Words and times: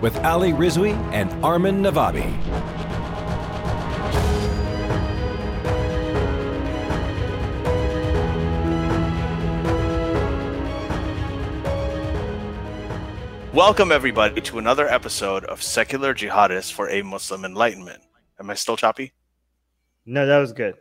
with 0.00 0.16
Ali 0.24 0.52
Rizvi 0.52 0.92
and 1.12 1.32
Armin 1.44 1.82
Navabi. 1.82 2.30
Welcome, 13.52 13.90
everybody, 13.90 14.40
to 14.42 14.58
another 14.58 14.88
episode 14.88 15.44
of 15.46 15.60
Secular 15.60 16.14
Jihadists 16.14 16.72
for 16.72 16.88
a 16.88 17.02
Muslim 17.02 17.44
Enlightenment. 17.44 18.00
Am 18.38 18.48
I 18.48 18.54
still 18.54 18.76
choppy? 18.76 19.12
No, 20.06 20.24
that 20.24 20.38
was 20.38 20.52
good. 20.52 20.74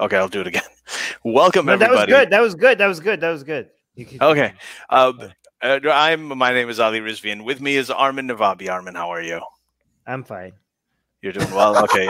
Okay, 0.00 0.16
I'll 0.16 0.28
do 0.28 0.40
it 0.40 0.48
again. 0.48 0.62
Welcome, 1.24 1.66
No, 1.66 1.76
that 1.76 1.90
was 1.90 2.04
good. 2.06 2.30
That 2.30 2.40
was 2.42 2.54
good. 2.56 2.78
That 2.78 2.86
was 2.88 2.98
good. 3.00 3.20
That 3.20 3.30
was 3.30 3.44
good. 3.44 3.68
You 3.94 4.06
could- 4.06 4.20
Okay. 4.20 4.52
Um, 4.90 5.32
uh, 5.62 5.80
I'm. 5.90 6.36
My 6.36 6.52
name 6.52 6.68
is 6.68 6.80
Ali 6.80 7.00
Rizvi, 7.00 7.32
and 7.32 7.44
with 7.44 7.60
me 7.60 7.76
is 7.76 7.90
Armin 7.90 8.28
Navabi. 8.28 8.70
Armin, 8.70 8.94
how 8.94 9.10
are 9.10 9.22
you? 9.22 9.40
I'm 10.06 10.24
fine. 10.24 10.52
You're 11.22 11.32
doing 11.32 11.50
well. 11.50 11.76
Okay, 11.84 12.08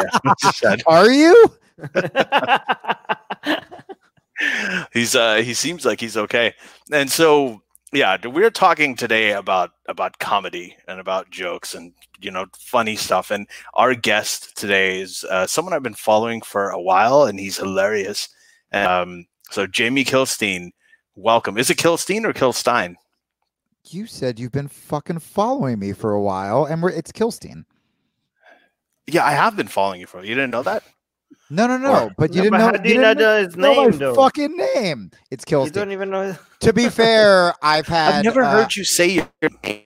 yeah. 0.62 0.76
Are 0.86 1.10
you? 1.10 1.52
he's 4.92 5.14
uh 5.14 5.36
he 5.36 5.54
seems 5.54 5.84
like 5.84 6.00
he's 6.00 6.16
okay 6.16 6.54
and 6.92 7.10
so 7.10 7.62
yeah 7.92 8.16
we're 8.26 8.50
talking 8.50 8.94
today 8.94 9.32
about 9.32 9.70
about 9.88 10.18
comedy 10.18 10.76
and 10.88 11.00
about 11.00 11.30
jokes 11.30 11.74
and 11.74 11.92
you 12.20 12.30
know 12.30 12.46
funny 12.58 12.96
stuff 12.96 13.30
and 13.30 13.46
our 13.74 13.94
guest 13.94 14.56
today 14.56 15.00
is 15.00 15.24
uh, 15.30 15.46
someone 15.46 15.72
i've 15.72 15.82
been 15.82 15.94
following 15.94 16.40
for 16.42 16.70
a 16.70 16.80
while 16.80 17.24
and 17.24 17.38
he's 17.38 17.56
hilarious 17.56 18.28
um 18.72 19.26
so 19.50 19.66
jamie 19.66 20.04
kilstein 20.04 20.70
welcome 21.14 21.56
is 21.56 21.70
it 21.70 21.78
kilstein 21.78 22.24
or 22.24 22.32
kilstein 22.32 22.94
You 23.88 24.06
said 24.06 24.38
you've 24.40 24.52
been 24.52 24.68
fucking 24.68 25.20
following 25.20 25.78
me 25.78 25.92
for 25.92 26.12
a 26.12 26.20
while, 26.20 26.64
and 26.64 26.82
we're 26.82 26.90
it's 26.90 27.12
Kilstein. 27.12 27.64
yeah 29.06 29.24
i 29.24 29.30
have 29.32 29.56
been 29.56 29.68
following 29.68 30.00
you 30.00 30.06
for 30.06 30.24
you 30.24 30.34
didn't 30.34 30.50
know 30.50 30.62
that 30.64 30.82
No, 31.50 31.66
no, 31.68 31.76
no. 31.78 32.04
Or- 32.06 32.14
but 32.18 32.34
you 32.34 32.38
No, 32.38 32.42
didn't 32.44 32.58
know. 32.58 32.64
how 32.66 32.72
do 32.72 32.88
you 32.88 32.94
didn't 32.96 33.18
know 33.18 33.44
his 33.44 33.56
know 33.56 33.72
name, 33.84 33.98
though? 33.98 34.14
fucking 34.14 34.56
name. 34.56 35.10
It's 35.30 35.44
Kilstein. 35.44 35.64
you 35.66 35.70
don't 35.72 35.92
even 35.92 36.10
know. 36.10 36.36
to 36.60 36.72
be 36.72 36.88
fair, 37.00 37.54
I've 37.62 37.86
had. 37.86 38.14
i've 38.14 38.24
never 38.24 38.42
uh, 38.42 38.50
heard 38.50 38.74
you 38.74 38.84
say 38.84 39.06
your 39.08 39.28
name 39.64 39.82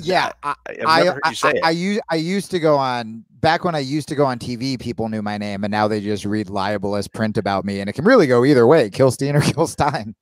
Yeah, 0.00 0.32
I, 0.42 0.54
i've 0.66 0.76
I, 0.86 0.98
never 1.04 1.12
heard 1.12 1.20
I, 1.24 1.28
you 1.30 1.34
say 1.36 1.48
I, 1.48 1.52
it 1.52 1.64
I 1.64 1.70
used 1.70 2.00
I 2.10 2.16
used 2.16 2.50
to 2.50 2.58
go 2.58 2.76
on 2.76 3.24
back 3.40 3.62
when 3.64 3.74
I 3.76 3.80
used 3.80 4.08
to 4.08 4.14
go 4.16 4.24
on 4.24 4.38
TV. 4.38 4.80
People 4.80 5.08
knew 5.08 5.22
my 5.22 5.36
name, 5.38 5.62
and 5.64 5.70
now 5.70 5.86
they 5.86 6.00
just 6.00 6.24
read 6.24 6.48
libelous 6.50 7.06
print 7.06 7.36
about 7.38 7.64
me, 7.64 7.78
and 7.80 7.88
it 7.88 7.92
can 7.92 8.04
really 8.04 8.26
go 8.26 8.44
either 8.44 8.66
way: 8.66 8.90
Kilstein 8.90 9.34
or 9.34 9.40
Kilstein. 9.54 10.14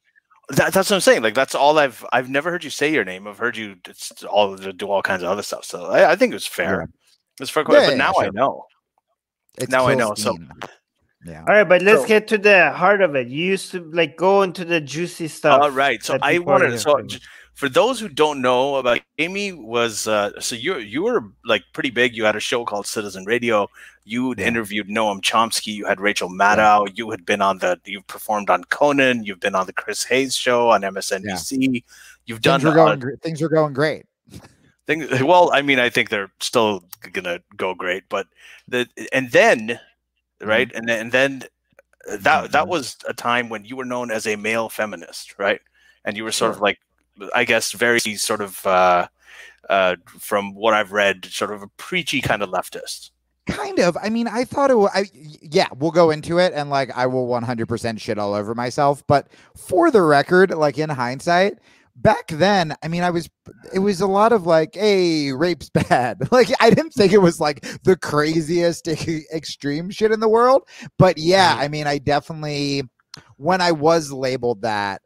That, 0.50 0.72
that's 0.72 0.90
what 0.90 0.96
I'm 0.96 1.00
saying. 1.00 1.22
Like 1.22 1.34
that's 1.34 1.54
all 1.54 1.78
I've 1.78 2.04
I've 2.12 2.28
never 2.28 2.50
heard 2.50 2.64
you 2.64 2.70
say 2.70 2.92
your 2.92 3.04
name. 3.04 3.26
I've 3.26 3.38
heard 3.38 3.56
you 3.56 3.76
just 3.84 4.24
all 4.24 4.56
do 4.56 4.86
all 4.90 5.00
kinds 5.02 5.22
of 5.22 5.28
other 5.30 5.42
stuff. 5.42 5.64
So 5.64 5.86
I, 5.86 6.12
I 6.12 6.16
think 6.16 6.32
it 6.32 6.34
was 6.36 6.46
fair. 6.46 6.88
It's 7.40 7.50
fair, 7.50 7.62
Yeah, 7.68 7.80
but 7.86 7.90
yeah, 7.90 7.94
now 7.96 8.12
I 8.18 8.28
know. 8.30 8.64
It's 9.58 9.70
Now 9.70 9.86
I 9.86 9.94
know, 9.94 10.14
so- 10.14 10.36
yeah. 11.24 11.40
All 11.40 11.54
right, 11.54 11.64
but 11.68 11.82
let's 11.82 12.02
So- 12.02 12.08
get 12.08 12.26
to 12.28 12.38
the 12.38 12.72
heart 12.72 13.00
of 13.00 13.14
it. 13.14 13.28
You 13.28 13.44
used 13.44 13.70
to 13.72 13.89
like 13.92 14.17
go 14.17 14.42
into 14.42 14.64
the 14.64 14.80
juicy 14.80 15.28
stuff. 15.28 15.62
All 15.62 15.70
right. 15.70 16.02
So 16.02 16.18
I 16.20 16.33
people 16.39 16.50
are 16.50 16.58
wanted. 16.61 16.78
So 16.80 16.98
interested 16.98 17.00
in. 17.00 17.20
j- 17.20 17.27
for 17.55 17.68
those 17.68 18.01
who 18.01 18.08
don't 18.08 18.40
know 18.40 18.77
about 18.77 19.01
Amy, 19.18 19.52
was 19.52 20.07
uh, 20.08 20.40
so 20.40 20.55
you 20.57 20.79
you 20.79 21.02
were 21.02 21.23
like 21.45 21.63
pretty 21.73 21.90
big. 21.90 22.17
You 22.17 22.24
had 22.24 22.36
a 22.36 22.40
show 22.40 22.64
called 22.64 22.86
Citizen 22.86 23.24
Radio. 23.24 23.68
You 24.05 24.35
Yeah. 24.36 24.46
interviewed 24.48 24.89
Noam 24.89 25.20
Chomsky. 25.20 25.68
You 25.74 25.86
had 25.86 26.01
Rachel 26.01 26.29
Maddow. 26.29 26.91
You 26.95 27.11
had 27.11 27.24
been 27.24 27.41
on 27.42 27.58
the. 27.58 27.79
You've 27.85 28.07
performed 28.07 28.51
on 28.51 28.64
Conan. 28.64 29.24
You've 29.24 29.41
been 29.41 29.55
on 29.55 29.67
the 29.67 29.73
Chris 29.73 30.02
Hayes 30.05 30.35
show 30.35 30.70
on 30.70 30.83
MSNBC. 30.83 31.85
You've 32.27 32.41
done 32.42 32.61
Things 32.61 32.74
are 32.74 32.79
uh, 32.80 32.85
going. 32.86 32.98
gr- 33.01 33.14
things 33.23 33.42
are 33.42 33.48
going 33.48 33.73
great. 33.74 34.07
things 34.86 35.07
well 35.23 35.48
i 35.52 35.62
mean 35.62 35.79
i 35.79 35.89
think 35.89 36.08
they're 36.08 36.33
still 36.41 36.83
gonna 37.12 37.39
go 37.57 37.73
great 37.73 38.02
but 38.08 38.27
the 38.67 38.85
and 39.12 39.30
then 39.30 39.79
right 40.41 40.73
and 40.74 40.89
then 40.89 40.98
and 41.02 41.12
then 41.12 41.42
uh, 42.11 42.17
that 42.17 42.51
that 42.51 42.64
Mhm. 42.64 42.68
was 42.68 42.96
a 43.07 43.14
time 43.14 43.48
when 43.48 43.64
you 43.64 43.77
were 43.77 43.85
known 43.85 44.11
as 44.11 44.27
a 44.27 44.35
male 44.35 44.68
feminist 44.68 45.39
right 45.39 45.61
and 46.05 46.17
you 46.17 46.24
were 46.24 46.33
sort 46.33 46.51
of 46.51 46.61
like 46.61 46.80
i 47.34 47.45
guess 47.45 47.73
very 47.73 47.98
sort 47.98 48.40
of 48.40 48.64
uh 48.67 49.06
uh 49.68 49.96
from 50.18 50.55
what 50.55 50.74
i've 50.74 50.92
read 50.92 51.24
sort 51.27 51.52
of 51.52 51.62
a 51.62 51.68
preachy 51.77 52.20
kind 52.20 52.42
of 52.42 52.50
leftist 52.50 53.11
Kind 53.46 53.80
of. 53.80 53.96
I 54.00 54.08
mean, 54.08 54.28
I 54.28 54.45
thought 54.45 54.70
it 54.70 54.77
was. 54.77 54.90
I, 54.95 55.06
yeah, 55.42 55.67
we'll 55.77 55.90
go 55.90 56.11
into 56.11 56.39
it, 56.39 56.52
and 56.55 56.70
like, 56.70 56.96
I 56.96 57.06
will 57.06 57.27
100% 57.27 58.00
shit 58.00 58.17
all 58.17 58.34
over 58.34 58.55
myself. 58.55 59.02
But 59.08 59.28
for 59.56 59.90
the 59.90 60.02
record, 60.02 60.52
like 60.52 60.78
in 60.78 60.89
hindsight, 60.89 61.55
back 61.96 62.28
then, 62.28 62.77
I 62.84 62.89
mean, 62.89 63.02
I 63.02 63.11
was. 63.11 63.29
It 63.74 63.80
was 63.80 64.00
a 64.00 64.06
lot 64.06 64.33
of 64.33 64.46
like, 64.46 64.77
"Hey, 64.77 65.33
rape's 65.33 65.70
bad." 65.89 66.18
Like, 66.30 66.50
I 66.61 66.70
didn't 66.70 66.92
think 66.92 67.12
it 67.12 67.18
was 67.18 67.40
like 67.40 67.62
the 67.83 67.96
craziest 67.96 68.86
extreme 68.86 69.90
shit 69.90 70.12
in 70.12 70.20
the 70.20 70.29
world. 70.29 70.62
But 70.96 71.18
yeah, 71.18 71.56
I 71.58 71.67
mean, 71.67 71.89
I 71.89 71.98
definitely, 71.98 72.84
when 73.39 73.61
I 73.61 73.73
was 73.73 74.12
labeled 74.12 74.62
that, 74.62 75.02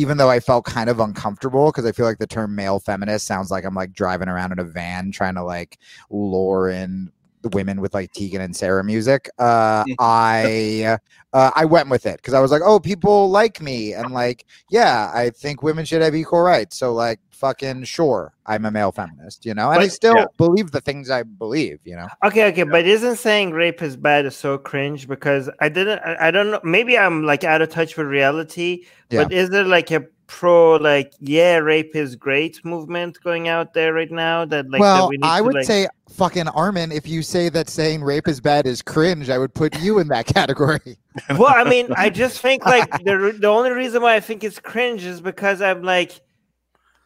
even 0.00 0.16
though 0.16 0.30
I 0.30 0.40
felt 0.40 0.64
kind 0.64 0.88
of 0.88 0.98
uncomfortable 0.98 1.66
because 1.66 1.84
I 1.84 1.92
feel 1.92 2.06
like 2.06 2.16
the 2.16 2.26
term 2.26 2.54
male 2.54 2.80
feminist 2.80 3.26
sounds 3.26 3.50
like 3.50 3.66
I'm 3.66 3.74
like 3.74 3.92
driving 3.92 4.28
around 4.28 4.50
in 4.50 4.58
a 4.58 4.64
van 4.64 5.12
trying 5.12 5.34
to 5.34 5.44
like 5.44 5.78
lure 6.08 6.70
in 6.70 7.12
the 7.42 7.48
women 7.50 7.80
with 7.80 7.94
like 7.94 8.12
Tegan 8.12 8.40
and 8.40 8.54
Sara 8.54 8.84
music. 8.84 9.28
Uh, 9.38 9.84
Mhm. 9.84 9.94
I 9.98 10.98
uh, 11.32 11.50
I 11.54 11.64
went 11.64 11.88
with 11.88 12.06
it 12.06 12.16
because 12.16 12.34
I 12.34 12.40
was 12.40 12.50
like, 12.50 12.62
oh, 12.64 12.80
people 12.80 13.30
like 13.30 13.60
me, 13.60 13.92
and 13.92 14.12
like, 14.12 14.44
yeah, 14.70 15.10
I 15.14 15.30
think 15.30 15.62
women 15.62 15.84
should 15.84 16.02
have 16.02 16.14
equal 16.14 16.42
rights. 16.42 16.76
So 16.76 16.92
like, 16.92 17.20
fucking 17.30 17.84
sure, 17.84 18.34
I'm 18.46 18.64
a 18.64 18.70
male 18.70 18.92
feminist, 18.92 19.46
you 19.46 19.54
know, 19.54 19.70
and 19.70 19.80
I 19.80 19.88
still 19.88 20.16
Yeah. 20.16 20.24
believe 20.36 20.72
the 20.72 20.80
things 20.80 21.08
I 21.08 21.22
believe, 21.22 21.78
you 21.84 21.96
know. 21.96 22.08
Okay, 22.24 22.48
okay, 22.48 22.64
but 22.64 22.84
isn't 22.84 23.16
saying 23.16 23.52
rape 23.52 23.80
is 23.80 23.96
bad 23.96 24.26
is 24.26 24.36
so 24.36 24.58
cringe 24.58 25.08
because 25.08 25.48
I 25.60 25.68
didn't. 25.68 26.00
I, 26.00 26.28
I 26.28 26.30
don't 26.30 26.50
know. 26.50 26.60
Maybe 26.64 26.98
I'm 26.98 27.24
like 27.24 27.44
out 27.44 27.62
of 27.62 27.70
touch 27.70 27.96
with 27.96 28.06
reality. 28.08 28.84
Yeah. 29.10 29.24
But 29.24 29.32
is 29.32 29.50
there 29.50 29.64
like 29.64 29.90
a 29.90 30.04
pro 30.30 30.76
like 30.76 31.12
yeah 31.18 31.56
rape 31.56 31.96
is 31.96 32.14
great 32.14 32.64
movement 32.64 33.18
going 33.24 33.48
out 33.48 33.74
there 33.74 33.92
right 33.92 34.12
now 34.12 34.44
that 34.44 34.64
like 34.70 34.78
that 34.78 34.80
well, 34.80 35.08
we 35.08 35.16
need 35.16 35.26
I 35.26 35.38
to, 35.38 35.44
would 35.44 35.54
like- 35.54 35.64
say 35.64 35.88
fucking 36.08 36.46
Armin. 36.48 36.92
If 36.92 37.08
you 37.08 37.22
say 37.22 37.48
that 37.48 37.68
saying 37.68 38.02
rape 38.02 38.28
is 38.28 38.40
bad 38.40 38.66
is 38.66 38.80
cringe, 38.80 39.28
I 39.28 39.38
would 39.38 39.52
put 39.54 39.78
you 39.80 39.98
in 39.98 40.08
that 40.08 40.26
category. 40.34 40.96
well, 41.30 41.46
I 41.54 41.64
mean, 41.64 41.88
I 41.96 42.10
just 42.10 42.40
think 42.40 42.64
like 42.64 42.88
the 43.04 43.36
the 43.38 43.48
only 43.48 43.70
reason 43.70 44.02
why 44.02 44.14
I 44.14 44.20
think 44.20 44.44
it's 44.44 44.60
cringe 44.60 45.04
is 45.04 45.20
because 45.20 45.60
I'm 45.60 45.82
like, 45.82 46.20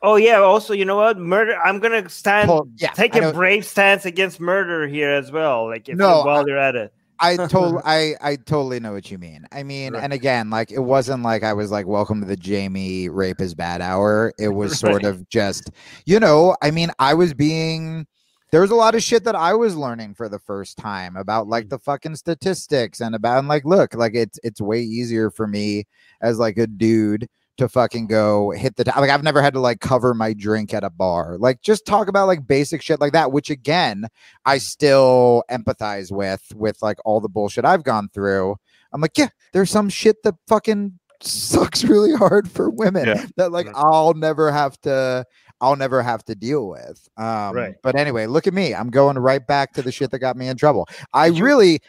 oh 0.03 0.17
yeah. 0.17 0.39
Also, 0.41 0.75
you 0.75 0.85
know 0.85 0.97
what? 0.97 1.19
Murder. 1.19 1.57
I'm 1.65 1.81
gonna 1.81 2.07
stand, 2.11 2.51
Well, 2.51 2.69
yeah, 2.77 2.91
take 2.91 3.15
I 3.15 3.19
a 3.19 3.21
know- 3.23 3.33
brave 3.33 3.65
stance 3.65 4.05
against 4.05 4.39
murder 4.39 4.87
here 4.87 5.11
as 5.11 5.33
well. 5.33 5.67
Like, 5.67 5.89
if 5.89 5.97
No, 5.97 6.23
while 6.25 6.47
you're 6.47 6.59
at 6.59 6.77
it. 6.77 6.93
I 7.25 7.37
totally, 7.49 7.83
I, 7.85 8.15
I 8.21 8.37
totally 8.37 8.81
know 8.81 8.93
what 8.93 9.11
you 9.11 9.19
mean. 9.19 9.47
I 9.53 9.63
mean, 9.63 9.93
Right. 9.95 10.03
and 10.03 10.13
again, 10.13 10.51
like 10.51 10.71
it 10.71 10.81
wasn't 10.81 11.23
like 11.23 11.43
I 11.43 11.53
was 11.53 11.71
like, 11.71 11.87
"Welcome 11.87 12.21
to 12.21 12.27
the 12.27 12.37
Jamie 12.37 13.09
rape 13.09 13.41
is 13.41 13.55
bad 13.55 13.81
hour." 13.81 14.33
It 14.39 14.49
was 14.49 14.79
sort 14.79 15.05
of 15.05 15.29
just, 15.29 15.71
you 16.07 16.21
know, 16.21 16.57
I 16.63 16.71
mean, 16.71 16.91
I 16.99 17.15
was 17.15 17.35
being. 17.35 18.07
There 18.53 18.61
was 18.61 18.71
a 18.71 18.77
lot 18.77 18.95
of 18.95 19.03
shit 19.03 19.25
that 19.25 19.35
I 19.35 19.55
was 19.55 19.75
learning 19.75 20.15
for 20.15 20.29
the 20.29 20.39
first 20.39 20.77
time 20.79 21.17
about 21.17 21.47
Mm. 21.47 21.51
like 21.51 21.69
the 21.71 21.79
fucking 21.79 22.15
statistics 22.15 23.01
and 23.01 23.15
about 23.17 23.39
and 23.41 23.49
like, 23.49 23.65
look, 23.65 23.95
like 23.95 24.15
it's 24.15 24.39
it's 24.45 24.61
way 24.61 24.81
easier 24.81 25.29
for 25.31 25.47
me 25.49 25.87
as 26.23 26.39
like 26.39 26.57
a 26.59 26.69
dude 26.69 27.29
to 27.57 27.69
fucking 27.69 28.07
go 28.09 28.51
hit 28.51 28.77
the 28.77 28.85
t- 28.85 28.91
like 28.97 29.11
I've 29.11 29.23
never 29.23 29.41
had 29.41 29.55
to 29.55 29.61
like 29.61 29.81
cover 29.81 30.13
my 30.15 30.33
drink 30.33 30.75
at 30.75 30.83
a 30.85 30.91
bar. 30.91 31.37
Like 31.39 31.61
just 31.63 31.87
talk 31.87 32.09
about 32.09 32.27
like 32.27 32.47
basic 32.47 32.83
shit 32.83 33.01
like 33.01 33.13
that, 33.13 33.31
which 33.33 33.49
again, 33.51 34.09
I 34.45 34.59
still 34.59 35.45
empathize 35.51 36.11
with 36.11 36.43
with 36.55 36.83
like 36.83 36.99
all 37.05 37.21
the 37.21 37.29
bullshit 37.29 37.65
I've 37.65 37.85
gone 37.85 38.09
through. 38.13 38.57
I'm 38.93 39.01
like, 39.01 39.17
yeah, 39.17 39.29
there's 39.53 39.71
some 39.71 39.89
shit 39.89 40.23
that 40.25 40.35
fucking 40.49 40.99
sucks 41.21 41.85
really 41.85 42.15
hard 42.15 42.51
for 42.51 42.69
women 42.71 43.07
Yeah. 43.07 43.27
that 43.37 43.53
like 43.53 43.67
Right. 43.67 43.75
I'll 43.77 44.15
never 44.15 44.51
have 44.53 44.81
to 44.83 45.25
I'll 45.61 45.77
never 45.77 46.03
have 46.03 46.25
to 46.25 46.35
deal 46.35 46.69
with. 46.69 47.09
Um 47.17 47.55
Right. 47.55 47.75
but 47.83 47.95
anyway, 47.95 48.27
look 48.27 48.47
at 48.47 48.53
me. 48.55 48.75
I'm 48.75 48.91
going 48.91 49.17
right 49.19 49.45
back 49.47 49.73
to 49.75 49.83
the 49.83 49.93
shit 49.93 50.11
that 50.11 50.19
got 50.19 50.37
me 50.37 50.49
in 50.49 50.57
trouble. 50.57 50.87
I 51.13 51.29
really 51.29 51.81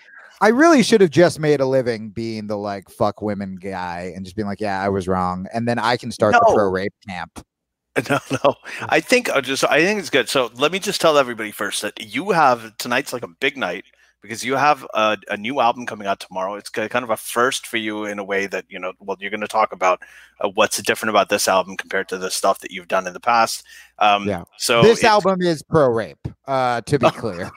I 0.42 0.50
really 0.50 0.84
should 0.84 1.02
have 1.02 1.12
just 1.12 1.40
made 1.40 1.62
a 1.62 1.66
living 1.66 2.10
being 2.10 2.48
the 2.48 2.58
like 2.58 2.90
fuck 2.90 3.22
women 3.22 3.56
guy 3.56 4.14
and 4.16 4.26
just 4.26 4.36
being 4.36 4.48
like, 4.48 4.62
yeah, 4.62 4.82
I 4.82 4.90
was 4.90 5.08
wrong. 5.08 5.48
And 5.54 5.68
then 5.68 5.80
I 5.80 5.98
can 5.98 6.12
start 6.12 6.34
the 6.34 6.54
pro 6.54 6.70
rape 6.70 6.94
camp. 7.08 7.46
No, 8.10 8.20
no. 8.44 8.56
I 8.90 9.00
think 9.00 9.30
I 9.30 9.40
just 9.40 9.64
I 9.64 9.82
think 9.82 10.02
it's 10.02 10.10
good. 10.10 10.28
So 10.28 10.52
let 10.56 10.74
me 10.74 10.80
just 10.80 11.00
tell 11.00 11.18
everybody 11.18 11.52
first 11.52 11.82
that 11.82 12.14
you 12.14 12.32
have 12.32 12.76
tonight's 12.78 13.14
like 13.14 13.24
a 13.24 13.28
big 13.30 13.56
night 13.56 13.86
because 14.26 14.44
you 14.44 14.56
have 14.56 14.86
a, 14.94 15.18
a 15.30 15.38
new 15.38 15.60
album 15.60 15.86
coming 15.86 16.08
out 16.08 16.20
tomorrow. 16.20 16.56
It's 16.56 16.70
kind 16.70 17.04
of 17.04 17.10
a 17.10 17.18
first 17.18 17.68
for 17.68 17.78
you 17.78 18.06
in 18.06 18.20
a 18.20 18.24
way 18.24 18.48
that 18.48 18.66
you 18.70 18.80
know. 18.80 18.94
Well, 19.00 19.18
you're 19.20 19.30
going 19.32 19.42
to 19.42 19.48
talk 19.48 19.72
about 19.74 20.02
uh, 20.42 20.50
what's 20.56 20.82
different 20.82 21.12
about 21.12 21.30
this 21.30 21.48
album 21.48 21.78
compared 21.78 22.08
to 22.10 22.18
the 22.18 22.30
stuff 22.32 22.60
that 22.60 22.72
you've 22.72 22.88
done 22.88 23.08
in 23.08 23.14
the 23.14 23.20
past. 23.20 23.64
Um, 24.00 24.28
Yeah. 24.28 24.44
So 24.58 24.82
this 24.82 25.00
it's- 25.00 25.10
album 25.12 25.42
is 25.42 25.62
pro 25.64 25.88
rape. 25.90 26.18
Uh, 26.48 26.82
to 26.82 27.00
be 27.00 27.10
clear, 27.24 27.50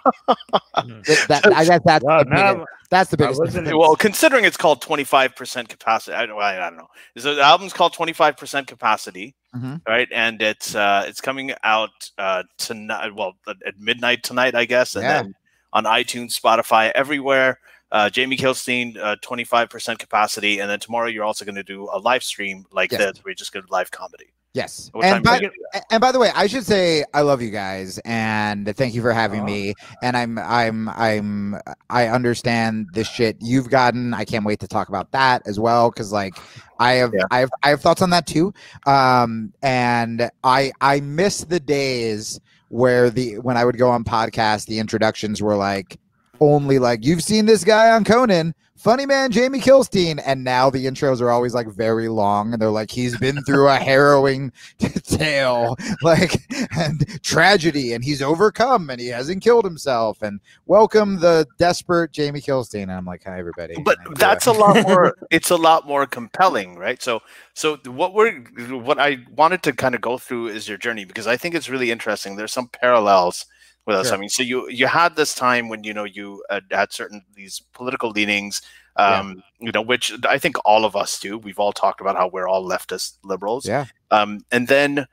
that, 1.29 1.43
I 1.55 1.65
guess 1.65 1.81
that's 1.85 2.05
Wow, 2.05 2.23
the 2.25 2.31
now- 2.31 2.53
biggest, 2.55 2.69
that's 2.91 3.11
the 3.11 3.17
biggest. 3.19 3.41
wasn't- 3.41 3.67
Well, 3.77 3.97
considering 3.97 4.45
it's 4.45 4.57
called 4.57 4.83
25% 4.83 5.69
capacity, 5.69 6.15
I 6.17 6.25
don't, 6.27 6.41
I 6.41 6.57
don't 6.57 6.77
know. 6.77 6.87
So 7.19 7.35
the 7.35 7.43
album's 7.43 7.73
called 7.75 7.95
25% 7.95 8.67
capacity, 8.67 9.35
Mhm. 9.55 9.83
right? 9.87 10.09
And 10.13 10.41
it's 10.43 10.75
uh, 10.75 11.05
it's 11.07 11.21
coming 11.21 11.53
out 11.65 11.91
uh, 12.19 12.45
tonight. 12.59 13.15
Well, 13.15 13.33
at 13.47 13.57
at 13.67 13.79
midnight 13.79 14.23
tonight, 14.23 14.55
I 14.55 14.65
guess, 14.65 14.95
and 14.95 15.03
Yeah. 15.05 15.23
then 15.23 15.35
on 15.73 15.85
iTunes, 15.85 16.39
Spotify, 16.39 16.91
everywhere. 16.95 17.59
Uh, 17.91 18.11
Jamie 18.11 18.37
Kilstein, 18.37 18.99
uh, 18.99 19.17
25% 19.25 19.99
capacity, 19.99 20.59
and 20.61 20.69
then 20.69 20.79
tomorrow 20.79 21.09
you're 21.09 21.25
also 21.25 21.47
going 21.47 21.55
to 21.55 21.63
do 21.63 21.89
a 21.93 21.99
live 21.99 22.23
stream 22.23 22.67
like 22.71 22.93
Yes. 22.93 23.01
this. 23.15 23.25
We're 23.25 23.35
just 23.35 23.51
going 23.53 23.65
to 23.65 23.73
live 23.73 23.91
comedy. 23.91 24.27
Yes. 24.55 24.89
What 24.93 25.05
And 25.05 25.23
by, 25.23 25.35
you 25.37 25.41
gonna 25.43 25.53
do 25.53 25.65
that? 25.75 25.85
and 25.91 26.01
by 26.01 26.11
the 26.11 26.19
way, 26.19 26.31
I 26.35 26.47
should 26.49 26.65
say 26.67 27.05
I 27.15 27.21
love 27.21 27.41
you 27.43 27.51
guys 27.51 27.99
and 28.07 28.75
thank 28.77 28.95
you 28.95 29.03
for 29.03 29.13
having 29.13 29.43
Aw. 29.43 29.47
me. 29.47 29.75
And 30.03 30.17
I'm 30.17 30.39
I'm 30.39 30.89
I'm 30.89 31.61
I 31.91 32.09
understand 32.09 32.89
the 32.95 33.05
shit 33.05 33.37
you've 33.41 33.69
gotten. 33.69 34.15
I 34.15 34.25
can't 34.25 34.47
wait 34.47 34.59
to 34.61 34.67
talk 34.67 34.89
about 34.89 35.13
that 35.13 35.43
as 35.47 35.61
well 35.61 35.91
because 35.91 36.13
like 36.13 36.35
I 36.81 36.93
have 36.95 37.13
Yeah. 37.15 37.25
I 37.31 37.39
have 37.41 37.51
I 37.63 37.69
have 37.69 37.83
thoughts 37.83 38.01
on 38.03 38.09
that 38.11 38.27
too. 38.27 38.53
Um 38.87 39.53
and 39.63 40.29
I 40.43 40.73
I 40.81 41.01
miss 41.01 41.45
the 41.45 41.61
days 41.61 42.41
where 42.69 43.11
the 43.11 43.39
when 43.39 43.57
I 43.57 43.65
would 43.65 43.79
go 43.79 43.91
on 43.91 44.05
podcasts, 44.05 44.67
the 44.67 44.79
introductions 44.79 45.43
were 45.43 45.57
like 45.57 45.99
only 46.41 46.79
like 46.79 47.05
you've 47.05 47.23
seen 47.23 47.47
this 47.47 47.65
guy 47.65 47.91
on 47.91 48.05
Conan, 48.05 48.55
funny 48.79 49.05
man 49.07 49.31
Jamie 49.31 49.61
Kilstein, 49.61 50.21
and 50.25 50.45
now 50.45 50.71
the 50.71 50.87
intros 50.87 51.21
are 51.21 51.31
always 51.31 51.55
like 51.55 51.69
very 51.69 52.09
long, 52.09 52.53
and 52.53 52.63
they're 52.63 52.71
like 52.71 52.91
he's 52.91 53.17
been 53.19 53.43
through 53.43 53.69
a 53.69 53.77
harrowing 53.77 54.53
tale, 55.03 55.77
like 56.03 56.41
and 56.77 57.23
tragedy, 57.23 57.93
and 57.93 58.05
he's 58.05 58.23
overcome, 58.23 58.91
and 58.91 59.01
he 59.01 59.09
hasn't 59.09 59.43
killed 59.43 59.65
himself, 59.65 60.23
and 60.23 60.41
welcome 60.67 61.21
the 61.21 61.47
desperate 61.59 62.13
Jamie 62.13 62.41
Kilstein. 62.41 62.85
And 62.85 62.93
I'm 62.93 63.05
like, 63.05 63.25
hi 63.25 63.39
everybody. 63.39 63.75
but 63.83 63.99
that's 64.17 64.47
a 64.47 64.53
lot 64.53 64.83
more 64.87 65.17
it's 65.31 65.51
a 65.51 65.57
lot 65.57 65.87
more 65.87 66.07
compelling 66.07 66.77
right 66.77 67.03
so 67.03 67.21
so 67.55 67.77
what 67.87 68.15
we're 68.15 68.33
what 68.81 68.99
i 68.99 69.19
wanted 69.35 69.63
to 69.63 69.73
kind 69.73 69.95
of 69.95 70.01
go 70.01 70.19
through 70.19 70.49
is 70.49 70.69
your 70.69 70.79
journey 70.79 71.05
because 71.05 71.27
i 71.27 71.37
think 71.37 71.55
it's 71.55 71.69
really 71.69 71.91
interesting 71.91 72.37
there's 72.37 72.53
some 72.53 72.69
parallels 72.69 73.47
with 73.89 73.97
us 73.97 74.13
Sure. 74.13 74.15
i 74.15 74.19
mean 74.19 74.31
so 74.31 74.45
you 74.45 74.69
you 74.71 74.87
had 74.87 75.17
this 75.17 75.35
time 75.35 75.69
when 75.69 75.85
you 75.85 75.95
know 75.95 76.05
you 76.05 76.45
uh, 76.51 76.61
had 76.73 76.93
certain 76.93 77.23
these 77.37 77.63
political 77.75 78.11
leanings 78.13 78.63
Yeah. 79.05 79.25
um 79.25 79.43
you 79.61 79.73
know 79.73 79.83
which 79.83 80.13
i 80.29 80.39
think 80.39 80.57
all 80.67 80.85
of 80.87 80.97
us 80.97 81.21
do 81.21 81.39
we've 81.39 81.61
all 81.61 81.73
talked 81.73 82.01
about 82.01 82.17
how 82.17 82.29
we're 82.29 82.49
all 82.49 82.69
leftist 82.69 83.19
liberals 83.25 83.71
yeah, 83.71 83.87
um 84.13 84.41
and 84.53 84.69
then 84.69 85.07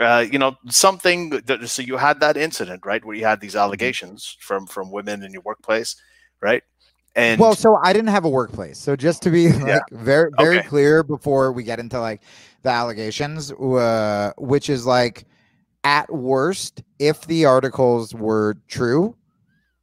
uh, 0.00 0.24
you 0.30 0.38
know 0.38 0.56
something 0.68 1.30
that, 1.30 1.68
so 1.68 1.82
you 1.82 1.96
had 1.98 2.20
that 2.20 2.36
incident 2.36 2.86
right 2.86 3.04
where 3.04 3.16
you 3.16 3.24
had 3.24 3.40
Mm-hmm. 3.40 3.42
these 3.42 3.56
allegations 3.56 4.36
from 4.40 4.66
from 4.66 4.92
women 4.92 5.24
in 5.24 5.32
your 5.32 5.42
workplace 5.42 5.96
right 6.40 6.62
and 7.16 7.38
well, 7.38 7.54
so 7.54 7.76
I 7.76 7.92
didn't 7.92 8.08
have 8.08 8.24
a 8.24 8.28
workplace. 8.28 8.78
So 8.78 8.96
just 8.96 9.22
to 9.22 9.30
be 9.30 9.52
like 9.52 9.88
very 9.90 10.30
very 10.32 10.60
Okay. 10.60 10.62
clear 10.62 11.02
before 11.02 11.52
we 11.52 11.62
get 11.62 11.78
into 11.78 12.00
like 12.00 12.22
the 12.62 12.70
allegations, 12.70 13.52
uh, 13.52 14.32
which 14.38 14.70
is 14.70 14.86
like 14.86 15.26
at 15.88 16.12
worst, 16.12 16.82
if 16.98 17.26
the 17.26 17.46
articles 17.46 18.14
were 18.14 18.58
true, 18.68 19.16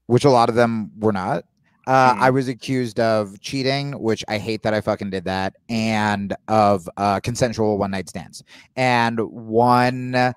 which 0.06 0.24
a 0.24 0.30
lot 0.30 0.50
of 0.50 0.56
them 0.56 0.92
were 1.00 1.12
not. 1.12 1.46
Uh, 1.88 2.14
Mhm. 2.14 2.20
I 2.20 2.30
was 2.30 2.48
accused 2.48 3.00
of 3.00 3.40
cheating, 3.42 3.94
which 3.94 4.24
I 4.28 4.38
hate 4.38 4.62
that 4.64 4.74
I 4.76 4.82
fucking 4.82 5.10
did 5.10 5.26
that, 5.26 5.56
and 5.68 6.36
of 6.48 6.88
uh, 6.98 7.20
consensual 7.22 7.80
one 7.80 7.90
night 7.90 8.08
stands. 8.08 8.44
And 8.76 9.20
one 9.20 10.34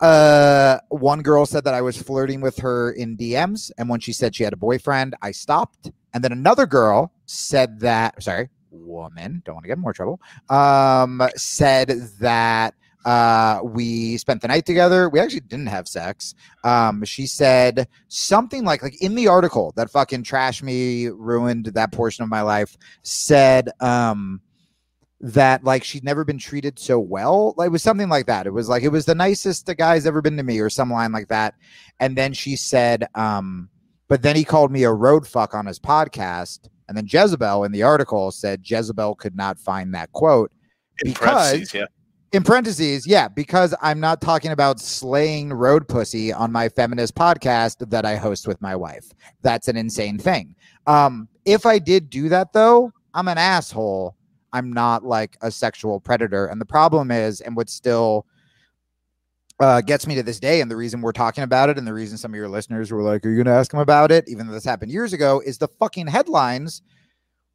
uh 0.00 0.78
one 0.90 1.22
girl 1.22 1.46
said 1.46 1.64
that 1.64 1.72
I 1.72 1.80
was 1.80 1.96
flirting 1.96 2.42
with 2.42 2.58
her 2.58 2.92
in 2.92 3.16
DMs 3.16 3.70
and 3.78 3.88
when 3.88 3.98
she 3.98 4.12
said 4.12 4.34
she 4.34 4.44
had 4.44 4.52
a 4.52 4.56
boyfriend 4.68 5.14
I 5.22 5.30
stopped 5.30 5.90
and 6.12 6.22
then 6.22 6.32
another 6.32 6.66
girl 6.66 7.12
said 7.24 7.80
that 7.80 8.22
sorry 8.22 8.50
woman 8.70 9.40
don't 9.46 9.54
want 9.54 9.64
to 9.64 9.68
get 9.68 9.78
in 9.78 9.82
more 9.82 9.94
trouble 9.94 10.20
um 10.50 11.22
said 11.36 11.88
that 12.20 12.74
uh 13.06 13.60
we 13.62 14.16
spent 14.18 14.42
the 14.42 14.48
night 14.48 14.66
together 14.66 15.08
we 15.08 15.20
actually 15.20 15.40
didn't 15.40 15.66
have 15.68 15.86
sex 15.86 16.34
um 16.64 17.04
she 17.04 17.26
said 17.26 17.88
something 18.08 18.64
like 18.64 18.82
like 18.82 19.00
in 19.00 19.14
the 19.14 19.28
article 19.28 19.72
that 19.76 19.88
fucking 19.90 20.22
trashed 20.24 20.62
me 20.62 21.06
ruined 21.06 21.66
that 21.66 21.92
portion 21.92 22.24
of 22.24 22.28
my 22.28 22.42
life 22.42 22.76
said 23.02 23.70
um 23.80 24.40
that 25.20 25.64
like 25.64 25.82
she'd 25.82 26.04
never 26.04 26.24
been 26.24 26.36
treated 26.38 26.78
so 26.78 27.00
well. 27.00 27.54
Like, 27.56 27.68
it 27.68 27.72
was 27.72 27.82
something 27.82 28.10
like 28.10 28.26
that. 28.26 28.46
It 28.46 28.52
was 28.52 28.68
like 28.68 28.82
it 28.82 28.90
was 28.90 29.06
the 29.06 29.14
nicest 29.14 29.64
the 29.64 29.74
guy's 29.74 30.04
ever 30.06 30.20
been 30.20 30.36
to 30.36 30.42
me, 30.42 30.60
or 30.60 30.68
some 30.68 30.90
line 30.90 31.10
like 31.10 31.28
that. 31.28 31.54
And 32.00 32.16
then 32.18 32.34
she 32.34 32.54
said, 32.54 33.06
um, 33.14 33.70
but 34.08 34.20
then 34.20 34.36
he 34.36 34.44
called 34.44 34.70
me 34.70 34.82
a 34.82 34.92
road 34.92 35.26
fuck 35.26 35.54
on 35.54 35.64
his 35.64 35.78
podcast. 35.78 36.68
And 36.86 36.96
then 36.96 37.06
Jezebel 37.08 37.64
in 37.64 37.72
the 37.72 37.82
article 37.82 38.30
said 38.30 38.60
Jezebel 38.62 39.14
could 39.14 39.34
not 39.34 39.58
find 39.58 39.94
that 39.94 40.12
quote 40.12 40.52
in 41.02 41.12
because- 41.12 41.74
yeah 41.74 41.86
in 42.36 42.42
parentheses, 42.42 43.06
yeah, 43.06 43.28
because 43.28 43.74
I'm 43.80 43.98
not 43.98 44.20
talking 44.20 44.50
about 44.50 44.78
slaying 44.78 45.54
road 45.54 45.88
pussy 45.88 46.34
on 46.34 46.52
my 46.52 46.68
feminist 46.68 47.14
podcast 47.14 47.88
that 47.88 48.04
I 48.04 48.16
host 48.16 48.46
with 48.46 48.60
my 48.60 48.76
wife. 48.76 49.10
That's 49.40 49.68
an 49.68 49.78
insane 49.78 50.18
thing. 50.18 50.54
Um, 50.86 51.28
if 51.46 51.64
I 51.64 51.78
did 51.78 52.10
do 52.10 52.28
that 52.28 52.52
though, 52.52 52.92
I'm 53.14 53.28
an 53.28 53.38
asshole. 53.38 54.16
I'm 54.52 54.70
not 54.70 55.02
like 55.02 55.38
a 55.40 55.50
sexual 55.50 55.98
predator. 55.98 56.44
And 56.44 56.60
the 56.60 56.66
problem 56.66 57.10
is, 57.10 57.40
and 57.40 57.56
what 57.56 57.70
still 57.70 58.26
uh, 59.58 59.80
gets 59.80 60.06
me 60.06 60.14
to 60.16 60.22
this 60.22 60.38
day, 60.38 60.60
and 60.60 60.70
the 60.70 60.76
reason 60.76 61.00
we're 61.00 61.12
talking 61.12 61.42
about 61.42 61.70
it, 61.70 61.78
and 61.78 61.86
the 61.86 61.94
reason 61.94 62.18
some 62.18 62.32
of 62.32 62.36
your 62.36 62.50
listeners 62.50 62.92
were 62.92 63.02
like, 63.02 63.24
Are 63.24 63.30
you 63.30 63.36
going 63.36 63.46
to 63.46 63.58
ask 63.58 63.72
him 63.72 63.80
about 63.80 64.12
it? 64.12 64.28
Even 64.28 64.46
though 64.46 64.52
this 64.52 64.64
happened 64.64 64.92
years 64.92 65.14
ago, 65.14 65.40
is 65.46 65.56
the 65.56 65.68
fucking 65.68 66.06
headlines 66.06 66.82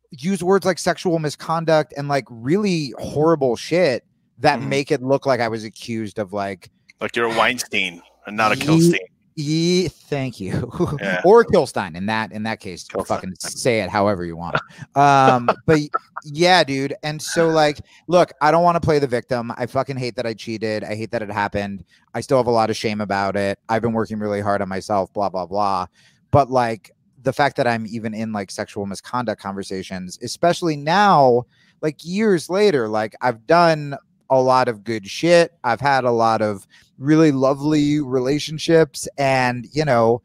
use 0.10 0.44
words 0.44 0.66
like 0.66 0.80
sexual 0.80 1.20
misconduct 1.20 1.94
and 1.96 2.08
like 2.08 2.26
really 2.32 2.96
horrible 2.98 3.56
shit 3.56 4.04
that 4.42 4.60
Mhm. 4.60 4.68
make 4.68 4.92
it 4.92 5.02
look 5.02 5.26
like 5.26 5.40
I 5.40 5.48
was 5.48 5.64
accused 5.64 6.20
of 6.20 6.34
like, 6.34 6.70
Like 7.00 7.16
you're 7.16 7.26
a 7.32 7.36
Weinstein 7.38 8.02
and 8.28 8.38
not 8.38 8.52
a 8.52 8.58
Ye- 8.58 8.66
Kilstein. 8.66 8.98
yeah, 9.36 9.88
thank 10.10 10.40
you, 10.40 10.70
Yeah. 11.02 11.22
or 11.26 11.44
Kilstein 11.46 11.96
in 11.96 12.06
that 12.08 12.32
in 12.32 12.44
that 12.44 12.60
case. 12.60 12.84
Kilstein. 12.88 13.08
Fucking 13.08 13.34
say 13.40 13.80
it 13.82 13.90
however 13.90 14.24
you 14.26 14.36
want. 14.36 14.58
Um, 14.96 15.50
but 15.66 15.80
yeah, 16.26 16.64
dude. 16.64 16.94
And 17.04 17.20
so 17.22 17.48
like, 17.48 17.80
look, 18.08 18.32
I 18.42 18.52
don't 18.52 18.64
want 18.64 18.76
to 18.76 18.82
play 18.82 19.00
the 19.00 19.08
victim. 19.08 19.52
I 19.58 19.66
fucking 19.66 19.98
hate 19.98 20.16
that 20.18 20.26
I 20.28 20.34
cheated. 20.34 20.84
I 20.84 20.96
hate 20.96 21.10
that 21.12 21.22
it 21.24 21.32
happened. 21.32 21.84
I 22.14 22.22
still 22.22 22.38
have 22.38 22.48
a 22.48 22.52
lot 22.52 22.70
of 22.70 22.78
shame 22.78 23.02
about 23.02 23.36
it. 23.36 23.58
I've 23.70 23.82
been 23.82 23.94
working 23.94 24.20
really 24.20 24.42
hard 24.42 24.62
on 24.62 24.70
myself. 24.70 25.12
Blah 25.14 25.30
blah 25.30 25.46
blah. 25.48 25.88
But 26.32 26.52
like 26.52 26.92
the 27.24 27.34
fact 27.34 27.56
that 27.58 27.68
I'm 27.68 27.86
even 27.88 28.14
in 28.16 28.32
like 28.34 28.50
sexual 28.52 28.86
misconduct 28.86 29.42
conversations, 29.42 30.18
especially 30.24 30.76
now, 30.76 31.44
like 31.82 32.04
years 32.04 32.50
later, 32.50 32.88
like 32.88 33.16
I've 33.22 33.46
done 33.48 33.96
a 34.32 34.42
lot 34.42 34.68
of 34.68 34.84
good 34.84 35.06
shit. 35.06 35.52
I've 35.64 35.82
had 35.82 36.06
a 36.06 36.12
lot 36.12 36.42
of 36.42 36.66
really 36.98 37.32
lovely 37.32 38.00
relationships. 38.00 39.08
And, 39.18 39.68
you 39.74 39.86
know, 39.86 40.22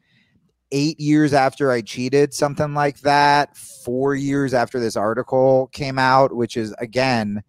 eight 0.71 0.99
years 0.99 1.33
after 1.33 1.71
I 1.71 1.81
cheated, 1.81 2.33
something 2.33 2.73
like 2.73 3.01
that, 3.01 3.55
four 3.55 4.15
years 4.15 4.53
after 4.53 4.79
this 4.79 4.95
article 4.95 5.67
came 5.73 5.99
out, 5.99 6.33
which 6.33 6.57
is 6.57 6.73
again 6.79 7.43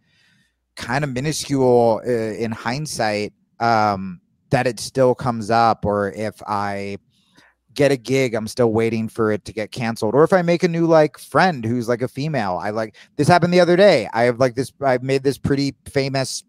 kind 0.77 1.05
of 1.05 1.13
minuscule 1.13 2.01
uh, 2.07 2.11
in 2.11 2.53
hindsight, 2.53 3.33
um, 3.61 4.21
that 4.51 4.67
it 4.67 4.81
still 4.81 5.15
comes 5.15 5.51
up, 5.51 5.85
or 5.85 6.13
if 6.13 6.41
I 6.47 6.99
get 7.75 7.93
a 7.93 7.97
gig, 7.97 8.35
I'm 8.35 8.49
still 8.49 8.73
waiting 8.73 9.09
for 9.09 9.31
it 9.31 9.45
to 9.45 9.53
get 9.53 9.71
canceled. 9.71 10.15
Or 10.15 10.25
if 10.25 10.33
I 10.33 10.43
make 10.43 10.63
a 10.63 10.69
new 10.69 10.87
like 10.87 11.19
friend 11.19 11.65
who's 11.65 11.89
like 11.89 12.03
a 12.03 12.09
female, 12.09 12.59
I 12.61 12.71
like 12.71 12.97
this 13.17 13.29
happened 13.29 13.53
the 13.53 13.61
other 13.61 13.77
day. 13.77 14.09
I 14.13 14.23
have 14.23 14.41
like 14.41 14.55
this, 14.55 14.73
I've 14.81 15.03
made 15.03 15.23
this 15.23 15.39
pretty 15.39 15.77
famous 15.85 16.43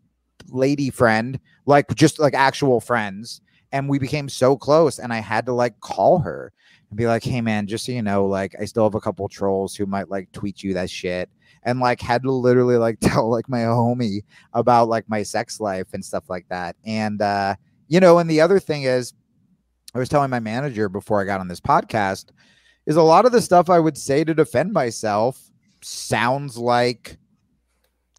lady 0.50 0.90
friend, 0.90 1.40
like 1.66 1.94
just 1.96 2.20
like 2.20 2.34
actual 2.34 2.80
friends. 2.80 3.42
And 3.72 3.88
we 3.88 4.00
became 4.00 4.30
so 4.30 4.58
close, 4.58 4.98
and 4.98 5.14
I 5.14 5.20
had 5.20 5.46
to 5.46 5.54
like 5.54 5.80
call 5.80 6.18
her 6.20 6.52
and 6.90 6.98
be 6.98 7.06
like, 7.06 7.24
hey 7.24 7.40
man, 7.42 7.68
just 7.68 7.86
so 7.86 7.92
you 7.92 8.02
know, 8.02 8.26
like 8.26 8.56
I 8.60 8.66
still 8.66 8.84
have 8.84 8.96
a 8.96 9.02
couple 9.02 9.28
trolls 9.30 9.76
who 9.76 9.86
might 9.86 10.10
like 10.10 10.32
tweet 10.32 10.64
you 10.64 10.74
that 10.74 10.90
shit. 10.90 11.30
And 11.64 11.80
like 11.80 12.02
had 12.02 12.24
to 12.24 12.32
literally 12.32 12.78
like 12.78 13.00
tell 13.02 13.30
like 13.30 13.48
my 13.48 13.60
homie 13.60 14.24
about 14.54 14.90
like 14.90 15.08
my 15.08 15.24
sex 15.24 15.60
life 15.60 15.88
and 15.94 16.04
stuff 16.04 16.30
like 16.30 16.48
that. 16.50 16.76
And 16.86 17.22
uh, 17.22 17.56
you 17.88 18.00
know, 18.00 18.18
and 18.18 18.30
the 18.30 18.42
other 18.42 18.60
thing 18.60 18.84
is 18.84 19.14
I 19.94 20.00
was 20.00 20.10
telling 20.10 20.30
my 20.30 20.40
manager 20.40 20.90
before 20.90 21.22
I 21.22 21.26
got 21.26 21.40
on 21.40 21.48
this 21.48 21.62
podcast 21.62 22.32
is 22.86 22.96
a 22.96 23.02
lot 23.02 23.26
of 23.26 23.32
the 23.32 23.42
stuff 23.42 23.70
I 23.70 23.80
would 23.80 23.98
say 23.98 24.24
to 24.24 24.34
defend 24.34 24.74
myself 24.74 25.40
sounds 25.82 26.58
like 26.58 27.18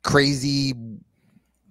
crazy, 0.02 0.74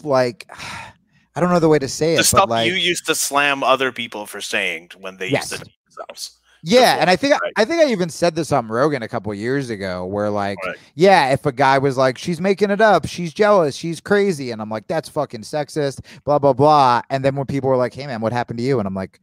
like 0.03 0.49
I 1.35 1.39
don't 1.41 1.51
know 1.51 1.59
the 1.59 1.69
way 1.69 1.79
to 1.79 1.87
say 1.87 2.15
it. 2.15 2.17
The 2.17 2.23
stuff 2.25 2.41
but 2.41 2.49
like 2.49 2.67
you 2.67 2.73
used 2.73 3.05
to 3.05 3.15
slam 3.15 3.63
other 3.63 3.91
people 3.91 4.25
for 4.25 4.41
saying 4.41 4.91
when 4.99 5.17
they 5.17 5.29
Yes. 5.29 5.51
used 5.51 5.63
to 5.63 5.69
do 5.69 5.71
themselves. 5.85 6.35
Yeah, 6.61 6.95
before, 6.95 7.01
and 7.01 7.09
I 7.09 7.15
think 7.15 7.41
right. 7.41 7.53
I 7.55 7.63
think 7.63 7.81
I 7.81 7.89
even 7.91 8.09
said 8.09 8.35
this 8.35 8.51
on 8.51 8.67
Rogan 8.67 9.01
a 9.01 9.07
couple 9.07 9.33
years 9.33 9.69
ago, 9.69 10.05
where 10.05 10.29
like, 10.29 10.57
Right. 10.65 10.75
yeah, 10.95 11.29
if 11.29 11.45
a 11.45 11.53
guy 11.53 11.77
was 11.77 11.95
like, 11.95 12.17
"She's 12.17 12.41
making 12.41 12.69
it 12.69 12.81
up, 12.81 13.07
she's 13.07 13.33
jealous, 13.33 13.75
she's 13.77 14.01
crazy," 14.01 14.51
and 14.51 14.61
I'm 14.61 14.69
like, 14.69 14.85
"That's 14.87 15.07
fucking 15.07 15.43
sexist," 15.43 16.01
blah 16.25 16.37
blah 16.37 16.51
blah. 16.51 17.01
And 17.09 17.23
then 17.23 17.37
when 17.37 17.45
people 17.45 17.69
were 17.69 17.77
like, 17.77 17.93
"Hey 17.93 18.05
man, 18.07 18.19
what 18.19 18.33
happened 18.33 18.57
to 18.59 18.63
you?" 18.65 18.79
and 18.79 18.85
I'm 18.85 18.93
like, 18.93 19.21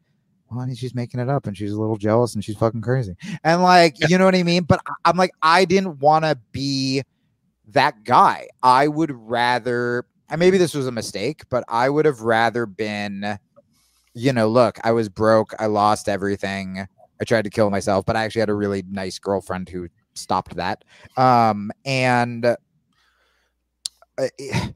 "Well, 0.49 0.61
honey, 0.61 0.75
she's 0.76 0.95
making 0.95 1.21
it 1.21 1.28
up, 1.28 1.47
and 1.47 1.54
she's 1.54 1.73
a 1.73 1.78
little 1.78 1.99
jealous, 1.99 2.35
and 2.35 2.42
she's 2.42 2.56
fucking 2.56 2.80
crazy," 2.80 3.14
and 3.45 3.62
like, 3.62 3.97
you 4.09 4.16
know 4.16 4.25
what 4.25 4.35
I 4.35 4.42
mean? 4.42 4.62
But 4.62 4.80
I'm 5.04 5.18
like, 5.18 5.33
I 5.42 5.66
didn't 5.66 5.99
want 6.00 6.25
to 6.25 6.38
be 6.52 7.02
that 7.68 8.02
guy. 8.04 8.49
I 8.62 8.88
would 8.88 9.11
rather, 9.11 10.06
and 10.28 10.38
maybe 10.38 10.59
this 10.59 10.75
was 10.75 10.87
a 10.87 10.92
mistake, 10.92 11.42
but 11.49 11.64
I 11.68 11.88
would 11.88 12.04
have 12.04 12.21
rather 12.21 12.66
been, 12.66 13.38
you 14.14 14.33
know, 14.33 14.49
look, 14.49 14.78
I 14.85 14.92
was 14.92 15.09
broke, 15.09 15.52
I 15.59 15.66
lost 15.66 16.09
everything. 16.09 16.87
I 17.21 17.25
tried 17.25 17.45
to 17.45 17.50
kill 17.50 17.71
myself, 17.71 18.04
but 18.04 18.16
I 18.16 18.25
actually 18.25 18.40
had 18.40 18.50
a 18.50 18.54
really 18.54 18.83
nice 18.90 19.18
girlfriend 19.18 19.68
who 19.68 19.88
stopped 20.14 20.56
that. 20.56 20.85
Um, 21.16 21.71
and 21.85 22.45
uh, 22.45 22.56
eh, 24.18 24.68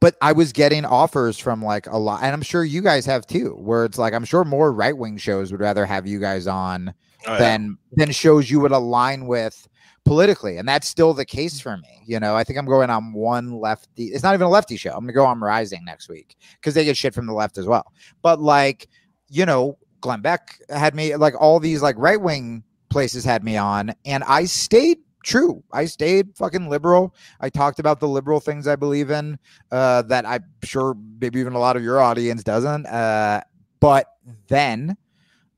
but 0.00 0.16
I 0.22 0.32
was 0.32 0.52
getting 0.52 0.84
offers 0.84 1.38
from 1.38 1.62
like 1.62 1.86
a 1.86 1.96
lot, 1.98 2.22
and 2.22 2.32
I'm 2.32 2.42
sure 2.42 2.64
you 2.64 2.80
guys 2.82 3.04
have 3.06 3.26
too, 3.26 3.50
where 3.58 3.84
it's 3.84 3.98
like 3.98 4.14
I'm 4.14 4.24
sure 4.24 4.44
more 4.44 4.72
right 4.72 4.96
wing 4.96 5.16
shows 5.18 5.50
would 5.52 5.60
rather 5.60 5.84
have 5.84 6.06
you 6.06 6.20
guys 6.20 6.46
on 6.46 6.94
Oh, 7.26 7.32
yeah. 7.32 7.38
than 7.38 7.78
than 7.92 8.12
shows 8.12 8.48
you 8.48 8.60
would 8.60 8.70
align 8.70 9.26
with 9.26 9.68
politically, 10.08 10.56
and 10.56 10.66
that's 10.66 10.88
still 10.88 11.12
the 11.12 11.24
case 11.24 11.60
for 11.60 11.76
me. 11.76 12.02
You 12.06 12.18
know, 12.18 12.34
I 12.34 12.42
think 12.42 12.58
I'm 12.58 12.66
going 12.66 12.90
on 12.90 13.12
one 13.12 13.52
lefty. 13.52 14.06
It's 14.06 14.22
not 14.22 14.34
even 14.34 14.46
a 14.46 14.50
lefty 14.50 14.76
show. 14.76 14.90
I'm 14.90 15.00
gonna 15.00 15.12
go 15.12 15.26
on 15.26 15.40
Rising 15.40 15.84
next 15.84 16.08
week 16.08 16.36
because 16.54 16.74
they 16.74 16.84
get 16.84 16.96
shit 16.96 17.14
from 17.14 17.26
the 17.26 17.34
left 17.34 17.58
as 17.58 17.66
well. 17.66 17.92
But 18.22 18.40
like, 18.40 18.88
you 19.28 19.44
know, 19.44 19.78
Glenn 20.00 20.22
Beck 20.22 20.60
had 20.70 20.94
me 20.94 21.14
like 21.16 21.34
all 21.40 21.60
these 21.60 21.82
like 21.82 21.96
right 21.98 22.20
wing 22.20 22.64
places 22.88 23.24
had 23.24 23.44
me 23.44 23.56
on, 23.56 23.94
and 24.06 24.24
I 24.24 24.44
stayed 24.44 24.98
true. 25.22 25.62
I 25.72 25.84
stayed 25.84 26.34
fucking 26.36 26.68
liberal. 26.68 27.14
I 27.40 27.50
talked 27.50 27.78
about 27.78 28.00
the 28.00 28.08
liberal 28.08 28.40
things 28.40 28.66
I 28.66 28.76
believe 28.76 29.10
in 29.10 29.38
uh, 29.70 30.02
that 30.02 30.24
I'm 30.26 30.44
sure 30.62 30.96
maybe 31.20 31.38
even 31.38 31.52
a 31.52 31.58
lot 31.58 31.76
of 31.76 31.82
your 31.82 32.00
audience 32.00 32.42
doesn't. 32.42 32.86
Uh, 32.86 33.42
but 33.80 34.06
then, 34.48 34.96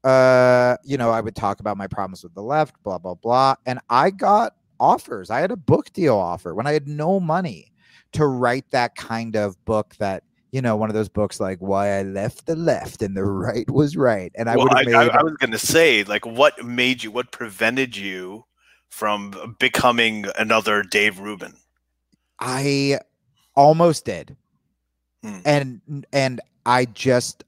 uh, 0.05 0.77
you 0.85 0.97
know, 0.97 1.11
I 1.11 1.21
would 1.21 1.37
talk 1.37 1.61
about 1.61 1.77
my 1.77 1.87
problems 1.87 2.23
with 2.23 2.35
the 2.35 2.43
left, 2.43 2.83
blah 2.83 2.99
blah 2.99 3.15
blah, 3.15 3.57
and 3.67 3.79
I 3.89 4.11
got 4.11 4.55
offers. 4.79 5.31
I 5.31 5.41
had 5.41 5.51
a 5.51 5.57
book 5.57 5.93
deal 5.93 6.17
offer 6.17 6.55
when 6.55 6.67
I 6.67 6.73
had 6.73 6.89
no 6.89 7.21
money 7.21 7.73
to 8.13 8.27
write 8.27 8.71
that 8.71 8.97
kind 8.97 9.37
of 9.37 9.63
book 9.65 9.95
that 9.99 10.25
you 10.53 10.61
know, 10.61 10.77
one 10.77 10.91
of 10.91 10.95
those 10.95 11.09
books 11.09 11.39
like 11.39 11.59
Why 11.59 11.99
I 11.99 12.03
Left 12.03 12.47
the 12.47 12.57
Left 12.57 13.03
and 13.03 13.17
the 13.17 13.25
Right 13.25 13.71
Was 13.71 13.97
Right. 13.97 14.33
And 14.35 14.49
I 14.49 14.57
well, 14.57 14.65
would 14.65 14.75
I, 14.75 14.79
have 14.79 14.87
made 14.87 14.95
I, 14.95 15.19
I 15.19 15.23
was 15.23 15.35
going 15.35 15.53
to 15.53 15.59
say, 15.59 16.03
like, 16.05 16.27
what 16.27 16.65
made 16.65 17.03
you, 17.03 17.11
what 17.11 17.31
prevented 17.31 17.97
you 17.97 18.45
from 18.89 19.57
becoming 19.59 20.27
another 20.39 20.83
Dave 20.83 21.21
Rubin? 21.21 21.55
I 22.41 22.99
almost 23.55 24.05
did. 24.05 24.37
Hmm. 25.23 25.39
And 25.45 26.07
and 26.13 26.41
I 26.65 26.87
just 26.87 27.45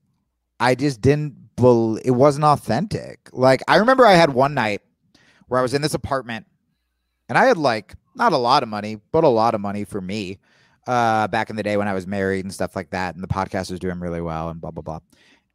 I 0.61 0.75
just 0.75 1.01
didn't 1.01 1.42
bel 1.63 1.97
it 2.05 2.11
wasn't 2.11 2.45
authentic. 2.45 3.31
Like 3.33 3.63
I 3.69 3.77
remember 3.77 4.05
I 4.05 4.15
had 4.15 4.35
one 4.35 4.55
night 4.55 4.83
where 5.49 5.59
I 5.59 5.63
was 5.63 5.75
in 5.75 5.83
this 5.83 5.95
apartment 5.95 6.47
and 7.29 7.39
I 7.39 7.47
had 7.47 7.57
like 7.57 7.95
not 8.15 8.33
a 8.33 8.39
lot 8.39 8.63
of 8.63 8.69
money, 8.69 8.99
but 9.13 9.25
a 9.25 9.29
lot 9.29 9.55
of 9.55 9.61
money 9.61 9.85
for 9.85 10.01
me 10.01 10.39
uh 10.87 11.29
back 11.29 11.49
in 11.49 11.57
the 11.57 11.63
day 11.63 11.77
when 11.77 11.89
I 11.89 11.95
was 11.95 12.07
married 12.07 12.45
and 12.45 12.53
stuff 12.53 12.75
like 12.75 12.91
that 12.91 13.15
and 13.15 13.23
the 13.23 13.29
podcast 13.29 13.71
was 13.71 13.79
doing 13.79 14.01
really 14.01 14.21
well 14.21 14.49
and 14.49 14.61
blah 14.61 14.71
blah 14.71 14.83
blah. 14.83 15.01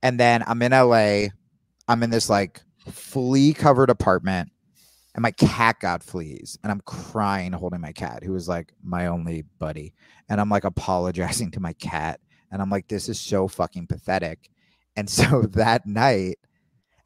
And 0.01 0.19
then 0.19 0.43
I'm 0.47 0.61
in 0.61 0.71
LA. 0.71 1.29
I'm 1.87 2.03
in 2.03 2.09
this 2.09 2.29
like 2.29 2.61
flea 2.91 3.53
covered 3.53 3.89
apartment 3.89 4.51
and 5.15 5.23
my 5.23 5.31
cat 5.31 5.79
got 5.79 6.03
fleas 6.03 6.57
and 6.63 6.71
I'm 6.71 6.81
crying 6.81 7.51
holding 7.51 7.81
my 7.81 7.91
cat 7.91 8.23
who 8.23 8.33
was 8.33 8.47
like 8.47 8.73
my 8.83 9.07
only 9.07 9.43
buddy 9.59 9.93
and 10.29 10.39
I'm 10.39 10.49
like 10.49 10.63
apologizing 10.63 11.51
to 11.51 11.59
my 11.59 11.73
cat 11.73 12.19
and 12.51 12.61
I'm 12.61 12.69
like 12.69 12.87
this 12.87 13.09
is 13.09 13.19
so 13.19 13.47
fucking 13.47 13.87
pathetic. 13.87 14.49
And 14.97 15.09
so 15.09 15.41
that 15.53 15.85
night 15.85 16.39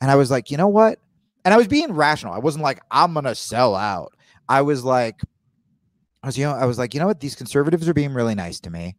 and 0.02 0.10
I 0.10 0.16
was 0.16 0.32
like, 0.32 0.50
"You 0.50 0.58
know 0.58 0.68
what?" 0.68 0.98
And 1.46 1.54
I 1.54 1.58
was 1.58 1.68
being 1.68 1.94
rational. 1.94 2.34
I 2.34 2.40
wasn't 2.40 2.64
like 2.64 2.82
I'm 2.90 3.14
to 3.14 3.36
sell 3.36 3.76
out. 3.76 4.14
I 4.50 4.64
was 4.64 4.84
like 4.84 5.22
I 6.24 6.28
was 6.28 6.38
you 6.38 6.46
know 6.46 6.54
I 6.54 6.66
was 6.66 6.80
like, 6.80 6.96
"You 6.96 7.00
know 7.00 7.08
what? 7.08 7.20
These 7.20 7.36
conservatives 7.36 7.88
are 7.88 7.94
being 7.94 8.14
really 8.14 8.36
nice 8.36 8.60
to 8.62 8.72
me." 8.72 8.96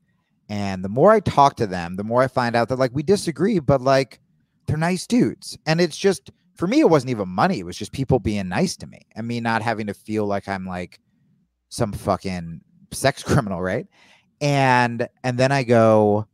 And 0.48 0.84
the 0.84 0.88
more 0.88 1.10
I 1.10 1.20
talk 1.20 1.56
to 1.56 1.66
them, 1.66 1.96
the 1.96 2.04
more 2.04 2.22
I 2.22 2.28
find 2.28 2.54
out 2.54 2.68
that 2.68 2.78
like 2.78 2.94
we 2.94 3.02
disagree, 3.02 3.58
but 3.58 3.80
like 3.80 4.20
they're 4.66 4.76
nice 4.76 5.06
dudes. 5.06 5.58
And 5.66 5.80
it's 5.80 5.96
just 5.96 6.30
for 6.56 6.66
me, 6.66 6.80
it 6.80 6.90
wasn't 6.90 7.10
even 7.10 7.28
money. 7.28 7.58
It 7.58 7.66
was 7.66 7.76
just 7.76 7.92
people 7.92 8.18
being 8.18 8.48
nice 8.48 8.76
to 8.76 8.86
me 8.86 9.00
and 9.16 9.26
me 9.26 9.40
not 9.40 9.62
having 9.62 9.86
to 9.86 9.94
feel 9.94 10.26
like 10.26 10.48
I'm 10.48 10.66
like 10.66 11.00
some 11.70 11.92
fucking 11.92 12.60
sex 12.92 13.22
criminal, 13.24 13.60
right? 13.60 13.86
And 14.40 15.08
and 15.24 15.38
then 15.38 15.52
I 15.52 15.62
go, 15.62 16.26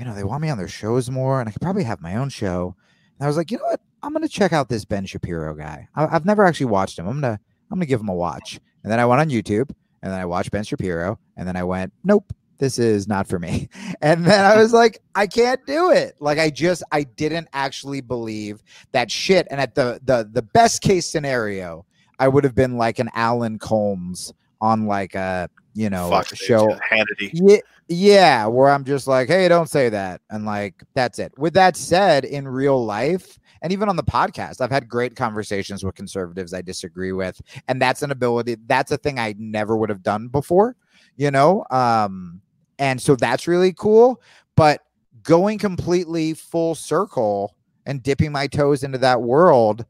you 0.00 0.06
know, 0.06 0.14
they 0.14 0.24
want 0.24 0.40
me 0.40 0.48
on 0.48 0.56
their 0.56 0.66
shows 0.66 1.10
more, 1.10 1.40
and 1.40 1.48
I 1.48 1.52
could 1.52 1.60
probably 1.60 1.84
have 1.84 2.00
my 2.00 2.16
own 2.16 2.30
show. 2.30 2.74
And 3.18 3.24
I 3.24 3.28
was 3.28 3.36
like, 3.36 3.50
you 3.50 3.58
know 3.58 3.64
what? 3.64 3.82
I'm 4.02 4.14
gonna 4.14 4.28
check 4.28 4.50
out 4.50 4.70
this 4.70 4.86
Ben 4.86 5.04
Shapiro 5.04 5.54
guy. 5.54 5.86
I, 5.94 6.06
I've 6.06 6.24
never 6.24 6.46
actually 6.46 6.66
watched 6.66 6.98
him. 6.98 7.06
I'm 7.06 7.20
gonna 7.20 7.38
I'm 7.70 7.76
gonna 7.76 7.84
give 7.84 8.00
him 8.00 8.08
a 8.08 8.14
watch. 8.14 8.58
And 8.82 8.90
then 8.90 8.98
I 8.98 9.04
went 9.04 9.20
on 9.20 9.28
YouTube, 9.28 9.70
and 10.02 10.10
then 10.10 10.18
I 10.18 10.24
watched 10.24 10.52
Ben 10.52 10.64
Shapiro, 10.64 11.18
and 11.36 11.46
then 11.46 11.54
I 11.54 11.64
went, 11.64 11.92
nope, 12.02 12.32
this 12.56 12.78
is 12.78 13.06
not 13.06 13.28
for 13.28 13.38
me. 13.38 13.68
And 14.02 14.24
then 14.24 14.42
I 14.42 14.56
was 14.56 14.72
like, 14.72 15.02
I 15.14 15.26
can't 15.26 15.60
do 15.66 15.90
it. 15.90 16.14
Like 16.18 16.38
I 16.38 16.48
just 16.48 16.82
I 16.90 17.02
didn't 17.02 17.48
actually 17.52 18.00
believe 18.00 18.62
that 18.92 19.10
shit. 19.10 19.46
And 19.50 19.60
at 19.60 19.74
the 19.74 20.00
the 20.02 20.26
the 20.32 20.40
best 20.40 20.80
case 20.80 21.06
scenario, 21.06 21.84
I 22.18 22.28
would 22.28 22.44
have 22.44 22.54
been 22.54 22.78
like 22.78 22.98
an 22.98 23.10
Alan 23.12 23.58
Colmes 23.58 24.32
on 24.62 24.86
like 24.86 25.14
a 25.14 25.50
you 25.80 25.88
know 25.88 26.10
Fuck 26.10 26.36
show. 26.36 26.78
Hannity. 26.92 27.30
Yeah, 27.32 27.56
yeah, 27.88 28.46
where 28.46 28.68
I'm 28.68 28.84
just 28.84 29.06
like, 29.06 29.28
hey, 29.28 29.48
don't 29.48 29.68
say 29.68 29.88
that. 29.88 30.20
And 30.28 30.44
like, 30.44 30.82
that's 30.94 31.18
it. 31.18 31.32
With 31.38 31.54
that 31.54 31.74
said, 31.74 32.26
in 32.26 32.46
real 32.46 32.84
life, 32.84 33.38
and 33.62 33.72
even 33.72 33.88
on 33.88 33.96
the 33.96 34.02
podcast, 34.02 34.60
I've 34.60 34.70
had 34.70 34.88
great 34.90 35.16
conversations 35.16 35.82
with 35.82 35.94
conservatives 35.94 36.52
I 36.52 36.60
disagree 36.60 37.12
with. 37.12 37.40
And 37.66 37.80
that's 37.80 38.02
an 38.02 38.10
ability, 38.10 38.58
that's 38.66 38.92
a 38.92 38.98
thing 38.98 39.18
I 39.18 39.34
never 39.38 39.74
would 39.74 39.88
have 39.88 40.02
done 40.02 40.28
before, 40.28 40.76
you 41.16 41.30
know? 41.30 41.64
Um, 41.70 42.42
and 42.78 43.00
so 43.00 43.16
that's 43.16 43.48
really 43.48 43.72
cool. 43.72 44.20
But 44.56 44.82
going 45.22 45.58
completely 45.58 46.34
full 46.34 46.74
circle 46.74 47.56
and 47.86 48.02
dipping 48.02 48.32
my 48.32 48.46
toes 48.48 48.82
into 48.82 48.98
that 48.98 49.22
world, 49.22 49.86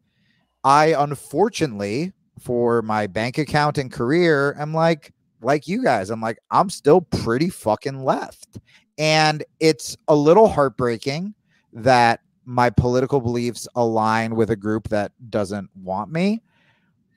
I 0.63 0.95
unfortunately, 0.97 2.13
for 2.39 2.81
my 2.81 3.09
bank 3.09 3.39
account 3.39 3.77
and 3.77 3.91
career, 3.91 4.57
I'm 4.59 4.73
like, 4.73 5.13
like 5.43 5.67
you 5.69 5.83
guys, 5.83 6.11
I'm 6.11 6.21
like, 6.21 6.39
I'm 6.51 6.71
still 6.71 7.01
pretty 7.01 7.49
fucking 7.49 8.03
left. 8.05 8.59
And 8.99 9.43
it's 9.61 9.97
a 10.09 10.15
little 10.15 10.49
heartbreaking 10.49 11.35
that 11.73 12.21
my 12.45 12.69
political 12.71 13.21
beliefs 13.21 13.67
align 13.75 14.35
with 14.35 14.51
a 14.51 14.57
group 14.57 14.89
that 14.89 15.13
doesn't 15.31 15.71
want 15.75 16.11
me. 16.11 16.43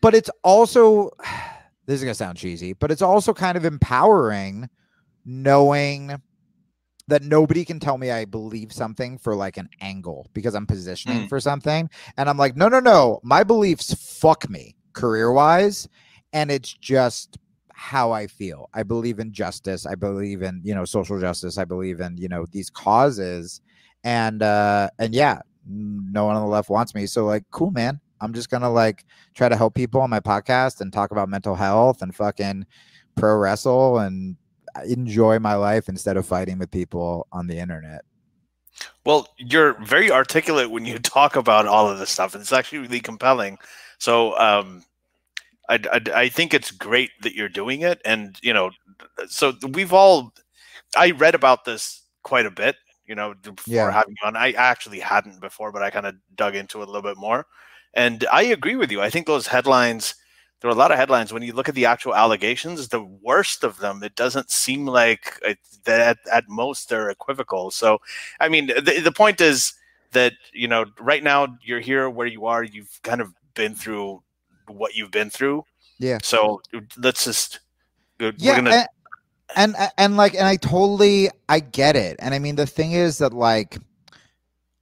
But 0.01 0.13
it's 0.15 0.29
also, 0.43 1.09
this 1.85 1.95
is 1.95 2.03
going 2.03 2.11
to 2.11 2.15
sound 2.15 2.37
cheesy, 2.37 2.73
but 2.73 2.91
it's 2.91 3.01
also 3.01 3.33
kind 3.33 3.57
of 3.57 3.65
empowering 3.65 4.69
knowing 5.25 6.15
that 7.07 7.23
nobody 7.23 7.65
can 7.65 7.79
tell 7.79 7.97
me 7.97 8.11
I 8.11 8.23
believe 8.25 8.71
something 8.71 9.17
for 9.17 9.35
like 9.35 9.57
an 9.57 9.67
angle 9.81 10.29
because 10.33 10.55
I'm 10.55 10.65
positioning 10.65 11.25
Mm. 11.25 11.29
for 11.29 11.39
something. 11.39 11.89
And 12.17 12.29
I'm 12.29 12.37
like, 12.37 12.55
no, 12.55 12.69
no, 12.69 12.79
no. 12.79 13.19
My 13.23 13.43
beliefs 13.43 13.93
fuck 13.93 14.49
me 14.49 14.75
career 14.93 15.31
wise. 15.31 15.89
And 16.31 16.49
it's 16.49 16.73
just 16.73 17.37
how 17.83 18.13
I 18.13 18.27
feel. 18.27 18.69
I 18.73 18.83
believe 18.83 19.19
in 19.19 19.33
justice. 19.33 19.85
I 19.85 19.95
believe 19.95 20.41
in, 20.41 20.61
you 20.63 20.73
know, 20.73 20.85
social 20.85 21.19
justice. 21.19 21.57
I 21.57 21.65
believe 21.65 21.99
in, 21.99 22.15
you 22.15 22.29
know, 22.29 22.45
these 22.49 22.69
causes. 22.69 23.59
And 24.05 24.41
uh 24.41 24.89
and 24.99 25.13
yeah, 25.13 25.41
no 25.67 26.23
one 26.23 26.37
on 26.37 26.43
the 26.43 26.47
left 26.47 26.69
wants 26.69 26.95
me. 26.95 27.05
So 27.07 27.25
like, 27.25 27.43
cool, 27.51 27.71
man. 27.71 27.99
I'm 28.21 28.33
just 28.33 28.49
gonna 28.49 28.71
like 28.71 29.03
try 29.35 29.49
to 29.49 29.57
help 29.57 29.75
people 29.75 29.99
on 29.99 30.09
my 30.09 30.21
podcast 30.21 30.79
and 30.79 30.93
talk 30.93 31.11
about 31.11 31.27
mental 31.27 31.55
health 31.55 32.01
and 32.01 32.15
fucking 32.15 32.65
pro 33.15 33.35
wrestle 33.35 33.99
and 33.99 34.37
enjoy 34.85 35.39
my 35.39 35.55
life 35.55 35.89
instead 35.89 36.15
of 36.15 36.25
fighting 36.25 36.59
with 36.59 36.71
people 36.71 37.27
on 37.33 37.47
the 37.47 37.57
internet. 37.57 38.05
Well, 39.05 39.27
you're 39.37 39.73
very 39.83 40.09
articulate 40.09 40.71
when 40.71 40.85
you 40.85 40.99
talk 41.17 41.35
about 41.35 41.67
all 41.67 41.89
of 41.89 41.99
this 41.99 42.11
stuff. 42.11 42.33
and 42.33 42.41
It's 42.41 42.53
actually 42.53 42.79
really 42.79 43.01
compelling. 43.01 43.57
So, 43.97 44.37
um, 44.39 44.85
I, 45.69 45.79
I, 45.91 46.01
I 46.15 46.29
think 46.29 46.53
it's 46.53 46.71
great 46.71 47.11
that 47.21 47.35
you're 47.35 47.49
doing 47.49 47.81
it. 47.81 48.01
And, 48.05 48.37
you 48.41 48.53
know, 48.53 48.71
so 49.27 49.53
we've 49.71 49.93
all, 49.93 50.33
I 50.95 51.11
read 51.11 51.35
about 51.35 51.65
this 51.65 52.03
quite 52.23 52.45
a 52.45 52.51
bit, 52.51 52.75
you 53.05 53.15
know, 53.15 53.33
before 53.41 53.73
Yeah. 53.73 53.91
having 53.91 54.15
on. 54.23 54.35
I 54.35 54.51
actually 54.51 54.99
hadn't 54.99 55.39
before, 55.39 55.71
but 55.71 55.81
I 55.81 55.89
kind 55.89 56.05
of 56.05 56.15
dug 56.35 56.55
into 56.55 56.81
it 56.81 56.87
a 56.87 56.91
little 56.91 57.01
bit 57.01 57.17
more. 57.17 57.45
And 57.93 58.25
I 58.31 58.43
agree 58.43 58.75
with 58.75 58.91
you. 58.91 59.01
I 59.01 59.09
think 59.09 59.27
those 59.27 59.47
headlines 59.47 60.15
there 60.63 60.69
were 60.69 60.75
a 60.75 60.79
lot 60.79 60.91
of 60.91 60.97
headlines. 60.97 61.33
When 61.33 61.43
you 61.43 61.51
look 61.51 61.67
at 61.67 61.75
the 61.75 61.85
actual 61.85 62.15
allegations, 62.15 62.87
the 62.87 63.03
worst 63.03 63.65
of 63.65 63.79
them, 63.79 64.01
it 64.01 64.15
doesn't 64.15 64.49
seem 64.49 64.85
like 64.85 65.37
it, 65.43 65.57
that 65.83 66.19
at 66.31 66.45
most 66.47 66.87
they're 66.87 67.09
equivocal. 67.09 67.69
So, 67.69 67.99
I 68.39 68.47
mean, 68.47 68.67
the, 68.67 69.01
the 69.03 69.11
point 69.11 69.41
is 69.41 69.73
that 70.13 70.31
you 70.53 70.69
know, 70.69 70.85
right 71.01 71.21
now 71.21 71.57
you're 71.61 71.81
here 71.81 72.09
where 72.09 72.27
you 72.27 72.45
are. 72.45 72.63
You've 72.63 72.97
kind 73.03 73.19
of 73.19 73.33
been 73.55 73.75
through 73.75 74.23
what 74.73 74.95
you've 74.95 75.11
been 75.11 75.29
through. 75.29 75.63
Yeah. 75.99 76.19
So 76.21 76.61
let's 76.97 77.25
just. 77.25 77.59
We're 78.19 78.33
yeah, 78.37 78.55
gonna, 78.55 78.87
and, 79.55 79.75
and 79.75 79.91
and 79.97 80.17
like, 80.17 80.33
and 80.33 80.45
I 80.45 80.55
totally 80.55 81.29
I 81.49 81.59
get 81.59 81.95
it. 81.95 82.15
And 82.19 82.33
I 82.33 82.39
mean, 82.39 82.55
the 82.55 82.67
thing 82.67 82.93
is 82.93 83.17
that 83.17 83.33
like, 83.33 83.77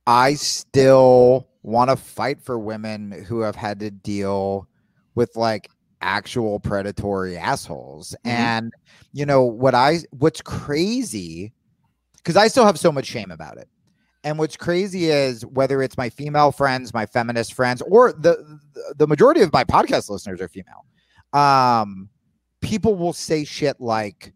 I 0.05 0.33
still 0.36 1.48
want 1.63 1.89
to 1.89 1.95
fight 1.95 2.41
for 2.41 2.60
women 2.60 3.12
who 3.27 3.41
have 3.41 3.55
had 3.55 3.79
to 3.79 3.91
deal 3.91 4.67
with 5.15 5.36
like 5.36 5.69
actual 6.01 6.60
predatory 6.60 7.38
assholes. 7.38 8.15
Mhm. 8.25 8.31
And 8.31 8.74
you 9.13 9.25
know 9.25 9.43
what 9.43 9.75
I 9.75 10.00
what's 10.12 10.41
crazy 10.41 11.53
because 12.17 12.36
I 12.36 12.48
still 12.48 12.65
have 12.65 12.79
so 12.79 12.91
much 12.91 13.05
shame 13.05 13.31
about 13.31 13.57
it. 13.57 13.67
And 14.24 14.38
what's 14.38 14.56
crazy 14.56 15.06
is 15.06 15.46
whether 15.46 15.82
it's 15.82 15.98
my 15.98 16.10
female 16.10 16.51
friends, 16.51 16.94
my 16.94 17.06
feminist 17.06 17.54
friends, 17.54 17.82
or 17.82 18.13
the 18.13 18.60
the 18.96 19.08
majority 19.08 19.42
of 19.42 19.51
my 19.51 19.63
podcast 19.63 20.10
listeners 20.10 20.40
are 20.42 20.48
female. 20.48 20.86
Um, 21.34 22.10
people 22.62 22.96
will 22.96 23.13
say 23.13 23.44
shit 23.44 23.80
like, 23.80 24.34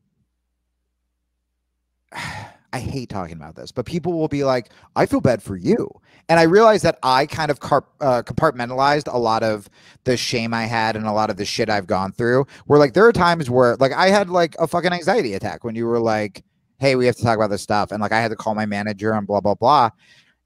I 2.73 2.79
hate 2.79 3.07
talking 3.07 3.37
about 3.37 3.55
this, 3.55 3.71
but 3.71 3.85
people 3.85 4.13
will 4.13 4.27
be 4.27 4.43
like, 4.43 4.69
I 4.97 5.05
feel 5.05 5.21
bad 5.21 5.41
for 5.41 5.55
you. 5.55 5.89
And 6.27 6.41
I 6.41 6.43
realize 6.43 6.81
that 6.81 6.99
I 7.03 7.25
kind 7.25 7.49
of 7.49 7.61
car- 7.61 7.85
uh, 8.01 8.21
compartmentalized 8.23 9.13
a 9.13 9.17
lot 9.17 9.43
of 9.43 9.69
the 10.03 10.17
shame 10.17 10.53
I 10.53 10.65
had 10.65 10.97
and 10.97 11.05
a 11.05 11.13
lot 11.13 11.29
of 11.29 11.37
the 11.37 11.45
shit 11.45 11.69
I've 11.69 11.87
gone 11.87 12.11
through. 12.11 12.47
Where 12.65 12.77
like 12.77 12.93
there 12.93 13.05
are 13.05 13.13
times 13.13 13.49
where 13.49 13.77
like 13.77 13.93
I 13.93 14.09
had 14.09 14.29
like 14.29 14.55
a 14.59 14.67
fucking 14.67 14.91
anxiety 14.91 15.35
attack 15.35 15.63
when 15.63 15.75
you 15.75 15.85
were 15.85 15.99
like, 15.99 16.43
hey, 16.77 16.95
we 16.95 17.05
have 17.05 17.15
to 17.15 17.23
talk 17.23 17.37
about 17.37 17.49
this 17.49 17.61
stuff. 17.61 17.91
And 17.91 18.01
like 18.01 18.11
I 18.11 18.19
had 18.19 18.29
to 18.29 18.35
call 18.35 18.55
my 18.55 18.65
manager 18.65 19.13
and 19.13 19.25
blah, 19.25 19.41
blah, 19.41 19.55
blah. 19.55 19.89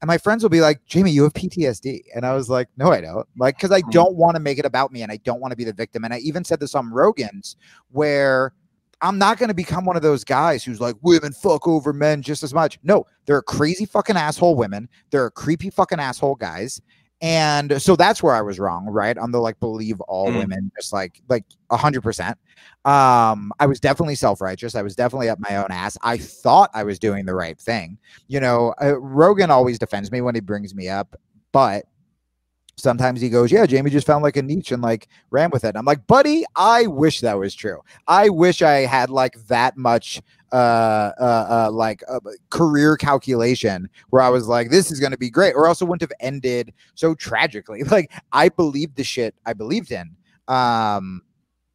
And 0.00 0.08
my 0.08 0.16
friends 0.16 0.42
will 0.42 0.50
be 0.50 0.62
like, 0.62 0.84
Jamie, 0.86 1.10
you 1.10 1.22
have 1.24 1.34
PTSD. 1.34 2.04
And 2.14 2.24
I 2.24 2.34
was 2.34 2.48
like, 2.48 2.68
no, 2.76 2.90
I 2.90 3.02
don't. 3.02 3.26
Like, 3.36 3.56
because 3.56 3.70
I 3.70 3.80
hmm. 3.80 3.90
don't 3.90 4.16
want 4.16 4.36
to 4.36 4.40
make 4.40 4.58
it 4.58 4.64
about 4.64 4.92
me 4.92 5.02
and 5.02 5.12
I 5.12 5.18
don't 5.18 5.40
want 5.40 5.52
to 5.52 5.56
be 5.56 5.64
the 5.64 5.72
victim. 5.72 6.04
And 6.04 6.14
I 6.14 6.18
even 6.18 6.44
said 6.44 6.60
this 6.60 6.74
on 6.74 6.90
Rogan's 6.90 7.56
where 7.90 8.54
I'm 9.02 9.18
not 9.18 9.38
going 9.38 9.48
to 9.48 9.54
become 9.54 9.84
one 9.84 9.96
of 9.96 10.02
those 10.02 10.24
guys 10.24 10.62
who's 10.62 10.80
like, 10.80 10.96
women 11.02 11.32
fuck 11.32 11.66
over 11.66 11.92
men 11.92 12.22
just 12.22 12.42
as 12.42 12.52
much. 12.52 12.78
No, 12.82 13.06
there 13.26 13.36
are 13.36 13.42
crazy 13.42 13.86
fucking 13.86 14.16
asshole 14.16 14.56
women. 14.56 14.88
There 15.10 15.24
are 15.24 15.30
creepy 15.30 15.70
fucking 15.70 16.00
asshole 16.00 16.36
guys. 16.36 16.80
And 17.22 17.82
so 17.82 17.96
that's 17.96 18.22
where 18.22 18.34
I 18.34 18.40
was 18.40 18.58
wrong, 18.58 18.86
right? 18.86 19.16
On 19.18 19.30
the 19.30 19.40
like 19.40 19.60
believe 19.60 20.00
all 20.02 20.30
Mm. 20.30 20.38
women, 20.38 20.72
just 20.76 20.92
like 20.92 21.20
like 21.28 21.44
a 21.70 21.76
hundred 21.76 22.02
percent. 22.02 22.38
Um, 22.86 23.52
I 23.60 23.66
was 23.66 23.78
definitely 23.78 24.14
self-righteous. 24.14 24.74
I 24.74 24.82
was 24.82 24.96
definitely 24.96 25.28
up 25.28 25.38
my 25.38 25.56
own 25.56 25.66
ass. 25.70 25.98
I 26.02 26.16
thought 26.16 26.70
I 26.72 26.82
was 26.84 26.98
doing 26.98 27.26
the 27.26 27.34
right 27.34 27.58
thing. 27.58 27.98
You 28.28 28.40
know, 28.40 28.74
uh, 28.82 28.98
Rogan 28.98 29.50
always 29.50 29.78
defends 29.78 30.10
me 30.10 30.22
when 30.22 30.34
he 30.34 30.40
brings 30.40 30.74
me 30.74 30.88
up, 30.88 31.14
but 31.52 31.84
sometimes 32.76 33.20
he 33.20 33.28
goes, 33.28 33.52
"Yeah, 33.52 33.66
Jamie 33.66 33.90
just 33.90 34.06
found 34.06 34.22
like 34.22 34.38
a 34.38 34.42
niche 34.42 34.72
and 34.72 34.82
like 34.82 35.08
ran 35.30 35.50
with 35.50 35.64
it." 35.64 35.76
I'm 35.76 35.84
like, 35.84 36.06
"Buddy, 36.06 36.44
I 36.56 36.86
wish 36.86 37.20
that 37.20 37.38
was 37.38 37.54
true. 37.54 37.80
I 38.08 38.30
wish 38.30 38.62
I 38.62 38.86
had 38.86 39.10
like 39.10 39.34
that 39.48 39.76
much 39.76 40.22
uh 40.52 41.12
uh, 41.20 41.66
uh 41.68 41.70
like 41.72 42.02
uh, 42.08 42.20
career 42.50 42.96
calculation 42.96 43.88
where 44.10 44.22
I 44.22 44.28
was 44.28 44.48
like, 44.48 44.70
this 44.70 44.90
is 44.90 45.00
going 45.00 45.12
to 45.12 45.18
be 45.18 45.30
great, 45.30 45.54
or 45.54 45.66
else 45.66 45.80
it 45.80 45.84
wouldn't 45.84 46.02
have 46.02 46.16
ended 46.20 46.72
so 46.94 47.14
tragically. 47.14 47.82
Like 47.90 48.12
I 48.32 48.48
believed 48.48 48.96
the 48.96 49.04
shit 49.04 49.34
I 49.46 49.52
believed 49.52 49.90
in. 49.90 50.14
Um, 50.48 51.22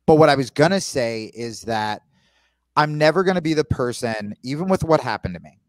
but 0.06 0.16
what 0.16 0.30
I 0.30 0.36
was 0.36 0.50
gonna 0.50 0.82
say 0.82 1.32
is 1.34 1.62
that 1.64 2.04
I'm 2.76 2.98
never 2.98 3.24
gonna 3.24 3.42
be 3.42 3.54
the 3.54 3.64
person, 3.64 4.36
even 4.44 4.68
with 4.68 4.84
what 4.84 5.02
happened 5.02 5.34
to 5.36 5.40
me, 5.40 5.60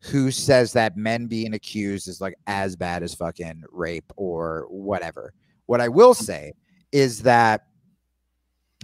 who 0.00 0.30
says 0.30 0.72
that 0.72 0.96
men 0.96 1.26
being 1.26 1.54
accused 1.54 2.08
is 2.08 2.20
like 2.20 2.34
as 2.46 2.76
bad 2.76 3.02
as 3.02 3.14
fucking 3.14 3.62
rape 3.70 4.12
or 4.16 4.66
whatever. 4.68 5.32
What 5.66 5.80
I 5.80 5.88
will 5.88 6.14
say 6.14 6.52
is 6.92 7.22
that, 7.22 7.66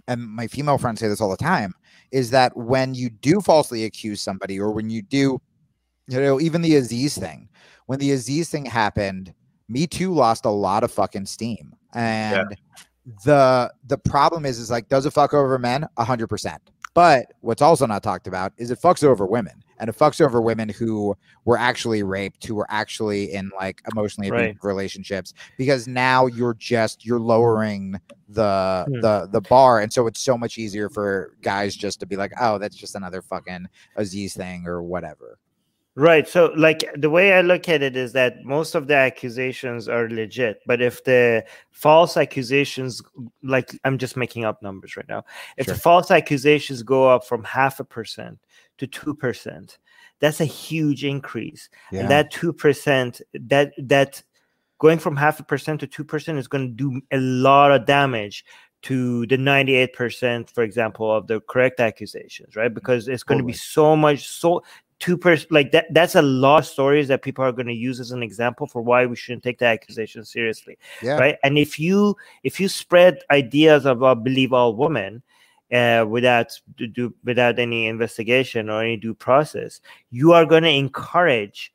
and 0.08 0.22
my 0.22 0.46
female 0.46 0.78
friends 0.78 1.00
say 1.00 1.08
this 1.08 1.20
all 1.20 1.30
the 1.30 1.36
time, 1.36 1.74
is 2.12 2.30
that 2.30 2.56
when 2.56 2.94
you 2.94 3.10
do 3.10 3.40
falsely 3.40 3.84
accuse 3.84 4.20
somebody, 4.20 4.58
or 4.58 4.70
when 4.70 4.90
you 4.90 5.02
do, 5.02 5.40
you 6.08 6.20
know, 6.20 6.40
even 6.40 6.62
the 6.62 6.76
Aziz 6.76 7.16
thing, 7.16 7.48
when 7.86 7.98
the 7.98 8.12
Aziz 8.12 8.48
thing 8.48 8.64
happened, 8.64 9.32
Me 9.68 9.86
Too 9.86 10.12
lost 10.12 10.44
a 10.44 10.50
lot 10.50 10.84
of 10.84 10.92
fucking 10.92 11.26
steam. 11.26 11.74
And 11.94 12.56
the 13.24 13.72
the 13.86 13.98
problem 13.98 14.46
is, 14.46 14.58
is 14.58 14.70
like, 14.70 14.88
does 14.88 15.06
it 15.06 15.12
fuck 15.12 15.34
over 15.34 15.58
men? 15.58 15.86
A 15.96 16.04
hundred 16.04 16.28
percent. 16.28 16.60
But 16.94 17.26
what's 17.40 17.62
also 17.62 17.86
not 17.86 18.02
talked 18.02 18.26
about 18.26 18.52
is 18.56 18.70
it 18.70 18.80
fucks 18.80 19.04
over 19.04 19.26
women, 19.26 19.62
and 19.80 19.88
it 19.90 19.96
fucks 19.96 20.20
over 20.20 20.40
women 20.40 20.68
who 20.68 21.16
were 21.46 21.58
actually 21.58 22.02
raped, 22.02 22.46
who 22.46 22.54
were 22.54 22.66
actually 22.70 23.32
in 23.32 23.50
like 23.58 23.82
emotionally 23.90 24.28
abusive 24.28 24.56
Right. 24.56 24.56
relationships, 24.62 25.34
because 25.56 25.88
now 25.88 26.26
you're 26.26 26.54
just 26.54 27.04
you're 27.04 27.18
lowering 27.18 27.98
the 28.28 28.84
Hmm. 28.86 29.00
the 29.00 29.28
the 29.32 29.40
bar, 29.40 29.80
and 29.80 29.92
so 29.92 30.06
it's 30.06 30.20
so 30.20 30.38
much 30.38 30.58
easier 30.58 30.88
for 30.88 31.34
guys 31.42 31.74
just 31.74 31.98
to 32.00 32.06
be 32.06 32.16
like, 32.16 32.32
oh, 32.40 32.58
that's 32.58 32.76
just 32.76 32.94
another 32.94 33.22
fucking 33.22 33.66
Aziz 33.96 34.34
thing 34.34 34.66
or 34.66 34.82
whatever. 34.82 35.38
Right. 35.96 36.26
So, 36.28 36.52
like, 36.56 36.88
the 36.96 37.10
way 37.10 37.32
I 37.32 37.40
look 37.40 37.68
at 37.68 37.82
it 37.82 37.96
is 37.96 38.12
that 38.12 38.44
most 38.44 38.76
of 38.76 38.86
the 38.86 38.94
accusations 38.94 39.88
are 39.88 40.08
legit. 40.08 40.60
But 40.64 40.80
if 40.80 41.02
the 41.02 41.44
false 41.72 42.16
accusations, 42.16 43.02
like, 43.42 43.76
I'm 43.84 43.98
just 43.98 44.16
making 44.16 44.44
up 44.44 44.62
numbers 44.62 44.96
right 44.96 45.08
now, 45.08 45.24
if 45.56 45.66
Sure. 45.66 45.74
the 45.74 45.80
false 45.80 46.12
accusations 46.12 46.84
go 46.84 47.08
up 47.10 47.26
from 47.26 47.42
half 47.42 47.80
a 47.80 47.84
percent 47.84 48.38
to 48.80 49.14
2%, 49.14 49.78
that's 50.18 50.40
a 50.40 50.44
huge 50.44 51.04
increase. 51.04 51.68
Yeah. 51.92 52.00
And 52.00 52.10
that 52.10 52.32
2%, 52.32 53.20
that, 53.34 53.72
that 53.78 54.22
going 54.78 54.98
from 54.98 55.16
half 55.16 55.40
a 55.40 55.44
percent 55.44 55.80
to 55.80 55.86
2% 55.86 56.38
is 56.38 56.48
going 56.48 56.68
to 56.68 56.90
do 56.90 57.00
a 57.12 57.18
lot 57.18 57.72
of 57.72 57.86
damage 57.86 58.44
to 58.82 59.26
the 59.26 59.36
98% 59.36 60.50
for 60.50 60.62
example 60.62 61.14
of 61.14 61.26
the 61.26 61.40
correct 61.42 61.80
accusations 61.80 62.56
right 62.56 62.72
because 62.72 63.08
it's 63.08 63.22
going 63.22 63.38
to 63.38 63.44
be 63.44 63.52
so 63.52 63.94
much 63.94 64.26
so 64.26 64.62
two 65.00 65.18
percent 65.18 65.52
like 65.52 65.72
that 65.72 65.86
that's 65.92 66.14
a 66.14 66.22
lot 66.22 66.58
of 66.58 66.66
stories 66.66 67.08
that 67.08 67.22
people 67.22 67.44
are 67.44 67.52
going 67.52 67.66
to 67.66 67.74
use 67.74 68.00
as 68.00 68.10
an 68.10 68.22
example 68.22 68.66
for 68.66 68.80
why 68.80 69.04
we 69.04 69.16
shouldn't 69.16 69.42
take 69.42 69.58
the 69.58 69.66
accusation 69.66 70.24
seriously 70.24 70.78
yeah. 71.02 71.18
right 71.18 71.36
and 71.42 71.58
if 71.58 71.78
you 71.78 72.16
if 72.42 72.58
you 72.60 72.68
spread 72.68 73.18
ideas 73.30 73.84
about 73.84 74.24
believe 74.24 74.52
all 74.52 74.74
women 74.74 75.22
uh, 75.72 76.04
without 76.08 76.58
do, 76.76 77.14
without 77.24 77.58
any 77.58 77.86
investigation 77.86 78.68
or 78.70 78.82
any 78.82 78.96
due 78.96 79.14
process 79.14 79.80
you 80.10 80.32
are 80.32 80.44
going 80.46 80.62
to 80.64 80.70
encourage 80.70 81.72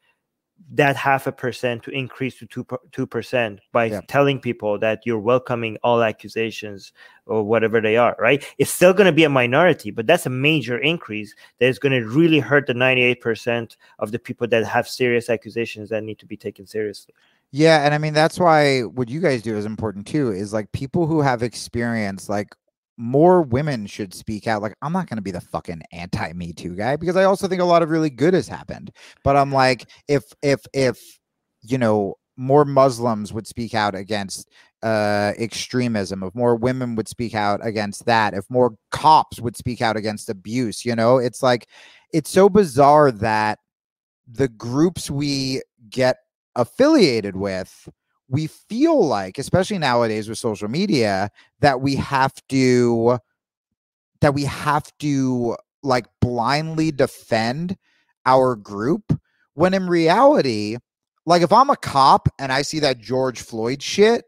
that 0.72 0.96
half 0.96 1.28
a 1.28 1.32
percent 1.32 1.84
to 1.84 1.92
increase 1.92 2.40
to 2.40 2.46
two 2.48 2.66
two 2.92 3.06
percent 3.06 3.60
by 3.72 3.86
Yeah. 3.86 4.02
telling 4.08 4.40
people 4.40 4.80
that 4.80 5.02
you're 5.06 5.20
welcoming 5.20 5.78
all 5.84 6.02
accusations 6.02 6.92
or 7.26 7.44
whatever 7.44 7.80
they 7.82 7.98
are 7.98 8.16
right 8.20 8.44
it's 8.58 8.72
still 8.72 8.94
going 8.94 9.06
to 9.06 9.12
be 9.12 9.26
a 9.26 9.30
minority 9.30 9.92
but 9.92 10.08
that's 10.08 10.26
a 10.26 10.30
major 10.30 10.78
increase 10.80 11.36
that 11.60 11.68
is 11.68 11.78
going 11.78 11.92
to 11.92 12.08
really 12.08 12.40
hurt 12.40 12.68
the 12.68 12.74
98% 12.74 13.76
of 14.00 14.12
the 14.12 14.18
people 14.20 14.48
that 14.48 14.66
have 14.66 14.88
serious 14.88 15.30
accusations 15.30 15.90
that 15.90 16.04
need 16.04 16.18
to 16.20 16.26
be 16.26 16.38
taken 16.38 16.66
seriously 16.66 17.14
Yeah, 17.52 17.86
and 17.86 17.94
I 17.94 17.98
mean 18.00 18.14
that's 18.14 18.40
why 18.40 18.82
what 18.82 19.08
you 19.10 19.20
guys 19.22 19.42
do 19.42 19.56
is 19.56 19.66
important 19.66 20.08
too. 20.08 20.32
Is 20.32 20.52
like 20.52 20.72
people 20.72 21.06
who 21.06 21.22
have 21.22 21.44
experience, 21.44 22.28
like 22.28 22.50
more 22.98 23.42
women 23.42 23.88
should 23.88 24.14
speak 24.14 24.48
out. 24.48 24.62
Like 24.62 24.76
I'm 24.82 24.94
not 24.94 25.10
going 25.10 25.18
to 25.18 25.24
be 25.24 25.32
the 25.32 25.42
fucking 25.42 25.82
anti 25.92 26.34
Me 26.34 26.54
Too 26.54 26.76
guy 26.76 26.96
because 26.96 27.16
I 27.16 27.26
also 27.26 27.48
think 27.48 27.62
a 27.62 27.66
lot 27.66 27.84
of 27.84 27.90
really 27.90 28.10
good 28.10 28.34
has 28.34 28.48
happened. 28.48 28.92
But 29.24 29.36
I'm 29.36 29.52
like, 29.52 29.90
if 30.08 30.24
if 30.42 30.62
if 30.74 31.00
you 31.62 31.78
know 31.78 32.16
more 32.38 32.66
Muslims 32.66 33.32
would 33.34 33.48
speak 33.48 33.74
out 33.74 33.96
against 33.96 34.50
uh 34.84 35.34
extremism, 35.38 36.24
if 36.24 36.34
more 36.36 36.56
women 36.56 36.96
would 36.96 37.08
speak 37.08 37.36
out 37.36 37.60
against 37.66 38.06
that, 38.06 38.34
if 38.34 38.50
more 38.50 38.76
cops 38.92 39.40
would 39.42 39.58
speak 39.58 39.82
out 39.82 39.98
against 39.98 40.30
abuse, 40.30 40.86
you 40.86 40.96
know, 40.96 41.18
it's 41.18 41.44
like 41.44 41.68
it's 42.14 42.30
so 42.30 42.50
bizarre 42.50 43.12
that 43.12 43.60
the 44.28 44.48
groups 44.48 45.10
we 45.10 45.62
get 45.90 46.18
affiliated 46.56 47.36
with, 47.36 47.90
we 48.28 48.48
feel 48.48 49.06
like, 49.06 49.38
especially 49.38 49.78
nowadays 49.78 50.28
with 50.28 50.38
social 50.38 50.68
media, 50.68 51.30
that 51.60 51.82
we 51.82 51.96
have 51.96 52.34
to 52.50 53.20
that 54.22 54.34
we 54.34 54.46
have 54.46 54.92
to 55.00 55.56
like 55.84 56.06
blindly 56.22 56.92
defend 56.92 57.78
our 58.26 58.56
group 58.56 59.20
when 59.54 59.74
in 59.74 59.88
reality, 59.88 60.78
like 61.26 61.42
if 61.42 61.54
I'm 61.54 61.70
a 61.70 61.76
cop 61.76 62.28
and 62.40 62.52
I 62.52 62.62
see 62.62 62.80
that 62.80 63.00
George 63.00 63.42
Floyd 63.42 63.84
shit, 63.84 64.26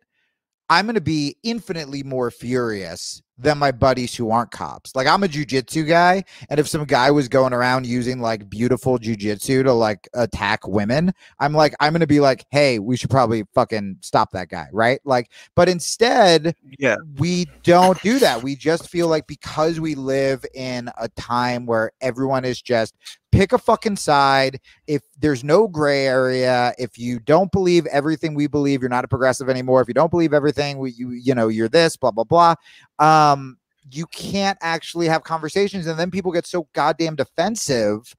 I'm 0.69 0.86
going 0.86 0.95
to 0.95 1.01
be 1.01 1.38
infinitely 1.43 2.03
more 2.03 2.30
furious 2.32 3.21
than 3.39 3.58
my 3.60 3.71
buddies 3.71 4.15
who 4.15 4.32
aren't 4.32 4.49
cops. 4.51 4.95
Like 4.95 5.06
I'm 5.06 5.23
a 5.23 5.27
jujitsu 5.27 5.88
guy, 5.88 6.23
and 6.49 6.60
if 6.60 6.67
some 6.67 6.84
guy 6.86 7.12
was 7.12 7.27
going 7.27 7.53
around 7.53 7.86
using 7.86 8.19
like 8.19 8.49
beautiful 8.49 8.97
jujitsu 8.97 9.63
to 9.63 9.73
like 9.73 10.08
attack 10.15 10.67
women, 10.67 11.13
I'm 11.39 11.53
like, 11.53 11.75
I'm 11.80 11.93
gonna 11.93 12.08
be 12.08 12.19
like, 12.19 12.45
hey, 12.49 12.80
we 12.80 12.97
should 12.97 13.12
probably 13.12 13.43
fucking 13.53 13.97
stop 14.01 14.32
that 14.32 14.49
guy, 14.49 14.67
right? 14.73 14.99
Like, 15.06 15.32
but 15.56 15.69
instead, 15.69 16.56
Yeah. 16.80 16.95
we 17.17 17.45
don't 17.63 18.01
do 18.01 18.17
that. 18.19 18.41
We 18.41 18.56
just 18.56 18.89
feel 18.89 19.08
like 19.08 19.27
because 19.27 19.80
we 19.80 19.93
live 19.93 20.43
in 20.56 20.89
a 20.97 21.08
time 21.10 21.67
where 21.67 21.91
everyone 22.01 22.43
is 22.43 22.60
just 22.60 22.95
pick 23.38 23.54
a 23.54 23.58
fucking 23.58 23.95
side. 23.95 24.60
If 24.88 25.04
there's 25.19 25.43
no 25.43 25.67
gray 25.67 26.08
area, 26.08 26.73
if 26.80 26.97
you 26.97 27.19
don't 27.19 27.52
believe 27.52 27.86
everything 27.88 28.34
we 28.34 28.47
believe, 28.47 28.82
you're 28.82 28.89
not 28.89 29.06
a 29.06 29.08
progressive 29.08 29.47
anymore. 29.50 29.80
If 29.82 29.88
you 29.88 29.93
don't 29.93 30.10
believe 30.10 30.34
everything, 30.34 30.80
we, 30.80 30.91
you 30.91 31.12
you 31.12 31.36
know 31.36 31.47
you're 31.47 31.69
this, 31.69 31.95
blah 31.95 32.12
blah 32.12 32.23
blah. 32.23 32.56
Um, 33.00 33.58
you 33.91 34.08
can't 34.08 34.58
actually 34.62 35.08
have 35.08 35.23
conversations, 35.23 35.88
and 35.88 36.00
then 36.00 36.10
people 36.10 36.32
get 36.32 36.47
so 36.47 36.67
goddamn 36.73 37.15
defensive 37.15 38.13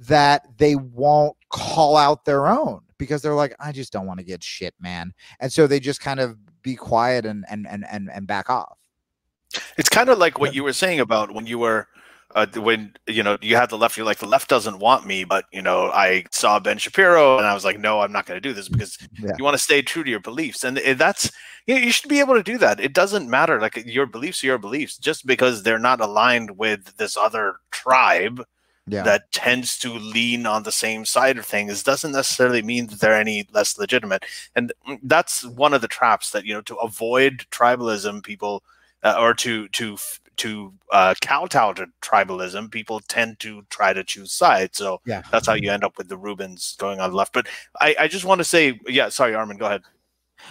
that 0.00 0.42
they 0.58 0.74
won't 0.74 1.36
call 1.50 1.96
out 1.96 2.24
their 2.24 2.48
own 2.48 2.80
because 2.98 3.22
they're 3.22 3.34
like, 3.34 3.54
I 3.60 3.70
just 3.70 3.92
don't 3.92 4.06
want 4.06 4.18
to 4.18 4.26
get 4.26 4.42
shit, 4.42 4.74
man, 4.80 5.14
and 5.38 5.52
so 5.52 5.66
they 5.66 5.78
just 5.78 6.00
kind 6.00 6.18
of 6.18 6.36
be 6.62 6.74
quiet 6.74 7.24
and 7.24 7.44
and 7.48 7.66
and 7.68 7.86
and, 7.90 8.10
and 8.10 8.26
back 8.26 8.50
off. 8.50 8.76
It's 9.78 9.88
kind 9.88 10.08
of 10.08 10.18
like 10.18 10.40
what 10.40 10.52
you 10.52 10.64
were 10.64 10.72
saying 10.72 10.98
about 10.98 11.32
when 11.32 11.46
you 11.46 11.60
were 11.60 11.86
uh, 12.34 12.46
when 12.56 12.94
you 13.06 13.22
know 13.22 13.38
you 13.40 13.56
had 13.56 13.70
the 13.70 13.78
left. 13.78 13.96
You're 13.96 14.06
like 14.06 14.18
the 14.18 14.26
left 14.26 14.48
doesn't 14.48 14.78
want 14.78 15.06
me, 15.06 15.24
but 15.24 15.44
you 15.52 15.62
know 15.62 15.90
I 15.92 16.24
saw 16.32 16.58
Ben 16.60 16.78
Shapiro 16.78 17.38
and 17.38 17.46
I 17.46 17.54
was 17.54 17.64
like, 17.64 17.78
no, 17.78 18.00
I'm 18.00 18.12
not 18.12 18.26
going 18.26 18.36
to 18.36 18.48
do 18.48 18.52
this 18.54 18.68
because 18.68 18.98
Yeah. 19.18 19.32
you 19.36 19.44
want 19.44 19.54
to 19.54 19.62
stay 19.62 19.82
true 19.82 20.04
to 20.04 20.10
your 20.10 20.20
beliefs, 20.20 20.64
and 20.64 20.76
that's 20.78 21.30
you, 21.66 21.74
know, 21.76 21.80
you 21.80 21.92
should 21.92 22.08
be 22.10 22.20
able 22.20 22.34
to 22.34 22.42
do 22.42 22.58
that. 22.58 22.80
It 22.80 22.92
doesn't 22.92 23.28
matter. 23.30 23.60
Like 23.60 23.82
your 23.86 24.06
beliefs 24.06 24.42
are 24.42 24.48
your 24.48 24.58
beliefs, 24.58 24.98
just 24.98 25.26
because 25.26 25.62
they're 25.62 25.78
not 25.78 26.00
aligned 26.00 26.58
with 26.58 26.96
this 26.96 27.16
other 27.16 27.56
tribe 27.70 28.44
Yeah. 28.86 29.02
that 29.04 29.32
tends 29.32 29.78
to 29.78 29.92
lean 29.94 30.46
on 30.46 30.62
the 30.62 30.72
same 30.72 31.04
side 31.06 31.38
of 31.38 31.46
things 31.46 31.82
doesn't 31.82 32.12
necessarily 32.12 32.62
mean 32.62 32.86
that 32.88 33.00
they're 33.00 33.14
any 33.20 33.46
less 33.52 33.78
legitimate 33.78 34.24
and 34.54 34.72
mm, 34.88 34.98
that's 35.04 35.44
one 35.44 35.72
of 35.74 35.80
the 35.80 35.88
traps 35.88 36.30
that 36.30 36.44
you 36.44 36.52
know 36.52 36.60
to 36.62 36.76
avoid 36.76 37.46
tribalism 37.50 38.22
people 38.22 38.62
uh, 39.02 39.16
or 39.18 39.32
to 39.34 39.68
to 39.68 39.94
f- 39.94 40.20
to 40.36 40.72
uh, 40.92 41.14
kowtow 41.22 41.72
to 41.72 41.86
tribalism 42.02 42.70
people 42.70 43.00
tend 43.08 43.38
to 43.40 43.62
try 43.70 43.92
to 43.92 44.04
choose 44.04 44.32
sides 44.32 44.78
so 44.78 45.00
Yeah. 45.06 45.22
that's 45.30 45.46
how 45.46 45.54
you 45.54 45.70
end 45.70 45.84
up 45.84 45.96
with 45.98 46.08
the 46.08 46.18
Rubins 46.18 46.76
going 46.78 47.00
on 47.00 47.10
the 47.10 47.16
left 47.16 47.32
but 47.32 47.46
i 47.80 47.94
i 48.00 48.08
just 48.08 48.24
want 48.24 48.38
to 48.38 48.44
say 48.44 48.78
yeah 48.86 49.08
sorry 49.08 49.34
armin 49.34 49.56
go 49.56 49.66
ahead 49.66 49.82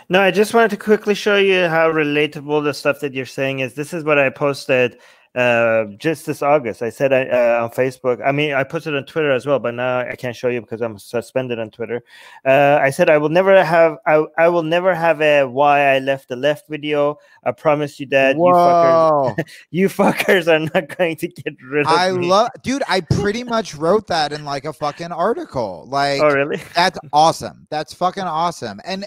No, 0.10 0.22
I 0.22 0.32
just 0.32 0.54
wanted 0.54 0.72
to 0.72 0.78
quickly 0.78 1.14
show 1.14 1.36
you 1.38 1.68
how 1.68 1.92
relatable 1.92 2.64
the 2.64 2.74
stuff 2.74 3.00
that 3.02 3.14
you're 3.14 3.26
saying 3.28 3.60
is. 3.60 3.76
This 3.76 3.94
is 3.94 4.04
what 4.04 4.18
I 4.18 4.30
posted 4.32 4.98
uh, 5.36 5.86
just 5.98 6.26
this 6.26 6.42
August. 6.42 6.82
I 6.82 6.90
said 6.90 7.12
I, 7.12 7.26
uh, 7.26 7.64
on 7.64 7.72
Facebook. 7.72 8.22
I 8.24 8.32
mean, 8.32 8.54
I 8.54 8.64
posted 8.64 8.96
on 8.96 9.06
Twitter 9.06 9.32
as 9.32 9.46
well, 9.46 9.58
but 9.60 9.74
now 9.74 10.00
I 10.00 10.16
can't 10.16 10.36
show 10.36 10.48
you 10.50 10.62
because 10.62 10.82
I'm 10.82 11.00
suspended 11.00 11.58
on 11.60 11.72
Twitter. 11.72 12.04
Uh, 12.46 12.78
I 12.82 12.92
said 12.92 13.10
I 13.10 13.18
will 13.18 13.30
never 13.30 13.64
have. 13.64 13.98
I, 14.06 14.26
I 14.38 14.48
will 14.50 14.64
never 14.64 14.94
have 14.94 15.22
a 15.22 15.46
why 15.46 15.96
I 15.96 16.00
left 16.00 16.30
the 16.30 16.36
left 16.36 16.68
video. 16.68 17.18
I 17.44 17.52
promise 17.52 18.00
you 18.00 18.06
that. 18.08 18.36
You 18.36 18.42
fuckers, 18.44 19.36
Whoa. 19.36 19.36
you 19.72 19.88
fuckers 19.90 20.48
are 20.48 20.60
not 20.60 20.96
going 20.98 21.16
to 21.18 21.28
get 21.28 21.56
rid 21.64 21.88
of 21.88 21.92
I 21.92 22.12
me. 22.12 22.28
love, 22.28 22.50
dude. 22.62 22.84
I 22.88 23.02
pretty 23.02 23.44
much 23.44 23.74
wrote 23.76 24.08
that 24.08 24.34
in 24.34 24.46
like 24.46 24.66
a 24.66 24.74
fucking 24.74 25.12
article. 25.12 25.86
Like, 25.88 26.22
Oh, 26.22 26.28
really? 26.34 26.62
that's 26.76 27.00
awesome. 27.12 27.68
That's 27.72 27.94
fucking 27.94 28.24
awesome. 28.24 28.80
And 28.86 29.06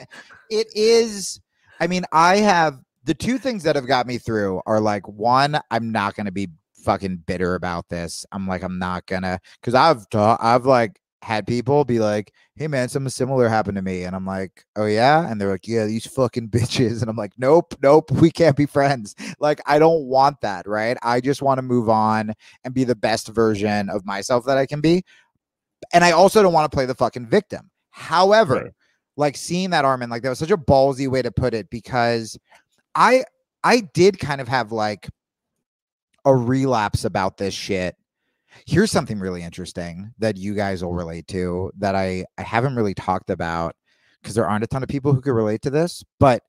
it 0.51 0.67
is, 0.75 1.41
I 1.81 1.87
mean, 1.87 2.05
I 2.12 2.39
have 2.39 2.81
the 3.07 3.14
two 3.14 3.38
things 3.38 3.62
that 3.62 3.77
have 3.77 3.87
got 3.87 4.07
me 4.07 4.19
through 4.19 4.61
are 4.66 4.81
like, 4.81 5.07
one, 5.09 5.59
I'm 5.71 5.92
not 5.92 6.16
to 6.16 6.33
be 6.33 6.49
fucking 6.83 7.19
bitter 7.27 7.55
about 7.55 7.88
this. 7.88 8.27
I'm 8.33 8.47
like, 8.47 8.62
I'm 8.62 8.79
not 8.79 9.07
gonna, 9.07 9.38
because 9.61 9.75
I've, 9.75 10.09
ta- 10.11 10.38
I've 10.40 10.66
like 10.66 11.01
had 11.23 11.47
people 11.47 11.85
be 11.85 12.01
like, 12.01 12.33
hey 12.57 12.66
man, 12.66 12.88
something 12.88 13.11
similar 13.11 13.49
happened 13.49 13.77
to 13.77 13.83
me. 13.83 14.03
And 14.05 14.14
I'm 14.14 14.27
like, 14.27 14.64
oh 14.75 14.87
yeah. 14.87 15.31
And 15.31 15.40
they're 15.40 15.51
like, 15.51 15.69
yeah, 15.69 15.87
these 15.87 16.07
fucking 16.07 16.49
bitches. 16.51 17.01
And 17.01 17.09
I'm 17.09 17.16
like, 17.16 17.33
nope, 17.38 17.75
nope, 17.81 18.11
we 18.11 18.31
can't 18.31 18.57
be 18.57 18.66
friends. 18.66 19.14
Like, 19.38 19.61
I 19.66 19.79
don't 19.79 20.05
want 20.07 20.40
that, 20.40 20.66
right? 20.66 20.97
I 21.03 21.21
just 21.21 21.42
want 21.42 21.59
to 21.59 21.62
move 21.62 21.88
on 21.88 22.33
and 22.64 22.75
be 22.75 22.85
the 22.85 22.97
best 22.97 23.29
version 23.29 23.88
of 23.88 24.05
myself 24.05 24.45
that 24.47 24.59
I 24.59 24.66
can 24.66 24.81
be. 24.81 25.05
And 25.92 26.03
I 26.03 26.11
also 26.11 26.42
don't 26.42 26.53
want 26.53 26.71
to 26.71 26.75
play 26.75 26.87
the 26.87 26.95
fucking 26.95 27.27
victim. 27.27 27.71
However, 27.90 28.55
Right. 28.55 28.73
like 29.16 29.37
seeing 29.37 29.71
that 29.71 29.85
Armin, 29.85 30.11
like 30.11 30.23
that 30.23 30.29
was 30.31 30.38
such 30.38 30.51
a 30.51 30.57
ballsy 30.57 31.09
way 31.09 31.23
to 31.23 31.31
put 31.31 31.55
it 31.55 31.71
because 31.71 32.37
I 32.97 33.25
I 33.63 33.81
did 33.95 34.19
kind 34.19 34.41
of 34.41 34.49
have 34.49 34.73
like 34.73 35.09
a 36.25 36.35
relapse 36.35 37.05
about 37.05 37.37
this 37.37 37.55
shit. 37.55 37.95
Here's 38.67 38.91
something 38.91 39.21
really 39.21 39.43
interesting 39.43 40.13
that 40.19 40.37
you 40.39 40.55
guys 40.55 40.83
will 40.83 40.95
relate 40.95 41.29
to 41.29 41.71
that 41.79 41.95
I 41.95 42.25
I 42.39 42.43
haven't 42.43 42.75
really 42.75 42.95
talked 42.95 43.31
about 43.31 43.77
because 44.21 44.35
there 44.35 44.49
aren't 44.49 44.65
a 44.65 44.67
ton 44.67 44.83
of 44.83 44.89
people 44.89 45.13
who 45.13 45.21
could 45.21 45.35
relate 45.35 45.63
to 45.63 45.71
this, 45.71 46.03
but 46.19 46.43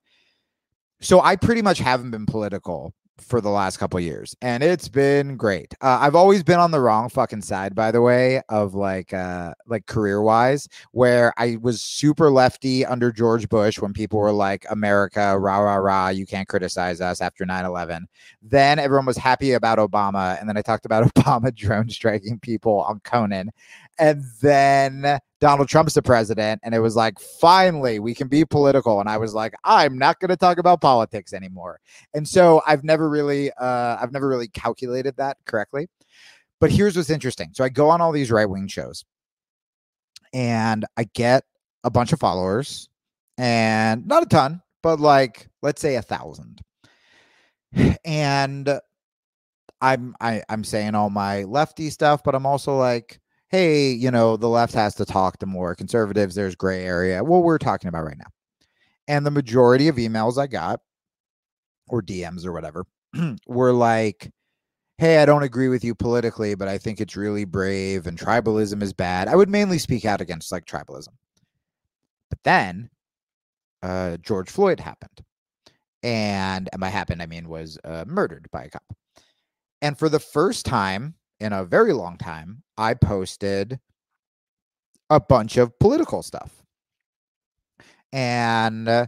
so 1.01 1.21
I 1.21 1.35
pretty 1.35 1.61
much 1.61 1.79
haven't 1.79 2.11
been 2.11 2.25
political 2.25 2.93
for 3.19 3.41
the 3.41 3.49
last 3.49 3.77
couple 3.77 3.99
years 3.99 4.35
and 4.41 4.63
it's 4.63 4.87
been 4.87 5.35
great. 5.37 5.73
Uh, 5.81 5.97
I've 6.01 6.15
always 6.15 6.43
been 6.43 6.59
on 6.59 6.71
the 6.71 6.79
wrong 6.79 7.09
fucking 7.09 7.41
side 7.41 7.75
by 7.75 7.91
the 7.91 8.01
way 8.01 8.41
of 8.49 8.75
like 8.75 9.13
uh 9.13 9.53
like 9.65 9.85
career 9.85 10.21
wise 10.21 10.67
where 10.91 11.33
I 11.37 11.57
was 11.61 11.81
super 11.81 12.29
lefty 12.29 12.85
under 12.85 13.11
George 13.11 13.49
Bush 13.49 13.79
when 13.79 13.93
people 13.93 14.19
were 14.19 14.31
like 14.31 14.65
America 14.69 15.37
rah 15.37 15.59
rah 15.59 15.75
rah 15.75 16.09
you 16.09 16.25
can't 16.25 16.47
criticize 16.47 17.01
us 17.01 17.21
after 17.21 17.45
9/11. 17.45 18.05
Then 18.41 18.79
everyone 18.79 19.05
was 19.05 19.17
happy 19.17 19.53
about 19.53 19.79
Obama 19.79 20.39
and 20.39 20.47
then 20.47 20.57
I 20.57 20.61
talked 20.61 20.85
about 20.85 21.13
Obama 21.15 21.53
drone 21.53 21.89
striking 21.89 22.39
people 22.39 22.81
on 22.81 22.99
Conan 23.01 23.51
and 23.99 24.23
then 24.41 25.19
Donald 25.39 25.69
Trump's 25.69 25.93
the 25.93 26.01
president, 26.01 26.59
and 26.63 26.73
it 26.73 26.79
was 26.79 26.95
like, 26.95 27.19
finally, 27.19 27.99
we 27.99 28.15
can 28.15 28.27
be 28.27 28.43
political. 28.43 28.99
And 28.99 29.07
I 29.07 29.17
was 29.17 29.33
like, 29.33 29.53
I'm 29.63 29.97
not 29.97 30.19
going 30.19 30.29
to 30.29 30.37
talk 30.37 30.57
about 30.57 30.81
politics 30.81 31.31
anymore. 31.31 31.79
And 32.13 32.27
so 32.27 32.61
I've 32.65 32.83
never 32.83 33.07
really, 33.09 33.51
uh, 33.51 33.97
I've 34.01 34.11
never 34.11 34.27
really 34.27 34.47
calculated 34.47 35.15
that 35.17 35.37
correctly. 35.45 35.89
But 36.59 36.71
here's 36.71 36.95
what's 36.95 37.11
interesting. 37.11 37.51
So 37.53 37.63
I 37.63 37.69
go 37.69 37.89
on 37.89 38.01
all 38.01 38.11
these 38.11 38.31
right 38.31 38.49
wing 38.49 38.67
shows, 38.67 39.05
and 40.33 40.85
I 40.97 41.03
get 41.13 41.43
a 41.83 41.91
bunch 41.91 42.13
of 42.13 42.19
followers, 42.19 42.89
and 43.37 44.07
not 44.07 44.23
a 44.23 44.25
ton, 44.25 44.61
but 44.81 44.99
like 44.99 45.47
let's 45.61 45.81
say 45.81 45.95
a 45.95 46.01
thousand. 46.01 46.61
And 48.03 48.79
I'm 49.81 50.15
I, 50.19 50.41
I'm 50.49 50.63
saying 50.63 50.95
all 50.95 51.11
my 51.11 51.43
lefty 51.43 51.91
stuff, 51.91 52.23
but 52.23 52.33
I'm 52.33 52.47
also 52.47 52.75
like, 52.75 53.19
hey, 53.49 53.91
you 53.91 54.11
know, 54.11 54.37
the 54.37 54.49
left 54.49 54.73
has 54.73 54.95
to 54.95 55.05
talk 55.05 55.39
to 55.39 55.45
more 55.45 55.75
conservatives. 55.75 56.35
There's 56.35 56.55
gray 56.55 56.83
area. 56.83 57.23
What 57.23 57.43
we're 57.43 57.57
talking 57.57 57.87
about 57.87 58.05
right 58.05 58.17
now. 58.17 58.29
And 59.07 59.25
the 59.25 59.31
majority 59.31 59.87
of 59.87 59.95
emails 59.95 60.37
I 60.37 60.47
got, 60.47 60.81
or 61.87 62.01
DMs 62.01 62.45
or 62.45 62.51
whatever, 62.51 62.85
were 63.47 63.71
like, 63.71 64.31
hey, 64.97 65.21
I 65.21 65.25
don't 65.25 65.43
agree 65.43 65.69
with 65.69 65.83
you 65.83 65.95
politically, 65.95 66.55
but 66.55 66.67
I 66.67 66.77
think 66.77 66.99
it's 66.99 67.15
really 67.15 67.45
brave 67.45 68.07
and 68.07 68.17
tribalism 68.17 68.81
is 68.81 68.93
bad. 68.93 69.27
I 69.27 69.35
would 69.35 69.49
mainly 69.49 69.77
speak 69.77 70.05
out 70.05 70.21
against 70.21 70.51
like 70.51 70.65
tribalism. 70.65 71.09
But 72.29 72.39
then 72.43 72.89
uh, 73.81 74.17
George 74.17 74.49
Floyd 74.49 74.79
happened. 74.79 75.21
And, 76.03 76.69
by 76.77 76.89
happened, 76.89 77.21
I 77.21 77.25
mean 77.25 77.47
was 77.47 77.77
uh, 77.83 78.05
murdered 78.07 78.47
by 78.51 78.63
a 78.63 78.69
cop. 78.69 78.83
And 79.81 79.97
for 79.97 80.09
the 80.09 80.19
first 80.19 80.65
time 80.65 81.15
in 81.39 81.53
a 81.53 81.63
very 81.63 81.93
long 81.93 82.17
time, 82.17 82.63
I 82.77 82.93
posted 82.93 83.79
a 85.09 85.19
bunch 85.19 85.57
of 85.57 85.77
political 85.79 86.23
stuff. 86.23 86.63
And 88.11 88.87
uh, 88.87 89.07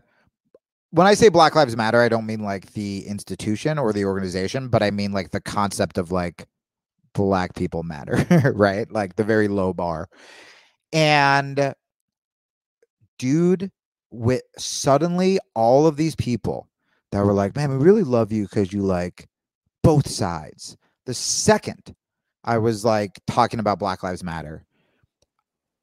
when 0.91 1.07
I 1.07 1.13
say 1.13 1.29
Black 1.29 1.55
Lives 1.55 1.75
Matter, 1.75 2.01
I 2.01 2.09
don't 2.09 2.25
mean 2.25 2.43
like 2.43 2.73
the 2.73 3.05
institution 3.05 3.77
or 3.77 3.93
the 3.93 4.05
organization, 4.05 4.69
but 4.69 4.83
I 4.83 4.91
mean 4.91 5.11
like 5.11 5.31
the 5.31 5.41
concept 5.41 5.97
of 5.97 6.11
like 6.11 6.45
black 7.13 7.55
people 7.55 7.83
matter, 7.83 8.51
right? 8.55 8.91
Like 8.91 9.15
the 9.15 9.23
very 9.23 9.47
low 9.47 9.73
bar. 9.73 10.09
And 10.91 11.73
dude, 13.17 13.71
with 14.11 14.41
suddenly 14.57 15.39
all 15.53 15.85
of 15.85 15.97
these 15.97 16.15
people 16.15 16.67
that 17.11 17.23
were 17.23 17.33
like, 17.33 17.55
man, 17.55 17.71
we 17.71 17.77
really 17.77 18.03
love 18.03 18.31
you 18.31 18.43
because 18.43 18.73
you 18.73 18.81
like 18.81 19.27
both 19.83 20.07
sides. 20.07 20.77
The 21.05 21.13
second 21.13 21.95
I 22.49 22.57
was 22.57 22.83
like 22.83 23.19
talking 23.27 23.59
about 23.59 23.77
Black 23.77 24.01
Lives 24.01 24.23
Matter, 24.23 24.65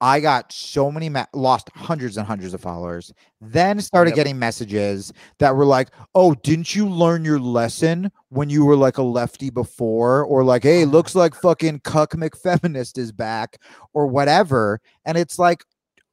I 0.00 0.20
got 0.20 0.52
so 0.52 0.90
many, 0.92 1.08
ma- 1.08 1.24
lost 1.32 1.70
hundreds 1.74 2.16
and 2.18 2.26
hundreds 2.26 2.52
of 2.52 2.60
followers. 2.60 3.12
Then 3.40 3.80
started 3.80 4.10
Yep. 4.10 4.16
getting 4.16 4.38
messages 4.38 5.12
that 5.38 5.56
were 5.56 5.64
like, 5.64 5.88
"Oh, 6.14 6.34
didn't 6.34 6.74
you 6.74 6.88
learn 6.88 7.24
your 7.24 7.38
lesson 7.38 8.10
when 8.28 8.50
you 8.50 8.64
were 8.66 8.76
like 8.76 8.98
a 8.98 9.02
lefty 9.02 9.48
before?" 9.48 10.24
Or 10.24 10.44
like, 10.44 10.64
"Hey, 10.64 10.82
uh-huh. 10.82 10.92
looks 10.92 11.14
like 11.14 11.34
fucking 11.34 11.80
cuck 11.84 12.12
McFeminist 12.12 12.98
is 12.98 13.12
back," 13.12 13.58
or 13.94 14.06
whatever. 14.06 14.80
And 15.06 15.16
it's 15.16 15.38
like, 15.38 15.64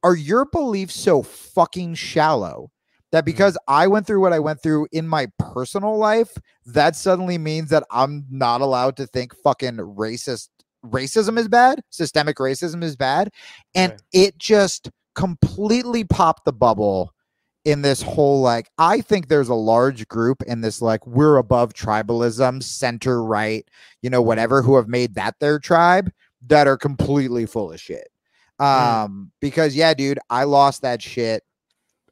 are 0.02 0.14
your 0.16 0.44
beliefs 0.46 0.94
so 0.94 1.22
fucking 1.22 1.94
shallow 1.94 2.70
that 3.14 3.20
mm-hmm. 3.20 3.26
because 3.26 3.56
I 3.68 3.86
went 3.86 4.08
through 4.08 4.20
what 4.20 4.32
I 4.32 4.40
went 4.40 4.60
through 4.60 4.88
in 4.90 5.06
my 5.06 5.28
personal 5.38 5.96
life, 5.96 6.36
that 6.66 6.96
suddenly 6.96 7.38
means 7.38 7.70
that 7.70 7.84
I'm 7.92 8.26
not 8.28 8.60
allowed 8.60 8.96
to 8.96 9.06
think 9.06 9.34
fucking 9.36 9.76
racist 9.76 10.48
racism 10.84 11.38
is 11.38 11.46
bad, 11.46 11.80
systemic 11.90 12.38
racism 12.38 12.82
is 12.82 12.96
bad. 12.96 13.30
And 13.74 13.92
Right. 13.92 14.00
it 14.12 14.38
just 14.38 14.90
completely 15.14 16.02
popped 16.02 16.44
the 16.44 16.52
bubble 16.52 17.12
in 17.64 17.82
this 17.82 18.02
whole 18.02 18.42
like 18.42 18.68
I 18.78 19.00
think 19.00 19.28
there's 19.28 19.48
a 19.48 19.54
large 19.54 20.08
group 20.08 20.42
in 20.42 20.60
this 20.60 20.82
like 20.82 21.06
we're 21.06 21.36
above 21.36 21.72
tribalism, 21.72 22.64
center 22.64 23.22
right, 23.22 23.64
you 24.02 24.10
know, 24.10 24.20
mm-hmm. 24.20 24.26
whatever 24.26 24.60
who 24.60 24.74
have 24.74 24.88
made 24.88 25.14
that 25.14 25.36
their 25.38 25.60
tribe 25.60 26.10
that 26.48 26.66
are 26.66 26.76
completely 26.76 27.46
full 27.46 27.72
of 27.72 27.80
shit. 27.80 28.08
Mm. 28.60 29.04
Um 29.04 29.32
because 29.40 29.76
yeah, 29.76 29.94
dude, 29.94 30.18
I 30.30 30.44
lost 30.44 30.82
that 30.82 31.00
shit 31.00 31.44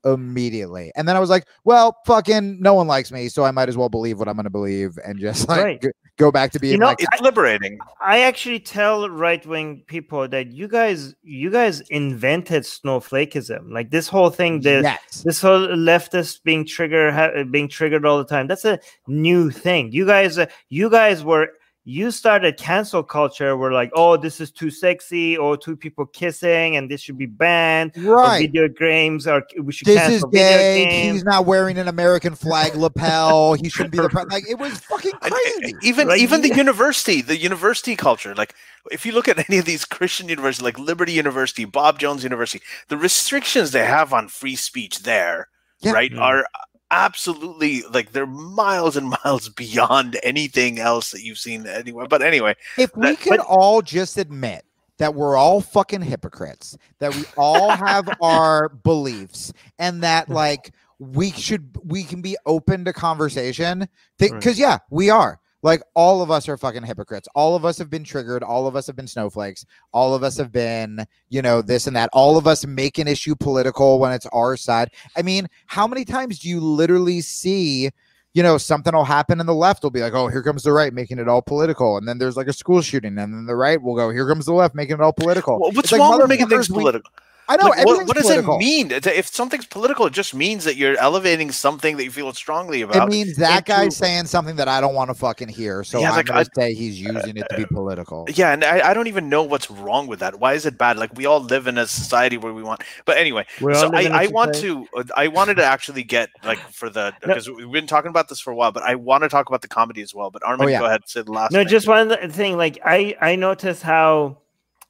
immediately. 0.05 0.93
And 0.97 1.09
then 1.09 1.17
I 1.17 1.21
was 1.21 1.31
like, 1.31 1.47
well, 1.65 1.99
fucking 2.07 2.61
no 2.61 2.75
one 2.75 2.87
likes 2.87 3.13
me, 3.13 3.29
so 3.29 3.45
I 3.45 3.51
might 3.51 3.69
as 3.69 3.77
well 3.77 3.89
believe 3.89 4.19
what 4.19 4.29
I'm 4.29 4.35
going 4.35 4.45
to 4.45 4.51
believe 4.51 4.99
and 5.05 5.19
just 5.19 5.49
like 5.49 5.65
Right. 5.65 5.83
g- 5.83 5.89
go 6.19 6.31
back 6.31 6.53
to 6.53 6.59
being 6.61 6.79
know, 6.79 6.87
like 6.87 6.99
It's 7.01 7.21
liberating. 7.23 7.79
I 8.01 8.21
actually 8.21 8.61
tell 8.61 9.09
right 9.09 9.45
wing 9.47 9.83
people 9.87 10.29
that 10.29 10.49
you 10.53 10.69
guys 10.69 11.15
you 11.23 11.51
guys 11.51 11.81
invented 11.91 12.65
snowflakeism. 12.65 13.71
Like 13.73 13.91
this 13.91 14.09
whole 14.09 14.31
thing, 14.31 14.61
the 14.61 14.81
yes. 14.83 15.23
this 15.23 15.41
whole 15.41 15.69
leftist 15.69 16.43
being 16.45 16.67
trigger 16.67 17.11
ha- 17.13 17.45
being 17.51 17.69
triggered 17.69 18.05
all 18.07 18.19
the 18.19 18.25
time. 18.25 18.47
That's 18.47 18.65
a 18.65 18.79
new 19.07 19.51
thing. 19.51 19.93
You 19.93 20.07
guys, 20.07 20.39
uh, 20.39 20.47
you 20.69 20.91
guys 20.91 21.25
were 21.25 21.49
you 21.85 22.13
started 22.13 22.57
cancel 22.57 23.03
culture. 23.03 23.57
We're 23.57 23.73
like, 23.73 23.91
oh, 23.95 24.17
this 24.17 24.41
is 24.41 24.53
too 24.53 24.71
sexy, 24.71 25.37
or 25.37 25.57
two 25.57 25.77
people 25.77 26.07
kissing, 26.07 26.77
and 26.77 26.89
this 26.89 27.01
should 27.01 27.19
be 27.19 27.27
banned. 27.27 27.93
Or 28.07 28.17
Right. 28.19 28.43
video 28.43 28.69
games, 28.69 29.27
or 29.27 29.43
we 29.61 29.73
should 29.73 29.87
This 29.89 29.97
is 30.03 30.09
cancel 30.23 30.31
video 30.31 30.59
gay. 30.59 30.85
games. 30.85 31.15
He's 31.17 31.25
not 31.25 31.45
wearing 31.45 31.79
an 31.79 31.89
American 31.89 32.37
flag 32.37 32.77
lapel. 32.77 33.55
He 33.63 33.69
shouldn't 33.69 33.91
be 33.93 33.99
the 33.99 34.09
pre- 34.09 34.25
like. 34.31 34.45
It 34.49 34.59
was 34.59 34.79
fucking 34.79 35.13
And, 35.23 35.33
crazy. 35.33 35.75
even 35.83 36.07
Like, 36.09 36.21
even 36.21 36.43
the 36.43 36.49
yeah. 36.51 36.57
university, 36.57 37.21
the 37.21 37.37
university 37.37 37.97
culture, 37.97 38.35
like 38.35 38.55
if 38.93 39.05
you 39.05 39.11
look 39.13 39.27
at 39.27 39.39
any 39.49 39.59
of 39.59 39.65
these 39.65 39.85
Christian 39.85 40.29
universities, 40.29 40.63
like 40.63 40.79
Liberty 40.79 41.13
University, 41.13 41.65
Bob 41.65 41.99
Jones 41.99 42.23
University, 42.23 42.63
the 42.89 42.97
restrictions 42.97 43.73
they 43.73 43.85
have 43.85 44.13
on 44.13 44.29
free 44.29 44.55
speech 44.57 45.01
there, 45.01 45.49
Yeah. 45.81 45.93
right, 45.93 46.13
Mm. 46.13 46.21
are 46.21 46.47
absolutely 46.93 47.83
like 47.91 48.13
they're 48.13 48.27
miles 48.27 48.97
and 48.97 49.09
miles 49.25 49.49
beyond 49.49 50.21
anything 50.23 50.79
else 50.79 51.11
that 51.11 51.23
you've 51.25 51.39
seen 51.39 51.67
anywhere. 51.67 52.07
But 52.07 52.23
anyway, 52.23 52.55
If 52.79 52.97
we 52.97 53.09
That- 53.09 53.21
could 53.21 53.41
all 53.41 53.83
just 53.83 54.19
admit 54.19 54.65
that 54.99 55.15
we're 55.15 55.37
all 55.37 55.61
fucking 55.61 56.03
hypocrites, 56.03 56.77
that 57.01 57.15
we 57.17 57.25
all 57.37 57.71
have 57.71 58.09
our 58.21 58.69
beliefs, 58.69 59.53
and 59.81 60.03
that 60.05 60.29
mm. 60.29 60.35
like 60.35 60.73
we 61.01 61.33
should 61.33 61.77
we 61.83 62.05
can 62.05 62.23
be 62.23 62.37
open 62.47 62.85
to 62.85 62.93
conversation. 62.93 63.81
Right. 63.81 63.89
Because 64.19 64.59
yeah, 64.59 64.79
we 64.91 65.11
are. 65.11 65.41
Like 65.63 65.83
all 65.95 66.23
of 66.23 66.31
us 66.31 66.49
are 66.49 66.57
fucking 66.57 66.83
hypocrites. 66.83 67.29
All 67.35 67.55
of 67.55 67.65
us 67.65 67.79
have 67.79 67.89
been 67.89 68.03
triggered. 68.05 68.43
All 68.43 68.67
of 68.67 68.75
us 68.75 68.87
have 68.89 68.97
been 68.97 69.07
snowflakes. 69.07 69.65
All 69.93 70.13
of 70.15 70.23
us 70.25 70.37
have 70.37 70.51
been, 70.51 71.07
you 71.29 71.41
know, 71.41 71.63
this 71.63 71.87
and 71.87 71.95
that. 71.95 72.11
All 72.13 72.37
of 72.37 72.47
us 72.49 72.67
make 72.67 72.99
an 72.99 73.07
issue 73.07 73.37
political 73.37 74.01
when 74.01 74.11
it's 74.13 74.27
our 74.33 74.57
side. 74.57 74.91
I 75.17 75.23
mean, 75.23 75.47
how 75.67 75.87
many 75.87 76.05
times 76.05 76.41
do 76.41 76.49
you 76.49 76.59
literally 76.61 77.21
see, 77.21 77.91
you 78.35 78.43
know, 78.43 78.59
something 78.59 78.93
will 78.95 79.05
happen 79.05 79.39
and 79.39 79.49
the 79.49 79.55
left 79.55 79.85
will 79.85 79.91
be 79.91 80.01
like, 80.01 80.15
oh, 80.15 80.27
here 80.27 80.43
comes 80.43 80.65
the 80.65 80.73
right, 80.73 80.93
making 80.93 81.19
it 81.21 81.29
all 81.29 81.43
political. 81.43 81.97
And 81.97 82.09
then 82.09 82.19
there's 82.19 82.37
like 82.37 82.49
a 82.49 82.53
school 82.53 82.83
shooting, 82.83 83.17
and 83.19 83.33
then 83.33 83.47
the 83.47 83.55
right 83.55 83.81
will 83.81 83.95
go, 83.95 84.11
here 84.11 84.27
comes 84.29 84.47
the 84.47 84.53
left, 84.55 84.75
making 84.75 84.95
it 84.95 85.01
all 85.01 85.13
political. 85.13 85.59
wh- 85.59 85.75
what's 85.77 85.79
It's 85.79 85.93
like, 85.93 86.01
wrong 86.01 86.19
with 86.19 86.29
making 86.29 86.49
things 86.49 86.67
motherfuckers, 86.69 86.71
we- 86.77 86.83
political? 86.83 87.11
I 87.53 87.57
know 87.57 87.69
Like, 87.69 87.85
what, 87.87 88.07
what 88.07 88.17
does 88.17 88.25
political. 88.27 88.57
it 88.57 88.59
mean? 88.59 88.91
If 88.93 89.27
something's 89.29 89.67
political, 89.67 90.07
it 90.07 90.13
just 90.13 90.35
means 90.35 90.65
that 90.65 90.77
you're 90.77 90.97
elevating 90.99 91.51
something 91.53 91.97
that 91.97 92.05
you 92.05 92.11
feel 92.11 92.33
strongly 92.33 92.83
about. 92.83 93.09
It 93.09 93.11
means 93.11 93.37
that 93.37 93.59
into- 93.59 93.69
guy's 93.69 93.97
saying 93.97 94.27
something 94.27 94.57
that 94.57 94.69
I 94.69 94.81
don't 94.81 94.95
want 94.95 95.11
to 95.11 95.15
fucking 95.15 95.49
hear. 95.49 95.85
So 95.85 96.01
Yeah, 96.01 96.11
I'm 96.11 96.17
like, 96.17 96.27
gonna 96.27 96.41
I- 96.41 96.45
say 96.55 96.75
he's 96.75 97.01
using 97.01 97.37
it 97.37 97.47
to 97.51 97.57
be 97.57 97.67
political. 97.67 98.27
Yeah, 98.35 98.53
and 98.53 98.65
I, 98.65 98.91
I 98.91 98.95
don't 98.95 99.07
even 99.09 99.29
know 99.29 99.43
what's 99.43 99.71
wrong 99.71 100.07
with 100.07 100.21
that. 100.21 100.41
Why 100.41 100.55
is 100.55 100.67
it 100.67 100.79
bad? 100.79 100.97
Like 100.99 101.15
we 101.15 101.27
all 101.27 101.41
live 101.41 101.67
in 101.67 101.79
a 101.79 101.87
society 101.87 102.39
where 102.39 102.53
we 102.55 102.63
want. 102.63 102.83
But 103.05 103.19
anyway, 103.19 103.47
We 103.61 103.73
all 103.75 103.81
so 103.81 103.87
live 103.89 103.95
I, 103.95 104.01
in 104.03 104.13
a 104.13 104.17
I 104.17 104.27
want 104.29 104.55
to. 104.57 104.87
uh, 104.97 105.05
I 105.17 105.29
wanted 105.29 105.57
to 105.57 105.65
actually 105.65 106.05
get 106.05 106.31
like 106.45 106.59
for 106.71 106.89
the 106.89 107.11
No. 107.27 107.35
because 107.35 107.51
we've 107.51 107.71
been 107.73 107.87
talking 107.87 108.09
about 108.11 108.29
this 108.29 108.41
for 108.41 108.51
a 108.51 108.55
while, 108.57 108.73
but 108.73 108.83
I 108.83 108.95
want 108.95 109.23
to 109.25 109.29
talk 109.29 109.49
about 109.49 109.63
the 109.63 109.69
comedy 109.69 110.01
as 110.03 110.15
well. 110.15 110.31
But 110.31 110.43
Armin, 110.45 110.67
Oh, 110.67 110.71
yeah. 110.71 110.79
go 110.81 110.87
ahead, 110.87 111.03
say 111.07 111.23
the 111.23 111.33
last. 111.33 111.53
no 111.53 111.61
thing. 111.61 111.69
just 111.69 111.89
one 111.89 112.17
thing 112.31 112.57
like 112.57 112.79
i 112.85 113.17
i 113.21 113.37
noticed 113.37 113.83
how 113.83 114.39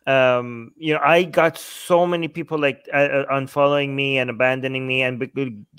um 0.07 0.73
you 0.77 0.93
know 0.93 1.01
i 1.05 1.23
got 1.23 1.57
so 1.57 2.07
many 2.07 2.27
people 2.27 2.59
like 2.59 2.89
uh, 2.93 2.97
uh, 2.97 3.27
unfollowing 3.33 3.91
me 3.91 4.19
and 4.19 4.31
abandoning 4.31 4.87
me 4.87 5.03
and 5.03 5.23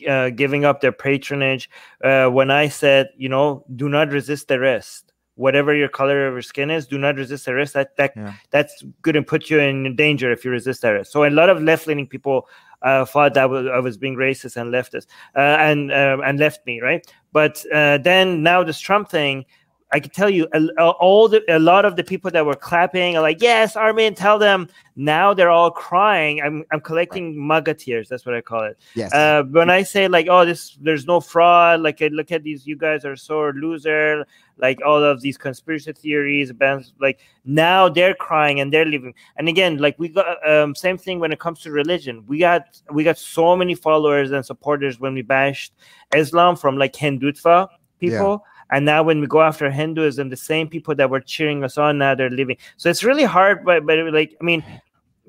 uh, 0.08 0.30
giving 0.30 0.64
up 0.64 0.80
their 0.80 0.94
patronage 0.94 1.70
uh, 2.04 2.28
when 2.28 2.50
i 2.50 2.68
said 2.70 3.10
you 3.18 3.28
know 3.28 3.66
do 3.76 3.90
not 3.90 4.10
resist 4.10 4.48
the 4.48 4.60
rest. 4.60 5.12
Whatever 5.36 5.74
your 5.74 5.90
color 5.90 6.28
of 6.28 6.34
your 6.34 6.44
skin 6.44 6.70
is 6.70 6.86
do 6.86 6.98
not 6.98 7.16
resist 7.16 7.46
the 7.46 7.56
rest. 7.56 7.74
That 7.74 7.96
that 7.98 8.14
Yeah. 8.16 8.34
that's 8.52 8.84
going 9.02 9.16
to 9.16 9.24
put 9.24 9.50
you 9.50 9.60
in 9.60 9.96
danger 9.96 10.32
if 10.32 10.46
you 10.46 10.52
resist 10.52 10.82
the 10.84 10.94
rest. 10.94 11.12
So 11.12 11.26
a 11.26 11.30
lot 11.30 11.50
of 11.50 11.62
left-leaning 11.62 12.08
people 12.08 12.48
uh, 12.84 13.06
thought 13.06 13.34
that 13.34 13.50
was, 13.50 13.66
I 13.66 13.80
was 13.80 13.98
being 13.98 14.16
racist 14.16 14.58
and 14.58 14.72
leftist 14.72 15.08
uh, 15.36 15.58
and 15.60 15.92
um, 15.92 16.22
and 16.24 16.38
left 16.40 16.66
me 16.68 16.82
right? 16.82 17.06
But 17.32 17.64
uh, 17.74 17.98
then 17.98 18.44
now 18.44 18.64
this 18.64 18.80
Trump 18.80 19.10
thing 19.10 19.46
I 19.94 20.00
can 20.00 20.10
tell 20.10 20.30
you, 20.30 20.46
all 20.80 21.28
the, 21.28 21.44
a 21.48 21.60
lot 21.60 21.86
of 21.86 21.96
the 21.96 22.04
people 22.04 22.32
that 22.32 22.44
were 22.44 22.56
clapping 22.56 23.16
are 23.16 23.22
like, 23.22 23.42
"Yes, 23.42 23.76
Armin, 23.76 24.16
tell 24.16 24.40
them." 24.40 24.68
Now 24.96 25.36
they're 25.36 25.52
all 25.52 25.70
crying. 25.70 26.42
I'm 26.42 26.66
I'm 26.72 26.82
collecting 26.82 27.48
MAGA 27.48 27.76
tears. 27.76 28.10
That's 28.10 28.26
what 28.26 28.34
I 28.34 28.42
call 28.42 28.64
it. 28.64 28.78
Yes. 28.96 29.14
Uh, 29.14 29.44
when 29.44 29.70
I 29.70 29.84
say 29.84 30.08
like, 30.08 30.28
"Oh, 30.30 30.46
this 30.46 30.78
there's 30.82 31.06
no 31.06 31.22
fraud," 31.22 31.82
like, 31.82 32.02
I 32.02 32.08
look 32.08 32.32
at 32.32 32.42
these, 32.42 32.66
you 32.66 32.76
guys 32.76 33.06
are 33.06 33.16
so 33.16 33.52
loser. 33.56 34.26
Like 34.58 34.80
all 34.86 35.04
of 35.04 35.22
these 35.22 35.38
conspiracy 35.38 35.94
theories, 35.94 36.52
bands, 36.52 36.94
like 37.00 37.20
now 37.46 37.90
they're 37.90 38.14
crying 38.14 38.60
and 38.60 38.72
they're 38.74 38.86
leaving. 38.86 39.14
And 39.38 39.48
again, 39.48 39.78
like 39.78 39.98
we 40.00 40.10
got 40.10 40.48
um, 40.48 40.74
same 40.76 40.98
thing 40.98 41.20
when 41.20 41.32
it 41.32 41.40
comes 41.40 41.62
to 41.62 41.72
religion. 41.72 42.24
We 42.28 42.40
got 42.40 42.82
we 42.92 43.04
got 43.04 43.18
so 43.20 43.56
many 43.56 43.76
followers 43.76 44.32
and 44.32 44.44
supporters 44.46 45.00
when 45.00 45.14
we 45.14 45.22
bashed 45.22 45.74
Islam 46.16 46.56
from 46.56 46.78
like 46.78 46.94
Hindutva 46.94 47.68
people. 48.00 48.44
And 48.72 48.86
now 48.86 49.04
when 49.04 49.20
we 49.22 49.28
go 49.28 49.42
after 49.42 49.70
Hinduism, 49.70 50.30
the 50.30 50.38
same 50.38 50.68
people 50.68 50.96
that 50.96 51.10
were 51.10 51.20
cheering 51.20 51.64
us 51.64 51.78
on 51.78 51.98
now 51.98 52.16
they're 52.16 52.30
leaving. 52.30 52.58
So 52.78 52.90
it's 52.90 53.04
really 53.04 53.24
hard, 53.24 53.64
but 53.66 53.86
but 53.86 53.98
like 54.14 54.36
I 54.40 54.44
mean, 54.44 54.64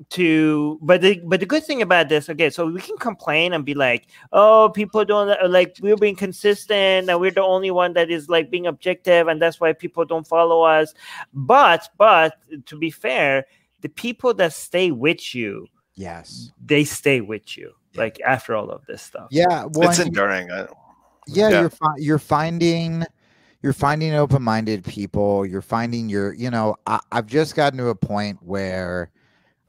to 0.09 0.77
but 0.81 1.01
the 1.01 1.21
but 1.23 1.39
the 1.39 1.45
good 1.45 1.63
thing 1.63 1.81
about 1.81 2.09
this, 2.09 2.29
okay, 2.29 2.49
so 2.49 2.67
we 2.67 2.81
can 2.81 2.97
complain 2.97 3.53
and 3.53 3.63
be 3.63 3.73
like, 3.73 4.07
oh, 4.33 4.69
people 4.73 5.05
don't 5.05 5.29
uh, 5.29 5.47
like 5.47 5.77
we're 5.81 5.95
being 5.95 6.15
consistent 6.15 7.09
and 7.09 7.19
we're 7.19 7.31
the 7.31 7.41
only 7.43 7.71
one 7.71 7.93
that 7.93 8.09
is 8.09 8.27
like 8.27 8.49
being 8.49 8.67
objective, 8.67 9.27
and 9.27 9.41
that's 9.41 9.59
why 9.59 9.73
people 9.73 10.05
don't 10.05 10.27
follow 10.27 10.63
us. 10.63 10.93
But 11.33 11.87
but 11.97 12.35
to 12.65 12.77
be 12.77 12.91
fair, 12.91 13.45
the 13.81 13.89
people 13.89 14.33
that 14.33 14.53
stay 14.53 14.91
with 14.91 15.33
you, 15.33 15.67
yes. 15.95 16.51
they 16.65 16.83
stay 16.83 17.21
with 17.21 17.55
you. 17.57 17.71
Like 17.95 18.19
after 18.21 18.55
all 18.55 18.69
of 18.71 18.85
this 18.87 19.01
stuff. 19.01 19.27
Yeah. 19.31 19.67
Well, 19.71 19.89
it's 19.89 19.99
and- 19.99 20.09
enduring. 20.09 20.49
Yeah, 20.49 20.67
Yeah. 21.27 21.61
you're 21.61 21.69
fi- 21.69 21.97
you're 21.97 22.19
finding 22.19 23.05
you're 23.65 23.73
finding 23.73 24.13
open-minded 24.13 24.83
people 24.83 25.43
you're 25.43 25.59
finding 25.59 26.07
your 26.07 26.33
you 26.35 26.51
know 26.51 26.75
I, 26.85 26.99
i've 27.11 27.25
just 27.25 27.55
gotten 27.55 27.79
to 27.79 27.87
a 27.87 27.95
point 27.95 28.37
where 28.43 29.09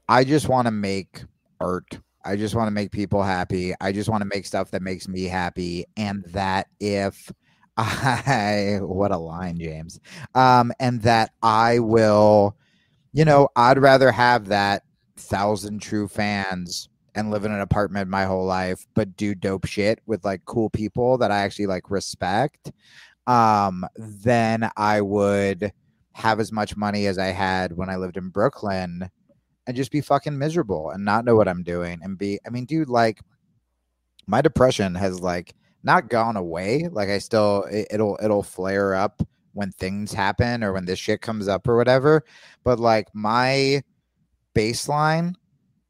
i 0.07 0.23
just 0.23 0.47
want 0.47 0.67
to 0.67 0.71
make 0.71 1.23
art. 1.59 1.99
I 2.23 2.35
just 2.35 2.53
want 2.53 2.67
to 2.67 2.71
make 2.71 2.91
people 2.91 3.23
happy. 3.23 3.73
I 3.79 3.91
just 3.91 4.07
want 4.07 4.21
to 4.21 4.29
make 4.31 4.45
stuff 4.45 4.69
that 4.71 4.81
makes 4.81 5.07
me 5.07 5.23
happy. 5.23 5.85
And 5.95 6.23
that 6.25 6.67
if 6.79 7.31
i 7.77 8.79
what 8.81 9.11
a 9.11 9.17
line 9.17 9.57
james. 9.59 9.99
Um 10.35 10.71
and 10.79 11.01
that 11.01 11.31
i 11.41 11.79
will 11.79 12.55
you 13.13 13.25
know 13.25 13.49
i'd 13.55 13.79
rather 13.79 14.11
have 14.11 14.47
that 14.49 14.83
thousand 15.15 15.81
true 15.81 16.07
fans 16.07 16.89
and 17.17 17.31
live 17.31 17.45
in 17.45 17.51
an 17.51 17.61
apartment 17.61 18.09
my 18.09 18.25
whole 18.25 18.45
life, 18.45 18.85
but 18.93 19.17
do 19.17 19.33
dope 19.33 19.65
shit 19.65 19.99
with 20.05 20.23
like 20.23 20.45
cool 20.45 20.69
people 20.69 21.17
that 21.17 21.31
I 21.31 21.39
actually 21.39 21.65
like 21.65 21.89
respect, 21.89 22.71
um, 23.27 23.85
then 23.95 24.69
I 24.75 25.01
would 25.01 25.71
have 26.13 26.39
as 26.39 26.51
much 26.51 26.75
money 26.75 27.05
as 27.05 27.19
I 27.19 27.27
had 27.27 27.75
when 27.77 27.89
I 27.89 27.97
lived 27.97 28.17
in 28.17 28.29
Brooklyn 28.29 29.07
and 29.67 29.75
just 29.75 29.91
be 29.91 30.01
fucking 30.01 30.37
miserable 30.37 30.89
and 30.89 31.05
not 31.05 31.25
know 31.25 31.35
what 31.35 31.47
I'm 31.47 31.61
doing 31.61 31.99
and 32.01 32.17
be 32.17 32.39
I 32.45 32.49
mean, 32.49 32.65
dude, 32.65 32.89
like 32.89 33.19
my 34.25 34.41
depression 34.41 34.95
has 34.95 35.19
like 35.19 35.53
not 35.83 36.09
gone 36.09 36.37
away. 36.37 36.87
Like 36.91 37.09
I 37.09 37.19
still 37.19 37.63
it, 37.69 37.87
it'll 37.91 38.17
it'll 38.23 38.43
flare 38.43 38.95
up 38.95 39.21
when 39.53 39.71
things 39.73 40.13
happen 40.13 40.63
or 40.63 40.73
when 40.73 40.85
this 40.85 40.99
shit 40.99 41.21
comes 41.21 41.47
up 41.47 41.67
or 41.67 41.75
whatever. 41.75 42.23
But 42.63 42.79
like 42.79 43.07
my 43.13 43.83
baseline 44.55 45.35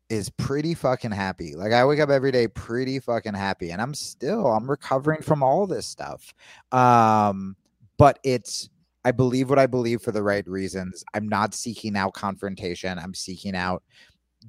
is 0.09 0.29
pretty 0.29 0.73
fucking 0.73 1.11
happy. 1.11 1.55
Like 1.55 1.73
I 1.73 1.85
wake 1.85 1.99
up 1.99 2.09
every 2.09 2.31
day 2.31 2.47
pretty 2.47 2.99
fucking 2.99 3.33
happy 3.33 3.71
and 3.71 3.81
I'm 3.81 3.93
still 3.93 4.47
I'm 4.47 4.69
recovering 4.69 5.21
from 5.21 5.43
all 5.43 5.67
this 5.67 5.87
stuff. 5.87 6.33
Um 6.71 7.55
but 7.97 8.19
it's 8.23 8.69
I 9.03 9.11
believe 9.11 9.49
what 9.49 9.59
I 9.59 9.67
believe 9.67 10.01
for 10.01 10.11
the 10.11 10.23
right 10.23 10.47
reasons. 10.47 11.03
I'm 11.13 11.27
not 11.27 11.53
seeking 11.53 11.95
out 11.95 12.13
confrontation. 12.13 12.99
I'm 12.99 13.13
seeking 13.13 13.55
out 13.55 13.83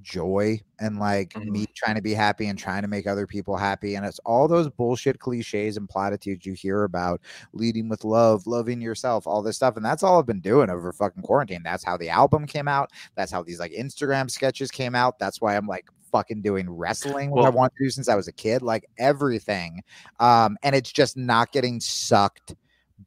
joy 0.03 0.61
and 0.81 0.99
like 0.99 1.35
Mhm. 1.35 1.51
me 1.51 1.67
trying 1.75 1.97
to 1.97 2.03
be 2.03 2.15
happy 2.15 2.47
and 2.47 2.59
trying 2.59 2.83
to 2.83 2.89
make 2.89 3.07
other 3.07 3.27
people 3.27 3.57
happy. 3.57 3.95
And 3.95 4.07
it's 4.07 4.21
all 4.21 4.49
those 4.49 4.69
bullshit 4.69 5.19
cliches 5.19 5.77
and 5.77 5.89
platitudes 5.89 6.47
you 6.47 6.53
hear 6.53 6.85
about 6.85 7.21
leading 7.53 7.89
with 7.89 8.05
love, 8.05 8.47
loving 8.47 8.81
yourself, 8.81 9.27
all 9.27 9.43
this 9.43 9.57
stuff. 9.57 9.77
And 9.77 9.85
that's 9.85 10.03
all 10.03 10.19
I've 10.19 10.27
been 10.27 10.41
doing 10.41 10.71
over 10.71 10.93
fucking 10.93 11.23
quarantine. 11.23 11.63
That's 11.65 11.85
how 11.85 11.97
the 11.97 12.11
album 12.11 12.47
came 12.47 12.69
out. 12.69 12.91
That's 13.17 13.33
how 13.33 13.43
these 13.43 13.59
like 13.61 13.73
Instagram 13.73 14.31
sketches 14.31 14.71
came 14.71 14.95
out. 14.95 15.19
That's 15.19 15.41
why 15.41 15.57
I'm 15.57 15.67
like 15.67 15.87
fucking 16.11 16.41
doing 16.43 16.71
wrestling, 16.71 17.31
which 17.31 17.45
I 17.45 17.51
want 17.51 17.73
to 17.77 17.85
do 17.85 17.91
since 17.91 18.09
I 18.09 18.15
was 18.15 18.29
a 18.29 18.33
kid, 18.33 18.63
like 18.63 18.87
everything. 18.99 19.83
Um, 20.21 20.57
and 20.63 20.75
it's 20.75 20.91
just 20.93 21.17
not 21.17 21.53
getting 21.53 21.81
sucked 21.81 22.55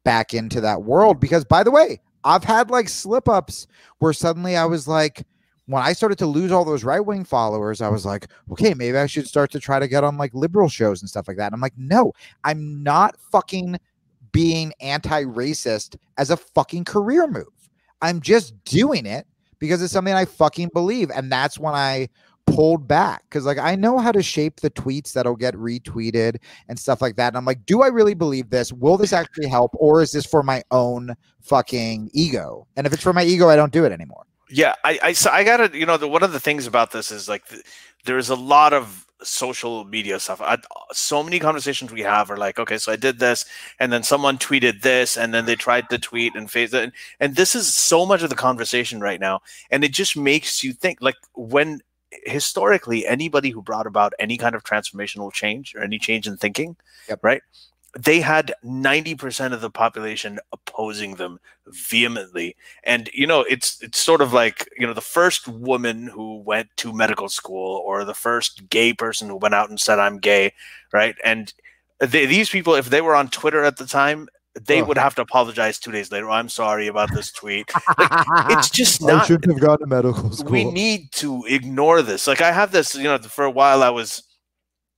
back 0.04 0.34
into 0.34 0.60
that 0.60 0.82
world 0.82 1.20
because 1.20 1.44
by 1.44 1.62
the 1.62 1.70
way, 1.70 2.00
I've 2.24 2.44
had 2.44 2.70
like 2.70 2.88
slip 2.88 3.28
ups 3.28 3.66
where 3.98 4.12
suddenly 4.12 4.56
I 4.56 4.64
was 4.66 4.86
like, 4.86 5.24
when 5.72 5.82
I 5.82 5.92
started 5.92 6.18
to 6.18 6.26
lose 6.26 6.52
all 6.52 6.64
those 6.64 6.84
right 6.84 7.04
wing 7.04 7.24
followers, 7.24 7.80
I 7.80 7.88
was 7.88 8.04
like, 8.04 8.28
okay, 8.50 8.74
maybe 8.74 8.98
I 8.98 9.06
should 9.06 9.26
start 9.26 9.50
to 9.52 9.60
try 9.60 9.78
to 9.78 9.88
get 9.88 10.04
on 10.04 10.18
like 10.18 10.34
liberal 10.34 10.68
shows 10.68 11.00
and 11.00 11.08
stuff 11.08 11.28
like 11.28 11.36
that. 11.38 11.46
And 11.46 11.54
I'm 11.54 11.60
like, 11.60 11.76
no, 11.76 12.12
I'm 12.44 12.82
not 12.82 13.16
fucking 13.30 13.78
being 14.32 14.72
anti 14.80 15.24
racist 15.24 15.96
as 16.18 16.30
a 16.30 16.36
fucking 16.36 16.84
career 16.84 17.26
move. 17.26 17.46
I'm 18.00 18.20
just 18.20 18.62
doing 18.64 19.06
it 19.06 19.26
because 19.58 19.82
it's 19.82 19.92
something 19.92 20.14
I 20.14 20.24
fucking 20.24 20.70
believe. 20.74 21.10
And 21.10 21.30
that's 21.30 21.58
when 21.58 21.74
I 21.74 22.08
pulled 22.46 22.88
back 22.88 23.22
because 23.28 23.46
like 23.46 23.58
I 23.58 23.76
know 23.76 23.98
how 23.98 24.10
to 24.10 24.22
shape 24.22 24.60
the 24.60 24.70
tweets 24.70 25.12
that'll 25.12 25.36
get 25.36 25.54
retweeted 25.54 26.36
and 26.68 26.78
stuff 26.78 27.00
like 27.00 27.16
that. 27.16 27.28
And 27.28 27.36
I'm 27.36 27.44
like, 27.44 27.64
do 27.66 27.82
I 27.82 27.86
really 27.86 28.14
believe 28.14 28.50
this? 28.50 28.72
Will 28.72 28.96
this 28.96 29.12
actually 29.12 29.48
help? 29.48 29.70
Or 29.74 30.02
is 30.02 30.12
this 30.12 30.26
for 30.26 30.42
my 30.42 30.62
own 30.70 31.14
fucking 31.40 32.10
ego? 32.12 32.66
And 32.76 32.86
if 32.86 32.92
it's 32.92 33.02
for 33.02 33.12
my 33.12 33.24
ego, 33.24 33.48
I 33.48 33.56
don't 33.56 33.72
do 33.72 33.84
it 33.84 33.92
anymore. 33.92 34.24
Yeah, 34.52 34.74
I, 34.84 34.98
I, 35.02 35.12
so 35.12 35.30
I 35.30 35.44
gotta, 35.44 35.76
you 35.76 35.86
know, 35.86 35.96
the, 35.96 36.08
one 36.08 36.22
of 36.22 36.32
the 36.32 36.40
things 36.40 36.66
about 36.66 36.90
this 36.92 37.10
is 37.10 37.28
like 37.28 37.46
th- 37.48 37.62
there's 38.04 38.28
a 38.30 38.36
lot 38.36 38.72
of 38.72 39.06
social 39.22 39.84
media 39.84 40.18
stuff. 40.20 40.40
I, 40.40 40.58
so 40.92 41.22
many 41.22 41.38
conversations 41.38 41.92
we 41.92 42.00
have 42.02 42.30
are 42.30 42.36
like, 42.36 42.58
okay, 42.58 42.76
so 42.76 42.92
I 42.92 42.96
did 42.96 43.18
this, 43.18 43.44
and 43.78 43.92
then 43.92 44.02
someone 44.02 44.36
tweeted 44.38 44.82
this, 44.82 45.16
and 45.16 45.32
then 45.32 45.46
they 45.46 45.54
tried 45.56 45.88
to 45.90 45.98
tweet 45.98 46.34
and 46.34 46.50
face 46.50 46.72
it, 46.74 46.82
and, 46.84 46.92
and 47.20 47.36
this 47.36 47.54
is 47.54 47.72
so 47.74 48.04
much 48.04 48.22
of 48.22 48.30
the 48.30 48.36
conversation 48.36 49.00
right 49.00 49.20
now, 49.20 49.40
and 49.70 49.84
it 49.84 49.92
just 49.92 50.16
makes 50.16 50.62
you 50.62 50.72
think 50.72 50.98
like 51.00 51.16
when 51.34 51.80
historically 52.24 53.06
anybody 53.06 53.50
who 53.50 53.62
brought 53.62 53.86
about 53.86 54.12
any 54.18 54.36
kind 54.36 54.54
of 54.54 54.64
transformational 54.64 55.32
change 55.32 55.74
or 55.74 55.82
any 55.82 55.98
change 55.98 56.26
in 56.26 56.36
thinking, 56.36 56.76
Yep. 57.08 57.20
right? 57.22 57.42
They 57.98 58.20
had 58.20 58.54
90% 58.64 59.52
of 59.52 59.60
the 59.60 59.70
population 59.70 60.38
opposing 60.52 61.16
them 61.16 61.38
vehemently 61.66 62.56
and 62.84 63.08
you 63.14 63.26
know 63.26 63.42
it's 63.42 63.80
it's 63.82 64.00
sort 64.00 64.20
of 64.20 64.32
like 64.32 64.68
you 64.78 64.86
know 64.86 64.92
the 64.92 65.00
first 65.00 65.46
woman 65.46 66.06
who 66.08 66.38
went 66.38 66.68
to 66.76 66.92
medical 66.92 67.28
school 67.28 67.82
or 67.86 68.04
the 68.04 68.14
first 68.14 68.68
gay 68.68 68.92
person 68.92 69.28
who 69.28 69.36
went 69.36 69.54
out 69.54 69.68
and 69.70 69.78
said 69.80 69.98
i'm 70.00 70.18
gay 70.18 70.52
right 70.92 71.14
and 71.22 71.54
they, 72.00 72.26
these 72.26 72.50
people 72.50 72.74
if 72.74 72.90
they 72.90 73.00
were 73.00 73.14
on 73.14 73.28
twitter 73.28 73.62
at 73.62 73.76
the 73.76 73.86
time 73.86 74.28
they 74.60 74.82
Oh. 74.82 74.86
would 74.86 74.98
have 74.98 75.14
to 75.14 75.22
apologize 75.22 75.78
two 75.78 75.92
days 75.92 76.10
later 76.10 76.28
i'm 76.28 76.48
sorry 76.48 76.88
about 76.88 77.14
this 77.14 77.30
tweet 77.30 77.70
it's 78.50 78.68
just 78.80 79.02
I 79.04 79.06
not 79.06 79.26
shouldn't 79.26 79.52
have 79.52 79.60
gone 79.62 79.78
to 79.78 79.86
medical 79.86 80.32
school. 80.32 80.50
we 80.50 80.64
need 80.64 81.12
to 81.12 81.44
ignore 81.48 82.02
this. 82.02 82.26
Like 82.26 82.40
I 82.42 82.50
have 82.52 82.72
this, 82.72 82.94
you 82.96 83.04
know, 83.04 83.18
for 83.18 83.44
a 83.44 83.50
while 83.50 83.82
I 83.84 83.90
was, 83.90 84.24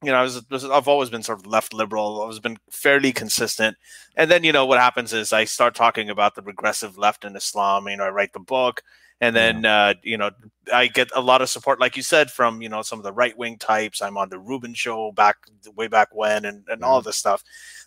you 0.05 0.13
know, 0.13 0.19
I 0.19 0.23
was, 0.23 0.45
I've 0.65 0.89
always 0.89 1.11
been 1.11 1.23
sort 1.23 1.41
of 1.41 1.47
left 1.47 1.73
liberal. 1.73 2.23
I've 2.23 2.43
been 2.43 2.59
fairly 2.71 3.13
consistent. 3.13 3.77
And 4.17 4.31
then, 4.31 4.45
you 4.45 4.53
know, 4.53 4.67
what 4.67 4.79
happens 4.81 5.13
is 5.13 5.33
I 5.33 5.45
start 5.45 5.75
talking 5.75 6.11
about 6.11 6.35
the 6.35 6.43
regressive 6.43 6.97
left 6.99 7.25
in 7.25 7.37
Islam. 7.37 7.89
You 7.89 7.97
know, 7.97 8.05
I 8.05 8.11
write 8.11 8.33
the 8.33 8.41
book, 8.41 8.83
and 9.21 9.35
then, 9.35 9.65
uh, 9.65 9.95
you 10.03 10.17
know, 10.17 10.31
I 10.73 10.87
get 10.89 11.11
a 11.15 11.21
lot 11.21 11.41
of 11.43 11.49
support, 11.49 11.81
like 11.81 11.97
you 11.97 12.03
said, 12.03 12.31
from 12.31 12.61
you 12.63 12.69
know 12.69 12.83
some 12.83 12.99
of 12.99 13.05
the 13.05 13.13
right 13.13 13.37
wing 13.39 13.59
types. 13.59 14.03
I'm 14.03 14.19
on 14.19 14.29
the 14.29 14.39
Rubin 14.39 14.75
show 14.75 15.13
back 15.13 15.37
way 15.77 15.89
back 15.89 16.09
when, 16.13 16.45
and 16.45 16.65
and 16.69 16.83
all 16.83 17.01
this 17.01 17.17
stuff. 17.17 17.43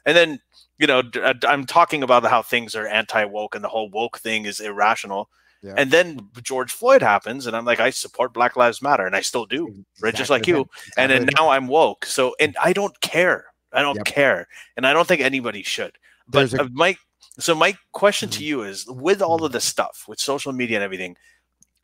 And 0.06 0.16
then, 0.16 0.40
you 0.80 0.88
know, 0.88 1.04
uh, 1.22 1.34
I'm 1.48 1.66
talking 1.66 2.02
about 2.02 2.24
how 2.26 2.42
things 2.42 2.76
are 2.76 2.88
anti 2.88 3.26
woke 3.26 3.56
and 3.56 3.64
the 3.64 3.70
whole 3.70 3.90
woke 3.90 4.20
thing 4.20 4.46
is 4.46 4.60
irrational. 4.60 5.30
Yeah. 5.64 5.74
And 5.78 5.90
then 5.92 6.30
George 6.44 6.72
Floyd 6.72 7.02
happens, 7.02 7.48
and 7.48 7.56
I'm 7.56 7.66
like, 7.66 7.80
I 7.80 7.90
support 7.90 8.34
Black 8.34 8.56
Lives 8.56 8.82
Matter, 8.82 9.06
and 9.06 9.16
I 9.16 9.22
still 9.22 9.46
do, 9.46 9.84
right? 10.02 10.14
Just 10.14 10.30
like 10.30 10.46
you. 10.48 10.68
And 10.98 11.12
then 11.12 11.28
now 11.38 11.50
I'm 11.50 11.68
woke, 11.68 12.06
so 12.06 12.36
and 12.40 12.56
I 12.62 12.74
don't 12.74 13.00
care. 13.02 13.46
I 13.74 13.82
don't 13.82 13.98
Yep. 13.98 14.06
care, 14.06 14.48
and 14.76 14.86
I 14.88 14.94
don't 14.94 15.08
think 15.08 15.22
anybody 15.22 15.64
should. 15.64 15.98
But 16.28 16.54
a- 16.54 16.64
uh, 16.64 16.68
my 16.72 16.96
so 17.40 17.54
my 17.56 17.76
question 17.92 18.30
to 18.30 18.40
Mhm. 18.40 18.46
you 18.46 18.64
is, 18.64 18.86
with 18.88 19.22
all 19.22 19.44
of 19.44 19.52
this 19.52 19.66
stuff, 19.66 20.06
with 20.08 20.20
social 20.20 20.54
media 20.54 20.78
and 20.78 20.84
everything, 20.84 21.18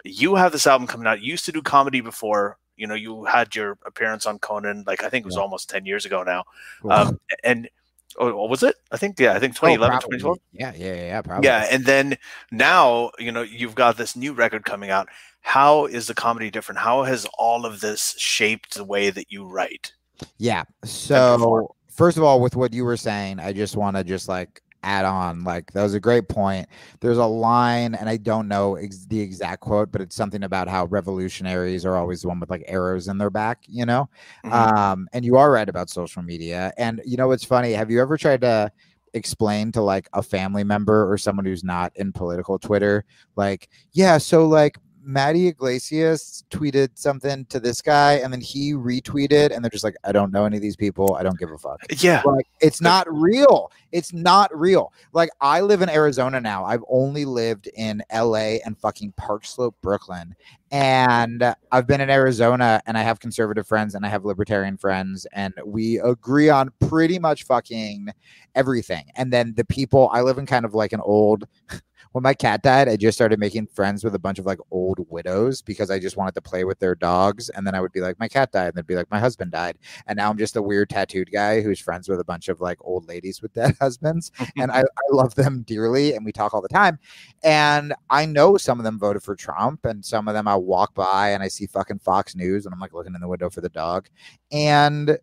you 0.04 0.36
have 0.36 0.52
this 0.52 0.68
album 0.68 0.88
coming 0.88 1.08
out. 1.08 1.22
You 1.22 1.32
used 1.32 1.46
to 1.46 1.52
do 1.52 1.62
comedy 1.62 2.02
before. 2.02 2.58
You 2.76 2.88
know, 2.88 2.96
you 2.96 3.26
had 3.26 3.56
your 3.56 3.78
appearance 3.86 4.26
on 4.26 4.40
Conan, 4.40 4.84
like 4.88 5.04
I 5.04 5.10
think 5.10 5.24
it 5.24 5.28
was 5.28 5.36
Yeah. 5.36 5.42
almost 5.42 5.70
ten 5.70 5.86
years 5.86 6.06
ago 6.06 6.24
now. 6.24 6.44
Well, 6.82 7.08
Um, 7.10 7.20
and 7.44 7.70
oh, 8.18 8.36
what 8.36 8.50
was 8.50 8.64
it? 8.64 8.76
I 8.92 8.98
think 8.98 9.20
yeah, 9.20 9.34
I 9.34 9.40
think 9.40 9.54
oh, 9.54 9.68
2011, 9.68 10.00
probably. 10.00 10.18
2012. 10.18 10.40
Yeah, 10.54 10.74
yeah, 10.76 10.96
yeah, 10.96 11.08
yeah, 11.08 11.22
probably. 11.22 11.48
Yeah, 11.48 11.68
and 11.72 11.86
then 11.86 12.18
now 12.52 13.12
you 13.20 13.32
know 13.32 13.42
you've 13.42 13.76
got 13.76 13.98
this 13.98 14.16
new 14.16 14.34
record 14.34 14.66
coming 14.66 14.90
out. 14.90 15.08
How 15.42 15.86
is 15.86 16.08
the 16.08 16.14
comedy 16.14 16.50
different? 16.50 16.80
How 16.80 17.04
has 17.04 17.26
all 17.38 17.66
of 17.66 17.82
this 17.82 18.16
shaped 18.18 18.76
the 18.76 18.84
way 18.84 19.10
that 19.10 19.32
you 19.32 19.46
write? 19.46 19.94
Yeah. 20.38 20.64
So 20.86 21.76
first 21.90 22.18
of 22.18 22.24
all, 22.24 22.40
with 22.40 22.56
what 22.56 22.74
you 22.74 22.86
were 22.86 22.98
saying, 22.98 23.40
I 23.40 23.54
just 23.54 23.76
want 23.76 23.98
to 23.98 24.04
just 24.04 24.28
like 24.30 24.62
add 24.84 25.06
on. 25.06 25.44
Like 25.44 25.72
that 25.74 25.82
was 25.84 25.94
a 25.94 26.00
great 26.00 26.28
point. 26.30 26.68
There's 27.00 27.18
a 27.18 27.26
line, 27.26 27.96
and 27.96 28.08
I 28.10 28.18
don't 28.18 28.48
know 28.48 28.76
ex- 28.76 29.06
the 29.06 29.20
exact 29.20 29.62
quote, 29.62 29.92
but 29.92 30.02
it's 30.02 30.16
something 30.16 30.44
about 30.44 30.68
how 30.68 30.86
revolutionaries 30.86 31.86
are 31.86 31.96
always 31.96 32.22
the 32.22 32.28
one 32.28 32.40
with 32.40 32.50
like 32.50 32.64
arrows 32.68 33.08
in 33.08 33.18
their 33.18 33.30
back. 33.30 33.60
You 33.68 33.86
know. 33.86 34.10
Mhm. 34.46 34.52
Um, 34.52 35.08
and 35.14 35.26
you 35.26 35.38
are 35.38 35.52
right 35.52 35.68
about 35.70 35.90
social 35.90 36.22
media. 36.22 36.72
And 36.78 37.02
you 37.06 37.18
know 37.18 37.28
what's 37.28 37.44
funny? 37.44 37.74
Have 37.74 37.90
you 37.90 38.02
ever 38.02 38.18
tried 38.18 38.42
to 38.42 38.72
explain 39.16 39.72
to 39.72 39.82
like 39.82 40.10
a 40.14 40.24
family 40.24 40.64
member 40.64 41.12
or 41.12 41.18
someone 41.18 41.46
who's 41.46 41.64
not 41.64 41.92
in 41.96 42.12
political 42.12 42.58
Twitter, 42.58 43.06
like, 43.36 43.70
yeah, 43.92 44.18
so 44.18 44.48
like 44.48 44.78
Matt 45.06 45.36
Yglesias 45.36 46.44
tweeted 46.50 46.90
something 46.96 47.46
to 47.46 47.60
this 47.60 47.82
guy 47.82 48.14
and 48.14 48.32
then 48.34 48.42
he 48.42 48.74
retweeted 48.74 49.52
and 49.54 49.64
they're 49.64 49.70
just 49.70 49.84
like, 49.84 49.96
I 50.04 50.12
don't 50.14 50.32
know 50.32 50.46
any 50.46 50.56
of 50.58 50.62
these 50.64 50.76
people. 50.76 51.16
I 51.16 51.24
don't 51.24 51.38
give 51.38 51.52
a 51.52 51.58
fuck. 51.58 51.80
yeah, 52.02 52.22
Like 52.26 52.48
it's 52.62 52.82
not 52.82 53.06
real. 53.14 53.72
It's 53.94 54.12
not 54.12 54.54
real. 54.58 54.92
Like 55.14 55.30
I 55.40 55.62
live 55.62 55.82
in 55.82 55.90
Arizona 55.90 56.42
now. 56.42 56.66
I've 56.66 56.84
only 56.90 57.24
lived 57.26 57.70
in 57.76 58.04
LA 58.14 58.58
and 58.66 58.78
fucking 58.78 59.14
Park 59.16 59.46
Slope, 59.46 59.76
Brooklyn. 59.82 60.36
And 60.72 61.56
I've 61.72 61.86
been 61.86 62.02
in 62.02 62.10
Arizona 62.10 62.82
and 62.88 62.98
I 62.98 63.04
have 63.04 63.20
conservative 63.20 63.68
friends 63.68 63.94
and 63.94 64.06
I 64.06 64.10
have 64.10 64.26
libertarian 64.26 64.76
friends 64.76 65.28
and 65.32 65.54
we 65.64 66.00
agree 66.00 66.50
on 66.50 66.72
pretty 66.90 67.20
much 67.20 67.44
fucking 67.44 68.10
everything. 68.56 69.06
And 69.16 69.32
then 69.32 69.54
the 69.56 69.66
people 69.66 70.10
I 70.12 70.22
live 70.22 70.40
in 70.40 70.48
kind 70.48 70.66
of 70.66 70.74
like 70.74 70.92
an 70.92 71.02
old 71.02 71.46
when 72.14 72.24
my 72.24 72.34
cat 72.34 72.62
died, 72.62 72.88
I 72.88 72.96
just 72.96 73.18
started 73.18 73.40
making 73.40 73.68
friends 73.68 74.04
with 74.04 74.14
a 74.16 74.20
bunch 74.20 74.38
of 74.38 74.46
like 74.46 74.60
old 74.72 75.00
widows 75.10 75.62
because 75.64 75.90
I 75.90 75.98
just 76.00 76.16
wanted 76.16 76.36
to 76.36 76.42
play 76.42 76.64
with 76.64 76.80
their 76.80 76.94
dogs. 76.96 77.50
And 77.50 77.66
then 77.66 77.74
I 77.74 77.82
would 77.82 77.92
be 77.92 78.02
like, 78.02 78.20
my 78.20 78.28
cat 78.28 78.52
died. 78.52 78.68
And 78.68 78.76
they'd 78.76 78.88
be 78.88 78.96
like, 78.96 79.10
my 79.10 79.20
husband 79.20 79.52
died. 79.52 79.78
And 80.08 80.18
now 80.18 80.30
I'm 80.30 80.38
just 80.38 80.56
a 80.56 80.62
weird 80.62 80.92
tattooed 80.92 81.32
guy 81.32 81.62
who's 81.62 81.80
friends 81.80 82.08
with 82.08 82.20
a 82.20 82.24
bunch 82.24 82.50
of 82.50 82.62
like 82.62 82.78
old 82.82 83.08
ladies 83.08 83.42
with 83.42 83.54
dead 83.54 83.76
husbands. 83.84 84.32
and 84.58 84.72
I, 84.72 84.80
I 84.82 84.84
love 85.12 85.36
them 85.36 85.64
dearly. 85.68 86.14
And 86.14 86.26
we 86.26 86.32
talk 86.32 86.54
all 86.54 86.62
the 86.62 86.68
time. 86.68 87.00
And 87.44 87.94
I 88.10 88.26
know 88.26 88.58
some 88.58 88.80
of 88.80 88.84
them 88.84 88.98
voted 88.98 89.24
for 89.24 89.36
Trump. 89.36 89.86
And 89.86 90.04
some 90.04 90.28
of 90.28 90.34
them 90.34 90.48
I 90.48 90.56
walk 90.56 90.96
by 90.96 91.32
and 91.32 91.44
I 91.44 91.48
see 91.48 91.68
fucking 91.68 92.00
Fox 92.00 92.36
News 92.36 92.66
and 92.66 92.74
I'm 92.74 92.80
like 92.80 92.94
looking 92.94 93.16
in 93.16 93.22
the 93.22 93.28
window 93.28 93.50
for 93.50 93.62
the 93.62 93.70
dog. 93.70 94.08
And 94.52 95.18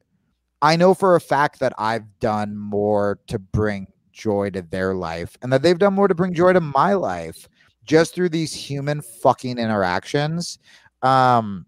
I 0.63 0.77
know 0.77 0.95
for 0.95 1.17
a 1.17 1.21
fact 1.21 1.59
that 1.61 1.73
I've 1.79 2.05
done 2.21 2.57
more 2.57 3.19
to 3.29 3.39
bring 3.39 3.89
joy 4.13 4.51
to 4.51 4.63
their 4.63 4.95
life 4.95 5.37
and 5.43 5.53
that 5.53 5.63
they've 5.63 5.79
done 5.79 5.95
more 5.95 6.09
to 6.09 6.15
bring 6.15 6.35
joy 6.35 6.53
to 6.53 6.61
my 6.61 6.93
life 6.93 7.49
just 7.85 8.15
through 8.15 8.29
these 8.29 8.53
human 8.53 9.01
fucking 9.01 9.59
interactions. 9.59 10.59
Um, 11.03 11.65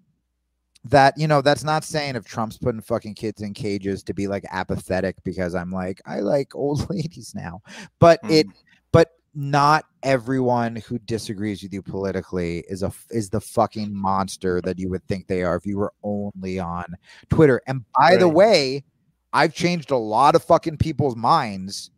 that 0.85 1.15
you 1.17 1.29
know, 1.29 1.41
that's 1.41 1.65
not 1.65 1.85
saying 1.85 2.17
if 2.17 2.25
Trump's 2.25 2.59
putting 2.59 2.81
fucking 2.81 3.15
kids 3.15 3.43
in 3.43 3.55
cages 3.55 4.03
to 4.05 4.15
be 4.15 4.27
like 4.27 4.45
apathetic 4.51 5.17
because 5.25 5.55
I'm 5.55 5.71
like, 5.71 6.01
I 6.07 6.21
like 6.21 6.55
old 6.57 6.89
ladies 6.91 7.33
now, 7.35 7.63
but 7.99 8.19
it, 8.29 8.47
but 8.91 9.11
not 9.35 9.85
everyone 10.03 10.77
who 10.77 10.99
disagrees 10.99 11.63
with 11.63 11.73
you 11.73 11.81
politically 11.83 12.65
is 12.69 12.83
a 12.83 12.93
is 13.11 13.31
the 13.31 13.41
fucking 13.41 13.95
monster 13.95 14.61
that 14.63 14.79
you 14.79 14.91
would 14.91 15.07
think 15.07 15.27
they 15.27 15.43
are 15.43 15.57
if 15.57 15.65
you 15.65 15.79
were 15.79 15.93
only 16.03 16.59
on 16.59 16.85
Twitter. 17.31 17.63
And 17.67 17.85
by 17.99 18.17
the 18.17 18.29
way, 18.29 18.85
I've 19.33 19.55
changed 19.55 19.91
a 19.91 19.97
lot 19.97 20.35
of 20.35 20.43
fucking 20.45 20.77
people's 20.79 21.17
minds 21.17 21.91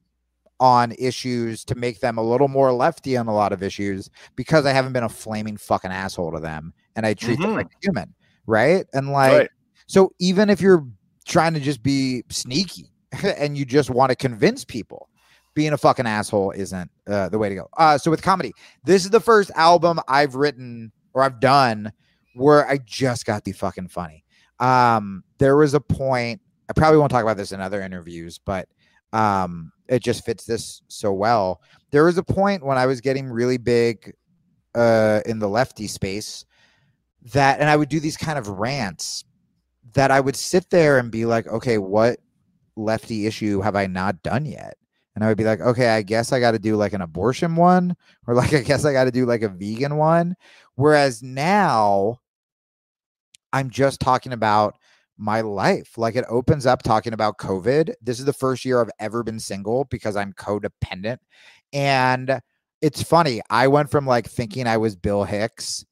on 0.61 0.93
issues 0.93 1.65
to 1.65 1.75
make 1.75 1.99
them 1.99 2.17
a 2.17 2.23
little 2.23 2.47
more 2.47 2.73
lefty 2.73 3.17
on 3.17 3.27
a 3.27 3.35
lot 3.35 3.53
of 3.53 3.63
issues 3.63 4.09
because 4.37 4.65
I 4.67 4.73
haven't 4.73 4.93
been 4.93 5.03
a 5.03 5.09
flaming 5.09 5.57
fucking 5.57 5.91
asshole 5.91 6.31
to 6.33 6.39
them 6.41 6.73
and 6.95 7.05
I 7.05 7.15
treat 7.15 7.41
them 7.41 7.51
Mhm. 7.51 7.57
like 7.57 7.67
a 7.67 7.79
human, 7.83 8.15
right? 8.47 8.87
And 8.93 9.11
like 9.11 9.33
Right. 9.33 9.51
so 9.87 10.13
even 10.19 10.51
if 10.51 10.61
you're 10.61 10.87
trying 11.27 11.55
to 11.55 11.61
just 11.61 11.83
be 11.83 12.23
sneaky 12.31 12.91
and 13.23 13.57
you 13.57 13.65
just 13.65 13.91
want 13.91 14.11
to 14.11 14.17
convince 14.17 14.65
people, 14.65 15.09
being 15.55 15.73
a 15.73 15.79
fucking 15.79 16.07
asshole 16.07 16.51
isn't 16.51 16.91
uh, 17.07 17.29
the 17.29 17.39
way 17.39 17.49
to 17.49 17.55
go. 17.55 17.69
Uh, 17.77 17.97
so 17.97 18.11
with 18.11 18.23
comedy, 18.23 18.53
this 18.85 19.05
is 19.05 19.11
the 19.11 19.21
first 19.21 19.51
album 19.55 20.01
I've 20.09 20.35
written 20.35 20.91
or 21.13 21.23
I've 21.23 21.41
done 21.41 21.93
where 22.35 22.69
I 22.69 22.79
just 22.79 23.25
got 23.25 23.45
the 23.45 23.53
fucking 23.53 23.89
funny. 23.89 24.25
Um, 24.59 25.23
there 25.39 25.57
was 25.57 25.75
a 25.75 25.81
point. 25.81 26.41
I 26.69 26.73
probably 26.73 26.99
won't 26.99 27.11
talk 27.11 27.23
about 27.23 27.37
this 27.37 27.53
in 27.53 27.61
other 27.61 27.83
interviews, 27.83 28.39
but 28.39 28.69
um, 29.13 29.71
it 29.89 30.03
just 30.03 30.25
fits 30.25 30.45
this 30.45 30.83
so 30.89 31.13
well. 31.13 31.61
There 31.93 32.05
was 32.05 32.19
a 32.19 32.23
point 32.23 32.65
when 32.65 32.79
I 32.79 32.87
was 32.87 33.01
getting 33.01 33.29
really 33.29 33.59
big 33.59 34.13
uh, 34.75 35.21
in 35.27 35.39
the 35.39 35.49
lefty 35.49 35.87
space 35.87 36.45
that, 37.33 37.61
and 37.61 37.69
I 37.69 37.77
would 37.77 37.89
do 37.89 38.01
these 38.01 38.17
kind 38.17 38.39
of 38.39 38.49
rants 38.49 39.25
that 39.95 40.11
I 40.11 40.21
would 40.21 40.37
sit 40.37 40.71
there 40.71 40.99
and 40.99 41.11
be 41.11 41.25
like, 41.25 41.47
okay, 41.47 41.79
what 41.79 42.19
lefty 42.77 43.27
issue 43.27 43.61
have 43.61 43.77
I 43.77 43.87
not 43.87 44.23
done 44.23 44.45
yet? 44.45 44.77
And 45.15 45.25
I 45.25 45.29
would 45.29 45.39
be 45.39 45.45
like, 45.45 45.61
okay, 45.61 45.91
I 45.91 46.03
guess 46.03 46.33
I 46.33 46.41
got 46.41 46.53
to 46.53 46.59
do 46.59 46.77
like 46.77 46.93
an 46.93 47.01
abortion 47.01 47.55
one, 47.57 47.97
or 48.27 48.35
like, 48.35 48.53
I 48.53 48.61
guess 48.61 48.85
I 48.85 48.93
got 48.93 49.05
to 49.05 49.13
do 49.13 49.27
like 49.27 49.43
a 49.43 49.49
vegan 49.49 49.97
one. 49.97 50.35
Whereas 50.75 51.23
now 51.23 52.19
I'm 53.53 53.71
just 53.71 54.01
talking 54.01 54.33
about 54.33 54.77
my 55.17 55.41
life. 55.41 55.97
Like 55.97 56.17
it 56.17 56.25
opens 56.29 56.67
up 56.67 56.83
talking 56.83 57.13
about 57.13 57.39
COVID. 57.39 57.95
This 58.03 58.19
is 58.19 58.25
the 58.25 58.33
first 58.33 58.65
year 58.65 58.81
I've 58.81 58.91
ever 58.99 59.23
been 59.23 59.39
single 59.39 59.85
because 59.85 60.17
I'm 60.17 60.33
codependent. 60.33 61.19
And 61.73 62.41
it's 62.83 63.03
funny. 63.03 63.41
I 63.49 63.69
went 63.69 63.91
from 63.91 64.07
like 64.07 64.29
thinking 64.29 64.67
I 64.67 64.77
was 64.77 64.97
Bill 64.97 65.23
Hicks 65.23 65.85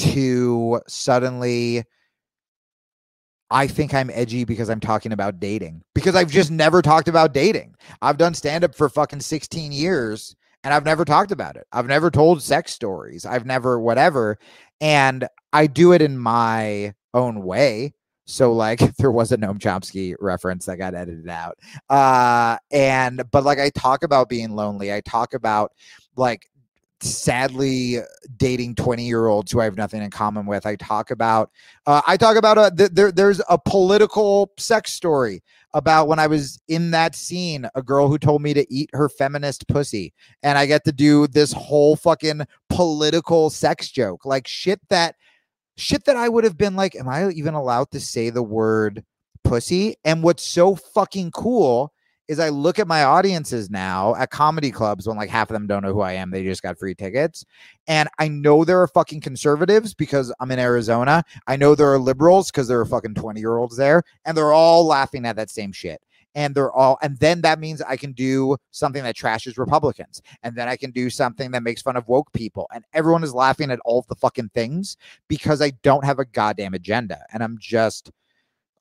to 0.00 0.80
suddenly 0.88 1.84
I 3.50 3.66
think 3.66 3.92
I'm 3.92 4.10
edgy 4.10 4.44
because 4.44 4.70
I'm 4.70 4.80
talking 4.80 5.12
about 5.12 5.40
dating 5.40 5.82
because 5.94 6.14
I've 6.14 6.30
just 6.30 6.50
never 6.50 6.82
talked 6.82 7.08
about 7.08 7.34
dating. 7.34 7.74
I've 8.00 8.16
done 8.16 8.34
stand 8.34 8.62
up 8.62 8.76
for 8.76 8.88
fucking 8.88 9.20
16 9.20 9.72
years 9.72 10.36
and 10.62 10.72
I've 10.72 10.84
never 10.84 11.04
talked 11.04 11.32
about 11.32 11.56
it. 11.56 11.66
I've 11.72 11.86
never 11.86 12.10
told 12.10 12.42
sex 12.42 12.72
stories. 12.72 13.26
I've 13.26 13.46
never 13.46 13.80
whatever. 13.80 14.38
And 14.80 15.26
I 15.52 15.66
do 15.66 15.92
it 15.92 16.00
in 16.00 16.16
my 16.16 16.94
own 17.12 17.42
way. 17.42 17.94
So 18.26 18.52
like 18.52 18.78
there 18.98 19.10
was 19.10 19.32
a 19.32 19.36
Noam 19.36 19.58
Chomsky 19.58 20.14
reference 20.20 20.66
that 20.66 20.76
got 20.76 20.94
edited 20.94 21.28
out. 21.28 21.58
Uh 21.88 22.56
and 22.70 23.22
but 23.32 23.42
like 23.42 23.58
I 23.58 23.70
talk 23.70 24.04
about 24.04 24.28
being 24.28 24.54
lonely. 24.54 24.92
I 24.92 25.00
talk 25.00 25.34
about 25.34 25.72
like 26.16 26.46
sadly 27.02 27.98
dating 28.36 28.74
20 28.74 29.04
year 29.06 29.26
olds 29.26 29.52
who 29.52 29.60
I 29.60 29.64
have 29.64 29.76
nothing 29.76 30.02
in 30.02 30.10
common 30.10 30.46
with. 30.46 30.66
I 30.66 30.76
talk 30.76 31.10
about, 31.10 31.50
uh, 31.86 32.02
I 32.06 32.16
talk 32.16 32.36
about 32.36 32.58
a, 32.58 32.74
th- 32.76 32.90
there, 32.92 33.12
there's 33.12 33.40
a 33.48 33.58
political 33.58 34.52
sex 34.58 34.92
story 34.92 35.42
about 35.72 36.08
when 36.08 36.18
I 36.18 36.26
was 36.26 36.60
in 36.68 36.90
that 36.90 37.14
scene, 37.14 37.68
a 37.74 37.82
girl 37.82 38.08
who 38.08 38.18
told 38.18 38.42
me 38.42 38.54
to 38.54 38.66
eat 38.72 38.90
her 38.92 39.08
feminist 39.08 39.66
pussy. 39.68 40.12
And 40.42 40.58
I 40.58 40.66
get 40.66 40.84
to 40.84 40.92
do 40.92 41.26
this 41.26 41.52
whole 41.52 41.96
fucking 41.96 42.42
political 42.68 43.50
sex 43.50 43.90
joke, 43.90 44.24
like 44.24 44.46
shit 44.46 44.80
that, 44.88 45.14
shit 45.76 46.04
that 46.04 46.16
I 46.16 46.28
would 46.28 46.44
have 46.44 46.58
been 46.58 46.76
like, 46.76 46.94
am 46.96 47.08
I 47.08 47.30
even 47.30 47.54
allowed 47.54 47.90
to 47.92 48.00
say 48.00 48.30
the 48.30 48.42
word 48.42 49.04
pussy? 49.44 49.96
And 50.04 50.22
what's 50.22 50.42
so 50.42 50.74
fucking 50.74 51.30
cool 51.30 51.92
is 52.30 52.38
I 52.38 52.48
look 52.48 52.78
at 52.78 52.86
my 52.86 53.02
audiences 53.02 53.70
now 53.70 54.14
at 54.14 54.30
comedy 54.30 54.70
clubs 54.70 55.08
when 55.08 55.16
like 55.16 55.28
half 55.28 55.50
of 55.50 55.54
them 55.54 55.66
don't 55.66 55.82
know 55.82 55.92
who 55.92 56.00
I 56.00 56.12
am. 56.12 56.30
They 56.30 56.44
just 56.44 56.62
got 56.62 56.78
free 56.78 56.94
tickets. 56.94 57.44
And 57.88 58.08
I 58.20 58.28
know 58.28 58.64
there 58.64 58.80
are 58.80 58.86
fucking 58.86 59.20
conservatives 59.20 59.94
because 59.94 60.32
I'm 60.38 60.52
in 60.52 60.60
Arizona. 60.60 61.24
I 61.48 61.56
know 61.56 61.74
there 61.74 61.92
are 61.92 61.98
liberals 61.98 62.52
because 62.52 62.68
there 62.68 62.78
are 62.78 62.84
fucking 62.86 63.14
20 63.14 63.40
year 63.40 63.56
olds 63.56 63.76
there. 63.76 64.04
And 64.24 64.36
they're 64.36 64.52
all 64.52 64.86
laughing 64.86 65.26
at 65.26 65.34
that 65.34 65.50
same 65.50 65.72
shit. 65.72 66.00
And 66.36 66.54
they're 66.54 66.70
all, 66.70 66.98
and 67.02 67.18
then 67.18 67.40
that 67.40 67.58
means 67.58 67.82
I 67.82 67.96
can 67.96 68.12
do 68.12 68.56
something 68.70 69.02
that 69.02 69.16
trashes 69.16 69.58
Republicans. 69.58 70.22
And 70.44 70.54
then 70.54 70.68
I 70.68 70.76
can 70.76 70.92
do 70.92 71.10
something 71.10 71.50
that 71.50 71.64
makes 71.64 71.82
fun 71.82 71.96
of 71.96 72.06
woke 72.06 72.32
people. 72.32 72.68
And 72.72 72.84
everyone 72.92 73.24
is 73.24 73.34
laughing 73.34 73.72
at 73.72 73.80
all 73.84 74.06
the 74.08 74.14
fucking 74.14 74.50
things 74.54 74.96
because 75.26 75.60
I 75.60 75.70
don't 75.82 76.04
have 76.04 76.20
a 76.20 76.24
goddamn 76.24 76.74
agenda. 76.74 77.18
And 77.32 77.42
I'm 77.42 77.58
just, 77.58 78.12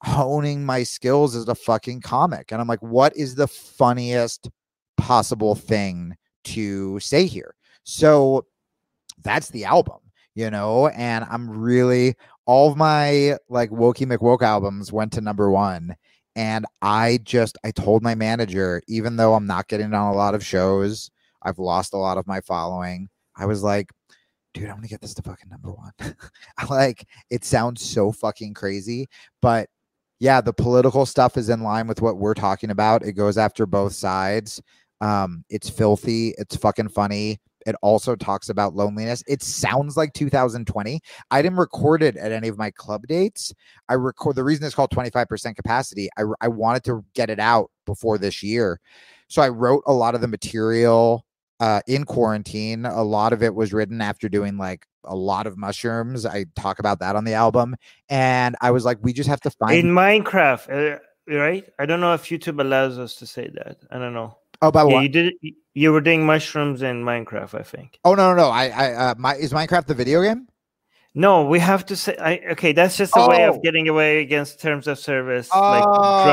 honing 0.03 0.65
my 0.65 0.83
skills 0.83 1.35
as 1.35 1.47
a 1.47 1.55
fucking 1.55 2.01
comic. 2.01 2.51
And 2.51 2.61
I'm 2.61 2.67
like, 2.67 2.81
what 2.81 3.15
is 3.15 3.35
the 3.35 3.47
funniest 3.47 4.49
possible 4.97 5.55
thing 5.55 6.15
to 6.45 6.99
say 6.99 7.25
here? 7.25 7.55
So 7.83 8.45
that's 9.23 9.49
the 9.49 9.65
album, 9.65 9.99
you 10.35 10.49
know, 10.49 10.87
and 10.87 11.25
I'm 11.29 11.49
really 11.49 12.15
all 12.45 12.71
of 12.71 12.77
my 12.77 13.37
like 13.49 13.69
Wokey 13.69 14.11
McWoke 14.11 14.41
albums 14.41 14.91
went 14.91 15.13
to 15.13 15.21
number 15.21 15.51
one. 15.51 15.95
And 16.35 16.65
I 16.81 17.19
just 17.23 17.57
I 17.63 17.71
told 17.71 18.01
my 18.01 18.15
manager, 18.15 18.81
even 18.87 19.17
though 19.17 19.33
I'm 19.33 19.47
not 19.47 19.67
getting 19.67 19.93
on 19.93 20.13
a 20.13 20.15
lot 20.15 20.35
of 20.35 20.45
shows, 20.45 21.11
I've 21.41 21.59
lost 21.59 21.93
a 21.93 21.97
lot 21.97 22.17
of 22.17 22.27
my 22.27 22.39
following. 22.41 23.09
I 23.35 23.45
was 23.45 23.63
like, 23.63 23.91
dude, 24.53 24.69
I'm 24.69 24.75
gonna 24.75 24.87
get 24.87 25.01
this 25.01 25.13
to 25.15 25.21
fucking 25.21 25.49
number 25.49 25.71
one. 25.71 25.91
like 26.69 27.05
it 27.29 27.43
sounds 27.43 27.81
so 27.81 28.11
fucking 28.11 28.53
crazy, 28.53 29.09
but 29.41 29.69
yeah, 30.19 30.41
the 30.41 30.53
political 30.53 31.05
stuff 31.05 31.37
is 31.37 31.49
in 31.49 31.61
line 31.61 31.87
with 31.87 32.01
what 32.01 32.17
we're 32.17 32.33
talking 32.33 32.71
about. 32.71 33.03
It 33.03 33.13
goes 33.13 33.37
after 33.37 33.65
both 33.65 33.93
sides. 33.93 34.61
Um, 35.01 35.45
it's 35.49 35.69
filthy. 35.69 36.33
It's 36.37 36.57
fucking 36.57 36.89
funny. 36.89 37.39
It 37.65 37.75
also 37.81 38.15
talks 38.15 38.49
about 38.49 38.75
loneliness. 38.75 39.23
It 39.27 39.43
sounds 39.43 39.95
like 39.95 40.13
2020. 40.13 40.99
I 41.31 41.41
didn't 41.41 41.57
record 41.57 42.03
it 42.03 42.17
at 42.17 42.31
any 42.31 42.47
of 42.47 42.57
my 42.57 42.71
club 42.71 43.07
dates. 43.07 43.53
I 43.87 43.93
record 43.93 44.35
the 44.35 44.43
reason 44.43 44.65
it's 44.65 44.75
called 44.75 44.91
25% 44.91 45.55
capacity. 45.55 46.09
I, 46.17 46.23
I 46.41 46.47
wanted 46.47 46.83
to 46.85 47.03
get 47.13 47.29
it 47.29 47.39
out 47.39 47.69
before 47.85 48.17
this 48.17 48.43
year. 48.43 48.79
So 49.27 49.41
I 49.41 49.49
wrote 49.49 49.83
a 49.85 49.93
lot 49.93 50.15
of 50.15 50.21
the 50.21 50.27
material 50.27 51.25
uh, 51.59 51.81
in 51.87 52.05
quarantine. 52.05 52.85
A 52.85 53.03
lot 53.03 53.33
of 53.33 53.43
it 53.43 53.53
was 53.53 53.73
written 53.73 54.01
after 54.01 54.29
doing 54.29 54.57
like 54.57 54.85
a 55.03 55.15
lot 55.15 55.47
of 55.47 55.57
mushrooms. 55.57 56.25
I 56.25 56.45
talk 56.55 56.79
about 56.79 56.99
that 56.99 57.15
on 57.15 57.23
the 57.23 57.33
album, 57.33 57.75
and 58.09 58.55
I 58.61 58.71
was 58.71 58.85
like, 58.85 58.97
we 59.01 59.13
just 59.13 59.29
have 59.29 59.41
to 59.41 59.51
find 59.51 59.77
in 59.77 59.93
Minecraft, 59.93 60.97
uh, 60.97 60.99
right? 61.33 61.67
I 61.77 61.85
don't 61.85 61.99
know 61.99 62.13
if 62.13 62.23
YouTube 62.23 62.59
allows 62.59 62.97
us 62.97 63.15
to 63.15 63.25
say 63.25 63.49
that. 63.53 63.77
I 63.91 63.97
don't 63.97 64.13
know. 64.13 64.37
Oh, 64.61 64.71
by 64.71 64.83
yeah, 64.83 64.93
what? 64.93 65.03
You 65.03 65.09
did. 65.09 65.33
You 65.73 65.93
were 65.93 66.01
doing 66.01 66.25
mushrooms 66.25 66.81
in 66.81 67.03
Minecraft, 67.03 67.57
I 67.57 67.63
think. 67.63 67.99
Oh 68.03 68.13
no, 68.13 68.31
no, 68.31 68.35
no. 68.35 68.49
I, 68.49 68.67
I, 68.67 68.93
uh, 68.93 69.15
my 69.17 69.35
is 69.35 69.53
Minecraft 69.53 69.85
the 69.85 69.93
video 69.93 70.21
game? 70.21 70.47
No, 71.15 71.43
we 71.43 71.57
have 71.57 71.87
to 71.87 71.95
say. 71.95 72.15
I, 72.17 72.39
okay, 72.51 72.71
that's 72.71 72.95
just 72.95 73.15
a 73.15 73.19
oh. 73.19 73.29
way 73.29 73.43
of 73.45 73.55
oh. 73.55 73.59
getting 73.63 73.87
away 73.87 74.21
against 74.21 74.61
terms 74.61 74.87
of 74.87 74.99
service, 74.99 75.49
oh, 75.51 75.59
like 75.59 75.83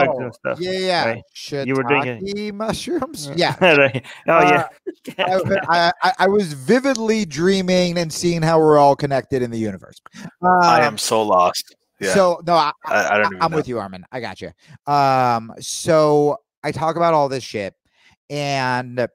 drugs 0.05 0.19
and 0.19 0.35
stuff. 0.35 0.61
Yeah, 0.61 0.73
yeah. 0.73 1.05
Right? 1.07 1.67
you 1.67 1.75
were 1.75 1.83
doing 1.83 2.57
mushrooms. 2.57 3.31
Yeah. 3.37 3.57
right. 3.61 4.05
Oh 4.29 4.33
uh, 4.33 4.69
yeah. 5.17 5.41
I, 5.69 5.93
I, 6.03 6.13
I, 6.21 6.29
was 6.29 6.53
vividly 6.53 7.25
dreaming 7.25 7.99
and 7.99 8.13
seeing 8.13 8.41
how 8.43 8.59
we're 8.59 8.79
all 8.79 8.97
connected 8.97 9.43
in 9.43 9.51
the 9.51 9.59
universe. 9.59 10.01
Um, 10.43 10.63
I 10.63 10.83
am 10.83 10.97
so 10.99 11.23
lost. 11.23 11.75
Yeah. 12.01 12.15
So 12.15 12.43
no, 12.47 12.55
I, 12.55 12.73
I, 12.85 13.15
I 13.15 13.19
don't. 13.19 13.43
I'm 13.43 13.51
know. 13.51 13.57
with 13.57 13.69
you, 13.69 13.79
Armin. 13.79 14.05
I 14.13 14.21
got 14.21 14.41
you. 14.43 14.53
Um. 14.87 15.53
So 15.59 16.37
I 16.63 16.71
talk 16.71 16.97
about 16.97 17.15
all 17.15 17.29
this 17.29 17.45
shit, 17.45 17.75
and 18.29 19.09